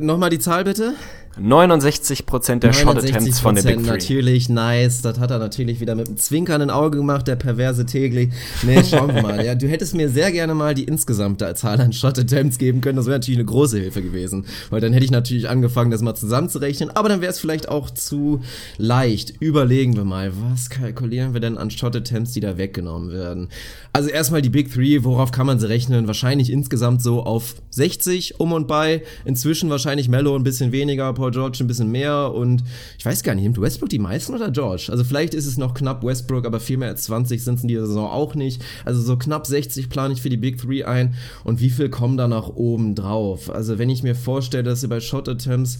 Nochmal 0.00 0.30
die 0.30 0.38
Zahl 0.38 0.64
bitte? 0.64 0.94
69% 1.38 2.58
der 2.58 2.72
Shot-Attempts 2.72 3.40
von 3.40 3.54
den 3.54 3.64
Big 3.64 3.76
Three. 3.76 3.86
Natürlich, 3.86 4.48
nice. 4.48 5.00
Das 5.00 5.18
hat 5.18 5.30
er 5.30 5.38
natürlich 5.38 5.80
wieder 5.80 5.94
mit 5.94 6.08
einem 6.08 6.16
zwinkernden 6.16 6.70
Auge 6.70 6.98
gemacht, 6.98 7.28
der 7.28 7.36
perverse 7.36 7.86
Tegli. 7.86 8.30
Nee, 8.62 8.82
schauen 8.84 9.14
wir 9.14 9.22
mal. 9.22 9.44
Ja, 9.44 9.54
du 9.54 9.68
hättest 9.68 9.94
mir 9.94 10.10
sehr 10.10 10.32
gerne 10.32 10.54
mal 10.54 10.74
die 10.74 10.84
insgesamte 10.84 11.54
Zahl 11.54 11.80
an 11.80 11.92
Shot-Attempts 11.92 12.58
geben 12.58 12.80
können. 12.80 12.96
Das 12.96 13.06
wäre 13.06 13.18
natürlich 13.18 13.38
eine 13.38 13.46
große 13.46 13.78
Hilfe 13.78 14.02
gewesen. 14.02 14.44
Weil 14.70 14.80
dann 14.80 14.92
hätte 14.92 15.04
ich 15.04 15.10
natürlich 15.10 15.48
angefangen, 15.48 15.90
das 15.90 16.02
mal 16.02 16.14
zusammenzurechnen. 16.14 16.90
Aber 16.90 17.08
dann 17.08 17.20
wäre 17.20 17.30
es 17.30 17.38
vielleicht 17.38 17.68
auch 17.68 17.90
zu 17.90 18.42
leicht. 18.76 19.34
Überlegen 19.40 19.96
wir 19.96 20.04
mal, 20.04 20.32
was 20.50 20.68
kalkulieren 20.68 21.32
wir 21.32 21.40
denn 21.40 21.56
an 21.56 21.70
Shot-Attempts, 21.70 22.32
die 22.32 22.40
da 22.40 22.58
weggenommen 22.58 23.12
werden? 23.12 23.48
Also 23.92 24.10
erstmal 24.10 24.42
die 24.42 24.50
Big 24.50 24.72
Three, 24.72 25.04
worauf 25.04 25.30
kann 25.30 25.46
man 25.46 25.58
sie 25.58 25.68
rechnen? 25.68 26.06
Wahrscheinlich 26.06 26.50
insgesamt 26.50 27.02
so 27.02 27.22
auf 27.22 27.54
60 27.70 28.40
um 28.40 28.52
und 28.52 28.66
bei. 28.66 29.04
Inzwischen 29.24 29.69
wahrscheinlich 29.70 30.08
Mello 30.08 30.36
ein 30.36 30.42
bisschen 30.42 30.72
weniger, 30.72 31.12
Paul 31.12 31.30
George 31.30 31.58
ein 31.60 31.66
bisschen 31.66 31.90
mehr 31.90 32.32
und 32.32 32.62
ich 32.98 33.06
weiß 33.06 33.22
gar 33.22 33.34
nicht, 33.34 33.44
nimmt 33.44 33.60
Westbrook 33.60 33.88
die 33.88 33.98
meisten 33.98 34.34
oder 34.34 34.50
George? 34.50 34.88
Also 34.90 35.04
vielleicht 35.04 35.34
ist 35.34 35.46
es 35.46 35.56
noch 35.56 35.74
knapp 35.74 36.04
Westbrook, 36.04 36.46
aber 36.46 36.60
viel 36.60 36.76
mehr 36.76 36.88
als 36.88 37.04
20 37.04 37.42
sind 37.42 37.54
es 37.54 37.62
in 37.62 37.68
dieser 37.68 37.86
Saison 37.86 38.10
auch 38.10 38.34
nicht. 38.34 38.62
Also 38.84 39.00
so 39.00 39.16
knapp 39.16 39.46
60 39.46 39.88
plane 39.88 40.14
ich 40.14 40.22
für 40.22 40.30
die 40.30 40.36
Big 40.36 40.58
Three 40.58 40.84
ein 40.84 41.14
und 41.44 41.60
wie 41.60 41.70
viel 41.70 41.88
kommen 41.88 42.16
da 42.16 42.28
nach 42.28 42.48
oben 42.48 42.94
drauf? 42.94 43.50
Also 43.50 43.78
wenn 43.78 43.90
ich 43.90 44.02
mir 44.02 44.14
vorstelle, 44.14 44.64
dass 44.64 44.80
sie 44.80 44.88
bei 44.88 45.00
Shot 45.00 45.28
Attempts 45.28 45.78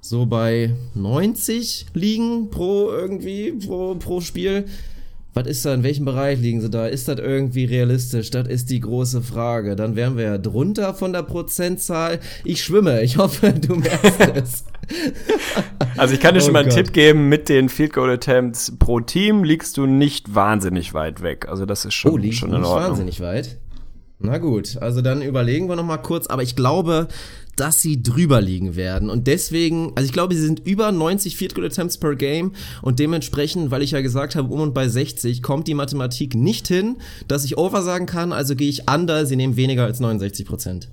so 0.00 0.26
bei 0.26 0.74
90 0.94 1.86
liegen 1.94 2.50
pro 2.50 2.90
irgendwie, 2.90 3.52
pro, 3.52 3.94
pro 3.96 4.20
Spiel, 4.20 4.64
was 5.32 5.46
ist 5.46 5.64
da, 5.64 5.72
in 5.74 5.82
welchem 5.84 6.04
Bereich 6.04 6.40
liegen 6.40 6.60
sie 6.60 6.70
da? 6.70 6.86
Ist 6.86 7.06
das 7.08 7.18
irgendwie 7.20 7.64
realistisch? 7.64 8.30
Das 8.30 8.48
ist 8.48 8.68
die 8.70 8.80
große 8.80 9.22
Frage. 9.22 9.76
Dann 9.76 9.94
wären 9.96 10.16
wir 10.16 10.24
ja 10.24 10.38
drunter 10.38 10.92
von 10.94 11.12
der 11.12 11.22
Prozentzahl. 11.22 12.18
Ich 12.44 12.64
schwimme, 12.64 13.02
ich 13.02 13.16
hoffe, 13.16 13.52
du 13.60 13.76
merkst 13.76 14.20
es. 14.34 14.64
Also 15.96 16.14
ich 16.14 16.20
kann 16.20 16.34
dir 16.34 16.40
Oh 16.40 16.44
schon 16.44 16.52
mal 16.52 16.60
einen 16.60 16.68
Gott. 16.70 16.78
Tipp 16.78 16.92
geben, 16.92 17.28
mit 17.28 17.48
den 17.48 17.68
Field 17.68 17.92
Goal 17.92 18.10
Attempts 18.10 18.72
pro 18.78 19.00
Team 19.00 19.44
liegst 19.44 19.76
du 19.76 19.86
nicht 19.86 20.34
wahnsinnig 20.34 20.94
weit 20.94 21.22
weg. 21.22 21.46
Also 21.48 21.64
das 21.64 21.84
ist 21.84 21.94
schon, 21.94 22.12
Oh, 22.12 22.16
liegt 22.16 22.34
schon 22.34 22.50
nicht 22.50 22.58
in 22.58 22.64
Ordnung. 22.64 22.90
wahnsinnig 22.90 23.20
weit. 23.20 23.58
Na 24.22 24.36
gut, 24.38 24.76
also 24.82 25.00
dann 25.00 25.22
überlegen 25.22 25.68
wir 25.68 25.76
noch 25.76 25.84
mal 25.84 25.96
kurz, 25.96 26.26
aber 26.26 26.42
ich 26.42 26.54
glaube, 26.54 27.08
dass 27.56 27.82
sie 27.82 28.02
drüber 28.02 28.40
liegen 28.40 28.76
werden 28.76 29.10
und 29.10 29.26
deswegen, 29.26 29.92
also 29.94 30.06
ich 30.06 30.12
glaube, 30.12 30.34
sie 30.34 30.44
sind 30.44 30.60
über 30.66 30.92
90 30.92 31.36
Field 31.36 31.54
Goal 31.54 31.66
Attempts 31.66 31.98
per 31.98 32.16
Game 32.16 32.52
und 32.82 32.98
dementsprechend, 32.98 33.70
weil 33.70 33.82
ich 33.82 33.92
ja 33.92 34.00
gesagt 34.00 34.36
habe, 34.36 34.52
um 34.52 34.60
und 34.60 34.74
bei 34.74 34.88
60 34.88 35.42
kommt 35.42 35.68
die 35.68 35.74
Mathematik 35.74 36.34
nicht 36.34 36.68
hin, 36.68 36.96
dass 37.28 37.44
ich 37.44 37.58
over 37.58 37.82
sagen 37.82 38.06
kann, 38.06 38.32
also 38.32 38.54
gehe 38.54 38.68
ich 38.68 38.90
under, 38.90 39.26
sie 39.26 39.36
nehmen 39.36 39.56
weniger 39.56 39.84
als 39.84 40.00
69 40.00 40.46
Prozent. 40.46 40.90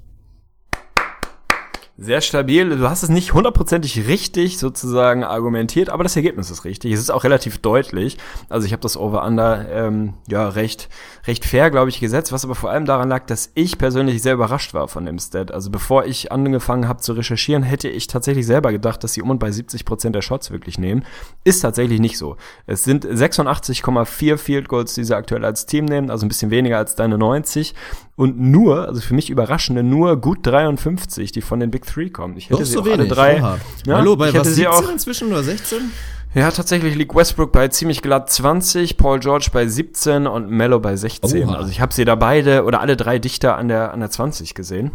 Sehr 2.00 2.22
stabil. 2.22 2.70
Du 2.70 2.88
hast 2.88 3.02
es 3.02 3.10
nicht 3.10 3.34
hundertprozentig 3.34 4.08
richtig 4.08 4.60
sozusagen 4.60 5.24
argumentiert, 5.24 5.90
aber 5.90 6.04
das 6.04 6.16
Ergebnis 6.16 6.52
ist 6.52 6.64
richtig. 6.64 6.94
Es 6.94 7.00
ist 7.00 7.10
auch 7.10 7.24
relativ 7.24 7.58
deutlich. 7.58 8.20
Also 8.50 8.68
ich 8.68 8.72
habe 8.72 8.84
das 8.84 8.98
Over-Under 8.98 9.68
ähm, 9.72 10.14
ja 10.28 10.48
recht 10.48 10.90
recht 11.26 11.44
fair, 11.44 11.72
glaube 11.72 11.90
ich, 11.90 12.00
gesetzt, 12.00 12.32
was 12.32 12.46
aber 12.46 12.54
vor 12.54 12.70
allem 12.70 12.86
daran 12.86 13.10
lag, 13.10 13.26
dass 13.26 13.50
ich 13.56 13.80
persönlich 13.80 14.22
sehr 14.22 14.36
überrascht 14.36 14.76
war 14.76 14.88
von 14.88 15.08
dem 15.08 15.18
Stat. 15.18 15.52
Also 15.52 15.72
bevor 15.72 16.06
ich 16.06 16.32
angefangen 16.32 16.88
habe 16.88 17.02
zu 17.02 17.14
recherchieren, 17.14 17.64
hätte 17.64 17.90
ich 17.90 18.06
tatsächlich 18.06 18.46
selber 18.46 18.72
gedacht, 18.72 19.04
dass 19.04 19.14
sie 19.14 19.24
um 19.24 19.32
und 19.32 19.40
bei 19.40 19.50
70 19.50 19.84
Prozent 19.84 20.14
der 20.14 20.22
Shots 20.22 20.52
wirklich 20.52 20.78
nehmen. 20.78 21.04
Ist 21.46 21.62
tatsächlich 21.62 22.00
nicht 22.00 22.20
so. 22.20 22.38
Es 22.68 22.84
sind 22.84 23.08
86,4 23.08 24.38
Field 24.38 24.70
Goals, 24.70 24.94
die 24.94 25.04
sie 25.04 25.16
aktuell 25.16 25.44
als 25.44 25.66
Team 25.66 25.86
nehmen, 25.86 26.12
also 26.12 26.28
ein 26.28 26.30
bisschen 26.30 26.52
weniger 26.52 26.78
als 26.78 26.94
deine 26.94 27.18
90 27.18 27.74
und 28.18 28.40
nur, 28.40 28.88
also 28.88 29.00
für 29.00 29.14
mich 29.14 29.30
überraschende, 29.30 29.84
nur 29.84 30.20
gut 30.20 30.40
53, 30.46 31.32
die 31.32 31.42
von 31.42 31.60
den 31.60 31.72
Big 31.72 31.86
Three 31.86 32.10
kommen. 32.10 32.36
Ich 32.36 32.46
hätte 32.50 32.60
Doch 32.60 32.66
sie 32.66 32.74
so 32.74 32.82
auch 32.82 32.86
alle 32.88 32.98
wenig. 32.98 33.14
drei. 33.14 33.38
Ja, 33.38 33.58
Hallo, 33.90 34.16
bei 34.18 34.34
was 34.34 34.48
sie 34.48 34.54
17 34.64 34.68
auch. 34.68 34.92
inzwischen 34.92 35.28
oder 35.30 35.44
16? 35.44 35.92
Ja, 36.34 36.52
tatsächlich 36.52 36.96
liegt 36.96 37.16
Westbrook 37.16 37.52
bei 37.52 37.68
ziemlich 37.70 38.02
glatt 38.02 38.30
20, 38.30 38.98
Paul 38.98 39.20
George 39.20 39.50
bei 39.54 39.68
17 39.68 40.28
und 40.28 40.50
Mello 40.50 40.80
bei 40.80 40.96
16. 40.96 41.48
Oha. 41.48 41.58
Also 41.58 41.70
ich 41.70 41.80
habe 41.80 41.94
sie 41.94 42.06
da 42.06 42.16
beide 42.16 42.64
oder 42.64 42.82
alle 42.82 42.98
drei 42.98 43.20
dichter 43.20 43.56
an 43.56 43.68
der 43.70 43.94
an 43.94 44.00
der 44.02 44.10
20 44.10 44.54
gesehen. 44.56 44.92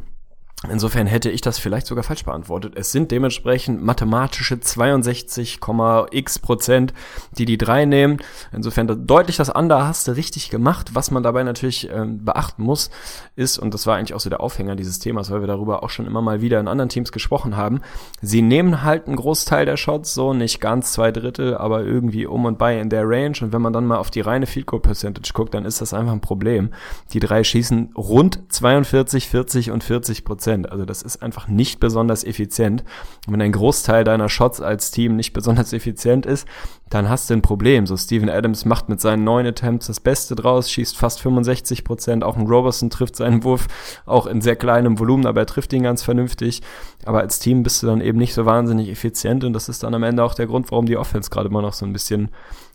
Insofern 0.70 1.08
hätte 1.08 1.28
ich 1.28 1.40
das 1.40 1.58
vielleicht 1.58 1.88
sogar 1.88 2.04
falsch 2.04 2.24
beantwortet. 2.24 2.74
Es 2.76 2.92
sind 2.92 3.10
dementsprechend 3.10 3.82
mathematische 3.82 4.54
62,x 4.54 6.38
Prozent, 6.38 6.94
die 7.36 7.46
die 7.46 7.58
drei 7.58 7.84
nehmen. 7.84 8.18
Insofern 8.52 9.06
deutlich 9.06 9.36
das 9.36 9.48
Under 9.48 9.86
hast 9.86 10.06
du 10.06 10.12
richtig 10.12 10.50
gemacht. 10.50 10.90
Was 10.94 11.10
man 11.10 11.24
dabei 11.24 11.42
natürlich 11.42 11.90
ähm, 11.90 12.24
beachten 12.24 12.62
muss, 12.62 12.90
ist, 13.34 13.58
und 13.58 13.74
das 13.74 13.88
war 13.88 13.96
eigentlich 13.96 14.14
auch 14.14 14.20
so 14.20 14.30
der 14.30 14.40
Aufhänger 14.40 14.76
dieses 14.76 15.00
Themas, 15.00 15.32
weil 15.32 15.40
wir 15.40 15.48
darüber 15.48 15.82
auch 15.82 15.90
schon 15.90 16.06
immer 16.06 16.22
mal 16.22 16.40
wieder 16.42 16.60
in 16.60 16.68
anderen 16.68 16.90
Teams 16.90 17.10
gesprochen 17.10 17.56
haben, 17.56 17.80
sie 18.20 18.42
nehmen 18.42 18.82
halt 18.82 19.08
einen 19.08 19.16
Großteil 19.16 19.66
der 19.66 19.76
Shots, 19.76 20.14
so 20.14 20.32
nicht 20.32 20.60
ganz 20.60 20.92
zwei 20.92 21.10
Drittel, 21.10 21.56
aber 21.56 21.82
irgendwie 21.82 22.26
um 22.26 22.44
und 22.44 22.58
bei 22.58 22.78
in 22.78 22.88
der 22.88 23.08
Range. 23.08 23.36
Und 23.40 23.52
wenn 23.52 23.62
man 23.62 23.72
dann 23.72 23.86
mal 23.86 23.98
auf 23.98 24.10
die 24.10 24.20
reine 24.20 24.46
Field 24.46 24.66
Goal 24.66 24.80
Percentage 24.80 25.32
guckt, 25.32 25.54
dann 25.54 25.64
ist 25.64 25.80
das 25.80 25.92
einfach 25.92 26.12
ein 26.12 26.20
Problem. 26.20 26.70
Die 27.12 27.20
drei 27.20 27.42
schießen 27.42 27.94
rund 27.96 28.40
42, 28.48 29.28
40 29.28 29.70
und 29.72 29.82
40 29.82 30.24
Prozent. 30.24 30.51
Also 30.70 30.84
das 30.84 31.02
ist 31.02 31.22
einfach 31.22 31.48
nicht 31.48 31.80
besonders 31.80 32.24
effizient. 32.24 32.84
Und 33.26 33.32
wenn 33.32 33.42
ein 33.42 33.52
Großteil 33.52 34.04
deiner 34.04 34.28
Shots 34.28 34.60
als 34.60 34.90
Team 34.90 35.16
nicht 35.16 35.32
besonders 35.32 35.72
effizient 35.72 36.26
ist, 36.26 36.46
dann 36.90 37.08
hast 37.08 37.30
du 37.30 37.34
ein 37.34 37.42
Problem. 37.42 37.86
So 37.86 37.96
Steven 37.96 38.28
Adams 38.28 38.64
macht 38.66 38.88
mit 38.88 39.00
seinen 39.00 39.24
neun 39.24 39.46
Attempts 39.46 39.86
das 39.86 40.00
Beste 40.00 40.34
draus, 40.34 40.70
schießt 40.70 40.96
fast 40.96 41.20
65 41.22 41.84
Prozent. 41.84 42.22
Auch 42.22 42.36
ein 42.36 42.46
Robertson 42.46 42.90
trifft 42.90 43.16
seinen 43.16 43.44
Wurf 43.44 43.66
auch 44.04 44.26
in 44.26 44.42
sehr 44.42 44.56
kleinem 44.56 44.98
Volumen, 44.98 45.26
aber 45.26 45.40
er 45.40 45.46
trifft 45.46 45.72
ihn 45.72 45.82
ganz 45.84 46.02
vernünftig. 46.02 46.60
Aber 47.06 47.20
als 47.20 47.38
Team 47.38 47.62
bist 47.62 47.82
du 47.82 47.86
dann 47.86 48.02
eben 48.02 48.18
nicht 48.18 48.34
so 48.34 48.44
wahnsinnig 48.44 48.90
effizient 48.90 49.44
und 49.44 49.54
das 49.54 49.68
ist 49.68 49.82
dann 49.82 49.94
am 49.94 50.02
Ende 50.02 50.22
auch 50.22 50.34
der 50.34 50.46
Grund, 50.46 50.70
warum 50.70 50.86
die 50.86 50.98
Offense 50.98 51.30
gerade 51.30 51.48
mal 51.48 51.62
noch 51.62 51.72
so 51.72 51.86
ein 51.86 51.92
bisschen, 51.92 52.30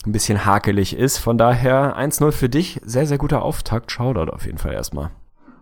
ein 0.06 0.12
bisschen 0.12 0.46
hakelig 0.46 0.96
ist. 0.96 1.18
Von 1.18 1.38
daher 1.38 1.98
1-0 1.98 2.32
für 2.32 2.50
dich. 2.50 2.82
Sehr, 2.84 3.06
sehr 3.06 3.18
guter 3.20 3.44
Auftakt. 3.44 3.92
Shoutout 3.92 4.32
auf 4.32 4.46
jeden 4.46 4.58
Fall 4.58 4.74
erstmal. 4.74 5.12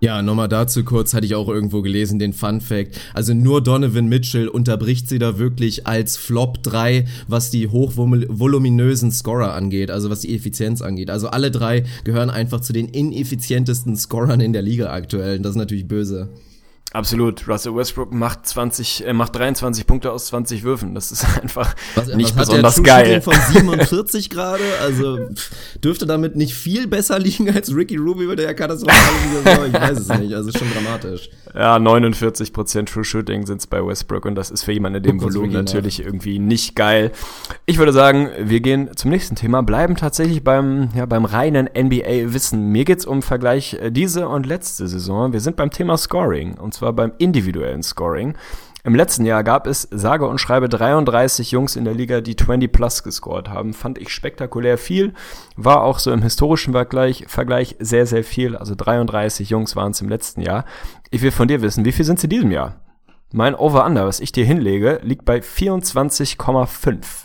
Ja, 0.06 0.22
nochmal 0.22 0.48
dazu 0.48 0.84
kurz, 0.84 1.16
hatte 1.16 1.26
ich 1.26 1.34
auch 1.34 1.50
irgendwo 1.50 1.82
gelesen, 1.82 2.20
den 2.20 2.32
Fun 2.32 2.62
Fact. 2.62 3.00
Also 3.16 3.34
nur 3.34 3.64
Donovan 3.64 4.06
Mitchell 4.06 4.48
unterbricht 4.48 5.10
sie 5.10 5.18
da 5.18 5.40
wirklich 5.40 5.88
als 5.88 6.16
Flop 6.16 6.62
3, 6.62 7.06
was 7.28 7.50
die 7.50 7.70
hochvoluminösen 7.70 9.12
Scorer 9.12 9.56
angeht, 9.56 9.90
also 9.90 10.12
was 10.12 10.20
die 10.20 10.36
Effizienz 10.36 10.84
angeht. 10.84 11.10
Also 11.10 11.30
alle 11.30 11.50
drei 11.50 11.86
gehören 12.04 12.30
einfach 12.30 12.62
zu 12.62 12.72
den 12.72 12.88
ineffizientesten 12.88 13.96
Scorern 13.96 14.42
in 14.42 14.54
der 14.54 14.62
Liga 14.62 14.92
aktuell. 14.92 15.38
Und 15.38 15.44
das 15.44 15.54
ist 15.54 15.58
natürlich 15.58 15.88
böse. 15.88 16.30
Absolut. 16.94 17.46
Russell 17.48 17.76
Westbrook 17.76 18.14
macht 18.14 18.48
20, 18.48 19.06
äh, 19.06 19.12
macht 19.14 19.36
23 19.36 19.86
Punkte 19.86 20.12
aus 20.14 20.28
20 20.28 20.64
Würfen. 20.64 20.96
Das 20.96 21.12
ist 21.12 21.26
einfach 21.42 21.76
Was, 21.96 22.08
nicht 22.08 22.38
was 22.38 22.48
besonders 22.48 22.78
hat 22.78 22.86
der 22.86 23.04
geil. 23.04 23.22
Von 23.22 23.34
47 23.52 24.30
gerade? 24.30 24.64
Also 24.82 25.28
dürfte 25.84 26.06
damit 26.06 26.36
nicht 26.38 26.54
viel 26.54 26.88
besser 26.88 27.20
liegen 27.20 27.54
als 27.54 27.76
Ricky 27.76 27.98
Rubio, 27.98 28.34
der 28.36 28.46
ja 28.46 28.54
katastrophal. 28.54 29.68
Ich 29.68 29.74
weiß 29.74 30.00
es 30.00 30.20
nicht. 30.20 30.34
Also 30.34 30.52
schon 30.58 30.72
dramatisch. 30.72 31.30
Ja, 31.54 31.78
49% 31.78 32.86
True 32.86 33.04
Shooting 33.04 33.46
sind 33.46 33.62
es 33.62 33.68
bei 33.68 33.86
Westbrook 33.86 34.26
und 34.26 34.36
das 34.36 34.52
ist 34.52 34.64
für 34.64 34.74
jemanden 34.74 34.98
in 34.98 35.04
dem 35.04 35.18
Guck 35.18 35.30
Volumen 35.30 35.52
Ricky 35.52 35.56
nach. 35.56 35.64
natürlich 35.64 36.04
irgendwie 36.04 36.40
nicht 36.40 36.76
geil. 36.76 37.12
Ich 37.66 37.78
würde 37.78 37.94
sagen, 37.94 38.30
wir 38.40 38.60
gehen 38.60 38.90
zum 38.96 39.12
nächsten 39.12 39.36
Thema, 39.36 39.64
bleiben 39.64 39.96
tatsächlich 39.96 40.44
beim, 40.44 40.90
ja, 40.96 41.06
beim 41.06 41.26
reinen 41.26 41.70
NBA-Wissen. 41.78 42.72
Mir 42.72 42.86
geht's 42.86 43.06
um 43.06 43.22
Vergleich 43.22 43.74
äh, 43.76 43.90
diese 43.92 44.28
und 44.28 44.46
letzte 44.46 44.88
Saison. 44.88 45.34
Wir 45.34 45.40
sind 45.40 45.56
beim 45.56 45.72
Thema 45.72 45.98
Scoring 45.98 46.56
und 46.58 46.74
zwar 46.76 46.94
beim 46.94 47.14
individuellen 47.18 47.84
Scoring. 47.84 48.36
Im 48.86 48.94
letzten 48.94 49.26
Jahr 49.26 49.44
gab 49.44 49.66
es 49.66 49.88
sage 49.90 50.28
und 50.28 50.40
schreibe 50.40 50.70
33 50.70 51.50
Jungs 51.50 51.76
in 51.76 51.86
der 51.86 51.96
Liga, 51.96 52.22
die 52.22 52.36
20 52.36 52.72
plus 52.72 53.02
gescored 53.02 53.50
haben. 53.50 53.74
Fand 53.74 53.98
ich 53.98 54.10
spektakulär 54.10 54.78
viel. 54.78 55.16
War 55.56 55.82
auch 55.82 55.98
so 55.98 56.12
im 56.12 56.22
historischen 56.22 56.74
Vergleich, 56.74 57.26
Vergleich 57.28 57.76
sehr, 57.80 58.06
sehr 58.06 58.24
viel. 58.24 58.56
Also 58.56 58.76
33 58.76 59.50
Jungs 59.50 59.76
waren 59.76 59.92
es 59.92 60.02
im 60.02 60.10
letzten 60.10 60.42
Jahr. 60.42 60.66
Ich 61.10 61.24
will 61.24 61.32
von 61.32 61.48
dir 61.48 61.64
wissen, 61.64 61.84
wie 61.84 61.92
viel 61.92 62.06
sind 62.06 62.20
es 62.20 62.26
in 62.26 62.30
diesem 62.30 62.52
Jahr? 62.52 62.76
Mein 63.34 63.56
Over-Under, 63.56 64.06
was 64.06 64.20
ich 64.20 64.32
dir 64.32 64.46
hinlege, 64.46 65.00
liegt 65.02 65.26
bei 65.26 65.40
24,5. 65.40 67.25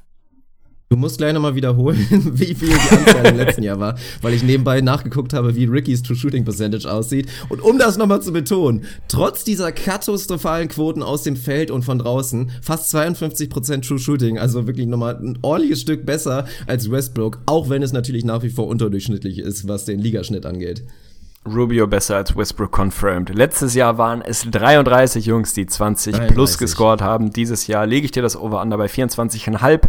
Du 0.93 0.97
musst 0.97 1.19
gleich 1.19 1.33
nochmal 1.33 1.55
wiederholen, 1.55 2.05
wie 2.35 2.53
viel 2.53 2.71
die 2.71 2.97
Anzahl 2.97 3.27
im 3.27 3.37
letzten 3.37 3.63
Jahr 3.63 3.79
war, 3.79 3.95
weil 4.23 4.35
ich 4.35 4.43
nebenbei 4.43 4.81
nachgeguckt 4.81 5.33
habe, 5.33 5.55
wie 5.55 5.67
Rickys 5.67 6.03
True 6.03 6.17
Shooting 6.17 6.45
Percentage 6.45 6.91
aussieht. 6.91 7.29
Und 7.49 7.63
um 7.63 7.79
das 7.79 7.97
nochmal 7.97 8.21
zu 8.23 8.33
betonen, 8.33 8.85
trotz 9.07 9.45
dieser 9.45 9.71
katastrophalen 9.71 10.67
Quoten 10.67 11.05
aus 11.05 11.23
dem 11.23 11.37
Feld 11.37 11.71
und 11.71 11.85
von 11.85 12.01
draußen, 12.01 12.51
fast 12.61 12.93
52% 12.93 13.87
True 13.87 14.01
Shooting, 14.01 14.41
also 14.41 14.67
wirklich 14.67 14.89
nochmal 14.89 15.15
ein 15.15 15.39
ordentliches 15.43 15.83
Stück 15.83 16.05
besser 16.05 16.47
als 16.67 16.91
Westbrook, 16.91 17.39
auch 17.47 17.69
wenn 17.69 17.85
es 17.85 17.93
natürlich 17.93 18.25
nach 18.25 18.43
wie 18.43 18.51
vor 18.51 18.67
unterdurchschnittlich 18.67 19.39
ist, 19.39 19.69
was 19.69 19.85
den 19.85 20.01
Ligaschnitt 20.01 20.45
angeht. 20.45 20.83
Rubio 21.47 21.87
besser 21.87 22.17
als 22.17 22.37
Westbrook 22.37 22.73
confirmed. 22.73 23.35
Letztes 23.35 23.75
Jahr 23.75 23.97
waren 23.97 24.23
es 24.23 24.45
33 24.51 25.25
Jungs, 25.25 25.55
die 25.55 25.67
20 25.67 26.13
plus 26.13 26.57
33. 26.57 26.59
gescored 26.59 27.01
haben. 27.01 27.31
Dieses 27.31 27.67
Jahr 27.67 27.87
lege 27.87 28.05
ich 28.05 28.11
dir 28.11 28.23
das 28.23 28.37
Over-Under 28.37 28.77
bei 28.77 28.87
24,5. 28.87 29.89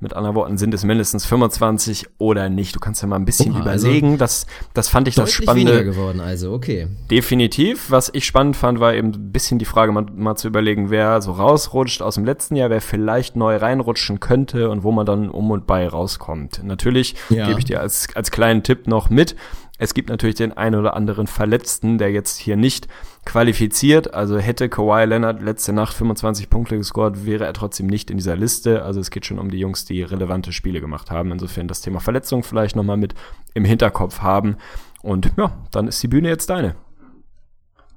Mit 0.00 0.14
anderen 0.14 0.36
Worten 0.36 0.58
sind 0.58 0.72
es 0.74 0.84
mindestens 0.84 1.26
25 1.26 2.06
oder 2.18 2.48
nicht. 2.48 2.74
Du 2.76 2.78
kannst 2.78 3.02
ja 3.02 3.08
mal 3.08 3.16
ein 3.16 3.24
bisschen 3.24 3.52
Oha, 3.52 3.64
also 3.64 3.88
überlegen. 3.88 4.16
das, 4.16 4.46
das 4.72 4.88
fand 4.88 5.08
ich 5.08 5.16
das 5.16 5.30
Deutlich 5.32 5.48
weniger 5.48 5.70
Spannende. 5.72 5.84
geworden, 5.90 6.20
also 6.20 6.52
okay. 6.52 6.86
Definitiv. 7.10 7.90
Was 7.90 8.08
ich 8.12 8.24
spannend 8.24 8.56
fand, 8.56 8.78
war 8.78 8.94
eben 8.94 9.08
ein 9.08 9.32
bisschen 9.32 9.58
die 9.58 9.64
Frage, 9.64 9.90
mal, 9.90 10.06
mal 10.14 10.36
zu 10.36 10.46
überlegen, 10.46 10.90
wer 10.90 11.20
so 11.20 11.32
rausrutscht 11.32 12.00
aus 12.00 12.14
dem 12.14 12.24
letzten 12.24 12.54
Jahr, 12.54 12.70
wer 12.70 12.80
vielleicht 12.80 13.34
neu 13.34 13.56
reinrutschen 13.56 14.20
könnte 14.20 14.70
und 14.70 14.84
wo 14.84 14.92
man 14.92 15.04
dann 15.04 15.28
um 15.30 15.50
und 15.50 15.66
bei 15.66 15.88
rauskommt. 15.88 16.62
Natürlich 16.62 17.16
Ja. 17.28 17.48
gebe 17.48 17.58
ich 17.58 17.64
dir 17.64 17.80
als, 17.80 18.06
als 18.14 18.30
kleinen 18.30 18.62
Tipp 18.62 18.86
noch 18.86 19.10
mit. 19.10 19.34
Es 19.78 19.94
gibt 19.94 20.08
natürlich 20.08 20.34
den 20.34 20.56
einen 20.56 20.74
oder 20.74 20.94
anderen 20.94 21.26
Verletzten, 21.28 21.98
der 21.98 22.10
jetzt 22.10 22.38
hier 22.38 22.56
nicht 22.56 22.88
qualifiziert. 23.24 24.12
Also 24.12 24.38
hätte 24.38 24.68
Kawhi 24.68 25.04
Leonard 25.04 25.40
letzte 25.40 25.72
Nacht 25.72 25.94
25 25.94 26.50
Punkte 26.50 26.76
gescored, 26.76 27.24
wäre 27.24 27.46
er 27.46 27.52
trotzdem 27.52 27.86
nicht 27.86 28.10
in 28.10 28.16
dieser 28.16 28.36
Liste. 28.36 28.82
Also 28.82 29.00
es 29.00 29.10
geht 29.10 29.24
schon 29.24 29.38
um 29.38 29.50
die 29.50 29.58
Jungs, 29.58 29.84
die 29.84 30.02
relevante 30.02 30.52
Spiele 30.52 30.80
gemacht 30.80 31.10
haben. 31.10 31.30
Insofern 31.30 31.68
das 31.68 31.80
Thema 31.80 32.00
Verletzung 32.00 32.42
vielleicht 32.42 32.74
nochmal 32.74 32.96
mit 32.96 33.14
im 33.54 33.64
Hinterkopf 33.64 34.20
haben. 34.20 34.56
Und 35.02 35.30
ja, 35.36 35.56
dann 35.70 35.86
ist 35.86 36.02
die 36.02 36.08
Bühne 36.08 36.28
jetzt 36.28 36.50
deine. 36.50 36.74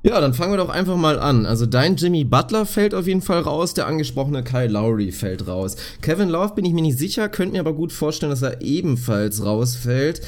Ja, 0.04 0.20
dann 0.20 0.34
fangen 0.34 0.54
wir 0.54 0.58
doch 0.58 0.70
einfach 0.70 0.98
mal 0.98 1.20
an. 1.20 1.46
Also 1.46 1.68
dein 1.68 1.96
Jimmy 1.96 2.24
Butler 2.24 2.66
fällt 2.66 2.96
auf 2.96 3.06
jeden 3.06 3.22
Fall 3.22 3.42
raus, 3.42 3.76
der 3.76 3.86
angesprochene 3.86 4.44
Kyle 4.44 4.68
Lowry 4.68 5.12
fällt 5.12 5.48
raus. 5.48 5.76
Kevin 6.02 6.30
Love 6.30 6.56
bin 6.56 6.66
ich 6.66 6.74
mir 6.74 6.82
nicht 6.82 6.98
sicher, 6.98 7.30
könnte 7.30 7.54
mir 7.54 7.60
aber 7.60 7.74
gut 7.74 7.92
vorstellen, 7.92 8.32
dass 8.32 8.42
er 8.42 8.62
ebenfalls 8.62 9.46
rausfällt. 9.46 10.22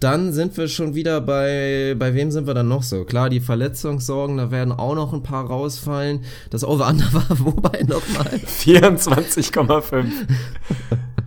Dann 0.00 0.32
sind 0.32 0.56
wir 0.56 0.66
schon 0.66 0.96
wieder 0.96 1.20
bei, 1.20 1.94
bei 1.96 2.12
wem 2.14 2.32
sind 2.32 2.48
wir 2.48 2.54
dann 2.54 2.66
noch 2.66 2.82
so? 2.82 3.04
Klar, 3.04 3.30
die 3.30 3.38
Verletzungssorgen, 3.38 4.36
da 4.36 4.50
werden 4.50 4.72
auch 4.72 4.96
noch 4.96 5.12
ein 5.12 5.22
paar 5.22 5.46
rausfallen. 5.46 6.24
Das 6.50 6.64
Over-Under 6.64 7.06
war 7.12 7.38
wobei 7.38 7.82
nochmal? 7.82 8.40
24,5. 8.44 10.06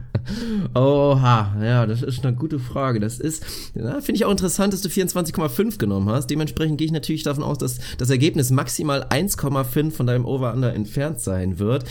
Oha, 0.74 1.56
ja, 1.62 1.86
das 1.86 2.02
ist 2.02 2.26
eine 2.26 2.36
gute 2.36 2.60
Frage. 2.60 3.00
Das 3.00 3.20
ist, 3.20 3.44
ja, 3.76 4.00
finde 4.02 4.16
ich 4.16 4.26
auch 4.26 4.32
interessant, 4.32 4.74
dass 4.74 4.82
du 4.82 4.90
24,5 4.90 5.78
genommen 5.78 6.10
hast. 6.10 6.28
Dementsprechend 6.28 6.78
gehe 6.78 6.86
ich 6.86 6.92
natürlich 6.92 7.24
davon 7.24 7.44
aus, 7.44 7.58
dass 7.58 7.80
das 7.98 8.10
Ergebnis 8.10 8.52
maximal 8.52 9.04
1,5 9.04 9.92
von 9.92 10.08
deinem 10.08 10.26
Over-Under 10.26 10.74
entfernt 10.74 11.20
sein 11.20 11.60
wird. 11.60 11.86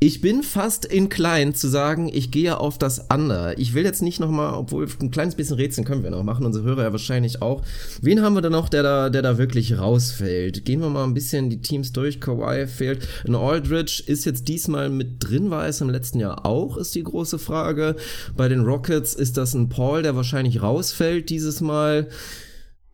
Ich 0.00 0.20
bin 0.20 0.44
fast 0.44 0.84
inclined 0.84 1.56
zu 1.56 1.66
sagen, 1.66 2.08
ich 2.12 2.30
gehe 2.30 2.60
auf 2.60 2.78
das 2.78 3.06
Under. 3.12 3.58
Ich 3.58 3.74
will 3.74 3.82
jetzt 3.82 4.00
nicht 4.00 4.20
nochmal, 4.20 4.54
obwohl 4.54 4.86
ein 5.00 5.10
kleines 5.10 5.34
bisschen 5.34 5.56
Rätseln 5.56 5.84
können 5.84 6.04
wir 6.04 6.10
noch 6.10 6.22
machen, 6.22 6.46
unsere 6.46 6.64
Hörer 6.64 6.84
ja 6.84 6.92
wahrscheinlich 6.92 7.42
auch. 7.42 7.64
Wen 8.00 8.22
haben 8.22 8.34
wir 8.34 8.40
da 8.40 8.48
noch, 8.48 8.68
der 8.68 8.84
da, 8.84 9.10
der 9.10 9.22
da 9.22 9.38
wirklich 9.38 9.76
rausfällt? 9.76 10.64
Gehen 10.64 10.80
wir 10.82 10.88
mal 10.88 11.02
ein 11.02 11.14
bisschen 11.14 11.50
die 11.50 11.62
Teams 11.62 11.92
durch. 11.92 12.20
Kawhi 12.20 12.68
fehlt. 12.68 13.08
Ein 13.26 13.34
Aldridge 13.34 14.04
ist 14.06 14.24
jetzt 14.24 14.46
diesmal 14.46 14.88
mit 14.88 15.16
drin, 15.18 15.50
war 15.50 15.66
es 15.66 15.80
im 15.80 15.90
letzten 15.90 16.20
Jahr 16.20 16.46
auch, 16.46 16.76
ist 16.76 16.94
die 16.94 17.02
große 17.02 17.40
Frage. 17.40 17.96
Bei 18.36 18.48
den 18.48 18.60
Rockets 18.60 19.14
ist 19.14 19.36
das 19.36 19.54
ein 19.54 19.68
Paul, 19.68 20.04
der 20.04 20.14
wahrscheinlich 20.14 20.62
rausfällt 20.62 21.28
dieses 21.28 21.60
Mal. 21.60 22.06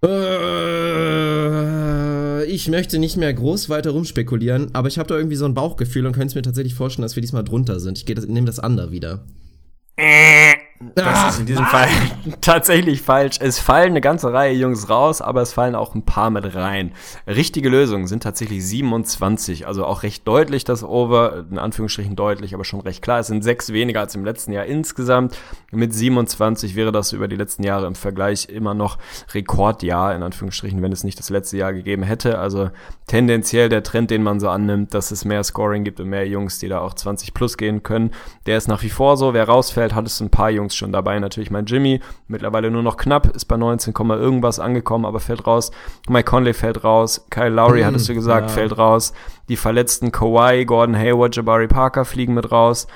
Äh, 0.04 1.64
ich 2.44 2.68
möchte 2.68 2.98
nicht 2.98 3.16
mehr 3.16 3.32
groß 3.32 3.68
weiter 3.68 3.90
rumspekulieren, 3.90 4.74
aber 4.74 4.88
ich 4.88 4.98
habe 4.98 5.08
da 5.08 5.16
irgendwie 5.16 5.36
so 5.36 5.46
ein 5.46 5.54
Bauchgefühl 5.54 6.06
und 6.06 6.12
könnte 6.12 6.26
es 6.28 6.34
mir 6.34 6.42
tatsächlich 6.42 6.74
vorstellen, 6.74 7.04
dass 7.04 7.16
wir 7.16 7.20
diesmal 7.22 7.44
drunter 7.44 7.80
sind. 7.80 7.98
Ich 7.98 8.06
nehme 8.26 8.46
das 8.46 8.58
Under 8.58 8.90
wieder. 8.90 9.24
Das 10.94 11.34
ist 11.34 11.40
in 11.40 11.46
diesem 11.46 11.64
Fall 11.66 11.88
tatsächlich 12.40 13.02
falsch. 13.02 13.38
Es 13.40 13.58
fallen 13.58 13.90
eine 13.90 14.00
ganze 14.00 14.32
Reihe 14.32 14.54
Jungs 14.54 14.88
raus, 14.88 15.20
aber 15.20 15.42
es 15.42 15.52
fallen 15.52 15.74
auch 15.74 15.94
ein 15.94 16.04
paar 16.04 16.30
mit 16.30 16.54
rein. 16.54 16.92
Richtige 17.26 17.68
Lösungen 17.68 18.06
sind 18.06 18.22
tatsächlich 18.22 18.64
27, 18.64 19.66
also 19.66 19.84
auch 19.86 20.02
recht 20.04 20.26
deutlich 20.26 20.64
das 20.64 20.84
Over, 20.84 21.44
in 21.50 21.58
Anführungsstrichen 21.58 22.16
deutlich, 22.16 22.54
aber 22.54 22.64
schon 22.64 22.80
recht 22.80 23.02
klar. 23.02 23.18
Es 23.18 23.26
sind 23.26 23.42
sechs 23.42 23.72
weniger 23.72 24.00
als 24.00 24.14
im 24.14 24.24
letzten 24.24 24.52
Jahr 24.52 24.66
insgesamt. 24.66 25.36
Mit 25.72 25.92
27 25.92 26.76
wäre 26.76 26.92
das 26.92 27.12
über 27.12 27.26
die 27.26 27.36
letzten 27.36 27.64
Jahre 27.64 27.86
im 27.86 27.96
Vergleich 27.96 28.48
immer 28.48 28.74
noch 28.74 28.98
Rekordjahr, 29.32 30.14
in 30.14 30.22
Anführungsstrichen, 30.22 30.80
wenn 30.82 30.92
es 30.92 31.02
nicht 31.02 31.18
das 31.18 31.30
letzte 31.30 31.56
Jahr 31.56 31.72
gegeben 31.72 32.04
hätte. 32.04 32.38
Also 32.38 32.70
tendenziell 33.06 33.68
der 33.68 33.82
Trend, 33.82 34.10
den 34.10 34.22
man 34.22 34.38
so 34.38 34.48
annimmt, 34.48 34.94
dass 34.94 35.10
es 35.10 35.24
mehr 35.24 35.42
Scoring 35.42 35.82
gibt 35.82 35.98
und 35.98 36.08
mehr 36.08 36.28
Jungs, 36.28 36.58
die 36.60 36.68
da 36.68 36.80
auch 36.80 36.94
20 36.94 37.34
plus 37.34 37.56
gehen 37.56 37.82
können, 37.82 38.12
der 38.46 38.58
ist 38.58 38.68
nach 38.68 38.82
wie 38.82 38.90
vor 38.90 39.16
so. 39.16 39.34
Wer 39.34 39.48
rausfällt, 39.48 39.94
hat 39.94 40.06
es 40.06 40.20
ein 40.20 40.30
paar 40.30 40.50
Jungs 40.50 40.74
schon 40.74 40.83
dabei. 40.92 41.18
Natürlich 41.18 41.50
mein 41.50 41.66
Jimmy, 41.66 42.00
mittlerweile 42.28 42.70
nur 42.70 42.82
noch 42.82 42.96
knapp, 42.96 43.34
ist 43.34 43.46
bei 43.46 43.56
19, 43.56 43.94
irgendwas 43.94 44.60
angekommen, 44.60 45.04
aber 45.04 45.20
fällt 45.20 45.46
raus. 45.46 45.70
Mike 46.08 46.30
Conley 46.30 46.54
fällt 46.54 46.84
raus. 46.84 47.26
Kyle 47.30 47.48
Lowry, 47.48 47.82
mhm, 47.82 47.86
hattest 47.86 48.08
du 48.08 48.14
gesagt, 48.14 48.50
ja. 48.50 48.54
fällt 48.54 48.78
raus. 48.78 49.12
Die 49.48 49.56
verletzten 49.56 50.12
Kawhi, 50.12 50.64
Gordon 50.64 50.96
Hayward, 50.96 51.36
Jabari 51.36 51.68
Parker 51.68 52.04
fliegen 52.04 52.34
mit 52.34 52.50
raus. 52.50 52.86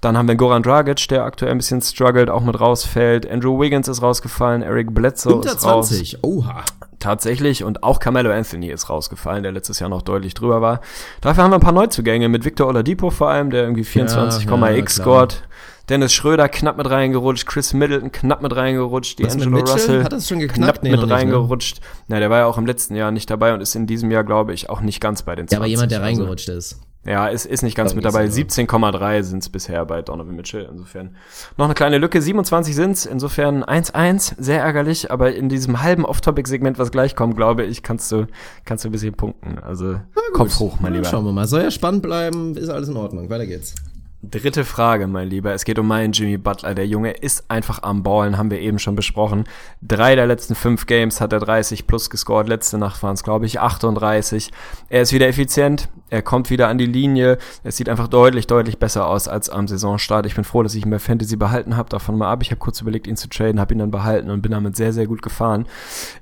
Dann 0.00 0.16
haben 0.16 0.28
wir 0.28 0.34
Goran 0.34 0.62
Dragic, 0.62 1.08
der 1.08 1.24
aktuell 1.24 1.52
ein 1.52 1.58
bisschen 1.58 1.82
struggelt, 1.82 2.30
auch 2.30 2.42
mit 2.42 2.58
rausfällt. 2.58 3.30
Andrew 3.30 3.60
Wiggins 3.60 3.86
ist 3.86 4.00
rausgefallen, 4.00 4.62
Eric 4.62 4.94
Bledsoe 4.94 5.34
Unter 5.34 5.50
ist 5.50 5.64
raus. 5.64 5.88
20, 5.88 6.24
oha. 6.24 6.64
Tatsächlich 6.98 7.64
und 7.64 7.82
auch 7.82 7.98
Carmelo 7.98 8.30
Anthony 8.30 8.68
ist 8.68 8.90
rausgefallen, 8.90 9.42
der 9.42 9.52
letztes 9.52 9.78
Jahr 9.78 9.88
noch 9.88 10.02
deutlich 10.02 10.34
drüber 10.34 10.60
war. 10.60 10.80
Dafür 11.20 11.44
haben 11.44 11.50
wir 11.50 11.56
ein 11.56 11.62
paar 11.62 11.72
Neuzugänge 11.72 12.28
mit 12.28 12.44
Victor 12.44 12.68
Oladipo 12.68 13.10
vor 13.10 13.30
allem, 13.30 13.50
der 13.50 13.62
irgendwie 13.62 13.84
24,x 13.84 14.46
ja, 14.46 14.70
ja, 14.70 14.88
scored. 14.88 15.42
Dennis 15.90 16.12
Schröder 16.12 16.48
knapp 16.48 16.76
mit 16.76 16.88
reingerutscht, 16.88 17.46
Chris 17.46 17.74
Middleton 17.74 18.12
knapp 18.12 18.42
mit 18.42 18.54
reingerutscht, 18.54 19.18
die 19.18 19.28
Angelo 19.28 19.58
Russell 19.58 20.04
hat 20.04 20.12
das 20.12 20.28
schon 20.28 20.38
geknappt? 20.38 20.80
knapp 20.80 20.82
nee, 20.84 20.90
mit 20.90 21.10
reingerutscht. 21.10 21.80
Ne? 21.80 21.86
Na, 22.08 22.20
der 22.20 22.30
war 22.30 22.38
ja 22.38 22.46
auch 22.46 22.58
im 22.58 22.66
letzten 22.66 22.94
Jahr 22.94 23.10
nicht 23.10 23.28
dabei 23.28 23.52
und 23.52 23.60
ist 23.60 23.74
in 23.74 23.86
diesem 23.86 24.10
Jahr, 24.10 24.22
glaube 24.22 24.54
ich, 24.54 24.70
auch 24.70 24.80
nicht 24.80 25.00
ganz 25.00 25.22
bei 25.22 25.34
den 25.34 25.48
20. 25.48 25.52
Ja, 25.52 25.58
aber 25.58 25.66
jemand, 25.66 25.90
der 25.90 26.00
also, 26.00 26.20
reingerutscht 26.20 26.48
ist. 26.48 26.80
Ja, 27.04 27.28
ist, 27.28 27.46
ist 27.46 27.62
nicht 27.62 27.76
ganz 27.76 27.94
mit 27.94 28.04
dabei. 28.04 28.26
17,3 28.26 29.22
sind 29.22 29.38
es 29.38 29.48
bisher 29.48 29.84
bei 29.86 30.02
Donovan 30.02 30.36
Mitchell. 30.36 30.68
Insofern 30.70 31.16
noch 31.56 31.64
eine 31.64 31.74
kleine 31.74 31.96
Lücke. 31.96 32.20
27 32.20 32.74
sind's. 32.74 33.06
Insofern 33.06 33.64
1-1. 33.64 34.34
Sehr 34.36 34.60
ärgerlich. 34.60 35.10
Aber 35.10 35.34
in 35.34 35.48
diesem 35.48 35.80
halben 35.80 36.04
Off-Topic-Segment, 36.04 36.78
was 36.78 36.90
gleich 36.90 37.16
kommt, 37.16 37.36
glaube 37.36 37.64
ich, 37.64 37.82
kannst 37.82 38.12
du, 38.12 38.26
kannst 38.66 38.84
du 38.84 38.90
ein 38.90 38.92
bisschen 38.92 39.14
punkten. 39.14 39.58
Also 39.60 39.98
Kopf 40.34 40.58
hoch, 40.58 40.78
mein 40.80 40.92
Lieber. 40.92 41.06
Schauen 41.06 41.24
wir 41.24 41.32
mal. 41.32 41.46
Soll 41.46 41.62
ja 41.62 41.70
spannend 41.70 42.02
bleiben. 42.02 42.54
Ist 42.54 42.68
alles 42.68 42.90
in 42.90 42.96
Ordnung. 42.98 43.30
Weiter 43.30 43.46
geht's. 43.46 43.74
Dritte 44.22 44.66
Frage, 44.66 45.06
mein 45.06 45.30
Lieber. 45.30 45.54
Es 45.54 45.64
geht 45.64 45.78
um 45.78 45.86
meinen 45.86 46.12
Jimmy 46.12 46.36
Butler. 46.36 46.74
Der 46.74 46.86
Junge 46.86 47.12
ist 47.12 47.50
einfach 47.50 47.82
am 47.82 48.02
Ballen, 48.02 48.36
haben 48.36 48.50
wir 48.50 48.60
eben 48.60 48.78
schon 48.78 48.94
besprochen. 48.94 49.44
Drei 49.80 50.14
der 50.14 50.26
letzten 50.26 50.54
fünf 50.54 50.84
Games 50.84 51.22
hat 51.22 51.32
er 51.32 51.38
30 51.38 51.86
plus 51.86 52.10
gescored. 52.10 52.46
Letzte 52.46 52.76
Nacht 52.76 53.02
waren 53.02 53.14
es, 53.14 53.24
glaube 53.24 53.46
ich, 53.46 53.60
38. 53.60 54.50
Er 54.90 55.00
ist 55.00 55.14
wieder 55.14 55.26
effizient. 55.26 55.88
Er 56.10 56.20
kommt 56.20 56.50
wieder 56.50 56.68
an 56.68 56.76
die 56.76 56.84
Linie. 56.84 57.38
Es 57.64 57.78
sieht 57.78 57.88
einfach 57.88 58.08
deutlich, 58.08 58.46
deutlich 58.46 58.78
besser 58.78 59.06
aus 59.06 59.26
als 59.26 59.48
am 59.48 59.66
Saisonstart. 59.66 60.26
Ich 60.26 60.34
bin 60.34 60.44
froh, 60.44 60.62
dass 60.62 60.74
ich 60.74 60.84
ihn 60.84 60.90
bei 60.90 60.98
Fantasy 60.98 61.36
behalten 61.36 61.78
habe. 61.78 61.88
Davon 61.88 62.18
mal 62.18 62.30
ab. 62.30 62.42
Ich 62.42 62.50
habe 62.50 62.58
kurz 62.58 62.78
überlegt, 62.82 63.06
ihn 63.06 63.16
zu 63.16 63.30
traden, 63.30 63.58
habe 63.58 63.72
ihn 63.72 63.78
dann 63.78 63.90
behalten 63.90 64.28
und 64.28 64.42
bin 64.42 64.52
damit 64.52 64.76
sehr, 64.76 64.92
sehr 64.92 65.06
gut 65.06 65.22
gefahren. 65.22 65.64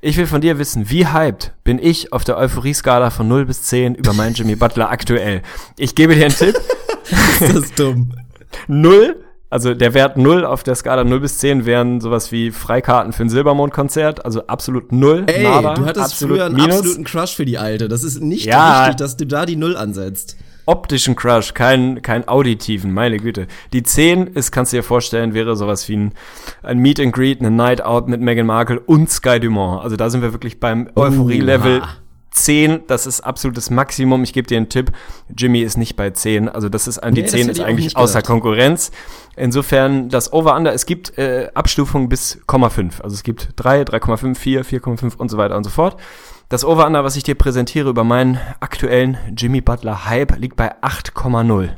Ich 0.00 0.16
will 0.16 0.26
von 0.26 0.40
dir 0.40 0.60
wissen, 0.60 0.88
wie 0.88 1.08
hyped 1.08 1.52
bin 1.68 1.78
ich 1.78 2.14
auf 2.14 2.24
der 2.24 2.38
Euphorie-Skala 2.38 3.10
von 3.10 3.28
0 3.28 3.44
bis 3.44 3.64
10 3.64 3.94
über 3.94 4.14
meinen 4.14 4.32
Jimmy 4.32 4.56
Butler 4.56 4.88
aktuell? 4.88 5.42
Ich 5.76 5.94
gebe 5.94 6.14
dir 6.14 6.24
einen 6.24 6.34
Tipp. 6.34 6.56
ist 7.40 7.54
das 7.54 7.74
dumm. 7.74 8.12
Null, 8.68 9.16
also 9.50 9.74
der 9.74 9.92
Wert 9.92 10.16
null 10.16 10.46
auf 10.46 10.62
der 10.62 10.76
Skala 10.76 11.04
0 11.04 11.20
bis 11.20 11.36
10 11.36 11.66
wären 11.66 12.00
sowas 12.00 12.32
wie 12.32 12.52
Freikarten 12.52 13.12
für 13.12 13.24
ein 13.24 13.28
Silbermond-Konzert, 13.28 14.24
also 14.24 14.46
absolut 14.46 14.92
null. 14.92 15.24
Ey, 15.26 15.42
nada, 15.42 15.74
du 15.74 15.84
hattest 15.84 16.14
früher 16.14 16.46
einen 16.46 16.54
minus. 16.54 16.78
absoluten 16.78 17.04
Crush 17.04 17.36
für 17.36 17.44
die 17.44 17.58
Alte. 17.58 17.88
Das 17.88 18.02
ist 18.02 18.22
nicht 18.22 18.46
ja, 18.46 18.84
wichtig, 18.84 18.96
dass 18.96 19.18
du 19.18 19.26
da 19.26 19.44
die 19.44 19.56
Null 19.56 19.76
ansetzt. 19.76 20.38
Optischen 20.68 21.16
Crush, 21.16 21.54
kein, 21.54 22.02
kein 22.02 22.28
auditiven, 22.28 22.92
meine 22.92 23.16
Güte. 23.16 23.46
Die 23.72 23.82
10 23.82 24.26
ist, 24.26 24.52
kannst 24.52 24.70
du 24.72 24.76
dir 24.76 24.82
vorstellen, 24.82 25.32
wäre 25.32 25.56
sowas 25.56 25.88
wie 25.88 25.96
ein, 25.96 26.12
ein 26.62 26.78
Meet 26.78 27.00
and 27.00 27.14
Greet, 27.14 27.40
eine 27.40 27.50
Night 27.50 27.80
Out 27.80 28.06
mit 28.06 28.20
Meghan 28.20 28.44
Markle 28.44 28.78
und 28.78 29.10
Sky 29.10 29.40
Dumont. 29.40 29.82
Also 29.82 29.96
da 29.96 30.10
sind 30.10 30.20
wir 30.20 30.34
wirklich 30.34 30.60
beim 30.60 30.90
Euphorie-Level. 30.94 31.80
Uh, 31.80 31.86
10, 32.32 32.82
das 32.86 33.06
ist 33.06 33.22
absolutes 33.22 33.70
Maximum. 33.70 34.22
Ich 34.22 34.34
gebe 34.34 34.46
dir 34.46 34.58
einen 34.58 34.68
Tipp. 34.68 34.92
Jimmy 35.34 35.60
ist 35.60 35.78
nicht 35.78 35.96
bei 35.96 36.10
10. 36.10 36.50
Also 36.50 36.68
das 36.68 36.86
ist 36.86 37.00
die 37.02 37.22
nee, 37.22 37.24
10 37.24 37.48
ist 37.48 37.60
eigentlich 37.60 37.96
außer 37.96 38.20
Konkurrenz. 38.20 38.90
Insofern 39.36 40.10
das 40.10 40.34
Over-Under, 40.34 40.74
es 40.74 40.84
gibt 40.84 41.16
äh, 41.16 41.48
Abstufungen 41.54 42.10
bis 42.10 42.40
0,5. 42.46 43.00
Also 43.00 43.14
es 43.14 43.22
gibt 43.22 43.54
3, 43.56 43.84
3,5, 43.84 44.34
4, 44.36 44.64
4,5 44.66 45.16
und 45.16 45.30
so 45.30 45.38
weiter 45.38 45.56
und 45.56 45.64
so 45.64 45.70
fort. 45.70 45.98
Das 46.48 46.64
Over-Under, 46.64 47.04
was 47.04 47.16
ich 47.16 47.22
dir 47.22 47.34
präsentiere 47.34 47.90
über 47.90 48.04
meinen 48.04 48.38
aktuellen 48.60 49.18
Jimmy 49.36 49.60
Butler 49.60 50.06
Hype, 50.06 50.38
liegt 50.38 50.56
bei 50.56 50.74
8,0. 50.82 51.68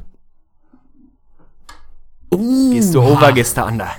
Uh, 2.32 2.70
gehst 2.70 2.94
du 2.94 3.02
over, 3.02 3.32
gehst 3.32 3.56
du 3.56 3.64
under. 3.64 3.90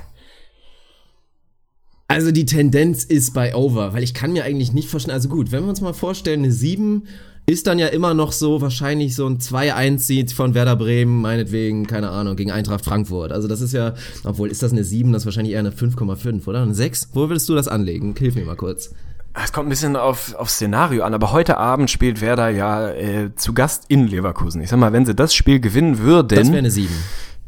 Also 2.08 2.32
die 2.32 2.46
Tendenz 2.46 3.04
ist 3.04 3.34
bei 3.34 3.54
Over, 3.54 3.94
weil 3.94 4.04
ich 4.04 4.14
kann 4.14 4.32
mir 4.32 4.46
eigentlich 4.46 4.72
nicht 4.72 4.90
vorstellen, 4.90 5.14
also 5.14 5.28
gut, 5.28 5.52
wenn 5.52 5.64
wir 5.64 5.70
uns 5.70 5.82
mal 5.82 5.94
vorstellen, 5.94 6.44
eine 6.44 6.54
7 6.54 7.06
ist 7.48 7.68
dann 7.68 7.80
ja 7.80 7.88
immer 7.88 8.14
noch 8.14 8.32
so 8.32 8.62
wahrscheinlich 8.62 9.16
so 9.16 9.28
ein 9.28 9.40
2-1-Sieg 9.40 10.32
von 10.32 10.54
Werder 10.54 10.78
Bremen, 10.78 11.22
meinetwegen, 11.22 11.86
keine 11.86 12.12
Ahnung, 12.12 12.38
gegen 12.38 12.52
Eintracht 12.52 12.86
Frankfurt. 12.86 13.34
Also 13.34 13.50
das 13.50 13.60
ist 13.60 13.74
ja, 13.74 13.94
obwohl 14.24 14.50
ist 14.50 14.64
das 14.64 14.72
eine 14.72 14.86
7, 14.86 15.12
das 15.12 15.24
ist 15.24 15.26
wahrscheinlich 15.26 15.54
eher 15.54 15.60
eine 15.60 15.72
5,5, 15.72 16.48
oder? 16.48 16.62
Eine 16.62 16.76
6? 16.76 17.10
Wo 17.14 17.28
würdest 17.28 17.50
du 17.50 17.56
das 17.56 17.68
anlegen? 17.68 18.16
Hilf 18.18 18.36
mir 18.36 18.46
mal 18.46 18.56
kurz. 18.56 18.94
Es 19.34 19.54
kommt 19.54 19.68
ein 19.68 19.70
bisschen 19.70 19.96
auf, 19.96 20.36
auf 20.36 20.50
Szenario 20.50 21.04
an, 21.04 21.14
aber 21.14 21.32
heute 21.32 21.58
Abend 21.58 21.90
spielt 21.90 22.20
Werder 22.22 22.50
ja 22.50 22.90
äh, 22.90 23.34
zu 23.36 23.54
Gast 23.54 23.86
in 23.88 24.08
Leverkusen. 24.08 24.62
Ich 24.62 24.70
sag 24.70 24.78
mal, 24.78 24.92
wenn 24.92 25.06
sie 25.06 25.16
das 25.16 25.34
Spiel 25.34 25.60
gewinnen 25.60 26.00
würden. 26.00 26.38
Das 26.38 26.48
wäre 26.48 26.58
eine 26.58 26.72
7. 26.72 26.94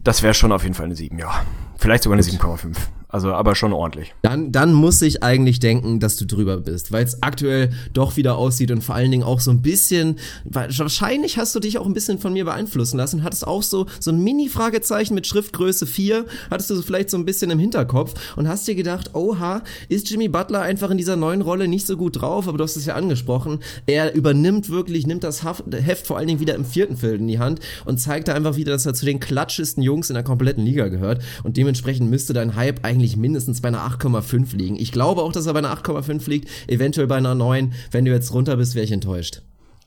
Das 0.03 0.23
wäre 0.23 0.33
schon 0.33 0.51
auf 0.51 0.63
jeden 0.63 0.75
Fall 0.75 0.85
eine 0.85 0.95
7, 0.95 1.17
ja. 1.17 1.31
Vielleicht 1.77 2.03
sogar 2.03 2.17
eine 2.17 2.23
7,5. 2.23 2.75
Also, 3.13 3.31
aber 3.31 3.53
schon 3.53 3.73
ordentlich. 3.73 4.11
Dann, 4.23 4.51
dann 4.51 4.73
muss 4.73 4.99
ich 5.03 5.21
eigentlich 5.21 5.59
denken, 5.59 5.99
dass 5.99 6.15
du 6.15 6.25
drüber 6.25 6.57
bist, 6.57 6.91
weil 6.91 7.05
es 7.05 7.21
aktuell 7.21 7.69
doch 7.93 8.17
wieder 8.17 8.37
aussieht 8.39 8.71
und 8.71 8.83
vor 8.83 8.95
allen 8.95 9.11
Dingen 9.11 9.21
auch 9.21 9.39
so 9.39 9.51
ein 9.51 9.61
bisschen, 9.61 10.17
wahrscheinlich 10.45 11.37
hast 11.37 11.53
du 11.53 11.59
dich 11.59 11.77
auch 11.77 11.85
ein 11.85 11.93
bisschen 11.93 12.17
von 12.17 12.33
mir 12.33 12.43
beeinflussen 12.43 12.97
lassen, 12.97 13.23
hattest 13.23 13.45
auch 13.45 13.61
so, 13.61 13.85
so 13.99 14.09
ein 14.09 14.23
Mini-Fragezeichen 14.23 15.13
mit 15.13 15.27
Schriftgröße 15.27 15.85
4, 15.85 16.25
hattest 16.49 16.71
du 16.71 16.81
vielleicht 16.81 17.11
so 17.11 17.17
ein 17.17 17.23
bisschen 17.23 17.51
im 17.51 17.59
Hinterkopf 17.59 18.15
und 18.35 18.47
hast 18.47 18.67
dir 18.67 18.73
gedacht, 18.73 19.11
oha, 19.13 19.61
ist 19.89 20.09
Jimmy 20.09 20.27
Butler 20.27 20.63
einfach 20.63 20.89
in 20.89 20.97
dieser 20.97 21.15
neuen 21.15 21.43
Rolle 21.43 21.67
nicht 21.67 21.85
so 21.85 21.97
gut 21.97 22.19
drauf, 22.19 22.47
aber 22.47 22.57
du 22.57 22.63
hast 22.63 22.77
es 22.77 22.87
ja 22.87 22.95
angesprochen, 22.95 23.59
er 23.85 24.15
übernimmt 24.15 24.71
wirklich, 24.71 25.05
nimmt 25.05 25.23
das 25.23 25.43
Heft 25.43 26.07
vor 26.07 26.17
allen 26.17 26.29
Dingen 26.29 26.39
wieder 26.39 26.55
im 26.55 26.65
vierten 26.65 26.97
Feld 26.97 27.21
in 27.21 27.27
die 27.27 27.37
Hand 27.37 27.59
und 27.85 27.99
zeigt 27.99 28.27
da 28.27 28.33
einfach 28.33 28.55
wieder, 28.55 28.71
dass 28.71 28.87
er 28.87 28.95
zu 28.95 29.05
den 29.05 29.19
klatschesten 29.19 29.83
Jungs 29.83 30.09
in 30.09 30.15
der 30.15 30.23
kompletten 30.23 30.65
Liga 30.65 30.87
gehört 30.87 31.21
und 31.43 31.57
dementsprechend 31.57 32.09
müsste 32.09 32.33
dein 32.33 32.55
Hype 32.55 32.83
eigentlich 32.83 33.02
eigentlich 33.03 33.17
mindestens 33.17 33.59
bei 33.59 33.67
einer 33.67 33.85
8,5 33.85 34.55
liegen. 34.55 34.77
Ich 34.77 34.93
glaube 34.93 35.23
auch, 35.23 35.33
dass 35.33 35.45
er 35.45 35.53
bei 35.53 35.59
einer 35.59 35.75
8,5 35.75 36.29
liegt, 36.29 36.49
eventuell 36.67 37.07
bei 37.07 37.17
einer 37.17 37.35
9. 37.35 37.73
Wenn 37.91 38.05
du 38.05 38.11
jetzt 38.11 38.33
runter 38.33 38.55
bist, 38.55 38.75
wäre 38.75 38.85
ich 38.85 38.93
enttäuscht. 38.93 39.41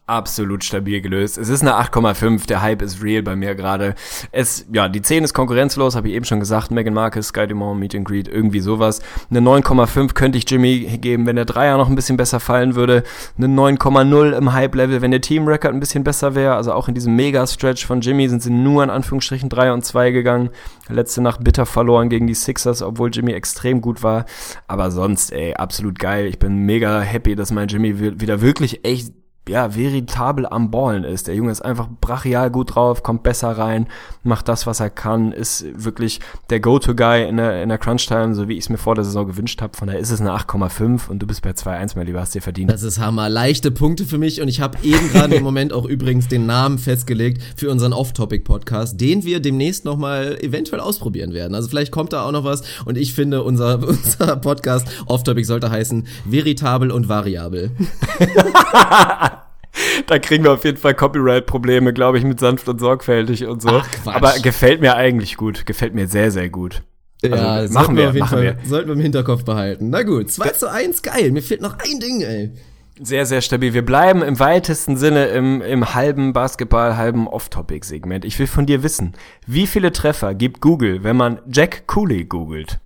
Absolut 0.06 0.62
stabil 0.62 1.00
gelöst. 1.00 1.36
Es 1.36 1.48
ist 1.48 1.62
eine 1.62 1.74
8,5, 1.74 2.46
der 2.46 2.62
Hype 2.62 2.80
ist 2.80 3.02
real 3.02 3.22
bei 3.22 3.34
mir 3.34 3.56
gerade. 3.56 3.96
Es, 4.30 4.64
ja, 4.72 4.88
die 4.88 5.02
10 5.02 5.24
ist 5.24 5.34
konkurrenzlos, 5.34 5.96
habe 5.96 6.08
ich 6.08 6.14
eben 6.14 6.24
schon 6.24 6.38
gesagt. 6.38 6.70
Megan 6.70 6.94
Marcus, 6.94 7.28
Sky 7.28 7.46
Dumont, 7.48 7.80
Meet 7.80 7.96
and 7.96 8.04
Greet, 8.06 8.28
irgendwie 8.28 8.60
sowas. 8.60 9.00
Eine 9.30 9.40
9,5 9.40 10.14
könnte 10.14 10.38
ich 10.38 10.48
Jimmy 10.48 10.98
geben, 10.98 11.26
wenn 11.26 11.36
der 11.36 11.44
Dreier 11.44 11.76
noch 11.76 11.88
ein 11.88 11.96
bisschen 11.96 12.16
besser 12.16 12.38
fallen 12.38 12.76
würde. 12.76 13.02
Eine 13.36 13.48
9,0 13.48 14.32
im 14.32 14.52
Hype-Level, 14.52 15.02
wenn 15.02 15.10
der 15.10 15.20
Team-Record 15.20 15.74
ein 15.74 15.80
bisschen 15.80 16.04
besser 16.04 16.36
wäre. 16.36 16.54
Also 16.54 16.72
auch 16.72 16.86
in 16.86 16.94
diesem 16.94 17.16
Mega-Stretch 17.16 17.84
von 17.84 18.00
Jimmy 18.00 18.28
sind 18.28 18.42
sie 18.42 18.50
nur 18.50 18.84
in 18.84 18.90
Anführungsstrichen 18.90 19.48
3 19.48 19.72
und 19.72 19.84
2 19.84 20.12
gegangen. 20.12 20.50
Letzte 20.88 21.20
Nacht 21.20 21.42
bitter 21.42 21.66
verloren 21.66 22.08
gegen 22.10 22.28
die 22.28 22.34
Sixers, 22.34 22.80
obwohl 22.80 23.10
Jimmy 23.10 23.32
extrem 23.32 23.80
gut 23.80 24.04
war. 24.04 24.24
Aber 24.68 24.92
sonst, 24.92 25.32
ey, 25.32 25.54
absolut 25.54 25.98
geil. 25.98 26.26
Ich 26.26 26.38
bin 26.38 26.58
mega 26.58 27.00
happy, 27.00 27.34
dass 27.34 27.50
mein 27.50 27.66
Jimmy 27.66 28.20
wieder 28.20 28.40
wirklich 28.40 28.84
echt 28.84 29.12
ja, 29.48 29.74
veritabel 29.74 30.46
am 30.46 30.70
Ballen 30.70 31.04
ist. 31.04 31.28
Der 31.28 31.34
Junge 31.34 31.52
ist 31.52 31.60
einfach 31.60 31.88
brachial 32.00 32.50
gut 32.50 32.74
drauf, 32.74 33.02
kommt 33.02 33.22
besser 33.22 33.50
rein, 33.50 33.86
macht 34.24 34.48
das, 34.48 34.66
was 34.66 34.80
er 34.80 34.90
kann, 34.90 35.32
ist 35.32 35.64
wirklich 35.74 36.20
der 36.50 36.60
Go-To-Guy 36.60 37.28
in 37.28 37.36
der, 37.36 37.62
in 37.62 37.68
der 37.68 37.78
Crunch-Time, 37.78 38.34
so 38.34 38.48
wie 38.48 38.54
ich 38.54 38.64
es 38.64 38.68
mir 38.68 38.78
vor 38.78 38.94
der 38.96 39.04
Saison 39.04 39.26
gewünscht 39.26 39.62
habe. 39.62 39.76
Von 39.76 39.86
daher 39.86 40.00
ist 40.00 40.10
es 40.10 40.20
eine 40.20 40.32
8,5 40.32 41.08
und 41.08 41.20
du 41.20 41.26
bist 41.26 41.42
bei 41.42 41.50
2,1, 41.50 41.92
mein 41.96 42.06
Lieber, 42.06 42.20
hast 42.20 42.34
dir 42.34 42.42
verdient. 42.42 42.70
Das 42.70 42.82
ist 42.82 42.98
Hammer. 42.98 43.28
Leichte 43.28 43.70
Punkte 43.70 44.04
für 44.04 44.18
mich 44.18 44.40
und 44.40 44.48
ich 44.48 44.60
habe 44.60 44.78
eben 44.82 45.10
gerade 45.12 45.36
im 45.36 45.44
Moment 45.44 45.72
auch 45.72 45.84
übrigens 45.84 46.26
den 46.28 46.46
Namen 46.46 46.78
festgelegt 46.78 47.40
für 47.56 47.70
unseren 47.70 47.92
Off-Topic-Podcast, 47.92 49.00
den 49.00 49.24
wir 49.24 49.40
demnächst 49.40 49.84
nochmal 49.84 50.38
eventuell 50.40 50.80
ausprobieren 50.80 51.32
werden. 51.32 51.54
Also 51.54 51.68
vielleicht 51.68 51.92
kommt 51.92 52.12
da 52.12 52.24
auch 52.26 52.32
noch 52.32 52.44
was 52.44 52.62
und 52.84 52.98
ich 52.98 53.14
finde, 53.14 53.44
unser, 53.44 53.78
unser 53.88 54.36
Podcast 54.36 54.88
Off-Topic 55.06 55.44
sollte 55.44 55.70
heißen 55.70 56.06
Veritabel 56.24 56.90
und 56.90 57.08
Variabel. 57.08 57.70
da 60.06 60.18
kriegen 60.18 60.44
wir 60.44 60.52
auf 60.52 60.64
jeden 60.64 60.78
Fall 60.78 60.94
Copyright-Probleme, 60.94 61.92
glaube 61.92 62.18
ich, 62.18 62.24
mit 62.24 62.40
sanft 62.40 62.68
und 62.68 62.80
sorgfältig 62.80 63.46
und 63.46 63.62
so. 63.62 63.68
Ach. 63.70 63.86
Aber 64.06 64.34
gefällt 64.42 64.80
mir 64.80 64.96
eigentlich 64.96 65.36
gut. 65.36 65.66
Gefällt 65.66 65.94
mir 65.94 66.06
sehr, 66.08 66.30
sehr 66.30 66.48
gut. 66.48 66.82
Ja, 67.22 67.30
Also, 67.32 67.74
machen 67.74 67.94
machen 67.94 67.96
wir 67.96 68.02
wir, 68.02 68.08
auf 68.08 68.14
jeden 68.14 68.24
machen 68.24 68.34
Fall. 68.38 68.42
wir. 68.42 68.68
Sollten 68.68 68.88
wir 68.88 68.94
im 68.94 69.00
Hinterkopf 69.00 69.44
behalten. 69.44 69.90
Na 69.90 70.02
gut, 70.02 70.30
2 70.30 70.48
zu 70.50 70.70
1, 70.70 71.02
geil. 71.02 71.30
Mir 71.32 71.42
fehlt 71.42 71.62
noch 71.62 71.78
ein 71.78 72.00
Ding, 72.00 72.20
ey. 72.20 72.52
Sehr, 72.98 73.26
sehr 73.26 73.42
stabil. 73.42 73.74
Wir 73.74 73.84
bleiben 73.84 74.22
im 74.22 74.38
weitesten 74.38 74.96
Sinne 74.96 75.26
im, 75.26 75.60
im 75.60 75.94
halben 75.94 76.32
Basketball, 76.32 76.96
halben 76.96 77.28
Off-Topic-Segment. 77.28 78.24
Ich 78.24 78.38
will 78.38 78.46
von 78.46 78.64
dir 78.64 78.82
wissen, 78.82 79.12
wie 79.46 79.66
viele 79.66 79.92
Treffer 79.92 80.34
gibt 80.34 80.62
Google, 80.62 81.04
wenn 81.04 81.16
man 81.16 81.40
Jack 81.50 81.86
Cooley 81.86 82.24
googelt? 82.24 82.78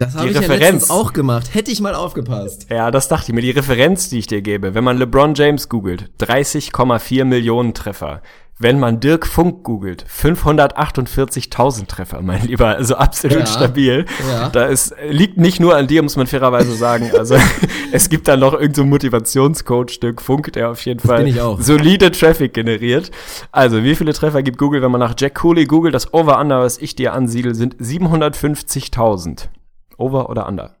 Das 0.00 0.14
habe 0.14 0.28
ich 0.28 0.34
ja 0.34 0.40
Referenz. 0.40 0.60
letztens 0.62 0.90
auch 0.90 1.12
gemacht. 1.12 1.52
Hätte 1.52 1.70
ich 1.70 1.80
mal 1.82 1.94
aufgepasst. 1.94 2.66
Ja, 2.70 2.90
das 2.90 3.08
dachte 3.08 3.26
ich 3.30 3.34
mir. 3.34 3.42
Die 3.42 3.50
Referenz, 3.50 4.08
die 4.08 4.18
ich 4.18 4.26
dir 4.26 4.40
gebe, 4.40 4.74
wenn 4.74 4.82
man 4.82 4.96
LeBron 4.96 5.34
James 5.34 5.68
googelt, 5.68 6.10
30,4 6.20 7.24
Millionen 7.26 7.74
Treffer. 7.74 8.22
Wenn 8.58 8.78
man 8.78 9.00
Dirk 9.00 9.26
Funk 9.26 9.62
googelt, 9.64 10.04
548.000 10.08 11.86
Treffer, 11.86 12.20
mein 12.22 12.46
Lieber. 12.46 12.68
Also 12.76 12.94
absolut 12.96 13.40
Ja. 13.40 13.46
stabil. 13.46 14.04
Ja. 14.30 14.48
Da 14.48 14.64
ist, 14.66 14.94
liegt 15.08 15.36
nicht 15.38 15.60
nur 15.60 15.76
an 15.76 15.86
dir, 15.86 16.02
muss 16.02 16.16
man 16.16 16.26
fairerweise 16.26 16.74
sagen. 16.74 17.10
Also 17.16 17.36
es 17.92 18.08
gibt 18.08 18.26
da 18.28 18.36
noch 18.36 18.52
irgendeinen 18.52 18.74
so 18.74 18.84
Motivationscoach, 18.84 20.00
Dirk 20.00 20.20
Funk, 20.22 20.52
der 20.54 20.70
auf 20.70 20.84
jeden 20.84 21.00
Fall 21.00 21.30
solide 21.60 22.10
Traffic 22.10 22.52
generiert. 22.54 23.10
Also 23.52 23.82
wie 23.84 23.94
viele 23.94 24.12
Treffer 24.12 24.42
gibt 24.42 24.58
Google, 24.58 24.82
wenn 24.82 24.90
man 24.90 25.00
nach 25.00 25.14
Jack 25.18 25.36
Cooley 25.36 25.64
googelt? 25.66 25.94
Das 25.94 26.12
Over-Under, 26.14 26.60
was 26.60 26.78
ich 26.78 26.94
dir 26.96 27.12
ansiedel, 27.12 27.54
sind 27.54 27.76
750.000. 27.76 29.48
Over 30.00 30.30
oder 30.30 30.48
Under? 30.48 30.79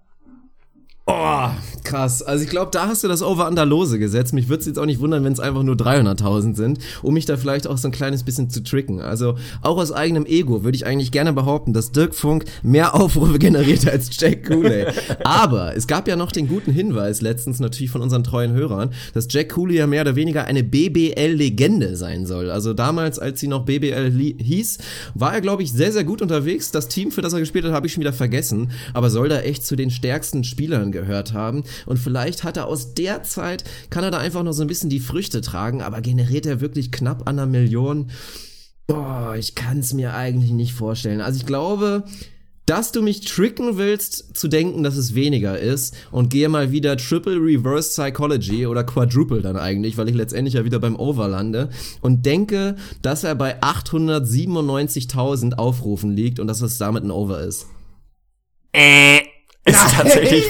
Oh, 1.12 1.50
krass. 1.82 2.22
Also 2.22 2.44
ich 2.44 2.50
glaube, 2.50 2.70
da 2.70 2.86
hast 2.86 3.02
du 3.02 3.08
das 3.08 3.20
Over-Under 3.20 3.66
lose 3.66 3.98
gesetzt. 3.98 4.32
Mich 4.32 4.48
würde 4.48 4.60
es 4.60 4.66
jetzt 4.66 4.78
auch 4.78 4.86
nicht 4.86 5.00
wundern, 5.00 5.24
wenn 5.24 5.32
es 5.32 5.40
einfach 5.40 5.64
nur 5.64 5.74
300.000 5.74 6.54
sind, 6.54 6.78
um 7.02 7.14
mich 7.14 7.26
da 7.26 7.36
vielleicht 7.36 7.66
auch 7.66 7.78
so 7.78 7.88
ein 7.88 7.90
kleines 7.90 8.22
bisschen 8.22 8.48
zu 8.48 8.62
tricken. 8.62 9.00
Also 9.00 9.34
auch 9.60 9.76
aus 9.76 9.90
eigenem 9.90 10.24
Ego 10.24 10.62
würde 10.62 10.76
ich 10.76 10.86
eigentlich 10.86 11.10
gerne 11.10 11.32
behaupten, 11.32 11.72
dass 11.72 11.90
Dirk 11.90 12.14
Funk 12.14 12.44
mehr 12.62 12.94
Aufrufe 12.94 13.38
generiert 13.40 13.88
als 13.88 14.08
Jack 14.20 14.46
Cooley. 14.46 14.86
Aber 15.24 15.76
es 15.76 15.88
gab 15.88 16.06
ja 16.06 16.14
noch 16.14 16.30
den 16.30 16.46
guten 16.46 16.70
Hinweis 16.70 17.22
letztens 17.22 17.58
natürlich 17.58 17.90
von 17.90 18.02
unseren 18.02 18.22
treuen 18.22 18.52
Hörern, 18.52 18.90
dass 19.12 19.26
Jack 19.28 19.54
Cooley 19.54 19.74
ja 19.78 19.88
mehr 19.88 20.02
oder 20.02 20.14
weniger 20.14 20.44
eine 20.44 20.62
BBL-Legende 20.62 21.96
sein 21.96 22.24
soll. 22.24 22.52
Also 22.52 22.72
damals, 22.72 23.18
als 23.18 23.40
sie 23.40 23.48
noch 23.48 23.64
BBL 23.64 24.12
hieß, 24.38 24.78
war 25.14 25.34
er, 25.34 25.40
glaube 25.40 25.64
ich, 25.64 25.72
sehr, 25.72 25.90
sehr 25.90 26.04
gut 26.04 26.22
unterwegs. 26.22 26.70
Das 26.70 26.86
Team, 26.86 27.10
für 27.10 27.20
das 27.20 27.32
er 27.32 27.40
gespielt 27.40 27.64
hat, 27.64 27.72
habe 27.72 27.88
ich 27.88 27.94
schon 27.94 28.02
wieder 28.02 28.12
vergessen. 28.12 28.70
Aber 28.94 29.10
soll 29.10 29.28
da 29.28 29.40
echt 29.40 29.66
zu 29.66 29.74
den 29.74 29.90
stärksten 29.90 30.44
Spielern 30.44 30.92
gehört 31.00 31.32
haben. 31.32 31.64
Und 31.86 31.98
vielleicht 31.98 32.44
hat 32.44 32.56
er 32.56 32.66
aus 32.66 32.94
der 32.94 33.22
Zeit, 33.22 33.64
kann 33.90 34.04
er 34.04 34.10
da 34.10 34.18
einfach 34.18 34.42
noch 34.42 34.52
so 34.52 34.62
ein 34.62 34.68
bisschen 34.68 34.90
die 34.90 35.00
Früchte 35.00 35.40
tragen. 35.40 35.82
Aber 35.82 36.00
generiert 36.00 36.46
er 36.46 36.60
wirklich 36.60 36.92
knapp 36.92 37.28
an 37.28 37.38
einer 37.38 37.46
Million? 37.46 38.10
Boah, 38.86 39.34
ich 39.38 39.54
kann 39.54 39.78
es 39.78 39.92
mir 39.92 40.14
eigentlich 40.14 40.50
nicht 40.50 40.72
vorstellen. 40.72 41.20
Also 41.20 41.38
ich 41.38 41.46
glaube, 41.46 42.04
dass 42.66 42.92
du 42.92 43.02
mich 43.02 43.22
tricken 43.22 43.78
willst, 43.78 44.36
zu 44.36 44.46
denken, 44.46 44.84
dass 44.84 44.96
es 44.96 45.16
weniger 45.16 45.58
ist 45.58 45.96
und 46.12 46.28
gehe 46.28 46.48
mal 46.48 46.70
wieder 46.70 46.96
Triple 46.96 47.34
Reverse 47.34 47.90
Psychology 47.90 48.64
oder 48.66 48.84
Quadruple 48.84 49.42
dann 49.42 49.56
eigentlich, 49.56 49.96
weil 49.96 50.08
ich 50.08 50.14
letztendlich 50.14 50.54
ja 50.54 50.64
wieder 50.64 50.78
beim 50.78 50.94
Over 50.94 51.26
lande 51.26 51.70
und 52.00 52.24
denke, 52.26 52.76
dass 53.02 53.24
er 53.24 53.34
bei 53.34 53.60
897.000 53.60 55.54
Aufrufen 55.54 56.12
liegt 56.14 56.38
und 56.38 56.46
dass 56.46 56.60
es 56.60 56.78
damit 56.78 57.02
ein 57.02 57.10
Over 57.10 57.40
ist. 57.40 57.66
Äh, 58.72 59.18
ist 59.64 59.94
tatsächlich. 59.94 60.46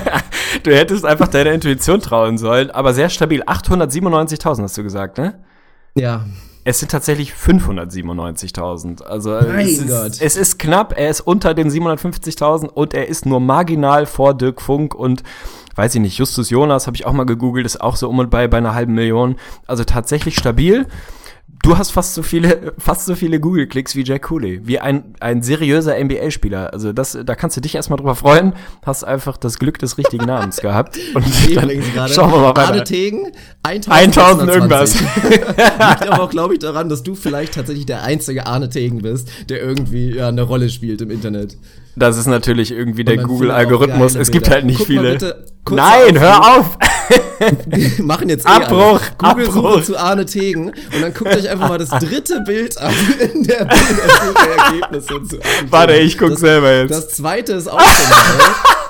du 0.62 0.74
hättest 0.74 1.04
einfach 1.04 1.28
deiner 1.28 1.52
Intuition 1.52 2.00
trauen 2.00 2.38
sollen, 2.38 2.70
aber 2.70 2.94
sehr 2.94 3.08
stabil. 3.08 3.42
897.000 3.42 4.62
hast 4.62 4.78
du 4.78 4.82
gesagt, 4.82 5.18
ne? 5.18 5.42
Ja, 5.96 6.24
Es 6.64 6.78
sind 6.80 6.90
tatsächlich 6.90 7.32
597.000. 7.32 9.02
Also 9.02 9.30
Mein 9.30 9.66
es, 9.66 9.78
ist, 9.78 9.88
Gott. 9.88 10.12
es 10.20 10.36
ist 10.36 10.58
knapp. 10.58 10.94
Er 10.96 11.10
ist 11.10 11.20
unter 11.20 11.54
den 11.54 11.68
750.000 11.70 12.66
und 12.66 12.94
er 12.94 13.08
ist 13.08 13.26
nur 13.26 13.40
marginal 13.40 14.06
vor 14.06 14.34
Dirk 14.34 14.62
Funk 14.62 14.94
und 14.94 15.22
weiß 15.76 15.94
ich 15.96 16.00
nicht. 16.00 16.18
Justus 16.18 16.50
Jonas 16.50 16.86
habe 16.86 16.96
ich 16.96 17.06
auch 17.06 17.12
mal 17.12 17.26
gegoogelt, 17.26 17.66
ist 17.66 17.80
auch 17.80 17.96
so 17.96 18.08
um 18.08 18.18
und 18.18 18.30
bei 18.30 18.48
bei 18.48 18.58
einer 18.58 18.74
halben 18.74 18.94
Million. 18.94 19.36
Also 19.66 19.84
tatsächlich 19.84 20.36
stabil. 20.36 20.86
Du 21.64 21.78
hast 21.78 21.92
fast 21.92 22.12
so 22.12 22.22
viele, 22.22 22.74
fast 22.76 23.06
so 23.06 23.14
viele 23.14 23.40
Google-Klicks 23.40 23.96
wie 23.96 24.04
Jack 24.04 24.24
Cooley, 24.28 24.60
wie 24.64 24.80
ein, 24.80 25.14
ein 25.18 25.42
seriöser 25.42 25.98
NBA-Spieler. 25.98 26.74
Also 26.74 26.92
das, 26.92 27.18
da 27.24 27.34
kannst 27.34 27.56
du 27.56 27.62
dich 27.62 27.74
erstmal 27.74 27.96
drüber 27.96 28.14
freuen. 28.14 28.52
Hast 28.84 29.02
einfach 29.02 29.38
das 29.38 29.58
Glück 29.58 29.78
des 29.78 29.96
richtigen 29.96 30.26
Namens 30.26 30.58
gehabt. 30.58 30.98
Und 31.14 31.24
dann 31.96 32.08
schauen 32.10 32.32
wir 32.32 32.38
mal 32.38 32.48
Arne 32.48 32.80
weiter. 32.80 32.84
Tegen, 32.84 33.32
1000, 33.62 34.18
1000 34.18 34.50
irgendwas. 34.50 35.00
Liegt 35.00 36.02
aber 36.06 36.22
auch, 36.22 36.28
glaube 36.28 36.52
ich, 36.52 36.60
daran, 36.60 36.90
dass 36.90 37.02
du 37.02 37.14
vielleicht 37.14 37.54
tatsächlich 37.54 37.86
der 37.86 38.02
einzige 38.02 38.46
Arne 38.46 38.68
Tegen 38.68 39.00
bist, 39.00 39.30
der 39.48 39.62
irgendwie 39.62 40.16
ja, 40.16 40.28
eine 40.28 40.42
Rolle 40.42 40.68
spielt 40.68 41.00
im 41.00 41.10
Internet. 41.10 41.56
Das 41.96 42.16
ist 42.16 42.26
natürlich 42.26 42.72
irgendwie 42.72 43.04
der 43.04 43.18
Google-Algorithmus. 43.18 44.14
Es 44.14 44.30
gibt 44.30 44.50
halt 44.50 44.64
nicht. 44.64 44.78
Guck 44.78 44.86
viele. 44.86 45.12
bitte, 45.12 45.44
Nein, 45.70 46.18
hör 46.18 46.58
auf! 46.58 46.78
Wir 47.66 48.04
machen 48.04 48.28
jetzt 48.28 48.46
eh 48.46 48.50
Abbruch, 48.50 49.00
alle. 49.18 49.44
Google 49.44 49.48
Abbruch. 49.48 49.82
Zu 49.82 49.98
Arne 49.98 50.26
Tegen 50.26 50.68
und 50.68 51.02
dann 51.02 51.12
guckt 51.12 51.34
euch 51.34 51.48
einfach 51.48 51.68
mal 51.68 51.78
das 51.78 51.90
dritte 51.90 52.40
Bild 52.40 52.78
an 52.78 52.92
in 53.18 53.44
der, 53.44 53.60
in 53.60 53.66
der 53.68 53.78
Suchergebnisse 54.26 55.22
zu 55.24 55.36
Arne 55.36 55.70
Warte, 55.70 55.94
ich 55.94 56.18
guck 56.18 56.30
das, 56.30 56.40
selber 56.40 56.72
jetzt. 56.72 56.90
Das 56.90 57.08
zweite 57.10 57.54
ist 57.54 57.68
auch 57.68 57.80
schon. 57.80 58.44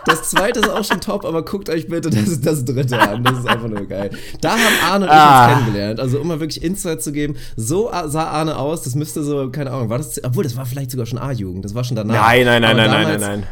Das 0.07 0.31
zweite 0.31 0.61
ist 0.61 0.69
auch 0.71 0.85
schon 0.85 1.01
top, 1.01 1.25
aber 1.25 1.45
guckt 1.45 1.69
euch 1.71 1.89
bitte 1.89 2.11
das, 2.11 2.41
das 2.41 2.65
dritte 2.65 2.99
an. 3.01 3.23
Das 3.25 3.39
ist 3.39 3.47
einfach 3.49 3.69
nur 3.69 3.87
geil. 3.87 4.11
Da 4.41 4.51
haben 4.53 4.61
Arne 4.91 5.05
und 5.07 5.11
ich 5.11 5.17
Ah. 5.17 5.47
uns 5.47 5.59
kennengelernt. 5.59 6.01
Also, 6.01 6.21
um 6.21 6.29
mal 6.29 6.41
wirklich 6.41 6.63
Insight 6.63 7.03
zu 7.03 7.13
geben, 7.13 7.37
so 7.57 7.91
sah 8.07 8.25
Arne 8.25 8.57
aus. 8.57 8.83
Das 8.83 8.95
müsste 8.95 9.23
so, 9.23 9.51
keine 9.51 9.71
Ahnung, 9.73 9.89
war 9.89 9.99
das, 9.99 10.23
obwohl, 10.23 10.45
das 10.45 10.57
war 10.57 10.67
vielleicht 10.67 10.91
sogar 10.91 11.07
schon 11.07 11.19
A-Jugend. 11.19 11.65
Das 11.65 11.75
war 11.75 11.85
schon 11.85 11.97
danach. 11.97 12.15
Nein, 12.15 12.45
nein, 12.45 12.63
nein, 12.63 12.77
nein, 12.77 12.91
nein, 12.91 13.07
nein, 13.09 13.21
nein. 13.21 13.47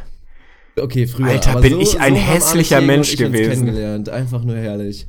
Okay, 0.81 1.07
früher. 1.07 1.29
Alter, 1.29 1.61
bin 1.61 1.75
so, 1.75 1.81
ich 1.81 2.01
ein 2.01 2.15
so 2.15 2.21
hässlicher 2.21 2.81
Mensch 2.81 3.13
ich 3.13 3.19
gewesen. 3.19 3.51
kennengelernt. 3.51 4.09
Einfach 4.09 4.43
nur 4.43 4.57
herrlich. 4.57 5.07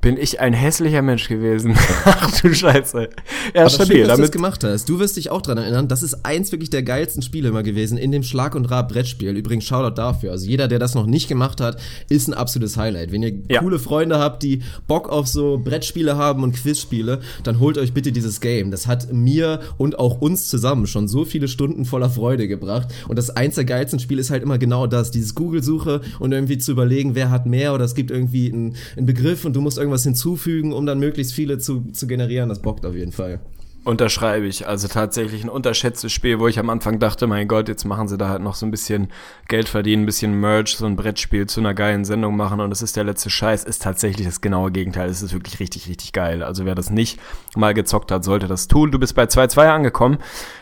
Bin 0.00 0.16
ich 0.16 0.40
ein 0.40 0.54
hässlicher 0.54 1.02
Mensch 1.02 1.28
gewesen. 1.28 1.76
Ach 2.06 2.40
du 2.40 2.54
Scheiße. 2.54 3.10
Ja, 3.54 3.60
Aber 3.60 3.70
stabil. 3.70 3.98
schön, 3.98 4.08
dass 4.08 4.16
du 4.16 4.22
das 4.22 4.30
gemacht 4.30 4.64
hast. 4.64 4.88
Du 4.88 4.98
wirst 4.98 5.18
dich 5.18 5.28
auch 5.30 5.42
dran 5.42 5.58
erinnern, 5.58 5.88
das 5.88 6.02
ist 6.02 6.24
eins 6.24 6.52
wirklich 6.52 6.70
der 6.70 6.82
geilsten 6.82 7.20
Spiele 7.22 7.48
immer 7.50 7.62
gewesen 7.62 7.98
in 7.98 8.10
dem 8.10 8.22
Schlag- 8.22 8.54
und 8.54 8.64
Rab-Brettspiel. 8.70 9.36
Übrigens, 9.36 9.64
Shoutout 9.64 9.96
dafür. 9.96 10.30
Also 10.32 10.46
jeder, 10.46 10.68
der 10.68 10.78
das 10.78 10.94
noch 10.94 11.04
nicht 11.04 11.28
gemacht 11.28 11.60
hat, 11.60 11.78
ist 12.08 12.28
ein 12.28 12.34
absolutes 12.34 12.78
Highlight. 12.78 13.12
Wenn 13.12 13.22
ihr 13.22 13.32
Ja. 13.50 13.60
coole 13.60 13.78
Freunde 13.78 14.18
habt, 14.18 14.42
die 14.42 14.62
Bock 14.88 15.10
auf 15.10 15.28
so 15.28 15.58
Brettspiele 15.62 16.16
haben 16.16 16.44
und 16.44 16.56
Quizspiele, 16.56 17.20
dann 17.42 17.60
holt 17.60 17.76
euch 17.76 17.92
bitte 17.92 18.10
dieses 18.10 18.40
Game. 18.40 18.70
Das 18.70 18.86
hat 18.86 19.12
mir 19.12 19.60
und 19.76 19.98
auch 19.98 20.22
uns 20.22 20.48
zusammen 20.48 20.86
schon 20.86 21.08
so 21.08 21.26
viele 21.26 21.46
Stunden 21.46 21.84
voller 21.84 22.08
Freude 22.08 22.48
gebracht. 22.48 22.88
Und 23.06 23.16
das 23.16 23.28
eins 23.28 23.56
der 23.56 23.66
geilsten 23.66 23.98
Spiele 24.00 24.22
ist 24.22 24.30
halt 24.30 24.42
immer 24.42 24.56
genau 24.56 24.86
das. 24.86 25.10
Dieses 25.10 25.34
Google-Suche 25.34 26.00
und 26.20 26.32
irgendwie 26.32 26.56
zu 26.56 26.72
überlegen, 26.72 27.14
wer 27.14 27.28
hat 27.30 27.44
mehr 27.44 27.74
oder 27.74 27.84
es 27.84 27.94
gibt 27.94 28.10
irgendwie 28.10 28.50
einen, 28.50 28.76
einen 28.96 29.04
Begriff 29.04 29.44
und 29.44 29.54
du 29.54 29.60
musst 29.60 29.78
irgendwas 29.90 30.04
hinzufügen, 30.04 30.72
um 30.72 30.86
dann 30.86 31.00
möglichst 31.00 31.32
viele 31.32 31.58
zu, 31.58 31.90
zu 31.92 32.06
generieren. 32.06 32.48
Das 32.48 32.62
bockt 32.62 32.86
auf 32.86 32.94
jeden 32.94 33.12
Fall. 33.12 33.40
Unterschreibe 33.82 34.46
ich. 34.46 34.68
Also 34.68 34.88
tatsächlich 34.88 35.42
ein 35.42 35.48
unterschätztes 35.48 36.12
Spiel, 36.12 36.38
wo 36.38 36.48
ich 36.48 36.58
am 36.58 36.68
Anfang 36.68 36.98
dachte, 36.98 37.26
mein 37.26 37.48
Gott, 37.48 37.66
jetzt 37.66 37.84
machen 37.84 38.08
sie 38.08 38.18
da 38.18 38.28
halt 38.28 38.42
noch 38.42 38.54
so 38.54 38.66
ein 38.66 38.70
bisschen 38.70 39.08
Geld 39.48 39.70
verdienen, 39.70 40.02
ein 40.02 40.06
bisschen 40.06 40.38
Merch, 40.38 40.76
so 40.76 40.84
ein 40.84 40.96
Brettspiel 40.96 41.46
zu 41.46 41.60
einer 41.60 41.72
geilen 41.72 42.04
Sendung 42.04 42.36
machen 42.36 42.60
und 42.60 42.72
es 42.72 42.82
ist 42.82 42.96
der 42.96 43.04
letzte 43.04 43.30
Scheiß, 43.30 43.64
ist 43.64 43.80
tatsächlich 43.80 44.26
das 44.26 44.42
genaue 44.42 44.70
Gegenteil. 44.70 45.08
Es 45.08 45.22
ist 45.22 45.32
wirklich 45.32 45.60
richtig, 45.60 45.88
richtig 45.88 46.12
geil. 46.12 46.42
Also 46.42 46.66
wer 46.66 46.74
das 46.74 46.90
nicht 46.90 47.18
mal 47.56 47.72
gezockt 47.72 48.12
hat, 48.12 48.22
sollte 48.22 48.48
das 48.48 48.68
tun. 48.68 48.90
Du 48.90 48.98
bist 48.98 49.14
bei 49.14 49.24
2-2 49.24 49.68
angekommen. 49.68 50.18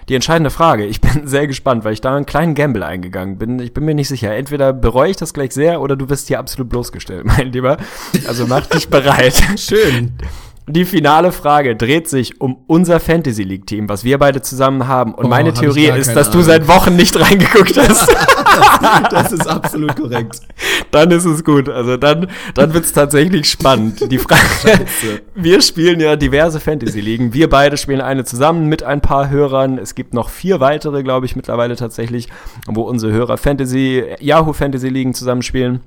Die 0.08 0.14
entscheidende 0.14 0.50
Frage, 0.50 0.86
ich 0.86 1.00
bin 1.00 1.26
sehr 1.26 1.48
gespannt, 1.48 1.84
weil 1.84 1.94
ich 1.94 2.00
da 2.00 2.14
einen 2.14 2.24
kleinen 2.24 2.54
Gamble 2.54 2.84
eingegangen 2.84 3.36
bin. 3.36 3.58
Ich 3.58 3.74
bin 3.74 3.84
mir 3.84 3.96
nicht 3.96 4.08
sicher. 4.08 4.34
Entweder 4.36 4.72
bereue 4.72 5.10
ich 5.10 5.16
das 5.16 5.34
gleich 5.34 5.52
sehr 5.52 5.80
oder 5.80 5.96
du 5.96 6.08
wirst 6.08 6.28
hier 6.28 6.38
absolut 6.38 6.68
bloßgestellt, 6.68 7.24
mein 7.24 7.50
Lieber. 7.50 7.78
Also 8.28 8.46
mach 8.46 8.66
dich 8.66 8.88
bereit. 8.88 9.42
Schön. 9.56 10.12
Die 10.68 10.84
finale 10.84 11.32
Frage 11.32 11.76
dreht 11.76 12.08
sich 12.08 12.40
um 12.40 12.58
unser 12.66 13.00
Fantasy 13.00 13.42
League 13.42 13.66
Team, 13.66 13.88
was 13.88 14.04
wir 14.04 14.18
beide 14.18 14.42
zusammen 14.42 14.86
haben. 14.86 15.14
Und 15.14 15.26
Oh, 15.26 15.28
meine 15.28 15.50
hab 15.50 15.58
Theorie 15.60 15.86
ist, 15.88 16.14
dass 16.14 16.28
du 16.30 16.38
Ahnung. 16.38 16.44
seit 16.46 16.68
Wochen 16.68 16.96
nicht 16.96 17.18
reingeguckt 17.20 17.76
hast. 17.76 18.08
Das 19.10 19.32
ist 19.32 19.46
absolut 19.46 19.96
korrekt. 19.96 20.40
dann 20.90 21.10
ist 21.10 21.24
es 21.24 21.42
gut. 21.44 21.68
Also 21.68 21.96
dann, 21.96 22.28
dann 22.54 22.74
wird's 22.74 22.92
tatsächlich 22.92 23.48
spannend. 23.48 24.10
Die 24.10 24.18
Frage, 24.18 24.42
wir 25.34 25.60
spielen 25.62 26.00
ja 26.00 26.16
diverse 26.16 26.60
Fantasy 26.60 27.00
Ligen. 27.00 27.32
Wir 27.32 27.48
beide 27.48 27.76
spielen 27.76 28.00
eine 28.00 28.24
zusammen 28.24 28.66
mit 28.66 28.82
ein 28.82 29.00
paar 29.00 29.30
Hörern. 29.30 29.78
Es 29.78 29.94
gibt 29.94 30.14
noch 30.14 30.28
vier 30.28 30.60
weitere, 30.60 31.02
glaube 31.02 31.26
ich, 31.26 31.36
mittlerweile 31.36 31.76
tatsächlich, 31.76 32.28
wo 32.66 32.82
unsere 32.82 33.12
Hörer 33.12 33.36
Fantasy, 33.38 34.04
Yahoo 34.20 34.52
Fantasy 34.52 34.88
Ligen 34.88 35.14
zusammenspielen. 35.14 35.80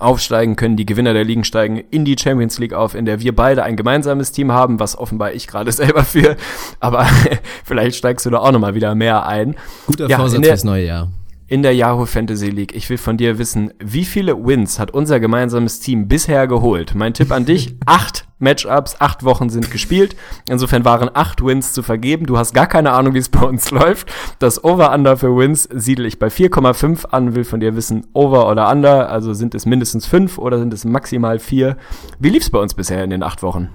Aufsteigen 0.00 0.56
können 0.56 0.76
die 0.76 0.86
Gewinner 0.86 1.12
der 1.12 1.24
Ligen 1.24 1.44
steigen 1.44 1.76
in 1.90 2.04
die 2.04 2.16
Champions 2.18 2.58
League 2.58 2.72
auf, 2.72 2.94
in 2.94 3.04
der 3.04 3.20
wir 3.20 3.34
beide 3.34 3.62
ein 3.62 3.76
gemeinsames 3.76 4.32
Team 4.32 4.52
haben, 4.52 4.80
was 4.80 4.96
offenbar 4.96 5.32
ich 5.32 5.46
gerade 5.46 5.72
selber 5.72 6.04
für. 6.04 6.36
Aber 6.80 7.06
vielleicht 7.64 7.96
steigst 7.96 8.26
du 8.26 8.30
da 8.30 8.38
auch 8.38 8.52
nochmal 8.52 8.74
wieder 8.74 8.94
mehr 8.94 9.26
ein. 9.26 9.56
Guter 9.86 10.08
Ja, 10.08 10.18
Vorsatz 10.18 10.46
fürs 10.46 10.64
neue 10.64 10.86
Jahr. 10.86 11.08
In 11.54 11.62
der 11.62 11.72
Yahoo 11.72 12.04
Fantasy 12.04 12.50
League. 12.50 12.74
Ich 12.74 12.90
will 12.90 12.98
von 12.98 13.16
dir 13.16 13.38
wissen, 13.38 13.72
wie 13.78 14.04
viele 14.04 14.44
Wins 14.44 14.80
hat 14.80 14.90
unser 14.90 15.20
gemeinsames 15.20 15.78
Team 15.78 16.08
bisher 16.08 16.48
geholt? 16.48 16.96
Mein 16.96 17.14
Tipp 17.14 17.30
an 17.30 17.44
dich, 17.44 17.76
acht 17.86 18.26
Matchups, 18.40 18.96
acht 18.98 19.22
Wochen 19.22 19.48
sind 19.50 19.70
gespielt. 19.70 20.16
Insofern 20.48 20.84
waren 20.84 21.08
acht 21.14 21.44
Wins 21.44 21.72
zu 21.72 21.84
vergeben. 21.84 22.26
Du 22.26 22.36
hast 22.38 22.54
gar 22.54 22.66
keine 22.66 22.90
Ahnung, 22.90 23.14
wie 23.14 23.18
es 23.18 23.28
bei 23.28 23.46
uns 23.46 23.70
läuft. 23.70 24.12
Das 24.40 24.64
Over-Under 24.64 25.16
für 25.16 25.36
Wins 25.36 25.68
siedel 25.72 26.06
ich 26.06 26.18
bei 26.18 26.26
4,5 26.26 27.06
an, 27.06 27.36
will 27.36 27.44
von 27.44 27.60
dir 27.60 27.76
wissen, 27.76 28.04
Over 28.14 28.50
oder 28.50 28.68
Under. 28.68 29.08
Also 29.08 29.32
sind 29.32 29.54
es 29.54 29.64
mindestens 29.64 30.06
fünf 30.06 30.38
oder 30.38 30.58
sind 30.58 30.74
es 30.74 30.84
maximal 30.84 31.38
vier? 31.38 31.76
Wie 32.18 32.30
lief's 32.30 32.50
bei 32.50 32.58
uns 32.58 32.74
bisher 32.74 33.04
in 33.04 33.10
den 33.10 33.22
acht 33.22 33.44
Wochen? 33.44 33.68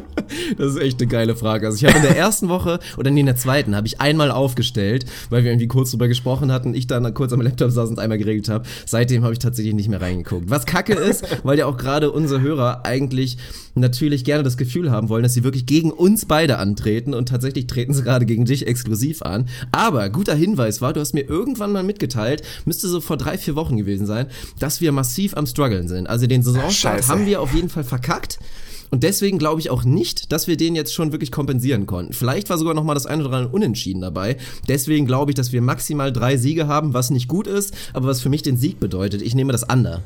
Das 0.57 0.75
ist 0.75 0.81
echt 0.81 1.01
eine 1.01 1.07
geile 1.07 1.35
Frage. 1.35 1.67
Also 1.67 1.77
ich 1.77 1.85
habe 1.85 1.97
in 1.97 2.03
der 2.03 2.17
ersten 2.17 2.49
Woche 2.49 2.79
oder 2.97 3.11
nee, 3.11 3.21
in 3.21 3.25
der 3.25 3.35
zweiten 3.35 3.75
habe 3.75 3.87
ich 3.87 4.01
einmal 4.01 4.31
aufgestellt, 4.31 5.05
weil 5.29 5.43
wir 5.43 5.51
irgendwie 5.51 5.67
kurz 5.67 5.91
drüber 5.91 6.07
gesprochen 6.07 6.51
hatten, 6.51 6.73
ich 6.73 6.87
dann 6.87 7.13
kurz 7.13 7.33
am 7.33 7.41
Laptop 7.41 7.71
saß 7.71 7.89
und 7.89 7.99
einmal 7.99 8.17
geregelt 8.17 8.49
habe. 8.49 8.65
Seitdem 8.85 9.23
habe 9.23 9.33
ich 9.33 9.39
tatsächlich 9.39 9.73
nicht 9.73 9.89
mehr 9.89 10.01
reingeguckt. 10.01 10.49
Was 10.49 10.65
kacke 10.65 10.93
ist, 10.93 11.25
weil 11.43 11.57
ja 11.57 11.65
auch 11.65 11.77
gerade 11.77 12.11
unsere 12.11 12.41
Hörer 12.41 12.85
eigentlich 12.85 13.37
natürlich 13.75 14.23
gerne 14.23 14.43
das 14.43 14.57
Gefühl 14.57 14.91
haben 14.91 15.09
wollen, 15.09 15.23
dass 15.23 15.33
sie 15.33 15.43
wirklich 15.43 15.65
gegen 15.65 15.91
uns 15.91 16.25
beide 16.25 16.57
antreten 16.57 17.13
und 17.13 17.29
tatsächlich 17.29 17.67
treten 17.67 17.93
sie 17.93 18.03
gerade 18.03 18.25
gegen 18.25 18.45
dich 18.45 18.67
exklusiv 18.67 19.21
an. 19.21 19.47
Aber 19.71 20.09
guter 20.09 20.35
Hinweis 20.35 20.81
war, 20.81 20.93
du 20.93 20.99
hast 20.99 21.13
mir 21.13 21.27
irgendwann 21.27 21.71
mal 21.71 21.83
mitgeteilt, 21.83 22.41
müsste 22.65 22.87
so 22.87 23.01
vor 23.01 23.17
drei, 23.17 23.37
vier 23.37 23.55
Wochen 23.55 23.77
gewesen 23.77 24.05
sein, 24.05 24.27
dass 24.59 24.81
wir 24.81 24.91
massiv 24.91 25.35
am 25.37 25.45
struggeln 25.45 25.87
sind. 25.87 26.07
Also 26.07 26.27
den 26.27 26.43
Saisonstart 26.43 26.99
Scheiße. 26.99 27.09
haben 27.09 27.25
wir 27.25 27.41
auf 27.41 27.53
jeden 27.53 27.69
Fall 27.69 27.83
verkackt. 27.83 28.39
Und 28.91 29.03
deswegen 29.03 29.37
glaube 29.37 29.61
ich 29.61 29.69
auch 29.69 29.83
nicht, 29.83 30.31
dass 30.31 30.47
wir 30.47 30.57
den 30.57 30.75
jetzt 30.75 30.93
schon 30.93 31.11
wirklich 31.11 31.31
kompensieren 31.31 31.85
konnten. 31.85 32.13
Vielleicht 32.13 32.49
war 32.49 32.57
sogar 32.57 32.73
noch 32.73 32.83
mal 32.83 32.93
das 32.93 33.05
eine 33.05 33.23
oder 33.25 33.37
andere 33.37 33.53
Unentschieden 33.53 34.01
dabei. 34.01 34.37
Deswegen 34.67 35.05
glaube 35.05 35.31
ich, 35.31 35.35
dass 35.35 35.51
wir 35.51 35.61
maximal 35.61 36.11
drei 36.11 36.37
Siege 36.37 36.67
haben, 36.67 36.93
was 36.93 37.09
nicht 37.09 37.27
gut 37.27 37.47
ist, 37.47 37.73
aber 37.93 38.07
was 38.07 38.21
für 38.21 38.29
mich 38.29 38.41
den 38.41 38.57
Sieg 38.57 38.79
bedeutet. 38.79 39.21
Ich 39.21 39.35
nehme 39.35 39.51
das 39.51 39.63
Under. 39.63 40.01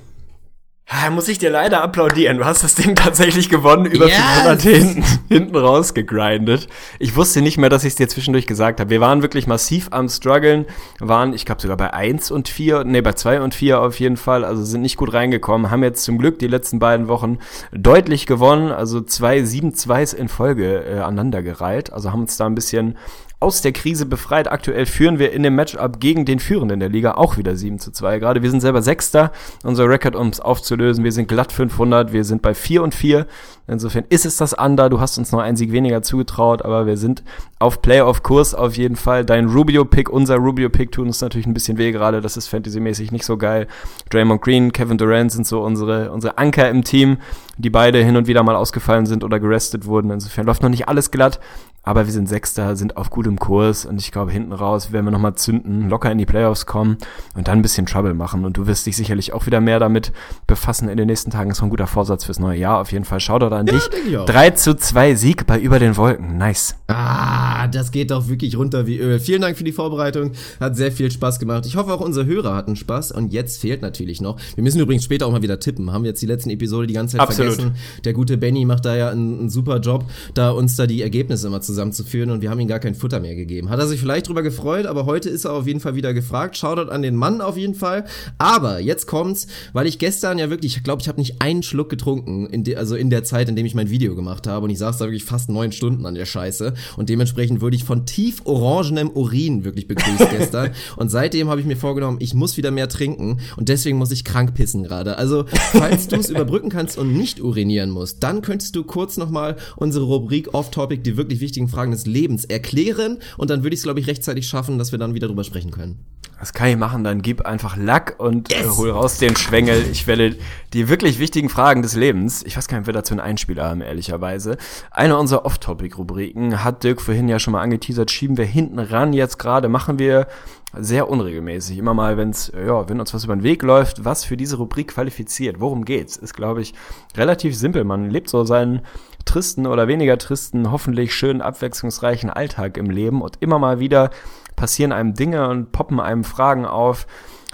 Ja, 0.91 1.09
muss 1.09 1.29
ich 1.29 1.39
dir 1.39 1.49
leider 1.49 1.81
applaudieren. 1.81 2.37
Du 2.37 2.45
hast 2.45 2.63
das 2.63 2.75
Ding 2.75 2.95
tatsächlich 2.95 3.49
gewonnen, 3.49 3.85
über 3.85 4.07
Yes! 4.07 4.17
500 4.17 4.61
hinten, 4.61 5.03
hinten 5.29 5.55
rausgegrindet. 5.55 6.67
Ich 6.99 7.15
wusste 7.15 7.41
nicht 7.41 7.57
mehr, 7.57 7.69
dass 7.69 7.83
ich 7.83 7.89
es 7.89 7.95
dir 7.95 8.09
zwischendurch 8.09 8.47
gesagt 8.47 8.79
habe. 8.79 8.89
Wir 8.89 8.99
waren 8.99 9.21
wirklich 9.21 9.47
massiv 9.47 9.87
am 9.91 10.09
struggeln, 10.09 10.65
waren, 10.99 11.33
ich 11.33 11.45
glaube 11.45 11.61
sogar 11.61 11.77
bei 11.77 11.93
1 11.93 12.31
und 12.31 12.49
4, 12.49 12.83
nee, 12.83 13.01
bei 13.01 13.13
2 13.13 13.41
und 13.41 13.55
4 13.55 13.79
auf 13.79 13.99
jeden 13.99 14.17
Fall, 14.17 14.43
also 14.43 14.63
sind 14.63 14.81
nicht 14.81 14.97
gut 14.97 15.13
reingekommen, 15.13 15.71
haben 15.71 15.83
jetzt 15.83 16.03
zum 16.03 16.17
Glück 16.17 16.37
die 16.39 16.47
letzten 16.47 16.79
beiden 16.79 17.07
Wochen 17.07 17.39
deutlich 17.71 18.25
gewonnen, 18.25 18.71
also 18.71 18.99
zwei 19.01 19.39
7-2s 19.39 20.13
in 20.13 20.27
Folge 20.27 20.83
äh, 20.83 20.99
aneinandergereiht, 20.99 21.93
also 21.93 22.11
haben 22.11 22.21
uns 22.21 22.35
da 22.37 22.45
ein 22.45 22.55
bisschen 22.55 22.97
aus 23.43 23.61
der 23.61 23.73
Krise 23.73 24.05
befreit. 24.05 24.49
Aktuell 24.49 24.85
führen 24.85 25.19
wir 25.19 25.33
in 25.33 25.43
dem 25.43 25.55
Matchup 25.55 25.99
gegen 25.99 26.25
den 26.25 26.39
Führenden 26.39 26.79
der 26.79 26.89
Liga 26.89 27.15
auch 27.15 27.37
wieder 27.37 27.55
7 27.55 27.77
zu 27.77 27.91
2 27.91 28.19
gerade. 28.19 28.41
Wir 28.41 28.49
sind 28.49 28.61
selber 28.61 28.81
Sechster. 28.81 29.31
Unser 29.63 29.89
Rekord, 29.89 30.15
um 30.15 30.29
es 30.29 30.39
aufzulösen, 30.39 31.03
wir 31.03 31.11
sind 31.11 31.27
glatt 31.27 31.51
500. 31.51 32.13
Wir 32.13 32.23
sind 32.23 32.41
bei 32.41 32.53
4 32.53 32.81
und 32.81 32.95
4. 32.95 33.27
Insofern 33.67 34.05
ist 34.09 34.25
es 34.25 34.37
das 34.37 34.53
Under. 34.53 34.89
Du 34.89 34.99
hast 34.99 35.17
uns 35.17 35.31
noch 35.31 35.39
einen 35.39 35.57
Sieg 35.57 35.71
weniger 35.71 36.01
zugetraut, 36.01 36.63
aber 36.63 36.85
wir 36.85 36.97
sind 36.97 37.23
auf 37.59 37.81
Playoff-Kurs 37.81 38.55
auf 38.55 38.75
jeden 38.75 38.95
Fall. 38.95 39.23
Dein 39.23 39.47
Rubio-Pick, 39.47 40.09
unser 40.09 40.37
Rubio-Pick 40.37 40.91
tun 40.91 41.07
uns 41.07 41.21
natürlich 41.21 41.47
ein 41.47 41.53
bisschen 41.53 41.77
weh 41.77 41.91
gerade. 41.91 42.21
Das 42.21 42.35
ist 42.35 42.47
fantasymäßig 42.47 43.11
nicht 43.11 43.25
so 43.25 43.37
geil. 43.37 43.67
Draymond 44.09 44.41
Green, 44.41 44.73
Kevin 44.73 44.97
Durant 44.97 45.31
sind 45.31 45.47
so 45.47 45.61
unsere, 45.61 46.11
unsere 46.11 46.37
Anker 46.37 46.69
im 46.69 46.83
Team, 46.83 47.17
die 47.57 47.69
beide 47.69 48.03
hin 48.03 48.17
und 48.17 48.27
wieder 48.27 48.43
mal 48.43 48.55
ausgefallen 48.55 49.05
sind 49.05 49.23
oder 49.23 49.39
gerestet 49.39 49.85
wurden. 49.85 50.11
Insofern 50.11 50.45
läuft 50.45 50.61
noch 50.61 50.69
nicht 50.69 50.89
alles 50.89 51.11
glatt. 51.11 51.39
Aber 51.85 52.05
wir 52.05 52.13
sind 52.13 52.29
Sechster, 52.29 52.77
sind 52.77 52.95
auf 52.95 53.09
gutem 53.09 53.37
Kurs 53.37 53.85
und 53.85 53.99
ich 53.99 54.11
glaube, 54.13 54.31
hinten 54.31 54.53
raus 54.53 54.93
werden 54.93 55.05
wir 55.05 55.11
nochmal 55.11 55.35
zünden, 55.35 55.89
locker 55.89 56.09
in 56.11 56.17
die 56.17 56.25
Playoffs 56.25 56.65
kommen 56.65 56.97
und 57.35 57.49
dann 57.49 57.59
ein 57.59 57.61
bisschen 57.61 57.85
Trouble 57.85 58.13
machen. 58.13 58.45
Und 58.45 58.55
du 58.55 58.67
wirst 58.67 58.85
dich 58.85 58.95
sicherlich 58.95 59.33
auch 59.33 59.45
wieder 59.47 59.59
mehr 59.59 59.79
damit 59.79 60.13
befassen 60.47 60.87
in 60.87 60.95
den 60.95 61.07
nächsten 61.07 61.29
Tagen. 61.29 61.49
Das 61.49 61.57
ist 61.57 61.63
ein 61.63 61.69
guter 61.69 61.87
Vorsatz 61.87 62.23
fürs 62.23 62.39
neue 62.39 62.57
Jahr. 62.57 62.79
Auf 62.79 62.93
jeden 62.93 63.03
Fall 63.03 63.19
Shoutout 63.19 63.53
an 63.53 63.65
dich. 63.65 63.85
denke 63.89 64.09
ich 64.09 64.17
auch. 64.17 64.25
3 64.25 64.51
zu 64.51 64.75
2 64.77 65.15
Sieg 65.15 65.45
bei 65.45 65.59
Über 65.59 65.77
den 65.79 65.97
Wolken. 65.97 66.37
Nice. 66.37 66.75
Ah, 66.87 67.67
das 67.67 67.91
geht 67.91 68.11
doch 68.11 68.29
wirklich 68.29 68.57
runter 68.57 68.87
wie 68.87 68.99
Öl. 68.99 69.19
Vielen 69.19 69.41
Dank 69.41 69.57
für 69.57 69.65
die 69.65 69.73
Vorbereitung. 69.73 70.31
Hat 70.61 70.77
sehr 70.77 70.91
viel 70.91 71.11
Spaß 71.11 71.37
gemacht. 71.39 71.65
Ich 71.65 71.75
hoffe 71.75 71.93
auch 71.93 72.01
unsere 72.01 72.25
Hörer 72.25 72.55
hatten 72.55 72.77
Spaß. 72.77 73.11
Und 73.11 73.33
jetzt 73.33 73.59
fehlt 73.59 73.81
natürlich 73.81 74.21
noch. 74.21 74.37
Wir 74.55 74.63
müssen 74.63 74.79
übrigens 74.79 75.03
später 75.03 75.27
auch 75.27 75.31
mal 75.31 75.41
wieder 75.41 75.59
tippen. 75.59 75.91
Haben 75.91 76.03
wir 76.03 76.11
jetzt 76.11 76.21
die 76.21 76.27
letzten 76.27 76.49
Episode 76.49 76.87
die 76.87 76.93
ganze 76.93 77.17
Zeit 77.17 77.27
Absolut. 77.27 77.55
vergessen. 77.55 77.75
Der 78.05 78.13
gute 78.13 78.37
Benny 78.37 78.63
macht 78.63 78.85
da 78.85 78.95
ja 78.95 79.09
einen, 79.09 79.39
einen 79.39 79.49
super 79.49 79.79
Job, 79.79 80.05
da 80.33 80.51
uns 80.51 80.77
da 80.77 80.87
die 80.87 81.01
Ergebnisse 81.01 81.47
immer 81.47 81.59
zusammenzuführen. 81.73 82.29
Und 82.29 82.41
wir 82.41 82.49
haben 82.49 82.59
ihm 82.59 82.67
gar 82.67 82.79
kein 82.79 82.95
Futter 82.95 83.19
mehr 83.19 83.35
gegeben. 83.35 83.69
Hat 83.69 83.79
er 83.79 83.87
sich 83.87 83.99
vielleicht 83.99 84.27
drüber 84.27 84.43
gefreut, 84.43 84.85
aber 84.85 85.05
heute 85.05 85.29
ist 85.29 85.45
er 85.45 85.53
auf 85.53 85.67
jeden 85.67 85.79
Fall 85.79 85.95
wieder 85.95 86.13
gefragt. 86.13 86.57
Shoutout 86.57 86.91
an 86.91 87.01
den 87.01 87.15
Mann 87.15 87.41
auf 87.41 87.57
jeden 87.57 87.75
Fall. 87.75 88.05
Aber 88.37 88.79
jetzt 88.79 89.07
kommt's, 89.07 89.47
weil 89.73 89.87
ich 89.87 89.99
gestern 89.99 90.37
ja 90.37 90.49
wirklich, 90.49 90.77
ich 90.77 90.83
glaube, 90.83 91.01
ich 91.01 91.07
habe 91.07 91.19
nicht 91.19 91.41
einen 91.41 91.63
Schluck 91.63 91.89
getrunken, 91.89 92.45
in 92.47 92.63
de, 92.63 92.75
also 92.75 92.95
in 92.95 93.09
der 93.09 93.23
Zeit, 93.23 93.49
in 93.49 93.55
dem 93.55 93.65
ich 93.65 93.75
mein 93.75 93.89
Video 93.89 94.15
gemacht 94.15 94.47
habe. 94.47 94.65
Und 94.65 94.69
ich 94.69 94.77
saß 94.77 94.97
da 94.97 95.05
wirklich 95.05 95.25
fast 95.25 95.49
neun 95.49 95.71
Stunden 95.71 96.05
an 96.05 96.15
der 96.15 96.25
Scheiße. 96.25 96.73
Und 96.97 97.09
dementsprechend 97.09 97.61
wurde 97.61 97.75
ich 97.75 97.83
von 97.83 98.05
tief 98.05 98.41
orangenem 98.45 99.09
Urin 99.09 99.63
wirklich 99.63 99.87
begrüßt 99.87 100.29
gestern. 100.37 100.71
Und 100.97 101.09
seitdem 101.09 101.49
habe 101.49 101.59
ich 101.59 101.65
mir 101.65 101.77
vorgenommen, 101.77 102.17
ich 102.19 102.33
muss 102.33 102.57
wieder 102.57 102.71
mehr 102.71 102.87
trinken. 102.87 103.39
Und 103.57 103.69
deswegen 103.69 103.97
muss 103.97 104.11
ich 104.11 104.23
krank 104.23 104.53
pissen 104.53 104.83
gerade. 104.83 105.17
Also, 105.17 105.45
falls 105.71 106.07
du 106.07 106.17
es 106.17 106.29
überbrücken 106.29 106.69
kannst 106.69 106.97
und 106.97 107.13
nicht 107.13 107.41
urinieren 107.41 107.89
musst, 107.89 108.23
dann 108.23 108.41
könntest 108.41 108.75
du 108.75 108.83
kurz 108.83 109.17
nochmal 109.17 109.55
unsere 109.75 110.05
Rubrik 110.05 110.53
Off-Topic, 110.53 111.01
die 111.01 111.17
wirklich 111.17 111.39
wichtigen 111.39 111.62
Fragen 111.67 111.91
des 111.91 112.05
Lebens 112.05 112.45
erklären. 112.45 113.19
Und 113.37 113.49
dann 113.49 113.63
würde 113.63 113.73
ich 113.73 113.79
es, 113.79 113.83
glaube 113.83 113.99
ich, 113.99 114.07
rechtzeitig 114.07 114.47
schaffen, 114.47 114.77
dass 114.77 114.91
wir 114.91 114.99
dann 114.99 115.13
wieder 115.13 115.27
drüber 115.27 115.43
sprechen 115.43 115.71
können. 115.71 115.99
Das 116.39 116.51
kann 116.51 116.67
ich 116.67 116.75
machen, 116.75 117.05
dann 117.05 117.21
gib 117.21 117.45
einfach 117.45 117.77
Lack 117.77 118.15
und 118.19 118.51
äh, 118.51 118.63
Yes. 118.63 118.77
hol 118.77 118.89
raus 118.89 119.17
den 119.17 119.33
Schwengel. 119.37 119.85
Ich 119.93 120.07
werde 120.07 120.35
die 120.73 120.89
wirklich 120.89 121.17
wichtigen 121.19 121.47
Fragen 121.47 121.81
des 121.83 121.95
Lebens, 121.95 122.43
ich 122.43 122.57
weiß 122.57 122.67
gar 122.67 122.77
nicht, 122.77 122.83
ob 122.83 122.87
wir 122.87 122.93
dazu 122.93 123.13
einen 123.13 123.21
Einspieler 123.21 123.63
haben, 123.63 123.79
ehrlicherweise. 123.79 124.57
Eine 124.91 125.17
unserer 125.17 125.45
Off-Topic-Rubriken 125.45 126.61
hat 126.63 126.83
Dirk 126.83 127.01
vorhin 127.01 127.29
ja 127.29 127.39
schon 127.39 127.53
mal 127.53 127.61
angeteasert, 127.61 128.11
schieben 128.11 128.37
wir 128.37 128.43
hinten 128.45 128.79
ran 128.79 129.13
jetzt 129.13 129.39
gerade, 129.39 129.69
machen 129.69 129.99
wir 129.99 130.27
sehr 130.75 131.07
unregelmäßig. 131.07 131.77
Immer 131.77 131.93
mal, 131.93 132.17
wenn's, 132.17 132.51
ja, 132.53 132.89
wenn 132.89 132.99
uns 132.99 133.13
was 133.13 133.23
über 133.23 133.35
den 133.35 133.43
Weg 133.43 133.61
läuft, 133.63 134.03
was 134.03 134.25
für 134.25 134.35
diese 134.35 134.57
Rubrik 134.57 134.89
qualifiziert. 134.89 135.59
Worum 135.59 135.85
geht's? 135.85 136.17
Ist, 136.17 136.33
glaube 136.33 136.61
ich, 136.61 136.73
relativ 137.15 137.55
simpel. 137.55 137.83
Man 137.83 138.09
lebt 138.09 138.27
so 138.29 138.43
seinen 138.43 138.81
tristen 139.25 139.67
oder 139.67 139.87
weniger 139.87 140.17
tristen, 140.17 140.71
hoffentlich 140.71 141.13
schönen, 141.13 141.41
abwechslungsreichen 141.41 142.29
Alltag 142.29 142.77
im 142.77 142.89
Leben 142.89 143.21
und 143.21 143.37
immer 143.41 143.59
mal 143.59 143.79
wieder 143.79 144.09
passieren 144.55 144.91
einem 144.91 145.13
Dinge 145.13 145.49
und 145.49 145.71
poppen 145.71 145.99
einem 145.99 146.23
Fragen 146.23 146.65
auf, 146.65 147.07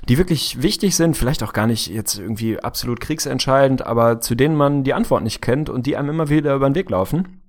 die 0.08 0.18
wirklich 0.18 0.62
wichtig 0.62 0.96
sind, 0.96 1.18
vielleicht 1.18 1.44
auch 1.44 1.54
gar 1.54 1.68
nicht 1.68 1.88
jetzt 1.88 2.18
irgendwie 2.18 2.60
absolut 2.60 3.00
kriegsentscheidend, 3.00 3.86
aber 3.86 4.22
zu 4.22 4.36
denen 4.36 4.56
man 4.56 4.84
die 4.84 4.94
Antwort 4.94 5.24
nicht 5.24 5.42
kennt 5.42 5.70
und 5.70 5.86
die 5.86 5.98
einem 5.98 6.10
immer 6.10 6.30
wieder 6.30 6.56
über 6.56 6.70
den 6.70 6.76
Weg 6.76 6.90
laufen. 6.90 7.42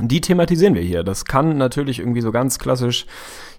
Die 0.00 0.20
thematisieren 0.20 0.74
wir 0.74 0.82
hier. 0.82 1.02
Das 1.02 1.24
kann 1.24 1.58
natürlich 1.58 1.98
irgendwie 1.98 2.20
so 2.20 2.30
ganz 2.30 2.58
klassisch, 2.58 3.06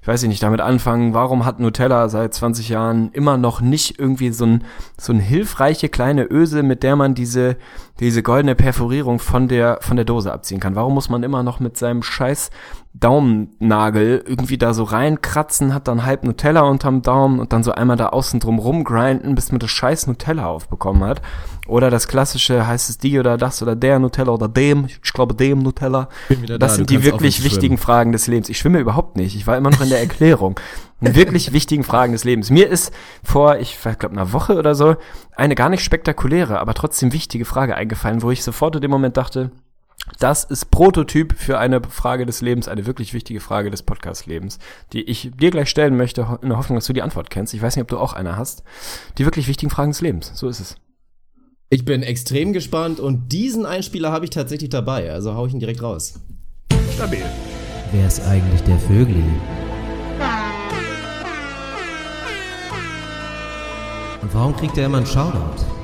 ich 0.01 0.07
weiß 0.07 0.23
nicht, 0.23 0.41
damit 0.43 0.61
anfangen, 0.61 1.13
warum 1.13 1.45
hat 1.45 1.59
Nutella 1.59 2.07
seit 2.07 2.33
20 2.33 2.69
Jahren 2.69 3.11
immer 3.11 3.37
noch 3.37 3.59
nicht 3.59 3.99
irgendwie 3.99 4.31
so 4.31 4.45
ein, 4.45 4.63
so 4.97 5.11
ein 5.11 5.19
hilfreiche 5.19 5.89
kleine 5.89 6.25
Öse, 6.29 6.63
mit 6.63 6.83
der 6.83 6.95
man 6.95 7.15
diese, 7.15 7.57
diese 7.99 8.23
goldene 8.23 8.55
Perforierung 8.55 9.19
von 9.19 9.49
der, 9.49 9.79
von 9.81 9.97
der 9.97 10.05
Dose 10.05 10.31
abziehen 10.31 10.61
kann? 10.61 10.75
Warum 10.75 10.93
muss 10.93 11.09
man 11.09 11.23
immer 11.23 11.43
noch 11.43 11.59
mit 11.59 11.77
seinem 11.77 12.01
scheiß 12.01 12.49
Daumennagel 12.93 14.23
irgendwie 14.25 14.57
da 14.57 14.73
so 14.73 14.83
reinkratzen, 14.83 15.73
hat 15.73 15.87
dann 15.87 16.05
halb 16.05 16.23
Nutella 16.23 16.61
unterm 16.61 17.01
Daumen 17.03 17.39
und 17.39 17.53
dann 17.53 17.63
so 17.63 17.71
einmal 17.71 17.97
da 17.97 18.09
außen 18.09 18.39
drum 18.39 18.57
rumgrinden, 18.57 19.35
bis 19.35 19.51
man 19.51 19.59
das 19.59 19.69
scheiß 19.69 20.07
Nutella 20.07 20.47
aufbekommen 20.47 21.03
hat. 21.03 21.21
Oder 21.67 21.91
das 21.91 22.07
klassische, 22.07 22.65
heißt 22.65 22.89
es 22.89 22.97
die 22.97 23.19
oder 23.19 23.37
das 23.37 23.61
oder 23.61 23.75
der 23.75 23.99
Nutella 23.99 24.31
oder 24.31 24.47
dem, 24.47 24.85
ich 24.85 25.01
glaube 25.01 25.35
dem 25.35 25.59
Nutella. 25.59 26.09
Wieder 26.29 26.57
Das 26.57 26.71
da, 26.71 26.75
sind 26.77 26.89
die 26.89 27.03
wirklich 27.03 27.43
wichtigen. 27.43 27.77
Fragen 27.77 28.11
des 28.11 28.25
Lebens. 28.25 28.49
Ich 28.49 28.57
schwimme 28.57 28.79
überhaupt 28.79 29.15
nicht. 29.15 29.35
Ich 29.35 29.45
war 29.45 29.55
immer 29.55 29.69
noch 29.69 29.81
in 29.81 29.89
der 29.89 29.99
Erklärung. 29.99 30.59
Die 31.01 31.15
wirklich 31.15 31.53
wichtigen 31.53 31.83
Fragen 31.83 32.11
des 32.11 32.23
Lebens. 32.23 32.49
Mir 32.49 32.67
ist 32.67 32.91
vor, 33.23 33.57
ich 33.57 33.77
glaube, 33.81 34.09
einer 34.09 34.33
Woche 34.33 34.57
oder 34.57 34.75
so, 34.75 34.97
eine 35.35 35.55
gar 35.55 35.69
nicht 35.69 35.83
spektakuläre, 35.83 36.59
aber 36.59 36.73
trotzdem 36.73 37.13
wichtige 37.13 37.45
Frage 37.45 37.75
eingefallen, 37.75 38.21
wo 38.21 38.31
ich 38.31 38.43
sofort 38.43 38.75
in 38.75 38.81
dem 38.81 38.91
Moment 38.91 39.15
dachte, 39.15 39.51
das 40.19 40.43
ist 40.43 40.71
Prototyp 40.71 41.37
für 41.37 41.59
eine 41.59 41.81
Frage 41.83 42.25
des 42.25 42.41
Lebens, 42.41 42.67
eine 42.67 42.85
wirklich 42.85 43.13
wichtige 43.13 43.39
Frage 43.39 43.69
des 43.69 43.83
Podcast-Lebens, 43.83 44.59
die 44.93 45.03
ich 45.03 45.31
dir 45.39 45.51
gleich 45.51 45.69
stellen 45.69 45.95
möchte, 45.95 46.39
in 46.41 46.49
der 46.49 46.57
Hoffnung, 46.57 46.77
dass 46.77 46.87
du 46.87 46.93
die 46.93 47.01
Antwort 47.01 47.29
kennst. 47.29 47.53
Ich 47.53 47.61
weiß 47.61 47.75
nicht, 47.75 47.83
ob 47.83 47.89
du 47.89 47.97
auch 47.97 48.13
eine 48.13 48.35
hast. 48.35 48.63
Die 49.17 49.25
wirklich 49.25 49.47
wichtigen 49.47 49.69
Fragen 49.69 49.91
des 49.91 50.01
Lebens. 50.01 50.31
So 50.35 50.49
ist 50.49 50.59
es. 50.59 50.77
Ich 51.69 51.85
bin 51.85 52.01
extrem 52.01 52.51
gespannt 52.51 52.99
und 52.99 53.29
diesen 53.31 53.65
Einspieler 53.65 54.11
habe 54.11 54.25
ich 54.25 54.31
tatsächlich 54.31 54.71
dabei, 54.71 55.11
also 55.11 55.35
hau 55.35 55.45
ich 55.45 55.53
ihn 55.53 55.59
direkt 55.59 55.83
raus. 55.83 56.19
Stabil. 56.95 57.23
Wer 57.91 58.07
ist 58.07 58.21
eigentlich 58.21 58.61
der 58.63 58.77
Vögli? 58.79 59.23
Und 64.21 64.33
warum 64.33 64.55
kriegt 64.55 64.77
er 64.77 64.87
immer 64.87 64.97
einen 64.97 65.05
Shoutout? 65.05 65.78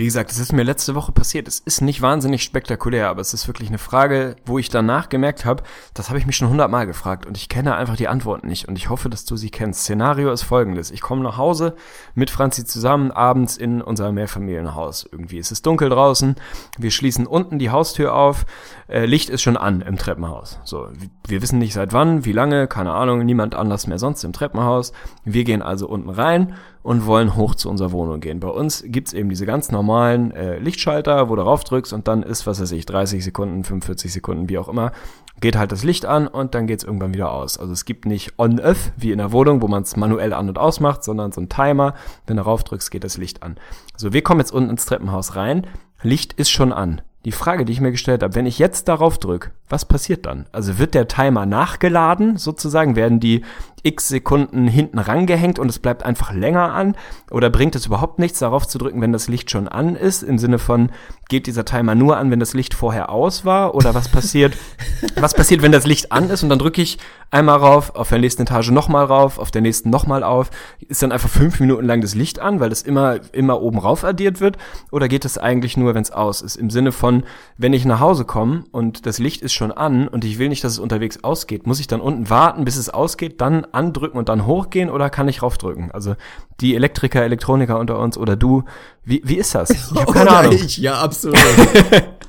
Wie 0.00 0.06
gesagt, 0.06 0.30
es 0.30 0.38
ist 0.38 0.54
mir 0.54 0.62
letzte 0.62 0.94
Woche 0.94 1.12
passiert. 1.12 1.46
Es 1.46 1.58
ist 1.58 1.82
nicht 1.82 2.00
wahnsinnig 2.00 2.42
spektakulär, 2.42 3.10
aber 3.10 3.20
es 3.20 3.34
ist 3.34 3.46
wirklich 3.48 3.68
eine 3.68 3.76
Frage, 3.76 4.36
wo 4.46 4.58
ich 4.58 4.70
danach 4.70 5.10
gemerkt 5.10 5.44
habe, 5.44 5.62
das 5.92 6.08
habe 6.08 6.18
ich 6.18 6.24
mich 6.24 6.36
schon 6.36 6.48
hundertmal 6.48 6.86
gefragt 6.86 7.26
und 7.26 7.36
ich 7.36 7.50
kenne 7.50 7.76
einfach 7.76 7.96
die 7.96 8.08
Antworten 8.08 8.48
nicht 8.48 8.66
und 8.66 8.78
ich 8.78 8.88
hoffe, 8.88 9.10
dass 9.10 9.26
du 9.26 9.36
sie 9.36 9.50
kennst. 9.50 9.82
Szenario 9.82 10.32
ist 10.32 10.40
folgendes. 10.40 10.90
Ich 10.90 11.02
komme 11.02 11.22
nach 11.22 11.36
Hause 11.36 11.76
mit 12.14 12.30
Franzi 12.30 12.64
zusammen 12.64 13.10
abends 13.10 13.58
in 13.58 13.82
unser 13.82 14.10
Mehrfamilienhaus. 14.10 15.06
Irgendwie 15.12 15.36
ist 15.36 15.52
es 15.52 15.60
dunkel 15.60 15.90
draußen. 15.90 16.34
Wir 16.78 16.92
schließen 16.92 17.26
unten 17.26 17.58
die 17.58 17.68
Haustür 17.68 18.14
auf. 18.14 18.46
Äh, 18.88 19.04
Licht 19.04 19.28
ist 19.28 19.42
schon 19.42 19.58
an 19.58 19.82
im 19.82 19.98
Treppenhaus. 19.98 20.60
So, 20.64 20.88
wir 21.26 21.42
wissen 21.42 21.58
nicht 21.58 21.74
seit 21.74 21.92
wann, 21.92 22.24
wie 22.24 22.32
lange, 22.32 22.68
keine 22.68 22.92
Ahnung, 22.94 23.26
niemand 23.26 23.54
anders 23.54 23.86
mehr 23.86 23.98
sonst 23.98 24.24
im 24.24 24.32
Treppenhaus. 24.32 24.94
Wir 25.26 25.44
gehen 25.44 25.60
also 25.60 25.86
unten 25.86 26.08
rein 26.08 26.54
und 26.82 27.06
wollen 27.06 27.36
hoch 27.36 27.54
zu 27.54 27.68
unserer 27.68 27.92
Wohnung 27.92 28.20
gehen. 28.20 28.40
Bei 28.40 28.48
uns 28.48 28.82
gibt's 28.86 29.12
eben 29.12 29.28
diese 29.28 29.46
ganz 29.46 29.70
normalen 29.70 30.30
äh, 30.30 30.58
Lichtschalter, 30.58 31.28
wo 31.28 31.36
du 31.36 31.42
rauf 31.42 31.64
drückst 31.64 31.92
und 31.92 32.08
dann 32.08 32.22
ist, 32.22 32.46
was 32.46 32.60
weiß 32.60 32.72
ich, 32.72 32.86
30 32.86 33.22
Sekunden, 33.22 33.64
45 33.64 34.12
Sekunden, 34.12 34.48
wie 34.48 34.58
auch 34.58 34.68
immer, 34.68 34.92
geht 35.40 35.56
halt 35.56 35.72
das 35.72 35.84
Licht 35.84 36.06
an 36.06 36.26
und 36.26 36.54
dann 36.54 36.66
geht's 36.66 36.84
irgendwann 36.84 37.14
wieder 37.14 37.32
aus. 37.32 37.58
Also 37.58 37.72
es 37.72 37.84
gibt 37.84 38.06
nicht 38.06 38.38
on-off 38.38 38.92
wie 38.96 39.12
in 39.12 39.18
der 39.18 39.32
Wohnung, 39.32 39.62
wo 39.62 39.68
man 39.68 39.82
es 39.82 39.96
manuell 39.96 40.32
an- 40.32 40.48
und 40.48 40.58
ausmacht, 40.58 41.04
sondern 41.04 41.32
so 41.32 41.40
ein 41.40 41.48
Timer. 41.48 41.94
Wenn 42.26 42.36
du 42.36 42.42
rauf 42.42 42.64
drückst, 42.64 42.90
geht 42.90 43.04
das 43.04 43.18
Licht 43.18 43.42
an. 43.42 43.56
So, 43.96 44.12
wir 44.12 44.22
kommen 44.22 44.40
jetzt 44.40 44.52
unten 44.52 44.70
ins 44.70 44.86
Treppenhaus 44.86 45.36
rein. 45.36 45.66
Licht 46.02 46.32
ist 46.34 46.50
schon 46.50 46.72
an. 46.72 47.02
Die 47.26 47.32
Frage, 47.32 47.66
die 47.66 47.72
ich 47.72 47.82
mir 47.82 47.90
gestellt 47.90 48.22
habe, 48.22 48.34
wenn 48.34 48.46
ich 48.46 48.58
jetzt 48.58 48.88
darauf 48.88 49.18
drücke, 49.18 49.50
was 49.68 49.84
passiert 49.84 50.24
dann? 50.24 50.46
Also 50.52 50.78
wird 50.78 50.94
der 50.94 51.06
Timer 51.06 51.44
nachgeladen, 51.44 52.38
sozusagen, 52.38 52.96
werden 52.96 53.20
die 53.20 53.42
x 53.82 54.08
Sekunden 54.08 54.66
hinten 54.68 54.98
rangehängt 54.98 55.58
und 55.58 55.68
es 55.68 55.78
bleibt 55.78 56.02
einfach 56.02 56.32
länger 56.32 56.72
an? 56.72 56.96
Oder 57.30 57.50
bringt 57.50 57.74
es 57.76 57.86
überhaupt 57.86 58.18
nichts, 58.18 58.38
darauf 58.38 58.66
zu 58.66 58.78
drücken, 58.78 59.00
wenn 59.00 59.12
das 59.12 59.28
Licht 59.28 59.50
schon 59.50 59.68
an 59.68 59.96
ist? 59.96 60.22
Im 60.22 60.38
Sinne 60.38 60.58
von, 60.58 60.90
geht 61.28 61.46
dieser 61.46 61.64
Timer 61.64 61.94
nur 61.94 62.16
an, 62.16 62.30
wenn 62.30 62.40
das 62.40 62.54
Licht 62.54 62.74
vorher 62.74 63.10
aus 63.10 63.44
war? 63.44 63.74
Oder 63.74 63.94
was 63.94 64.08
passiert, 64.08 64.56
was 65.16 65.34
passiert, 65.34 65.62
wenn 65.62 65.72
das 65.72 65.86
Licht 65.86 66.12
an 66.12 66.30
ist 66.30 66.42
und 66.42 66.48
dann 66.48 66.58
drücke 66.58 66.82
ich 66.82 66.98
einmal 67.30 67.58
rauf, 67.58 67.94
auf 67.94 68.08
der 68.08 68.18
nächsten 68.18 68.42
Etage 68.42 68.70
nochmal 68.70 69.04
rauf, 69.04 69.38
auf 69.38 69.50
der 69.50 69.62
nächsten 69.62 69.90
nochmal 69.90 70.22
auf? 70.22 70.50
Ist 70.88 71.02
dann 71.02 71.12
einfach 71.12 71.30
fünf 71.30 71.60
Minuten 71.60 71.86
lang 71.86 72.00
das 72.00 72.14
Licht 72.14 72.38
an, 72.38 72.60
weil 72.60 72.70
das 72.70 72.82
immer, 72.82 73.20
immer 73.32 73.62
oben 73.62 73.78
rauf 73.78 74.04
addiert 74.04 74.40
wird? 74.40 74.58
Oder 74.90 75.08
geht 75.08 75.24
es 75.24 75.38
eigentlich 75.38 75.76
nur, 75.76 75.94
wenn 75.94 76.02
es 76.02 76.10
aus 76.10 76.42
ist? 76.42 76.56
Im 76.56 76.70
Sinne 76.70 76.92
von, 76.92 77.09
wenn 77.56 77.72
ich 77.72 77.84
nach 77.84 78.00
Hause 78.00 78.24
komme 78.24 78.64
und 78.72 79.06
das 79.06 79.18
Licht 79.18 79.42
ist 79.42 79.52
schon 79.52 79.72
an 79.72 80.08
und 80.08 80.24
ich 80.24 80.38
will 80.38 80.48
nicht, 80.48 80.64
dass 80.64 80.72
es 80.72 80.78
unterwegs 80.78 81.22
ausgeht, 81.22 81.66
muss 81.66 81.80
ich 81.80 81.86
dann 81.86 82.00
unten 82.00 82.30
warten, 82.30 82.64
bis 82.64 82.76
es 82.76 82.88
ausgeht, 82.88 83.40
dann 83.40 83.64
andrücken 83.66 84.18
und 84.18 84.28
dann 84.28 84.46
hochgehen 84.46 84.90
oder 84.90 85.10
kann 85.10 85.28
ich 85.28 85.42
raufdrücken? 85.42 85.90
Also 85.90 86.16
die 86.60 86.74
Elektriker, 86.74 87.22
Elektroniker 87.22 87.78
unter 87.78 87.98
uns 87.98 88.16
oder 88.16 88.36
du, 88.36 88.64
wie, 89.04 89.22
wie 89.24 89.36
ist 89.36 89.54
das? 89.54 89.70
Ich 89.70 90.00
habe 90.00 90.12
keine 90.12 90.30
Oder 90.30 90.38
Ahnung. 90.38 90.52
Ich, 90.54 90.78
ja, 90.78 91.00
absolut. 91.00 91.38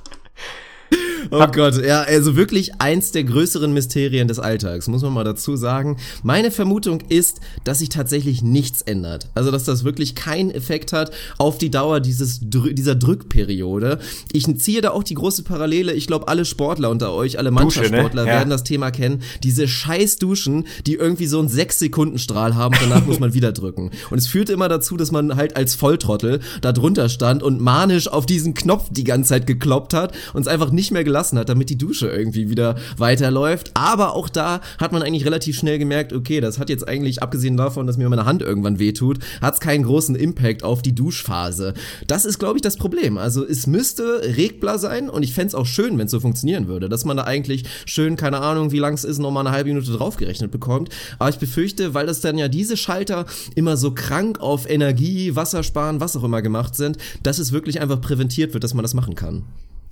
Oh 1.33 1.47
Gott, 1.47 1.81
ja, 1.81 2.01
also 2.01 2.35
wirklich 2.35 2.81
eins 2.81 3.11
der 3.11 3.23
größeren 3.23 3.71
Mysterien 3.73 4.27
des 4.27 4.37
Alltags, 4.37 4.87
muss 4.89 5.01
man 5.01 5.13
mal 5.13 5.23
dazu 5.23 5.55
sagen. 5.55 5.95
Meine 6.23 6.51
Vermutung 6.51 6.99
ist, 7.07 7.39
dass 7.63 7.79
sich 7.79 7.87
tatsächlich 7.87 8.41
nichts 8.41 8.81
ändert. 8.81 9.29
Also, 9.33 9.49
dass 9.49 9.63
das 9.63 9.85
wirklich 9.85 10.13
keinen 10.15 10.51
Effekt 10.51 10.91
hat 10.91 11.11
auf 11.37 11.57
die 11.57 11.71
Dauer 11.71 12.01
dieses, 12.01 12.41
dieser 12.41 12.95
Drückperiode. 12.95 13.99
Ich 14.33 14.45
ziehe 14.59 14.81
da 14.81 14.91
auch 14.91 15.03
die 15.03 15.13
große 15.13 15.43
Parallele. 15.43 15.93
Ich 15.93 16.05
glaube, 16.05 16.27
alle 16.27 16.43
Sportler 16.43 16.89
unter 16.89 17.13
euch, 17.13 17.37
alle 17.37 17.49
ne? 17.49 17.55
Mannschaftssportler 17.55 18.25
Ja. 18.25 18.33
werden 18.33 18.49
das 18.49 18.65
Thema 18.65 18.91
kennen. 18.91 19.21
Diese 19.41 19.69
scheiß 19.69 20.17
Duschen, 20.17 20.65
die 20.85 20.95
irgendwie 20.95 21.27
so 21.27 21.39
einen 21.39 21.47
6-Sekunden-Strahl 21.47 22.55
haben, 22.55 22.75
danach 22.81 23.05
muss 23.05 23.19
man 23.21 23.33
wieder 23.33 23.53
drücken. 23.53 23.91
Und 24.09 24.17
es 24.17 24.27
führte 24.27 24.51
immer 24.51 24.67
dazu, 24.67 24.97
dass 24.97 25.11
man 25.11 25.37
halt 25.37 25.55
als 25.55 25.75
Volltrottel 25.75 26.41
da 26.59 26.73
drunter 26.73 27.07
stand 27.07 27.41
und 27.41 27.61
manisch 27.61 28.09
auf 28.09 28.25
diesen 28.25 28.53
Knopf 28.53 28.89
die 28.91 29.05
ganze 29.05 29.29
Zeit 29.29 29.47
gekloppt 29.47 29.93
hat 29.93 30.13
und 30.33 30.41
es 30.41 30.47
einfach 30.49 30.71
nicht 30.71 30.91
mehr 30.91 31.05
gelassen 31.05 31.20
hat, 31.37 31.49
damit 31.49 31.69
die 31.69 31.77
Dusche 31.77 32.07
irgendwie 32.07 32.49
wieder 32.49 32.75
weiterläuft. 32.97 33.71
Aber 33.75 34.15
auch 34.15 34.29
da 34.29 34.61
hat 34.79 34.91
man 34.91 35.03
eigentlich 35.03 35.25
relativ 35.25 35.57
schnell 35.57 35.77
gemerkt, 35.77 36.13
okay, 36.13 36.41
das 36.41 36.57
hat 36.57 36.69
jetzt 36.69 36.87
eigentlich, 36.87 37.21
abgesehen 37.21 37.55
davon, 37.55 37.85
dass 37.85 37.97
mir 37.97 38.09
meine 38.09 38.25
Hand 38.25 38.41
irgendwann 38.41 38.79
wehtut, 38.79 39.19
hat 39.41 39.53
es 39.53 39.59
keinen 39.59 39.83
großen 39.83 40.15
Impact 40.15 40.63
auf 40.63 40.81
die 40.81 40.95
Duschphase. 40.95 41.75
Das 42.07 42.25
ist, 42.25 42.39
glaube 42.39 42.57
ich, 42.57 42.63
das 42.63 42.77
Problem. 42.77 43.17
Also 43.17 43.45
es 43.45 43.67
müsste 43.67 44.21
regbar 44.37 44.79
sein 44.79 45.09
und 45.09 45.21
ich 45.21 45.33
fänd's 45.33 45.51
es 45.51 45.55
auch 45.55 45.65
schön, 45.65 45.97
wenn 45.97 46.05
es 46.05 46.11
so 46.11 46.19
funktionieren 46.19 46.67
würde, 46.67 46.89
dass 46.89 47.05
man 47.05 47.17
da 47.17 47.23
eigentlich 47.23 47.65
schön, 47.85 48.15
keine 48.15 48.39
Ahnung, 48.39 48.71
wie 48.71 48.79
lang 48.79 48.93
es 48.93 49.03
ist, 49.03 49.19
nochmal 49.19 49.45
eine 49.45 49.55
halbe 49.55 49.69
Minute 49.69 49.91
draufgerechnet 49.91 50.51
bekommt. 50.51 50.89
Aber 51.19 51.29
ich 51.29 51.37
befürchte, 51.37 51.93
weil 51.93 52.07
das 52.07 52.21
dann 52.21 52.37
ja 52.37 52.47
diese 52.47 52.77
Schalter 52.77 53.25
immer 53.55 53.77
so 53.77 53.91
krank 53.91 54.39
auf 54.39 54.69
Energie, 54.69 55.35
Wassersparen, 55.35 55.99
was 55.99 56.15
auch 56.15 56.23
immer 56.23 56.41
gemacht 56.41 56.75
sind, 56.75 56.97
dass 57.23 57.39
es 57.39 57.51
wirklich 57.51 57.81
einfach 57.81 58.01
präventiert 58.01 58.53
wird, 58.53 58.63
dass 58.63 58.73
man 58.73 58.83
das 58.83 58.93
machen 58.93 59.15
kann. 59.15 59.43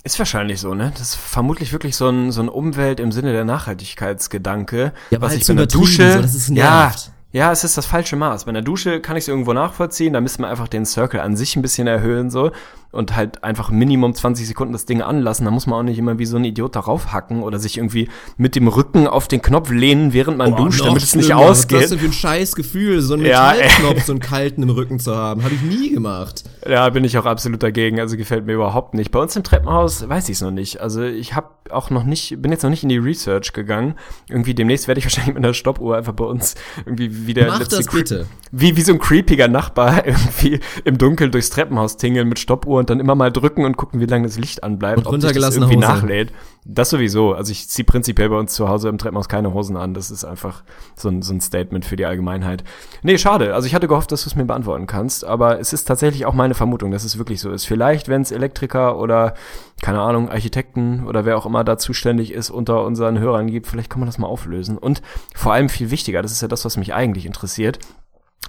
Ist 0.02 0.18
wahrscheinlich 0.18 0.60
so, 0.60 0.74
ne? 0.74 0.92
Das 0.92 1.02
ist 1.02 1.14
vermutlich 1.16 1.72
wirklich 1.72 1.94
so 1.94 2.08
ein, 2.08 2.32
so 2.32 2.40
ein 2.40 2.48
Umwelt 2.48 3.00
im 3.00 3.12
Sinne 3.12 3.32
der 3.32 3.44
Nachhaltigkeitsgedanke. 3.44 4.92
Ja, 5.10 5.20
was 5.20 5.30
halt 5.30 5.40
ich 5.40 5.46
so 5.46 5.54
bei 5.54 5.62
übertrieben, 5.62 5.84
Dusche, 5.84 6.12
so, 6.12 6.22
dass 6.22 6.34
es 6.34 6.48
ja, 6.48 6.54
nervt. 6.54 7.12
ja, 7.32 7.52
es 7.52 7.64
ist 7.64 7.76
das 7.76 7.84
falsche 7.84 8.16
Maß. 8.16 8.44
Bei 8.44 8.48
einer 8.48 8.62
Dusche 8.62 9.00
kann 9.00 9.16
ich 9.16 9.24
es 9.24 9.28
irgendwo 9.28 9.52
nachvollziehen, 9.52 10.14
da 10.14 10.20
müsste 10.22 10.40
man 10.40 10.50
einfach 10.50 10.68
den 10.68 10.86
Circle 10.86 11.20
an 11.20 11.36
sich 11.36 11.54
ein 11.56 11.62
bisschen 11.62 11.86
erhöhen, 11.86 12.30
so. 12.30 12.50
Und 12.92 13.14
halt 13.14 13.44
einfach 13.44 13.70
Minimum 13.70 14.14
20 14.14 14.48
Sekunden 14.48 14.72
das 14.72 14.84
Ding 14.84 15.00
anlassen. 15.00 15.44
Da 15.44 15.50
muss 15.50 15.66
man 15.66 15.78
auch 15.78 15.82
nicht 15.84 15.98
immer 15.98 16.18
wie 16.18 16.26
so 16.26 16.36
ein 16.36 16.44
Idiot 16.44 16.74
darauf 16.74 17.12
hacken 17.12 17.42
oder 17.42 17.58
sich 17.58 17.76
irgendwie 17.78 18.08
mit 18.36 18.56
dem 18.56 18.66
Rücken 18.66 19.06
auf 19.06 19.28
den 19.28 19.42
Knopf 19.42 19.70
lehnen, 19.70 20.12
während 20.12 20.38
man 20.38 20.56
duscht, 20.56 20.80
noch 20.80 20.88
damit 20.88 21.02
es 21.02 21.14
nicht 21.14 21.26
schlimmer. 21.26 21.42
Was 21.42 21.60
ist 21.60 21.72
ausgeht. 21.72 21.98
für 22.00 22.06
ein 22.06 22.12
scheiß 22.12 22.54
Gefühl, 22.56 23.00
so 23.00 23.14
einen 23.14 23.26
Ja, 23.26 23.52
Metallknopf, 23.52 24.04
so 24.04 24.12
einen 24.12 24.20
kalten 24.20 24.62
im 24.64 24.70
Rücken 24.70 24.98
zu 24.98 25.14
haben? 25.14 25.44
Habe 25.44 25.54
ich 25.54 25.62
nie 25.62 25.90
gemacht. 25.90 26.44
Ja, 26.68 26.88
bin 26.90 27.04
ich 27.04 27.16
auch 27.16 27.26
absolut 27.26 27.62
dagegen. 27.62 28.00
Also 28.00 28.16
gefällt 28.16 28.46
mir 28.46 28.54
überhaupt 28.54 28.94
nicht. 28.94 29.10
Bei 29.12 29.20
uns 29.20 29.36
im 29.36 29.44
Treppenhaus 29.44 30.08
weiß 30.08 30.28
ich 30.28 30.36
es 30.36 30.40
noch 30.40 30.50
nicht. 30.50 30.80
Also 30.80 31.02
ich 31.02 31.34
habe 31.34 31.48
auch 31.70 31.90
noch 31.90 32.04
nicht, 32.04 32.42
bin 32.42 32.50
jetzt 32.50 32.62
noch 32.62 32.70
nicht 32.70 32.82
in 32.82 32.88
die 32.88 32.98
Research 32.98 33.52
gegangen. 33.52 33.94
Irgendwie 34.28 34.54
demnächst 34.54 34.88
werde 34.88 34.98
ich 34.98 35.04
wahrscheinlich 35.06 35.34
mit 35.34 35.44
einer 35.44 35.54
Stoppuhr 35.54 35.96
einfach 35.96 36.12
bei 36.12 36.24
uns 36.24 36.54
irgendwie 36.84 37.26
wieder 37.26 37.46
Mach 37.46 37.60
letzte 37.60 37.76
das 37.76 37.86
bitte. 37.86 38.26
Wie, 38.50 38.76
wie 38.76 38.82
so 38.82 38.92
ein 38.92 38.98
creepiger 38.98 39.46
Nachbar 39.48 40.04
irgendwie 40.10 40.60
im 40.84 40.98
Dunkeln 40.98 41.30
durchs 41.30 41.50
Treppenhaus 41.50 41.96
tingeln 41.96 42.28
mit 42.28 42.38
Stoppuhr 42.38 42.79
und 42.80 42.90
dann 42.90 42.98
immer 42.98 43.14
mal 43.14 43.30
drücken 43.30 43.64
und 43.64 43.76
gucken, 43.76 44.00
wie 44.00 44.06
lange 44.06 44.26
das 44.26 44.38
Licht 44.38 44.64
anbleibt. 44.64 45.06
Und 45.06 45.06
ob 45.06 45.20
sich 45.20 45.32
das 45.32 45.54
irgendwie 45.54 45.76
Hose. 45.76 45.86
nachlädt. 45.86 46.32
Das 46.64 46.90
sowieso. 46.90 47.32
Also 47.34 47.52
ich 47.52 47.68
ziehe 47.68 47.84
prinzipiell 47.84 48.28
bei 48.28 48.36
uns 48.36 48.54
zu 48.54 48.68
Hause 48.68 48.88
im 48.88 48.98
Treppenhaus 48.98 49.28
keine 49.28 49.54
Hosen 49.54 49.76
an. 49.76 49.94
Das 49.94 50.10
ist 50.10 50.24
einfach 50.24 50.62
so 50.94 51.08
ein, 51.08 51.22
so 51.22 51.32
ein 51.32 51.40
Statement 51.40 51.84
für 51.84 51.96
die 51.96 52.04
Allgemeinheit. 52.04 52.64
Nee, 53.02 53.16
schade. 53.18 53.54
Also 53.54 53.66
ich 53.66 53.74
hatte 53.74 53.88
gehofft, 53.88 54.12
dass 54.12 54.24
du 54.24 54.30
es 54.30 54.36
mir 54.36 54.44
beantworten 54.44 54.86
kannst, 54.86 55.24
aber 55.24 55.60
es 55.60 55.72
ist 55.72 55.84
tatsächlich 55.84 56.26
auch 56.26 56.34
meine 56.34 56.54
Vermutung, 56.54 56.90
dass 56.90 57.04
es 57.04 57.18
wirklich 57.18 57.40
so 57.40 57.50
ist. 57.50 57.64
Vielleicht, 57.64 58.08
wenn 58.08 58.22
es 58.22 58.32
Elektriker 58.32 58.98
oder, 58.98 59.34
keine 59.82 60.00
Ahnung, 60.00 60.28
Architekten 60.28 61.06
oder 61.06 61.24
wer 61.24 61.38
auch 61.38 61.46
immer 61.46 61.64
da 61.64 61.78
zuständig 61.78 62.32
ist, 62.32 62.50
unter 62.50 62.84
unseren 62.84 63.18
Hörern 63.18 63.46
gibt, 63.46 63.66
vielleicht 63.66 63.90
kann 63.90 64.00
man 64.00 64.06
das 64.06 64.18
mal 64.18 64.26
auflösen. 64.26 64.76
Und 64.78 65.02
vor 65.34 65.52
allem 65.52 65.68
viel 65.68 65.90
wichtiger, 65.90 66.22
das 66.22 66.32
ist 66.32 66.42
ja 66.42 66.48
das, 66.48 66.64
was 66.64 66.76
mich 66.76 66.94
eigentlich 66.94 67.26
interessiert, 67.26 67.78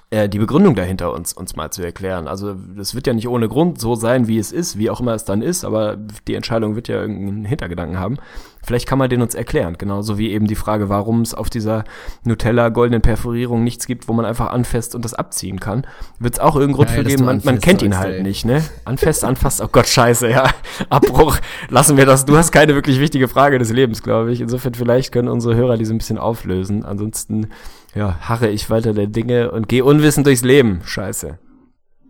äh, 0.10 0.28
die 0.28 0.40
Begründung 0.40 0.76
dahinter 0.76 1.14
uns, 1.14 1.34
uns 1.34 1.56
mal 1.56 1.72
zu 1.72 1.82
erklären. 1.84 2.28
Also 2.28 2.54
das 2.54 2.96
wird 2.96 3.08
ja 3.08 3.14
nicht 3.14 3.28
ohne 3.28 3.48
Grund 3.48 3.80
so 3.80 3.96
sein, 3.96 4.28
wie 4.28 4.38
es 4.38 4.52
ist, 4.52 4.78
wie 4.78 4.90
auch 4.90 5.00
immer 5.00 5.14
es 5.14 5.26
dann 5.26 5.42
ist, 5.42 5.64
aber 5.64 5.98
die 6.28 6.36
Entscheidung 6.36 6.76
wird 6.76 6.88
ja 6.88 6.96
irgendeinen 7.02 7.46
Hintergedanken 7.46 7.98
haben. 8.00 8.18
Vielleicht 8.64 8.88
kann 8.88 9.00
man 9.00 9.10
den 9.10 9.22
uns 9.22 9.36
erklären, 9.36 9.76
genauso 9.78 10.18
wie 10.18 10.32
eben 10.32 10.48
die 10.48 10.56
Frage, 10.56 10.90
warum 10.90 11.22
es 11.22 11.34
auf 11.34 11.50
dieser 11.50 11.84
Nutella 12.24 12.70
goldenen 12.70 13.02
Perforierung 13.02 13.64
nichts 13.64 13.88
gibt, 13.88 14.08
wo 14.08 14.14
man 14.14 14.26
einfach 14.26 14.52
anfasst 14.52 14.96
und 14.96 15.04
das 15.04 15.14
abziehen 15.14 15.60
kann. 15.60 15.86
Wird 16.20 16.36
es 16.36 16.40
auch 16.40 16.56
irgendeinen 16.56 16.76
Grund 16.76 16.90
für 16.92 17.04
geben, 17.04 17.26
man, 17.26 17.38
man 17.38 17.56
anfasst 17.56 17.64
kennt 17.64 17.82
ihn 17.82 17.98
halt 17.98 18.16
ey. 18.18 18.24
nicht, 18.24 18.46
ne? 18.46 18.64
Anfest, 18.86 19.24
anfasst, 19.24 19.62
oh 19.62 19.70
Gott, 19.72 19.88
scheiße, 19.88 20.30
ja. 20.30 20.50
Abbruch, 20.90 21.38
lassen 21.70 21.98
wir 21.98 22.06
das. 22.06 22.26
Du 22.26 22.38
hast 22.38 22.52
keine 22.52 22.76
wirklich 22.76 23.00
wichtige 23.00 23.28
Frage 23.28 23.60
des 23.60 23.72
Lebens, 23.72 24.04
glaube 24.04 24.32
ich. 24.32 24.42
Insofern 24.42 24.74
vielleicht 24.74 25.12
können 25.12 25.28
unsere 25.28 25.56
Hörer 25.56 25.78
diese 25.78 25.94
ein 25.94 25.98
bisschen 25.98 26.18
auflösen. 26.18 26.86
Ansonsten, 26.86 27.48
ja, 27.96 28.18
harre 28.22 28.50
ich 28.50 28.70
weiter 28.70 28.94
der 28.94 29.08
Dinge 29.08 29.52
und 29.52 29.68
gehe 29.68 29.84
unwissend 29.84 30.28
durchs 30.28 30.44
Leben. 30.44 30.82
Scheiße. 30.84 31.40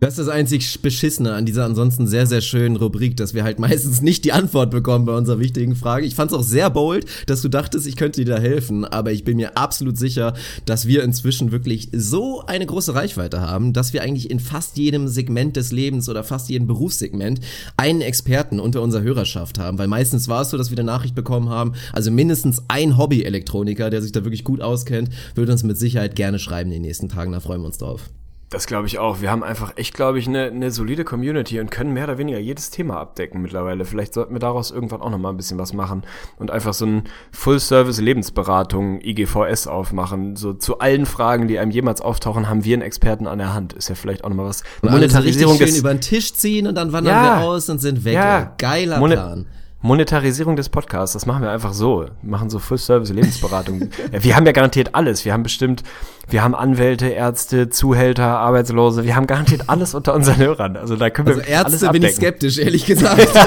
Das 0.02 0.18
ist 0.18 0.26
das 0.26 0.34
einzig 0.34 0.82
Beschissene 0.82 1.32
an 1.32 1.46
dieser 1.46 1.64
ansonsten 1.64 2.08
sehr, 2.08 2.26
sehr 2.26 2.40
schönen 2.40 2.74
Rubrik, 2.74 3.16
dass 3.16 3.34
wir 3.34 3.44
halt 3.44 3.58
meistens 3.60 4.02
nicht 4.02 4.24
die 4.24 4.32
Antwort 4.32 4.72
bekommen 4.72 5.04
bei 5.04 5.16
unserer 5.16 5.38
wichtigen 5.38 5.76
Frage. 5.76 6.04
Ich 6.04 6.16
fand's 6.16 6.34
auch 6.34 6.42
sehr 6.42 6.70
bold, 6.70 7.06
dass 7.26 7.40
du 7.40 7.48
dachtest, 7.48 7.86
ich 7.86 7.94
könnte 7.94 8.24
dir 8.24 8.34
da 8.34 8.40
helfen, 8.40 8.84
aber 8.84 9.12
ich 9.12 9.22
bin 9.22 9.36
mir 9.36 9.56
absolut 9.56 9.96
sicher, 9.96 10.34
dass 10.64 10.88
wir 10.88 11.04
inzwischen 11.04 11.52
wirklich 11.52 11.88
so 11.92 12.44
eine 12.44 12.66
große 12.66 12.96
Reichweite 12.96 13.42
haben, 13.42 13.72
dass 13.72 13.92
wir 13.92 14.02
eigentlich 14.02 14.28
in 14.28 14.40
fast 14.40 14.76
jedem 14.76 15.06
Segment 15.06 15.54
des 15.54 15.70
Lebens 15.70 16.08
oder 16.08 16.24
fast 16.24 16.48
jedem 16.48 16.66
Berufssegment 16.66 17.38
einen 17.76 18.00
Experten 18.00 18.58
unter 18.58 18.82
unserer 18.82 19.02
Hörerschaft 19.02 19.60
haben, 19.60 19.78
weil 19.78 19.86
meistens 19.86 20.26
war 20.26 20.42
es 20.42 20.50
so, 20.50 20.58
dass 20.58 20.72
wir 20.72 20.78
eine 20.78 20.86
Nachricht 20.86 21.14
bekommen 21.14 21.48
haben, 21.48 21.74
also 21.92 22.10
mindestens 22.10 22.60
ein 22.66 22.98
Hobby-Elektroniker, 22.98 23.88
der 23.88 24.02
sich 24.02 24.10
da 24.10 24.24
wirklich 24.24 24.42
gut 24.42 24.62
auskennt, 24.62 25.10
würde 25.36 25.52
uns 25.52 25.62
mit 25.62 25.78
Sicherheit 25.78 26.16
gerne 26.16 26.40
schreiben 26.40 26.72
in 26.72 26.78
den 26.78 26.88
nächsten 26.88 27.08
Tagen, 27.08 27.30
da 27.30 27.38
freuen 27.38 27.60
wir 27.60 27.66
uns 27.66 27.78
drauf. 27.78 28.10
Das 28.52 28.66
glaube 28.66 28.86
ich 28.86 28.98
auch. 28.98 29.20
Wir 29.22 29.30
haben 29.30 29.42
einfach 29.42 29.72
echt, 29.76 29.94
glaube 29.94 30.18
ich, 30.18 30.28
eine, 30.28 30.44
eine 30.44 30.70
solide 30.70 31.04
Community 31.04 31.58
und 31.58 31.70
können 31.70 31.92
mehr 31.92 32.04
oder 32.04 32.18
weniger 32.18 32.38
jedes 32.38 32.70
Thema 32.70 32.98
abdecken 33.00 33.40
mittlerweile. 33.40 33.84
Vielleicht 33.86 34.12
sollten 34.14 34.34
wir 34.34 34.40
daraus 34.40 34.70
irgendwann 34.70 35.00
auch 35.00 35.10
nochmal 35.10 35.32
ein 35.32 35.36
bisschen 35.38 35.58
was 35.58 35.72
machen 35.72 36.02
und 36.38 36.50
einfach 36.50 36.74
so 36.74 36.84
ein 36.84 37.04
Full-Service-Lebensberatung 37.32 39.00
IGVS 39.00 39.66
aufmachen. 39.66 40.36
So 40.36 40.52
zu 40.52 40.78
allen 40.78 41.06
Fragen, 41.06 41.48
die 41.48 41.58
einem 41.58 41.70
jemals 41.70 42.00
auftauchen, 42.00 42.48
haben 42.48 42.64
wir 42.64 42.74
einen 42.74 42.82
Experten 42.82 43.26
an 43.26 43.38
der 43.38 43.54
Hand. 43.54 43.72
Ist 43.72 43.88
ja 43.88 43.94
vielleicht 43.94 44.24
auch 44.24 44.28
nochmal 44.28 44.46
was. 44.46 44.62
Und 44.82 44.92
richtig 44.92 45.48
schön 45.56 45.76
über 45.76 45.92
den 45.94 46.00
Tisch 46.00 46.34
ziehen 46.34 46.66
und 46.66 46.74
dann 46.74 46.92
wandern 46.92 47.14
Ja. 47.14 47.40
wir 47.40 47.46
aus 47.46 47.68
und 47.68 47.78
sind 47.80 48.04
weg. 48.04 48.14
Ja. 48.14 48.52
Geiler 48.58 48.98
Mone- 48.98 49.14
Plan. 49.14 49.46
Monetarisierung 49.84 50.54
des 50.54 50.68
Podcasts, 50.68 51.12
das 51.14 51.26
machen 51.26 51.42
wir 51.42 51.50
einfach 51.50 51.72
so. 51.72 52.02
Wir 52.22 52.30
machen 52.30 52.48
so 52.50 52.60
Full-Service-Lebensberatung. 52.60 53.88
Wir 54.12 54.36
haben 54.36 54.46
ja 54.46 54.52
garantiert 54.52 54.94
alles. 54.94 55.24
Wir 55.24 55.32
haben 55.32 55.42
bestimmt, 55.42 55.82
wir 56.28 56.42
haben 56.42 56.54
Anwälte, 56.54 57.08
Ärzte, 57.08 57.68
Zuhälter, 57.68 58.38
Arbeitslose. 58.38 59.04
Wir 59.04 59.16
haben 59.16 59.26
garantiert 59.26 59.64
alles 59.68 59.94
unter 59.94 60.14
unseren 60.14 60.36
Hörern. 60.38 60.76
Also 60.76 60.96
da 60.96 61.10
können 61.10 61.28
wir 61.28 61.34
Also 61.36 61.50
alles 61.64 61.72
Ärzte 61.82 61.88
bin 61.90 62.02
ich 62.04 62.14
skeptisch, 62.14 62.58
ehrlich 62.58 62.86
gesagt. 62.86 63.28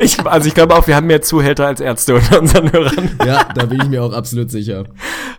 Ich, 0.00 0.18
also 0.26 0.48
ich 0.48 0.54
glaube 0.54 0.74
auch, 0.74 0.86
wir 0.86 0.96
haben 0.96 1.06
mehr 1.06 1.22
Zuhälter 1.22 1.66
als 1.66 1.80
Ärzte 1.80 2.16
unter 2.16 2.40
unseren 2.40 2.72
Hörern. 2.72 3.10
ja, 3.24 3.46
da 3.54 3.66
bin 3.66 3.80
ich 3.80 3.88
mir 3.88 4.02
auch 4.02 4.12
absolut 4.12 4.50
sicher. 4.50 4.84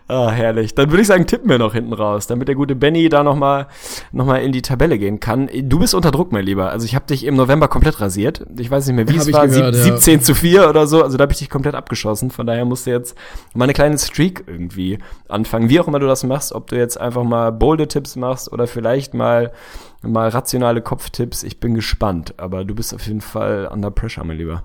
Ah, 0.08 0.30
herrlich. 0.30 0.74
Dann 0.74 0.90
würde 0.90 1.02
ich 1.02 1.06
sagen, 1.08 1.26
tippen 1.26 1.48
wir 1.50 1.58
noch 1.58 1.74
hinten 1.74 1.92
raus, 1.92 2.26
damit 2.26 2.48
der 2.48 2.54
gute 2.54 2.74
Benny 2.74 3.08
da 3.08 3.22
nochmal 3.22 3.66
noch 4.12 4.24
mal 4.24 4.38
in 4.38 4.52
die 4.52 4.62
Tabelle 4.62 4.98
gehen 4.98 5.20
kann. 5.20 5.48
Du 5.62 5.78
bist 5.80 5.94
unter 5.94 6.10
Druck, 6.10 6.32
mein 6.32 6.44
Lieber. 6.44 6.70
Also 6.70 6.86
ich 6.86 6.94
habe 6.94 7.06
dich 7.06 7.24
im 7.24 7.36
November 7.36 7.68
komplett 7.68 8.00
rasiert. 8.00 8.44
Ich 8.58 8.70
weiß 8.70 8.86
nicht 8.86 8.96
mehr, 8.96 9.08
wie 9.08 9.12
Hab 9.14 9.20
es 9.20 9.28
ich 9.28 9.34
war. 9.34 9.46
gehört, 9.46 9.74
Sieb- 9.74 9.84
ja. 9.86 9.96
17 9.96 10.22
zu 10.22 10.34
4 10.34 10.68
oder 10.68 10.86
so. 10.86 11.02
Also 11.02 11.16
da 11.18 11.22
habe 11.22 11.32
ich 11.32 11.38
dich 11.38 11.50
komplett 11.50 11.74
abgeschossen. 11.74 12.30
Von 12.30 12.46
daher 12.46 12.64
musst 12.64 12.86
du 12.86 12.90
jetzt 12.90 13.14
mal 13.54 13.64
eine 13.64 13.72
kleine 13.74 13.98
Streak 13.98 14.44
irgendwie 14.46 14.98
anfangen. 15.28 15.68
Wie 15.68 15.78
auch 15.80 15.88
immer 15.88 15.98
du 15.98 16.06
das 16.06 16.24
machst, 16.24 16.45
ob 16.54 16.68
du 16.68 16.76
jetzt 16.76 17.00
einfach 17.00 17.24
mal 17.24 17.52
bolde 17.52 17.88
Tipps 17.88 18.16
machst 18.16 18.52
oder 18.52 18.66
vielleicht 18.66 19.14
mal, 19.14 19.52
mal 20.02 20.28
rationale 20.28 20.82
Kopftipps. 20.82 21.42
Ich 21.42 21.60
bin 21.60 21.74
gespannt. 21.74 22.34
Aber 22.38 22.64
du 22.64 22.74
bist 22.74 22.94
auf 22.94 23.06
jeden 23.06 23.20
Fall 23.20 23.68
under 23.72 23.90
pressure, 23.90 24.24
mein 24.24 24.38
Lieber. 24.38 24.62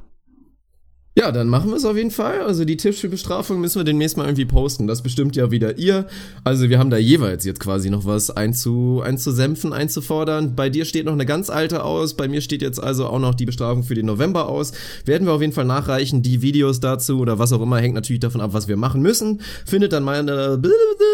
Ja, 1.14 1.34
dann 1.34 1.50
machen 1.50 1.70
wir 1.72 1.76
es 1.76 1.84
auf 1.84 1.98
jeden 1.98 2.10
Fall. 2.10 2.40
Also 2.40 2.64
die 2.64 2.78
Tipps 2.78 3.00
für 3.00 3.10
Bestrafung 3.10 3.60
müssen 3.60 3.78
wir 3.78 3.84
demnächst 3.84 4.16
mal 4.16 4.24
irgendwie 4.24 4.46
posten. 4.46 4.88
Das 4.88 5.02
bestimmt 5.02 5.36
ja 5.36 5.52
wieder 5.52 5.78
ihr. 5.78 6.08
Also 6.46 6.70
wir 6.70 6.80
haben 6.80 6.90
da 6.90 6.96
jeweils 6.96 7.44
jetzt 7.44 7.60
quasi 7.60 7.90
noch 7.90 8.06
was 8.06 8.32
einzu, 8.32 9.02
einzusempfen, 9.04 9.74
einzufordern. 9.74 10.56
Bei 10.56 10.70
dir 10.70 10.86
steht 10.86 11.08
noch 11.08 11.12
eine 11.12 11.26
ganz 11.26 11.50
alte 11.50 11.84
aus. 11.84 12.16
Bei 12.16 12.30
mir 12.30 12.40
steht 12.40 12.62
jetzt 12.62 12.82
also 12.82 13.08
auch 13.08 13.20
noch 13.20 13.36
die 13.36 13.46
Bestrafung 13.46 13.84
für 13.84 13.94
den 13.94 14.06
November 14.06 14.48
aus. 14.48 14.72
Werden 15.04 15.28
wir 15.28 15.34
auf 15.34 15.42
jeden 15.42 15.52
Fall 15.52 15.66
nachreichen. 15.66 16.22
Die 16.22 16.42
Videos 16.42 16.80
dazu 16.80 17.20
oder 17.20 17.38
was 17.38 17.52
auch 17.52 17.62
immer 17.62 17.80
hängt 17.80 17.96
natürlich 17.96 18.22
davon 18.22 18.40
ab, 18.40 18.54
was 18.54 18.70
wir 18.70 18.78
machen 18.78 19.02
müssen. 19.02 19.42
Findet 19.66 19.92
dann 19.92 20.04
meine, 20.04 20.62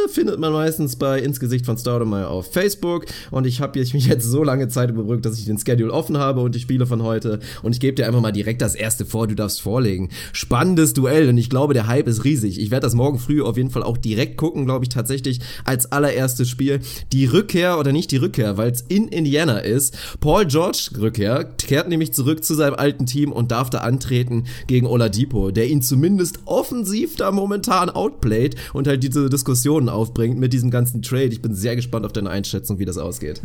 findet 0.09 0.39
man 0.39 0.53
meistens 0.53 0.95
bei 0.97 1.19
Ins 1.19 1.39
Gesicht 1.39 1.65
von 1.65 1.75
Staudemeyer 1.75 2.29
auf 2.29 2.53
Facebook. 2.53 3.07
Und 3.31 3.47
ich 3.47 3.61
habe 3.61 3.79
mich 3.79 4.05
jetzt 4.05 4.25
so 4.25 4.43
lange 4.43 4.67
Zeit 4.67 4.91
überbrückt, 4.91 5.25
dass 5.25 5.39
ich 5.39 5.45
den 5.45 5.57
Schedule 5.57 5.91
offen 5.91 6.19
habe 6.19 6.41
und 6.41 6.53
die 6.53 6.59
Spiele 6.59 6.85
von 6.85 7.01
heute. 7.01 7.39
Und 7.63 7.71
ich 7.71 7.79
gebe 7.79 7.95
dir 7.95 8.05
einfach 8.05 8.21
mal 8.21 8.31
direkt 8.31 8.61
das 8.61 8.75
erste 8.75 9.03
vor. 9.03 9.25
Du 9.25 9.33
darfst 9.33 9.59
vorlegen. 9.87 10.09
Spannendes 10.33 10.93
Duell 10.93 11.29
und 11.29 11.37
ich 11.37 11.49
glaube, 11.49 11.73
der 11.73 11.87
Hype 11.87 12.07
ist 12.07 12.23
riesig. 12.23 12.59
Ich 12.59 12.71
werde 12.71 12.85
das 12.85 12.93
morgen 12.93 13.19
früh 13.19 13.41
auf 13.41 13.57
jeden 13.57 13.69
Fall 13.69 13.83
auch 13.83 13.97
direkt 13.97 14.37
gucken, 14.37 14.65
glaube 14.65 14.85
ich 14.85 14.89
tatsächlich 14.89 15.39
als 15.63 15.91
allererstes 15.91 16.49
Spiel. 16.49 16.81
Die 17.13 17.25
Rückkehr 17.25 17.79
oder 17.79 17.91
nicht 17.91 18.11
die 18.11 18.17
Rückkehr, 18.17 18.57
weil 18.57 18.71
es 18.71 18.81
in 18.81 19.07
Indiana 19.07 19.59
ist. 19.59 19.97
Paul 20.19 20.45
George 20.45 20.89
Rückkehr 20.99 21.45
kehrt 21.45 21.87
nämlich 21.87 22.13
zurück 22.13 22.43
zu 22.43 22.53
seinem 22.53 22.75
alten 22.75 23.05
Team 23.05 23.31
und 23.31 23.51
darf 23.51 23.69
da 23.69 23.79
antreten 23.79 24.45
gegen 24.67 24.87
Oladipo, 24.87 25.51
der 25.51 25.67
ihn 25.67 25.81
zumindest 25.81 26.39
offensiv 26.45 27.15
da 27.15 27.31
momentan 27.31 27.89
outplayt 27.89 28.55
und 28.73 28.87
halt 28.87 29.03
diese 29.03 29.29
Diskussionen 29.29 29.89
aufbringt 29.89 30.37
mit 30.37 30.53
diesem 30.53 30.71
ganzen 30.71 31.01
Trade. 31.01 31.27
Ich 31.27 31.41
bin 31.41 31.53
sehr 31.53 31.75
gespannt 31.75 32.05
auf 32.05 32.13
deine 32.13 32.29
Einschätzung, 32.29 32.79
wie 32.79 32.85
das 32.85 32.97
ausgeht. 32.97 33.41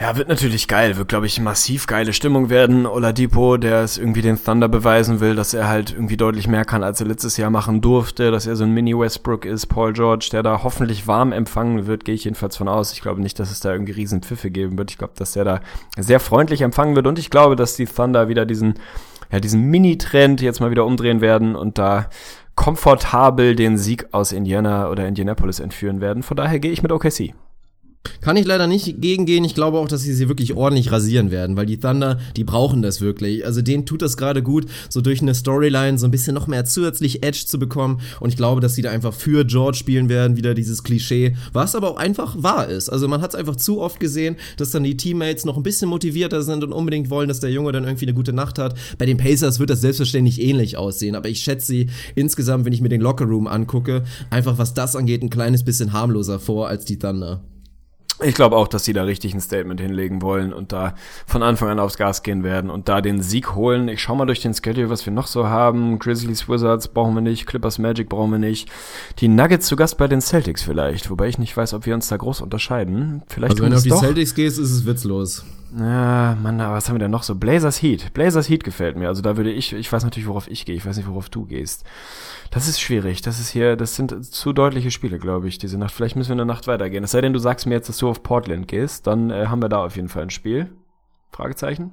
Ja, 0.00 0.16
wird 0.16 0.28
natürlich 0.28 0.68
geil. 0.68 0.96
Wird, 0.96 1.08
glaube 1.08 1.26
ich, 1.26 1.40
massiv 1.40 1.88
geile 1.88 2.12
Stimmung 2.12 2.50
werden. 2.50 2.86
Oladipo, 2.86 3.56
der 3.56 3.80
es 3.82 3.98
irgendwie 3.98 4.22
den 4.22 4.40
Thunder 4.42 4.68
beweisen 4.68 5.18
will, 5.18 5.34
dass 5.34 5.54
er 5.54 5.66
halt 5.66 5.90
irgendwie 5.92 6.16
deutlich 6.16 6.46
mehr 6.46 6.64
kann, 6.64 6.84
als 6.84 7.00
er 7.00 7.08
letztes 7.08 7.36
Jahr 7.36 7.50
machen 7.50 7.80
durfte, 7.80 8.30
dass 8.30 8.46
er 8.46 8.54
so 8.54 8.62
ein 8.62 8.70
Mini-Westbrook 8.70 9.44
ist. 9.44 9.66
Paul 9.66 9.92
George, 9.94 10.28
der 10.30 10.44
da 10.44 10.62
hoffentlich 10.62 11.08
warm 11.08 11.32
empfangen 11.32 11.88
wird, 11.88 12.04
gehe 12.04 12.14
ich 12.14 12.22
jedenfalls 12.24 12.56
von 12.56 12.68
aus. 12.68 12.92
Ich 12.92 13.00
glaube 13.00 13.20
nicht, 13.20 13.40
dass 13.40 13.50
es 13.50 13.58
da 13.58 13.72
irgendwie 13.72 13.90
riesen 13.90 14.22
Pfiffe 14.22 14.52
geben 14.52 14.78
wird. 14.78 14.92
Ich 14.92 14.98
glaube, 14.98 15.14
dass 15.16 15.32
der 15.32 15.44
da 15.44 15.60
sehr 15.98 16.20
freundlich 16.20 16.60
empfangen 16.60 16.94
wird 16.94 17.08
und 17.08 17.18
ich 17.18 17.30
glaube, 17.30 17.56
dass 17.56 17.74
die 17.74 17.86
Thunder 17.86 18.28
wieder 18.28 18.46
diesen, 18.46 18.74
ja, 19.32 19.40
diesen 19.40 19.62
Mini-Trend 19.62 20.40
jetzt 20.40 20.60
mal 20.60 20.70
wieder 20.70 20.86
umdrehen 20.86 21.20
werden 21.20 21.56
und 21.56 21.76
da 21.76 22.08
komfortabel 22.54 23.56
den 23.56 23.76
Sieg 23.76 24.06
aus 24.12 24.30
Indiana 24.30 24.90
oder 24.90 25.08
Indianapolis 25.08 25.58
entführen 25.58 26.00
werden. 26.00 26.22
Von 26.22 26.36
daher 26.36 26.60
gehe 26.60 26.70
ich 26.70 26.84
mit 26.84 26.92
OKC. 26.92 27.34
Kann 28.20 28.36
ich 28.36 28.46
leider 28.46 28.66
nicht 28.66 29.00
gegengehen. 29.00 29.44
Ich 29.44 29.54
glaube 29.54 29.78
auch, 29.78 29.88
dass 29.88 30.02
sie 30.02 30.12
sie 30.12 30.28
wirklich 30.28 30.54
ordentlich 30.54 30.90
rasieren 30.90 31.30
werden, 31.30 31.56
weil 31.56 31.66
die 31.66 31.78
Thunder, 31.78 32.18
die 32.36 32.44
brauchen 32.44 32.82
das 32.82 33.00
wirklich. 33.00 33.46
Also 33.46 33.62
denen 33.62 33.86
tut 33.86 34.02
das 34.02 34.16
gerade 34.16 34.42
gut, 34.42 34.66
so 34.88 35.00
durch 35.00 35.22
eine 35.22 35.34
Storyline 35.34 35.98
so 35.98 36.06
ein 36.06 36.10
bisschen 36.10 36.34
noch 36.34 36.46
mehr 36.46 36.64
zusätzlich 36.64 37.22
Edge 37.22 37.44
zu 37.46 37.58
bekommen. 37.58 38.00
Und 38.20 38.30
ich 38.30 38.36
glaube, 38.36 38.60
dass 38.60 38.74
sie 38.74 38.82
da 38.82 38.90
einfach 38.90 39.14
für 39.14 39.44
George 39.44 39.78
spielen 39.78 40.08
werden, 40.08 40.36
wieder 40.36 40.54
dieses 40.54 40.82
Klischee, 40.82 41.36
was 41.52 41.74
aber 41.74 41.90
auch 41.90 41.96
einfach 41.96 42.42
wahr 42.42 42.68
ist. 42.68 42.88
Also 42.88 43.08
man 43.08 43.20
hat 43.20 43.30
es 43.30 43.36
einfach 43.36 43.56
zu 43.56 43.80
oft 43.80 44.00
gesehen, 44.00 44.36
dass 44.56 44.70
dann 44.70 44.82
die 44.82 44.96
Teammates 44.96 45.44
noch 45.44 45.56
ein 45.56 45.62
bisschen 45.62 45.88
motivierter 45.88 46.42
sind 46.42 46.64
und 46.64 46.72
unbedingt 46.72 47.10
wollen, 47.10 47.28
dass 47.28 47.40
der 47.40 47.50
Junge 47.50 47.72
dann 47.72 47.84
irgendwie 47.84 48.06
eine 48.06 48.14
gute 48.14 48.32
Nacht 48.32 48.58
hat. 48.58 48.76
Bei 48.98 49.06
den 49.06 49.16
Pacers 49.16 49.58
wird 49.58 49.70
das 49.70 49.80
selbstverständlich 49.80 50.40
ähnlich 50.40 50.76
aussehen, 50.76 51.14
aber 51.14 51.28
ich 51.28 51.40
schätze 51.40 51.66
sie 51.66 51.86
insgesamt, 52.14 52.64
wenn 52.64 52.72
ich 52.72 52.80
mir 52.80 52.88
den 52.88 53.00
Lockerroom 53.00 53.46
angucke, 53.46 54.04
einfach 54.30 54.58
was 54.58 54.74
das 54.74 54.96
angeht, 54.96 55.22
ein 55.22 55.30
kleines 55.30 55.64
bisschen 55.64 55.92
harmloser 55.92 56.40
vor 56.40 56.68
als 56.68 56.84
die 56.84 56.98
Thunder. 56.98 57.42
Ich 58.20 58.34
glaube 58.34 58.56
auch, 58.56 58.66
dass 58.66 58.84
sie 58.84 58.92
da 58.92 59.04
richtig 59.04 59.32
ein 59.32 59.40
Statement 59.40 59.80
hinlegen 59.80 60.22
wollen 60.22 60.52
und 60.52 60.72
da 60.72 60.94
von 61.26 61.42
Anfang 61.42 61.68
an 61.68 61.78
aufs 61.78 61.96
Gas 61.96 62.22
gehen 62.22 62.42
werden 62.42 62.68
und 62.68 62.88
da 62.88 63.00
den 63.00 63.22
Sieg 63.22 63.54
holen. 63.54 63.88
Ich 63.88 64.02
schau 64.02 64.16
mal 64.16 64.26
durch 64.26 64.40
den 64.40 64.54
Schedule, 64.54 64.90
was 64.90 65.06
wir 65.06 65.12
noch 65.12 65.28
so 65.28 65.46
haben. 65.46 65.98
Grizzlies, 65.98 66.48
Wizards 66.48 66.88
brauchen 66.88 67.14
wir 67.14 67.20
nicht, 67.20 67.46
Clippers, 67.46 67.78
Magic 67.78 68.08
brauchen 68.08 68.32
wir 68.32 68.38
nicht. 68.38 68.68
Die 69.20 69.28
Nuggets 69.28 69.66
zu 69.66 69.76
Gast 69.76 69.98
bei 69.98 70.08
den 70.08 70.20
Celtics 70.20 70.62
vielleicht, 70.62 71.10
wobei 71.10 71.28
ich 71.28 71.38
nicht 71.38 71.56
weiß, 71.56 71.74
ob 71.74 71.86
wir 71.86 71.94
uns 71.94 72.08
da 72.08 72.16
groß 72.16 72.40
unterscheiden. 72.40 73.22
Vielleicht 73.28 73.52
Also 73.52 73.62
wenn 73.62 73.70
du 73.70 73.76
auf 73.76 73.82
die 73.84 73.90
doch. 73.90 74.00
Celtics 74.00 74.34
gehst, 74.34 74.58
ist 74.58 74.72
es 74.72 74.86
witzlos. 74.86 75.44
Ja, 75.76 76.34
Mann, 76.40 76.60
aber 76.60 76.76
was 76.76 76.88
haben 76.88 76.94
wir 76.94 77.00
denn 77.00 77.10
noch 77.10 77.22
so? 77.22 77.34
Blazers 77.34 77.82
Heat. 77.82 78.14
Blazers 78.14 78.48
Heat 78.48 78.64
gefällt 78.64 78.96
mir. 78.96 79.08
Also 79.08 79.20
da 79.20 79.36
würde 79.36 79.50
ich, 79.52 79.74
ich 79.74 79.92
weiß 79.92 80.02
natürlich, 80.02 80.26
worauf 80.26 80.48
ich 80.48 80.64
gehe. 80.64 80.74
Ich 80.74 80.86
weiß 80.86 80.96
nicht, 80.96 81.08
worauf 81.08 81.28
du 81.28 81.44
gehst. 81.44 81.84
Das 82.50 82.68
ist 82.68 82.80
schwierig. 82.80 83.20
Das 83.20 83.38
ist 83.38 83.50
hier, 83.50 83.76
das 83.76 83.94
sind 83.94 84.24
zu 84.24 84.52
deutliche 84.54 84.90
Spiele, 84.90 85.18
glaube 85.18 85.46
ich, 85.48 85.58
diese 85.58 85.76
Nacht. 85.76 85.92
Vielleicht 85.92 86.16
müssen 86.16 86.30
wir 86.30 86.36
eine 86.36 86.46
Nacht 86.46 86.66
weitergehen. 86.66 87.04
Es 87.04 87.10
sei 87.10 87.20
denn, 87.20 87.34
du 87.34 87.38
sagst 87.38 87.66
mir 87.66 87.74
jetzt, 87.74 87.88
dass 87.88 87.98
du 87.98 88.08
auf 88.08 88.22
Portland 88.22 88.66
gehst, 88.66 89.06
dann 89.06 89.30
äh, 89.30 89.46
haben 89.46 89.60
wir 89.60 89.68
da 89.68 89.84
auf 89.84 89.96
jeden 89.96 90.08
Fall 90.08 90.22
ein 90.22 90.30
Spiel. 90.30 90.70
Fragezeichen? 91.32 91.92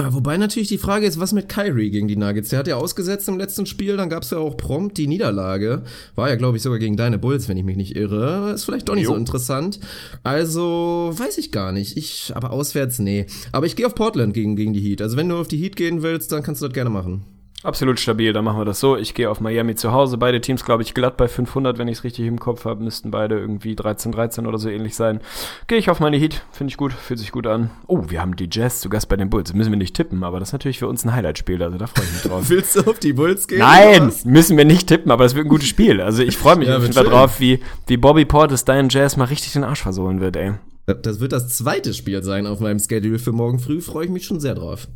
Äh, 0.00 0.12
Wobei 0.12 0.36
natürlich 0.36 0.68
die 0.68 0.78
Frage 0.78 1.06
ist, 1.06 1.20
was 1.20 1.32
mit 1.32 1.48
Kyrie 1.48 1.90
gegen 1.90 2.08
die 2.08 2.16
Nuggets? 2.16 2.50
Der 2.50 2.58
hat 2.58 2.66
ja 2.66 2.76
ausgesetzt 2.76 3.28
im 3.28 3.38
letzten 3.38 3.66
Spiel, 3.66 3.96
dann 3.96 4.08
gab 4.08 4.22
es 4.22 4.30
ja 4.30 4.38
auch 4.38 4.56
prompt 4.56 4.98
die 4.98 5.06
Niederlage. 5.06 5.82
War 6.14 6.28
ja, 6.28 6.36
glaube 6.36 6.56
ich, 6.56 6.62
sogar 6.62 6.78
gegen 6.78 6.96
deine 6.96 7.18
Bulls, 7.18 7.48
wenn 7.48 7.56
ich 7.56 7.64
mich 7.64 7.76
nicht 7.76 7.96
irre. 7.96 8.52
Ist 8.54 8.64
vielleicht 8.64 8.88
doch 8.88 8.94
nicht 8.94 9.04
Jo. 9.04 9.10
so 9.10 9.16
interessant. 9.16 9.80
Also, 10.22 11.12
weiß 11.14 11.38
ich 11.38 11.52
gar 11.52 11.72
nicht. 11.72 11.96
Ich, 11.96 12.32
aber 12.34 12.50
auswärts, 12.50 12.98
nee. 12.98 13.26
Aber 13.52 13.66
ich 13.66 13.76
gehe 13.76 13.86
auf 13.86 13.94
Portland 13.94 14.34
gegen, 14.34 14.56
gegen 14.56 14.72
die 14.72 14.80
Heat. 14.80 15.02
Also, 15.02 15.16
wenn 15.16 15.28
du 15.28 15.36
auf 15.36 15.48
die 15.48 15.58
Heat 15.58 15.76
gehen 15.76 16.02
willst, 16.02 16.32
dann 16.32 16.42
kannst 16.42 16.62
du 16.62 16.66
das 16.66 16.74
gerne 16.74 16.90
machen. 16.90 17.24
Absolut 17.62 18.00
stabil, 18.00 18.32
dann 18.32 18.44
machen 18.44 18.58
wir 18.58 18.64
das 18.64 18.80
so. 18.80 18.96
Ich 18.96 19.12
gehe 19.12 19.28
auf 19.28 19.40
Miami 19.42 19.74
zu 19.74 19.92
Hause. 19.92 20.16
Beide 20.16 20.40
Teams, 20.40 20.64
glaube 20.64 20.82
ich, 20.82 20.94
glatt 20.94 21.18
bei 21.18 21.28
500, 21.28 21.76
wenn 21.76 21.88
ich 21.88 21.98
es 21.98 22.04
richtig 22.04 22.26
im 22.26 22.38
Kopf 22.38 22.64
habe. 22.64 22.82
Müssten 22.82 23.10
beide 23.10 23.38
irgendwie 23.38 23.74
13-13 23.74 24.46
oder 24.46 24.56
so 24.56 24.70
ähnlich 24.70 24.96
sein. 24.96 25.20
Gehe 25.66 25.76
ich 25.76 25.90
auf 25.90 26.00
meine 26.00 26.16
Heat, 26.16 26.42
finde 26.52 26.70
ich 26.70 26.78
gut, 26.78 26.94
fühlt 26.94 27.18
sich 27.20 27.32
gut 27.32 27.46
an. 27.46 27.68
Oh, 27.86 28.04
wir 28.08 28.22
haben 28.22 28.34
die 28.34 28.48
Jazz 28.50 28.80
zu 28.80 28.88
Gast 28.88 29.10
bei 29.10 29.16
den 29.16 29.28
Bulls. 29.28 29.52
Müssen 29.52 29.72
wir 29.72 29.76
nicht 29.76 29.94
tippen, 29.94 30.24
aber 30.24 30.40
das 30.40 30.48
ist 30.48 30.52
natürlich 30.54 30.78
für 30.78 30.88
uns 30.88 31.04
ein 31.04 31.12
Highlight-Spiel, 31.12 31.62
also 31.62 31.76
da 31.76 31.86
freue 31.86 32.06
ich 32.06 32.12
mich 32.12 32.22
drauf. 32.22 32.44
Willst 32.48 32.76
du 32.76 32.90
auf 32.90 32.98
die 32.98 33.12
Bulls 33.12 33.46
gehen? 33.46 33.58
Nein, 33.58 34.10
müssen 34.24 34.56
wir 34.56 34.64
nicht 34.64 34.86
tippen, 34.86 35.10
aber 35.12 35.26
es 35.26 35.34
wird 35.34 35.44
ein 35.44 35.50
gutes 35.50 35.68
Spiel. 35.68 36.00
Also 36.00 36.22
ich 36.22 36.38
freue 36.38 36.56
mich 36.56 36.68
Ja, 36.68 36.76
auf 36.76 36.82
wird 36.82 36.94
jeden 36.94 36.94
Fall 36.94 37.04
schön. 37.04 37.12
drauf, 37.12 37.40
wie, 37.40 37.60
wie 37.86 37.98
Bobby 37.98 38.24
Portis 38.24 38.64
deinen 38.64 38.88
Jazz 38.88 39.18
mal 39.18 39.24
richtig 39.26 39.52
den 39.52 39.64
Arsch 39.64 39.82
versohlen 39.82 40.20
wird, 40.22 40.36
ey. 40.36 40.54
Das 40.86 41.20
wird 41.20 41.32
das 41.32 41.48
zweite 41.58 41.92
Spiel 41.92 42.22
sein 42.22 42.46
auf 42.46 42.60
meinem 42.60 42.78
Schedule 42.78 43.18
für 43.18 43.32
morgen 43.32 43.58
früh. 43.58 43.82
Freue 43.82 44.06
ich 44.06 44.10
mich 44.10 44.24
schon 44.24 44.40
sehr 44.40 44.54
drauf. 44.54 44.88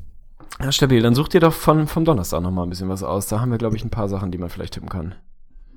Ja, 0.61 0.73
stabil. 0.73 1.03
Dann 1.03 1.15
such 1.15 1.29
dir 1.29 1.41
doch 1.41 1.53
von, 1.53 1.87
vom 1.87 2.05
Donnerstag 2.05 2.41
noch 2.43 2.51
mal 2.51 2.63
ein 2.63 2.71
bisschen 2.71 2.89
was 2.89 3.03
aus. 3.03 3.27
Da 3.27 3.41
haben 3.41 3.51
wir, 3.51 3.59
glaube 3.59 3.77
ich, 3.77 3.85
ein 3.85 3.91
paar 3.91 4.09
Sachen, 4.09 4.31
die 4.31 4.39
man 4.39 4.51
vielleicht 4.51 4.75
tippen 4.75 4.89
kann. 4.89 5.15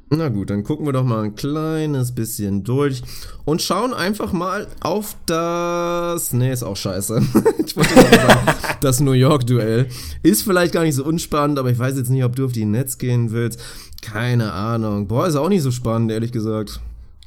Na 0.09 0.29
gut, 0.29 0.49
dann 0.49 0.63
gucken 0.63 0.85
wir 0.85 0.93
doch 0.93 1.03
mal 1.03 1.25
ein 1.25 1.35
kleines 1.35 2.15
bisschen 2.15 2.63
durch 2.63 3.03
und 3.43 3.61
schauen 3.61 3.93
einfach 3.93 4.31
mal 4.31 4.67
auf 4.79 5.17
das. 5.25 6.31
Nee, 6.31 6.53
ist 6.53 6.63
auch 6.63 6.77
scheiße. 6.77 7.21
ich 7.65 7.75
wollte 7.75 7.93
sagen, 7.93 8.55
das 8.79 9.01
New 9.01 9.11
York-Duell. 9.11 9.89
Ist 10.23 10.43
vielleicht 10.43 10.73
gar 10.73 10.83
nicht 10.83 10.95
so 10.95 11.03
unspannend, 11.03 11.59
aber 11.59 11.71
ich 11.71 11.77
weiß 11.77 11.97
jetzt 11.97 12.09
nicht, 12.09 12.23
ob 12.23 12.37
du 12.37 12.45
auf 12.45 12.53
die 12.53 12.63
Netz 12.63 12.97
gehen 12.97 13.31
willst. 13.31 13.61
Keine 14.01 14.53
Ahnung. 14.53 15.09
Boah, 15.09 15.27
ist 15.27 15.35
auch 15.35 15.49
nicht 15.49 15.63
so 15.63 15.71
spannend, 15.71 16.09
ehrlich 16.09 16.31
gesagt. 16.31 16.79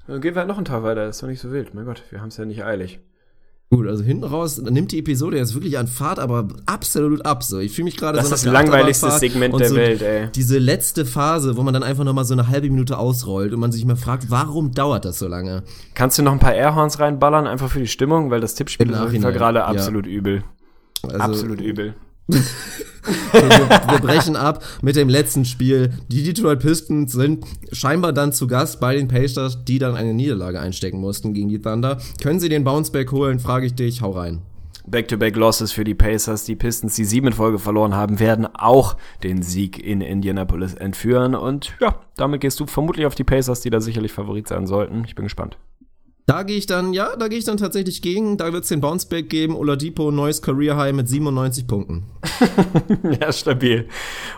Dann 0.06 0.22
gehen 0.22 0.34
wir 0.34 0.40
halt 0.40 0.48
noch 0.48 0.56
einen 0.56 0.64
Tag 0.64 0.82
weiter. 0.82 1.06
Ist 1.06 1.22
doch 1.22 1.28
nicht 1.28 1.40
so 1.40 1.52
wild. 1.52 1.74
Mein 1.74 1.84
Gott, 1.84 2.02
wir 2.08 2.22
haben 2.22 2.28
es 2.28 2.38
ja 2.38 2.46
nicht 2.46 2.64
eilig. 2.64 2.98
Gut, 3.72 3.86
also 3.86 4.02
hinten 4.02 4.24
raus 4.24 4.60
nimmt 4.60 4.90
die 4.90 4.98
Episode 4.98 5.36
jetzt 5.36 5.54
wirklich 5.54 5.78
an 5.78 5.86
Fahrt, 5.86 6.18
aber 6.18 6.48
absolut 6.66 7.24
ab. 7.24 7.44
So, 7.44 7.60
ich 7.60 7.70
fühle 7.70 7.84
mich 7.84 7.96
gerade 7.96 8.18
Das 8.18 8.28
so 8.28 8.34
ist 8.34 8.44
nach 8.44 8.52
das 8.52 8.64
langweiligste 8.64 9.12
Segment 9.12 9.60
der 9.60 9.68
so 9.68 9.76
Welt, 9.76 10.02
ey. 10.02 10.28
Diese 10.34 10.58
letzte 10.58 11.06
Phase, 11.06 11.56
wo 11.56 11.62
man 11.62 11.72
dann 11.72 11.84
einfach 11.84 12.02
nochmal 12.02 12.24
so 12.24 12.34
eine 12.34 12.48
halbe 12.48 12.68
Minute 12.68 12.98
ausrollt 12.98 13.52
und 13.52 13.60
man 13.60 13.70
sich 13.70 13.84
mal 13.84 13.94
fragt, 13.94 14.28
warum 14.28 14.72
dauert 14.72 15.04
das 15.04 15.20
so 15.20 15.28
lange? 15.28 15.62
Kannst 15.94 16.18
du 16.18 16.22
noch 16.24 16.32
ein 16.32 16.40
paar 16.40 16.54
Airhorns 16.54 16.98
reinballern, 16.98 17.46
einfach 17.46 17.70
für 17.70 17.78
die 17.78 17.86
Stimmung? 17.86 18.32
Weil 18.32 18.40
das 18.40 18.56
Tippspiel 18.56 18.90
ist 18.90 18.98
auf 18.98 19.12
jeden 19.12 19.22
Fall 19.22 19.32
gerade 19.32 19.60
ja. 19.60 19.66
absolut 19.66 20.04
übel. 20.04 20.42
Also, 21.04 21.18
absolut 21.18 21.60
übel. 21.60 21.94
Wir, 23.32 23.42
wir 23.42 23.98
brechen 24.00 24.36
ab 24.36 24.62
mit 24.82 24.96
dem 24.96 25.08
letzten 25.08 25.44
Spiel. 25.44 25.92
Die 26.08 26.22
Detroit 26.22 26.60
Pistons 26.60 27.12
sind 27.12 27.44
scheinbar 27.72 28.12
dann 28.12 28.32
zu 28.32 28.46
Gast 28.46 28.80
bei 28.80 28.94
den 28.94 29.08
Pacers, 29.08 29.64
die 29.64 29.78
dann 29.78 29.94
eine 29.94 30.14
Niederlage 30.14 30.60
einstecken 30.60 31.00
mussten 31.00 31.32
gegen 31.32 31.48
die 31.48 31.60
Thunder. 31.60 31.98
Können 32.22 32.40
sie 32.40 32.48
den 32.48 32.64
Bounceback 32.64 33.10
holen, 33.12 33.38
frage 33.38 33.66
ich 33.66 33.74
dich, 33.74 34.02
hau 34.02 34.10
rein. 34.10 34.42
Back-to-back-Losses 34.86 35.72
für 35.72 35.84
die 35.84 35.94
Pacers. 35.94 36.44
Die 36.44 36.56
Pistons, 36.56 36.96
die 36.96 37.04
sieben 37.04 37.28
in 37.28 37.32
Folge 37.32 37.58
verloren 37.58 37.94
haben, 37.94 38.18
werden 38.18 38.46
auch 38.54 38.96
den 39.22 39.42
Sieg 39.42 39.78
in 39.78 40.00
Indianapolis 40.00 40.74
entführen. 40.74 41.34
Und 41.34 41.74
ja, 41.80 42.00
damit 42.16 42.40
gehst 42.40 42.58
du 42.60 42.66
vermutlich 42.66 43.06
auf 43.06 43.14
die 43.14 43.24
Pacers, 43.24 43.60
die 43.60 43.70
da 43.70 43.80
sicherlich 43.80 44.12
Favorit 44.12 44.48
sein 44.48 44.66
sollten. 44.66 45.04
Ich 45.06 45.14
bin 45.14 45.24
gespannt. 45.24 45.58
Da 46.30 46.44
gehe 46.44 46.56
ich 46.56 46.66
dann, 46.66 46.92
ja, 46.92 47.16
da 47.16 47.26
gehe 47.26 47.38
ich 47.38 47.44
dann 47.44 47.56
tatsächlich 47.56 48.02
gegen. 48.02 48.36
Da 48.36 48.52
wird 48.52 48.62
es 48.62 48.68
den 48.68 48.80
Bounceback 48.80 49.28
geben. 49.28 49.56
Oladipo, 49.56 50.12
neues 50.12 50.42
Career 50.42 50.76
High 50.76 50.92
mit 50.94 51.08
97 51.08 51.66
Punkten. 51.66 52.04
Ja, 53.20 53.32
stabil. 53.32 53.88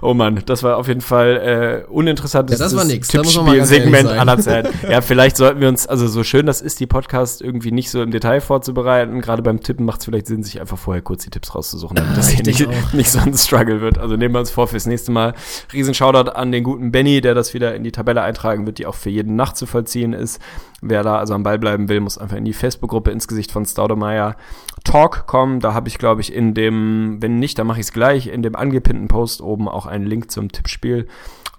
Oh 0.00 0.14
Mann, 0.14 0.42
das 0.46 0.62
war 0.62 0.76
auf 0.76 0.88
jeden 0.88 1.00
Fall 1.00 1.84
äh, 1.86 1.90
uninteressantes 1.90 2.58
Ja, 2.58 2.64
das 2.64 2.76
war 2.76 2.84
nix. 2.84 3.08
Tippspiel-Segment 3.08 4.08
Zeiten. 4.42 4.70
Ja, 4.90 5.00
vielleicht 5.00 5.36
sollten 5.36 5.60
wir 5.60 5.68
uns, 5.68 5.86
also 5.86 6.06
so 6.06 6.24
schön 6.24 6.46
das 6.46 6.60
ist, 6.60 6.80
die 6.80 6.86
Podcast 6.86 7.42
irgendwie 7.42 7.70
nicht 7.70 7.90
so 7.90 8.02
im 8.02 8.10
Detail 8.10 8.40
vorzubereiten. 8.40 9.20
Gerade 9.20 9.42
beim 9.42 9.60
Tippen 9.60 9.84
macht 9.86 10.00
es 10.00 10.06
vielleicht 10.06 10.26
Sinn, 10.26 10.42
sich 10.42 10.60
einfach 10.60 10.78
vorher 10.78 11.02
kurz 11.02 11.24
die 11.24 11.30
Tipps 11.30 11.54
rauszusuchen, 11.54 11.96
damit 11.96 12.16
das 12.16 12.30
ich 12.30 12.36
hier 12.36 12.46
nicht, 12.46 12.66
auch. 12.66 12.92
nicht 12.92 13.10
so 13.10 13.18
ein 13.18 13.34
Struggle 13.34 13.80
wird. 13.80 13.98
Also 13.98 14.16
nehmen 14.16 14.34
wir 14.34 14.40
uns 14.40 14.50
vor 14.50 14.68
fürs 14.68 14.86
nächste 14.86 15.12
Mal. 15.12 15.34
Riesen 15.72 15.94
Shoutout 15.94 16.30
an 16.30 16.52
den 16.52 16.64
guten 16.64 16.92
Benny, 16.92 17.20
der 17.20 17.34
das 17.34 17.54
wieder 17.54 17.74
in 17.74 17.84
die 17.84 17.92
Tabelle 17.92 18.22
eintragen 18.22 18.66
wird, 18.66 18.78
die 18.78 18.86
auch 18.86 18.94
für 18.94 19.10
jeden 19.10 19.36
nachzuvollziehen 19.36 20.12
ist. 20.12 20.40
Wer 20.84 21.04
da 21.04 21.16
also 21.16 21.34
am 21.34 21.44
Ball 21.44 21.60
bleiben 21.60 21.88
will, 21.88 22.00
muss 22.00 22.18
einfach 22.18 22.36
in 22.36 22.44
die 22.44 22.52
Facebook-Gruppe 22.52 23.12
ins 23.12 23.28
Gesicht 23.28 23.52
von 23.52 23.64
Staudemeyer 23.64 24.34
Talk 24.82 25.28
kommen. 25.28 25.60
Da 25.60 25.74
habe 25.74 25.88
ich, 25.88 25.96
glaube 25.96 26.20
ich, 26.20 26.32
in 26.32 26.54
dem, 26.54 27.18
wenn 27.20 27.38
nicht, 27.38 27.56
dann 27.58 27.68
mache 27.68 27.78
ich 27.78 27.86
es 27.86 27.92
gleich, 27.92 28.26
in 28.26 28.42
dem 28.42 28.56
angepinnten 28.56 29.06
Post 29.06 29.42
oben 29.42 29.68
auch 29.68 29.86
einen 29.86 30.06
Link 30.06 30.32
zum 30.32 30.50
Tippspiel 30.50 31.06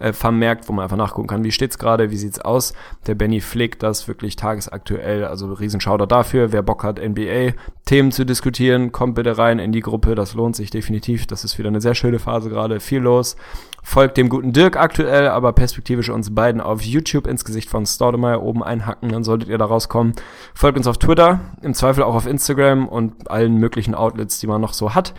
äh, 0.03 0.13
vermerkt, 0.13 0.67
wo 0.67 0.73
man 0.73 0.83
einfach 0.83 0.97
nachgucken 0.97 1.27
kann, 1.27 1.43
wie 1.43 1.51
steht's 1.51 1.79
gerade, 1.79 2.11
wie 2.11 2.17
sieht's 2.17 2.39
aus. 2.39 2.73
Der 3.07 3.15
Benny 3.15 3.39
pflegt 3.39 3.83
das 3.83 4.07
wirklich 4.07 4.35
tagesaktuell, 4.35 5.23
also 5.23 5.51
riesen 5.53 5.79
Shoutout 5.79 6.07
dafür. 6.07 6.51
Wer 6.51 6.61
Bock 6.61 6.83
hat, 6.83 6.99
NBA-Themen 6.99 8.11
zu 8.11 8.25
diskutieren, 8.25 8.91
kommt 8.91 9.15
bitte 9.15 9.37
rein 9.37 9.59
in 9.59 9.71
die 9.71 9.79
Gruppe, 9.79 10.15
das 10.15 10.33
lohnt 10.33 10.57
sich 10.57 10.69
definitiv. 10.69 11.25
Das 11.25 11.45
ist 11.45 11.57
wieder 11.57 11.69
eine 11.69 11.79
sehr 11.79 11.95
schöne 11.95 12.19
Phase 12.19 12.49
gerade, 12.49 12.81
viel 12.81 12.99
los. 12.99 13.37
Folgt 13.81 14.17
dem 14.17 14.29
guten 14.29 14.53
Dirk 14.53 14.77
aktuell, 14.77 15.27
aber 15.27 15.53
perspektivisch 15.53 16.09
uns 16.09 16.35
beiden 16.35 16.61
auf 16.61 16.81
YouTube 16.81 17.27
ins 17.27 17.45
Gesicht 17.45 17.69
von 17.69 17.85
Staudemeyer 17.85 18.43
oben 18.43 18.63
einhacken, 18.63 19.09
dann 19.09 19.23
solltet 19.23 19.49
ihr 19.49 19.57
da 19.57 19.65
rauskommen. 19.65 20.13
Folgt 20.53 20.77
uns 20.77 20.87
auf 20.87 20.97
Twitter, 20.97 21.39
im 21.61 21.73
Zweifel 21.73 22.03
auch 22.03 22.15
auf 22.15 22.27
Instagram 22.27 22.87
und 22.87 23.29
allen 23.31 23.55
möglichen 23.55 23.95
Outlets, 23.95 24.39
die 24.39 24.47
man 24.47 24.61
noch 24.61 24.73
so 24.73 24.95
hat. 24.95 25.13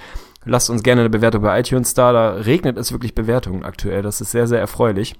Lasst 0.45 0.71
uns 0.71 0.83
gerne 0.83 1.03
eine 1.03 1.11
Bewertung 1.11 1.43
bei 1.43 1.59
iTunes 1.59 1.95
da, 1.95 2.13
da 2.13 2.31
regnet 2.33 2.77
es 2.79 2.93
wirklich 2.93 3.15
Bewertungen 3.15 3.65
aktuell, 3.65 4.03
das 4.03 4.21
ist 4.21 4.31
sehr, 4.31 4.47
sehr 4.47 4.61
erfreulich. 4.61 5.17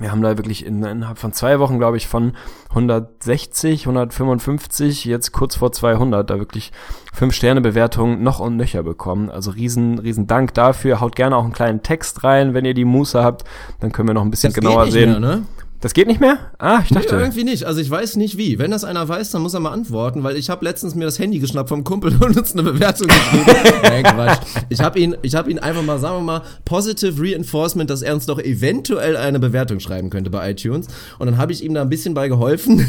Wir 0.00 0.10
haben 0.10 0.22
da 0.22 0.36
wirklich 0.36 0.66
in, 0.66 0.82
innerhalb 0.82 1.18
von 1.18 1.32
zwei 1.32 1.60
Wochen, 1.60 1.78
glaube 1.78 1.96
ich, 1.96 2.08
von 2.08 2.32
160, 2.70 3.82
155, 3.82 5.04
jetzt 5.04 5.30
kurz 5.30 5.54
vor 5.54 5.70
200, 5.70 6.28
da 6.28 6.38
wirklich 6.40 6.72
fünf 7.12 7.32
Sterne 7.32 7.60
Bewertungen 7.60 8.20
noch 8.24 8.40
und 8.40 8.56
nöcher 8.56 8.82
bekommen. 8.82 9.30
Also 9.30 9.52
riesen, 9.52 10.00
riesen 10.00 10.26
Dank 10.26 10.52
dafür. 10.54 11.00
Haut 11.00 11.14
gerne 11.14 11.36
auch 11.36 11.44
einen 11.44 11.52
kleinen 11.52 11.82
Text 11.84 12.24
rein, 12.24 12.54
wenn 12.54 12.64
ihr 12.64 12.74
die 12.74 12.84
Muße 12.84 13.22
habt. 13.22 13.44
Dann 13.78 13.92
können 13.92 14.08
wir 14.08 14.14
noch 14.14 14.22
ein 14.22 14.32
bisschen 14.32 14.52
Das 14.52 14.60
genauer 14.60 14.90
sehen. 14.90 15.10
mehr, 15.10 15.20
ne? 15.20 15.42
Das 15.84 15.92
geht 15.92 16.06
nicht 16.06 16.18
mehr? 16.18 16.38
Ah, 16.58 16.80
ich 16.82 16.90
Nee, 16.90 17.02
dachte. 17.02 17.14
irgendwie 17.16 17.44
nicht. 17.44 17.64
Also 17.64 17.78
ich 17.78 17.90
weiß 17.90 18.16
nicht 18.16 18.38
wie. 18.38 18.58
Wenn 18.58 18.70
das 18.70 18.84
einer 18.84 19.06
weiß, 19.06 19.32
dann 19.32 19.42
muss 19.42 19.52
er 19.52 19.60
mal 19.60 19.72
antworten, 19.72 20.22
weil 20.22 20.38
ich 20.38 20.48
habe 20.48 20.64
letztens 20.64 20.94
mir 20.94 21.04
das 21.04 21.18
Handy 21.18 21.40
geschnappt 21.40 21.68
vom 21.68 21.84
Kumpel 21.84 22.16
und 22.22 22.38
uns 22.38 22.54
eine 22.54 22.62
Bewertung 22.62 23.06
geschrieben. 23.08 23.44
Nein, 23.82 24.02
Quatsch. 24.02 24.38
Ich 24.70 24.80
habe 24.80 24.98
ihn, 24.98 25.14
ich 25.20 25.34
habe 25.34 25.50
ihn 25.50 25.58
einfach 25.58 25.82
mal, 25.82 25.98
sagen 25.98 26.16
wir 26.16 26.22
mal, 26.22 26.42
positive 26.64 27.20
reinforcement, 27.20 27.90
dass 27.90 28.00
er 28.00 28.14
uns 28.14 28.24
doch 28.24 28.38
eventuell 28.38 29.18
eine 29.18 29.38
Bewertung 29.38 29.78
schreiben 29.78 30.08
könnte 30.08 30.30
bei 30.30 30.52
iTunes. 30.52 30.86
Und 31.18 31.26
dann 31.26 31.36
habe 31.36 31.52
ich 31.52 31.62
ihm 31.62 31.74
da 31.74 31.82
ein 31.82 31.90
bisschen 31.90 32.14
bei 32.14 32.28
geholfen 32.28 32.88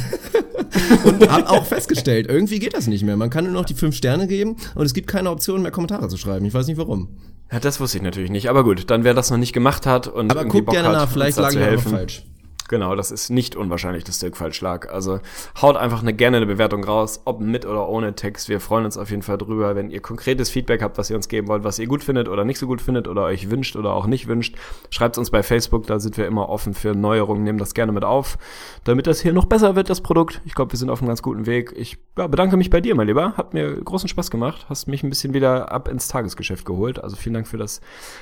und 1.03 1.29
habe 1.29 1.49
auch 1.49 1.65
festgestellt, 1.65 2.27
irgendwie 2.29 2.59
geht 2.59 2.75
das 2.75 2.87
nicht 2.87 3.03
mehr. 3.03 3.17
Man 3.17 3.29
kann 3.29 3.43
nur 3.43 3.51
noch 3.51 3.65
die 3.65 3.73
fünf 3.73 3.97
Sterne 3.97 4.25
geben 4.25 4.55
und 4.73 4.85
es 4.85 4.93
gibt 4.93 5.07
keine 5.07 5.31
Option 5.31 5.61
mehr 5.61 5.71
Kommentare 5.71 6.07
zu 6.07 6.15
schreiben. 6.15 6.45
Ich 6.45 6.53
weiß 6.53 6.67
nicht 6.67 6.77
warum. 6.77 7.09
ja, 7.51 7.59
das 7.59 7.81
wusste 7.81 7.97
ich 7.97 8.03
natürlich 8.05 8.31
nicht. 8.31 8.49
Aber 8.49 8.63
gut, 8.63 8.89
dann 8.89 9.03
wer 9.03 9.13
das 9.13 9.31
noch 9.31 9.37
nicht 9.37 9.51
gemacht 9.51 9.85
hat 9.85 10.07
und 10.07 10.31
Aber 10.31 10.43
irgendwie 10.43 10.59
guck 10.59 10.67
Bock 10.67 10.75
gerne 10.75 10.87
hat, 10.87 10.95
nach, 10.95 11.11
vielleicht 11.11 11.37
da 11.37 11.41
lag 11.41 11.49
zu 11.49 11.59
ich 11.59 11.77
auch 11.77 11.81
falsch. 11.81 12.23
Genau, 12.67 12.95
das 12.95 13.11
ist 13.11 13.29
nicht 13.29 13.55
unwahrscheinlich, 13.55 14.03
dass 14.05 14.17
Dirk 14.17 14.37
falsch 14.37 14.59
lag. 14.61 14.91
Also 14.91 15.19
haut 15.61 15.77
einfach 15.77 16.01
eine, 16.01 16.13
gerne 16.13 16.37
eine 16.37 16.47
Bewertung 16.47 16.83
raus, 16.83 17.21
ob 17.25 17.39
mit 17.39 17.63
oder 17.63 17.87
ohne 17.87 18.15
Text. 18.15 18.49
Wir 18.49 18.59
freuen 18.59 18.85
uns 18.85 18.97
auf 18.97 19.11
jeden 19.11 19.21
Fall 19.21 19.37
drüber, 19.37 19.75
wenn 19.75 19.91
ihr 19.91 20.01
konkretes 20.01 20.49
Feedback 20.49 20.81
habt, 20.81 20.97
was 20.97 21.11
ihr 21.11 21.15
uns 21.15 21.27
geben 21.27 21.47
wollt, 21.47 21.63
was 21.63 21.77
ihr 21.77 21.85
gut 21.85 22.03
findet 22.03 22.27
oder 22.27 22.43
nicht 22.43 22.57
so 22.57 22.65
gut 22.65 22.81
findet 22.81 23.07
oder 23.07 23.25
euch 23.25 23.51
wünscht 23.51 23.75
oder 23.75 23.93
auch 23.93 24.07
nicht 24.07 24.27
wünscht. 24.27 24.55
Schreibt 24.89 25.19
uns 25.19 25.29
bei 25.29 25.43
Facebook, 25.43 25.85
da 25.85 25.99
sind 25.99 26.17
wir 26.17 26.25
immer 26.25 26.49
offen 26.49 26.73
für 26.73 26.95
Neuerungen, 26.95 27.43
nehmen 27.43 27.59
das 27.59 27.75
gerne 27.75 27.91
mit 27.91 28.03
auf, 28.03 28.39
damit 28.83 29.05
das 29.05 29.21
hier 29.21 29.33
noch 29.33 29.45
besser 29.45 29.75
wird, 29.75 29.91
das 29.91 30.01
Produkt. 30.01 30.41
Ich 30.45 30.55
glaube, 30.55 30.71
wir 30.71 30.79
sind 30.79 30.89
auf 30.89 31.01
einem 31.01 31.09
ganz 31.09 31.21
guten 31.21 31.45
Weg. 31.45 31.71
Ich 31.77 31.99
ja, 32.17 32.25
bedanke 32.25 32.57
mich 32.57 32.71
bei 32.71 32.81
dir, 32.81 32.95
mein 32.95 33.05
Lieber. 33.05 33.37
Hat 33.37 33.53
mir 33.53 33.75
großen 33.75 34.09
Spaß 34.09 34.31
gemacht. 34.31 34.65
Hast 34.69 34.87
mich 34.87 35.03
ein 35.03 35.09
bisschen 35.09 35.35
wieder 35.35 35.71
ab 35.71 35.87
ins 35.87 36.07
Tagesgeschäft 36.07 36.65
geholt. 36.65 37.03
Also 37.03 37.15
vielen 37.15 37.35
Dank 37.35 37.47
für 37.47 37.57
das, 37.57 37.79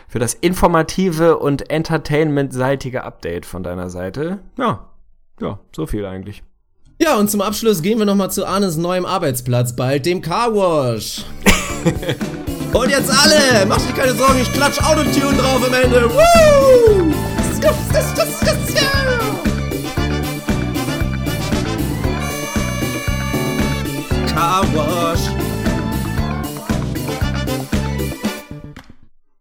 für 0.10 0.20
das 0.20 0.34
informative 0.34 1.38
und 1.38 1.70
entertainment-seitige 1.70 3.06
Update 3.06 3.45
von 3.45 3.64
deiner 3.64 3.90
Seite. 3.90 4.32
Ja, 4.57 4.89
ja, 5.41 5.60
so 5.76 5.85
viel 5.85 6.05
eigentlich. 6.05 6.43
Ja, 7.01 7.18
und 7.18 7.30
zum 7.30 7.41
Abschluss 7.41 7.81
gehen 7.81 7.99
wir 7.99 8.05
nochmal 8.05 8.31
zu 8.31 8.45
Arnes 8.45 8.77
neuem 8.77 9.05
Arbeitsplatz 9.05 9.76
bald, 9.76 10.05
dem 10.05 10.22
Car 10.22 10.53
Wash. 10.53 11.26
und 12.73 12.89
jetzt 12.89 13.10
alle, 13.10 13.65
macht 13.65 13.81
euch 13.81 13.95
keine 13.95 14.14
Sorgen, 14.14 14.39
ich 14.41 14.53
klatsch 14.53 14.80
Autotune 14.81 15.38
drauf 15.38 15.65
am 15.65 15.73
Ende. 15.73 16.10
Woo! 16.10 17.14
Car 24.34 24.64
Wash. 24.73 25.43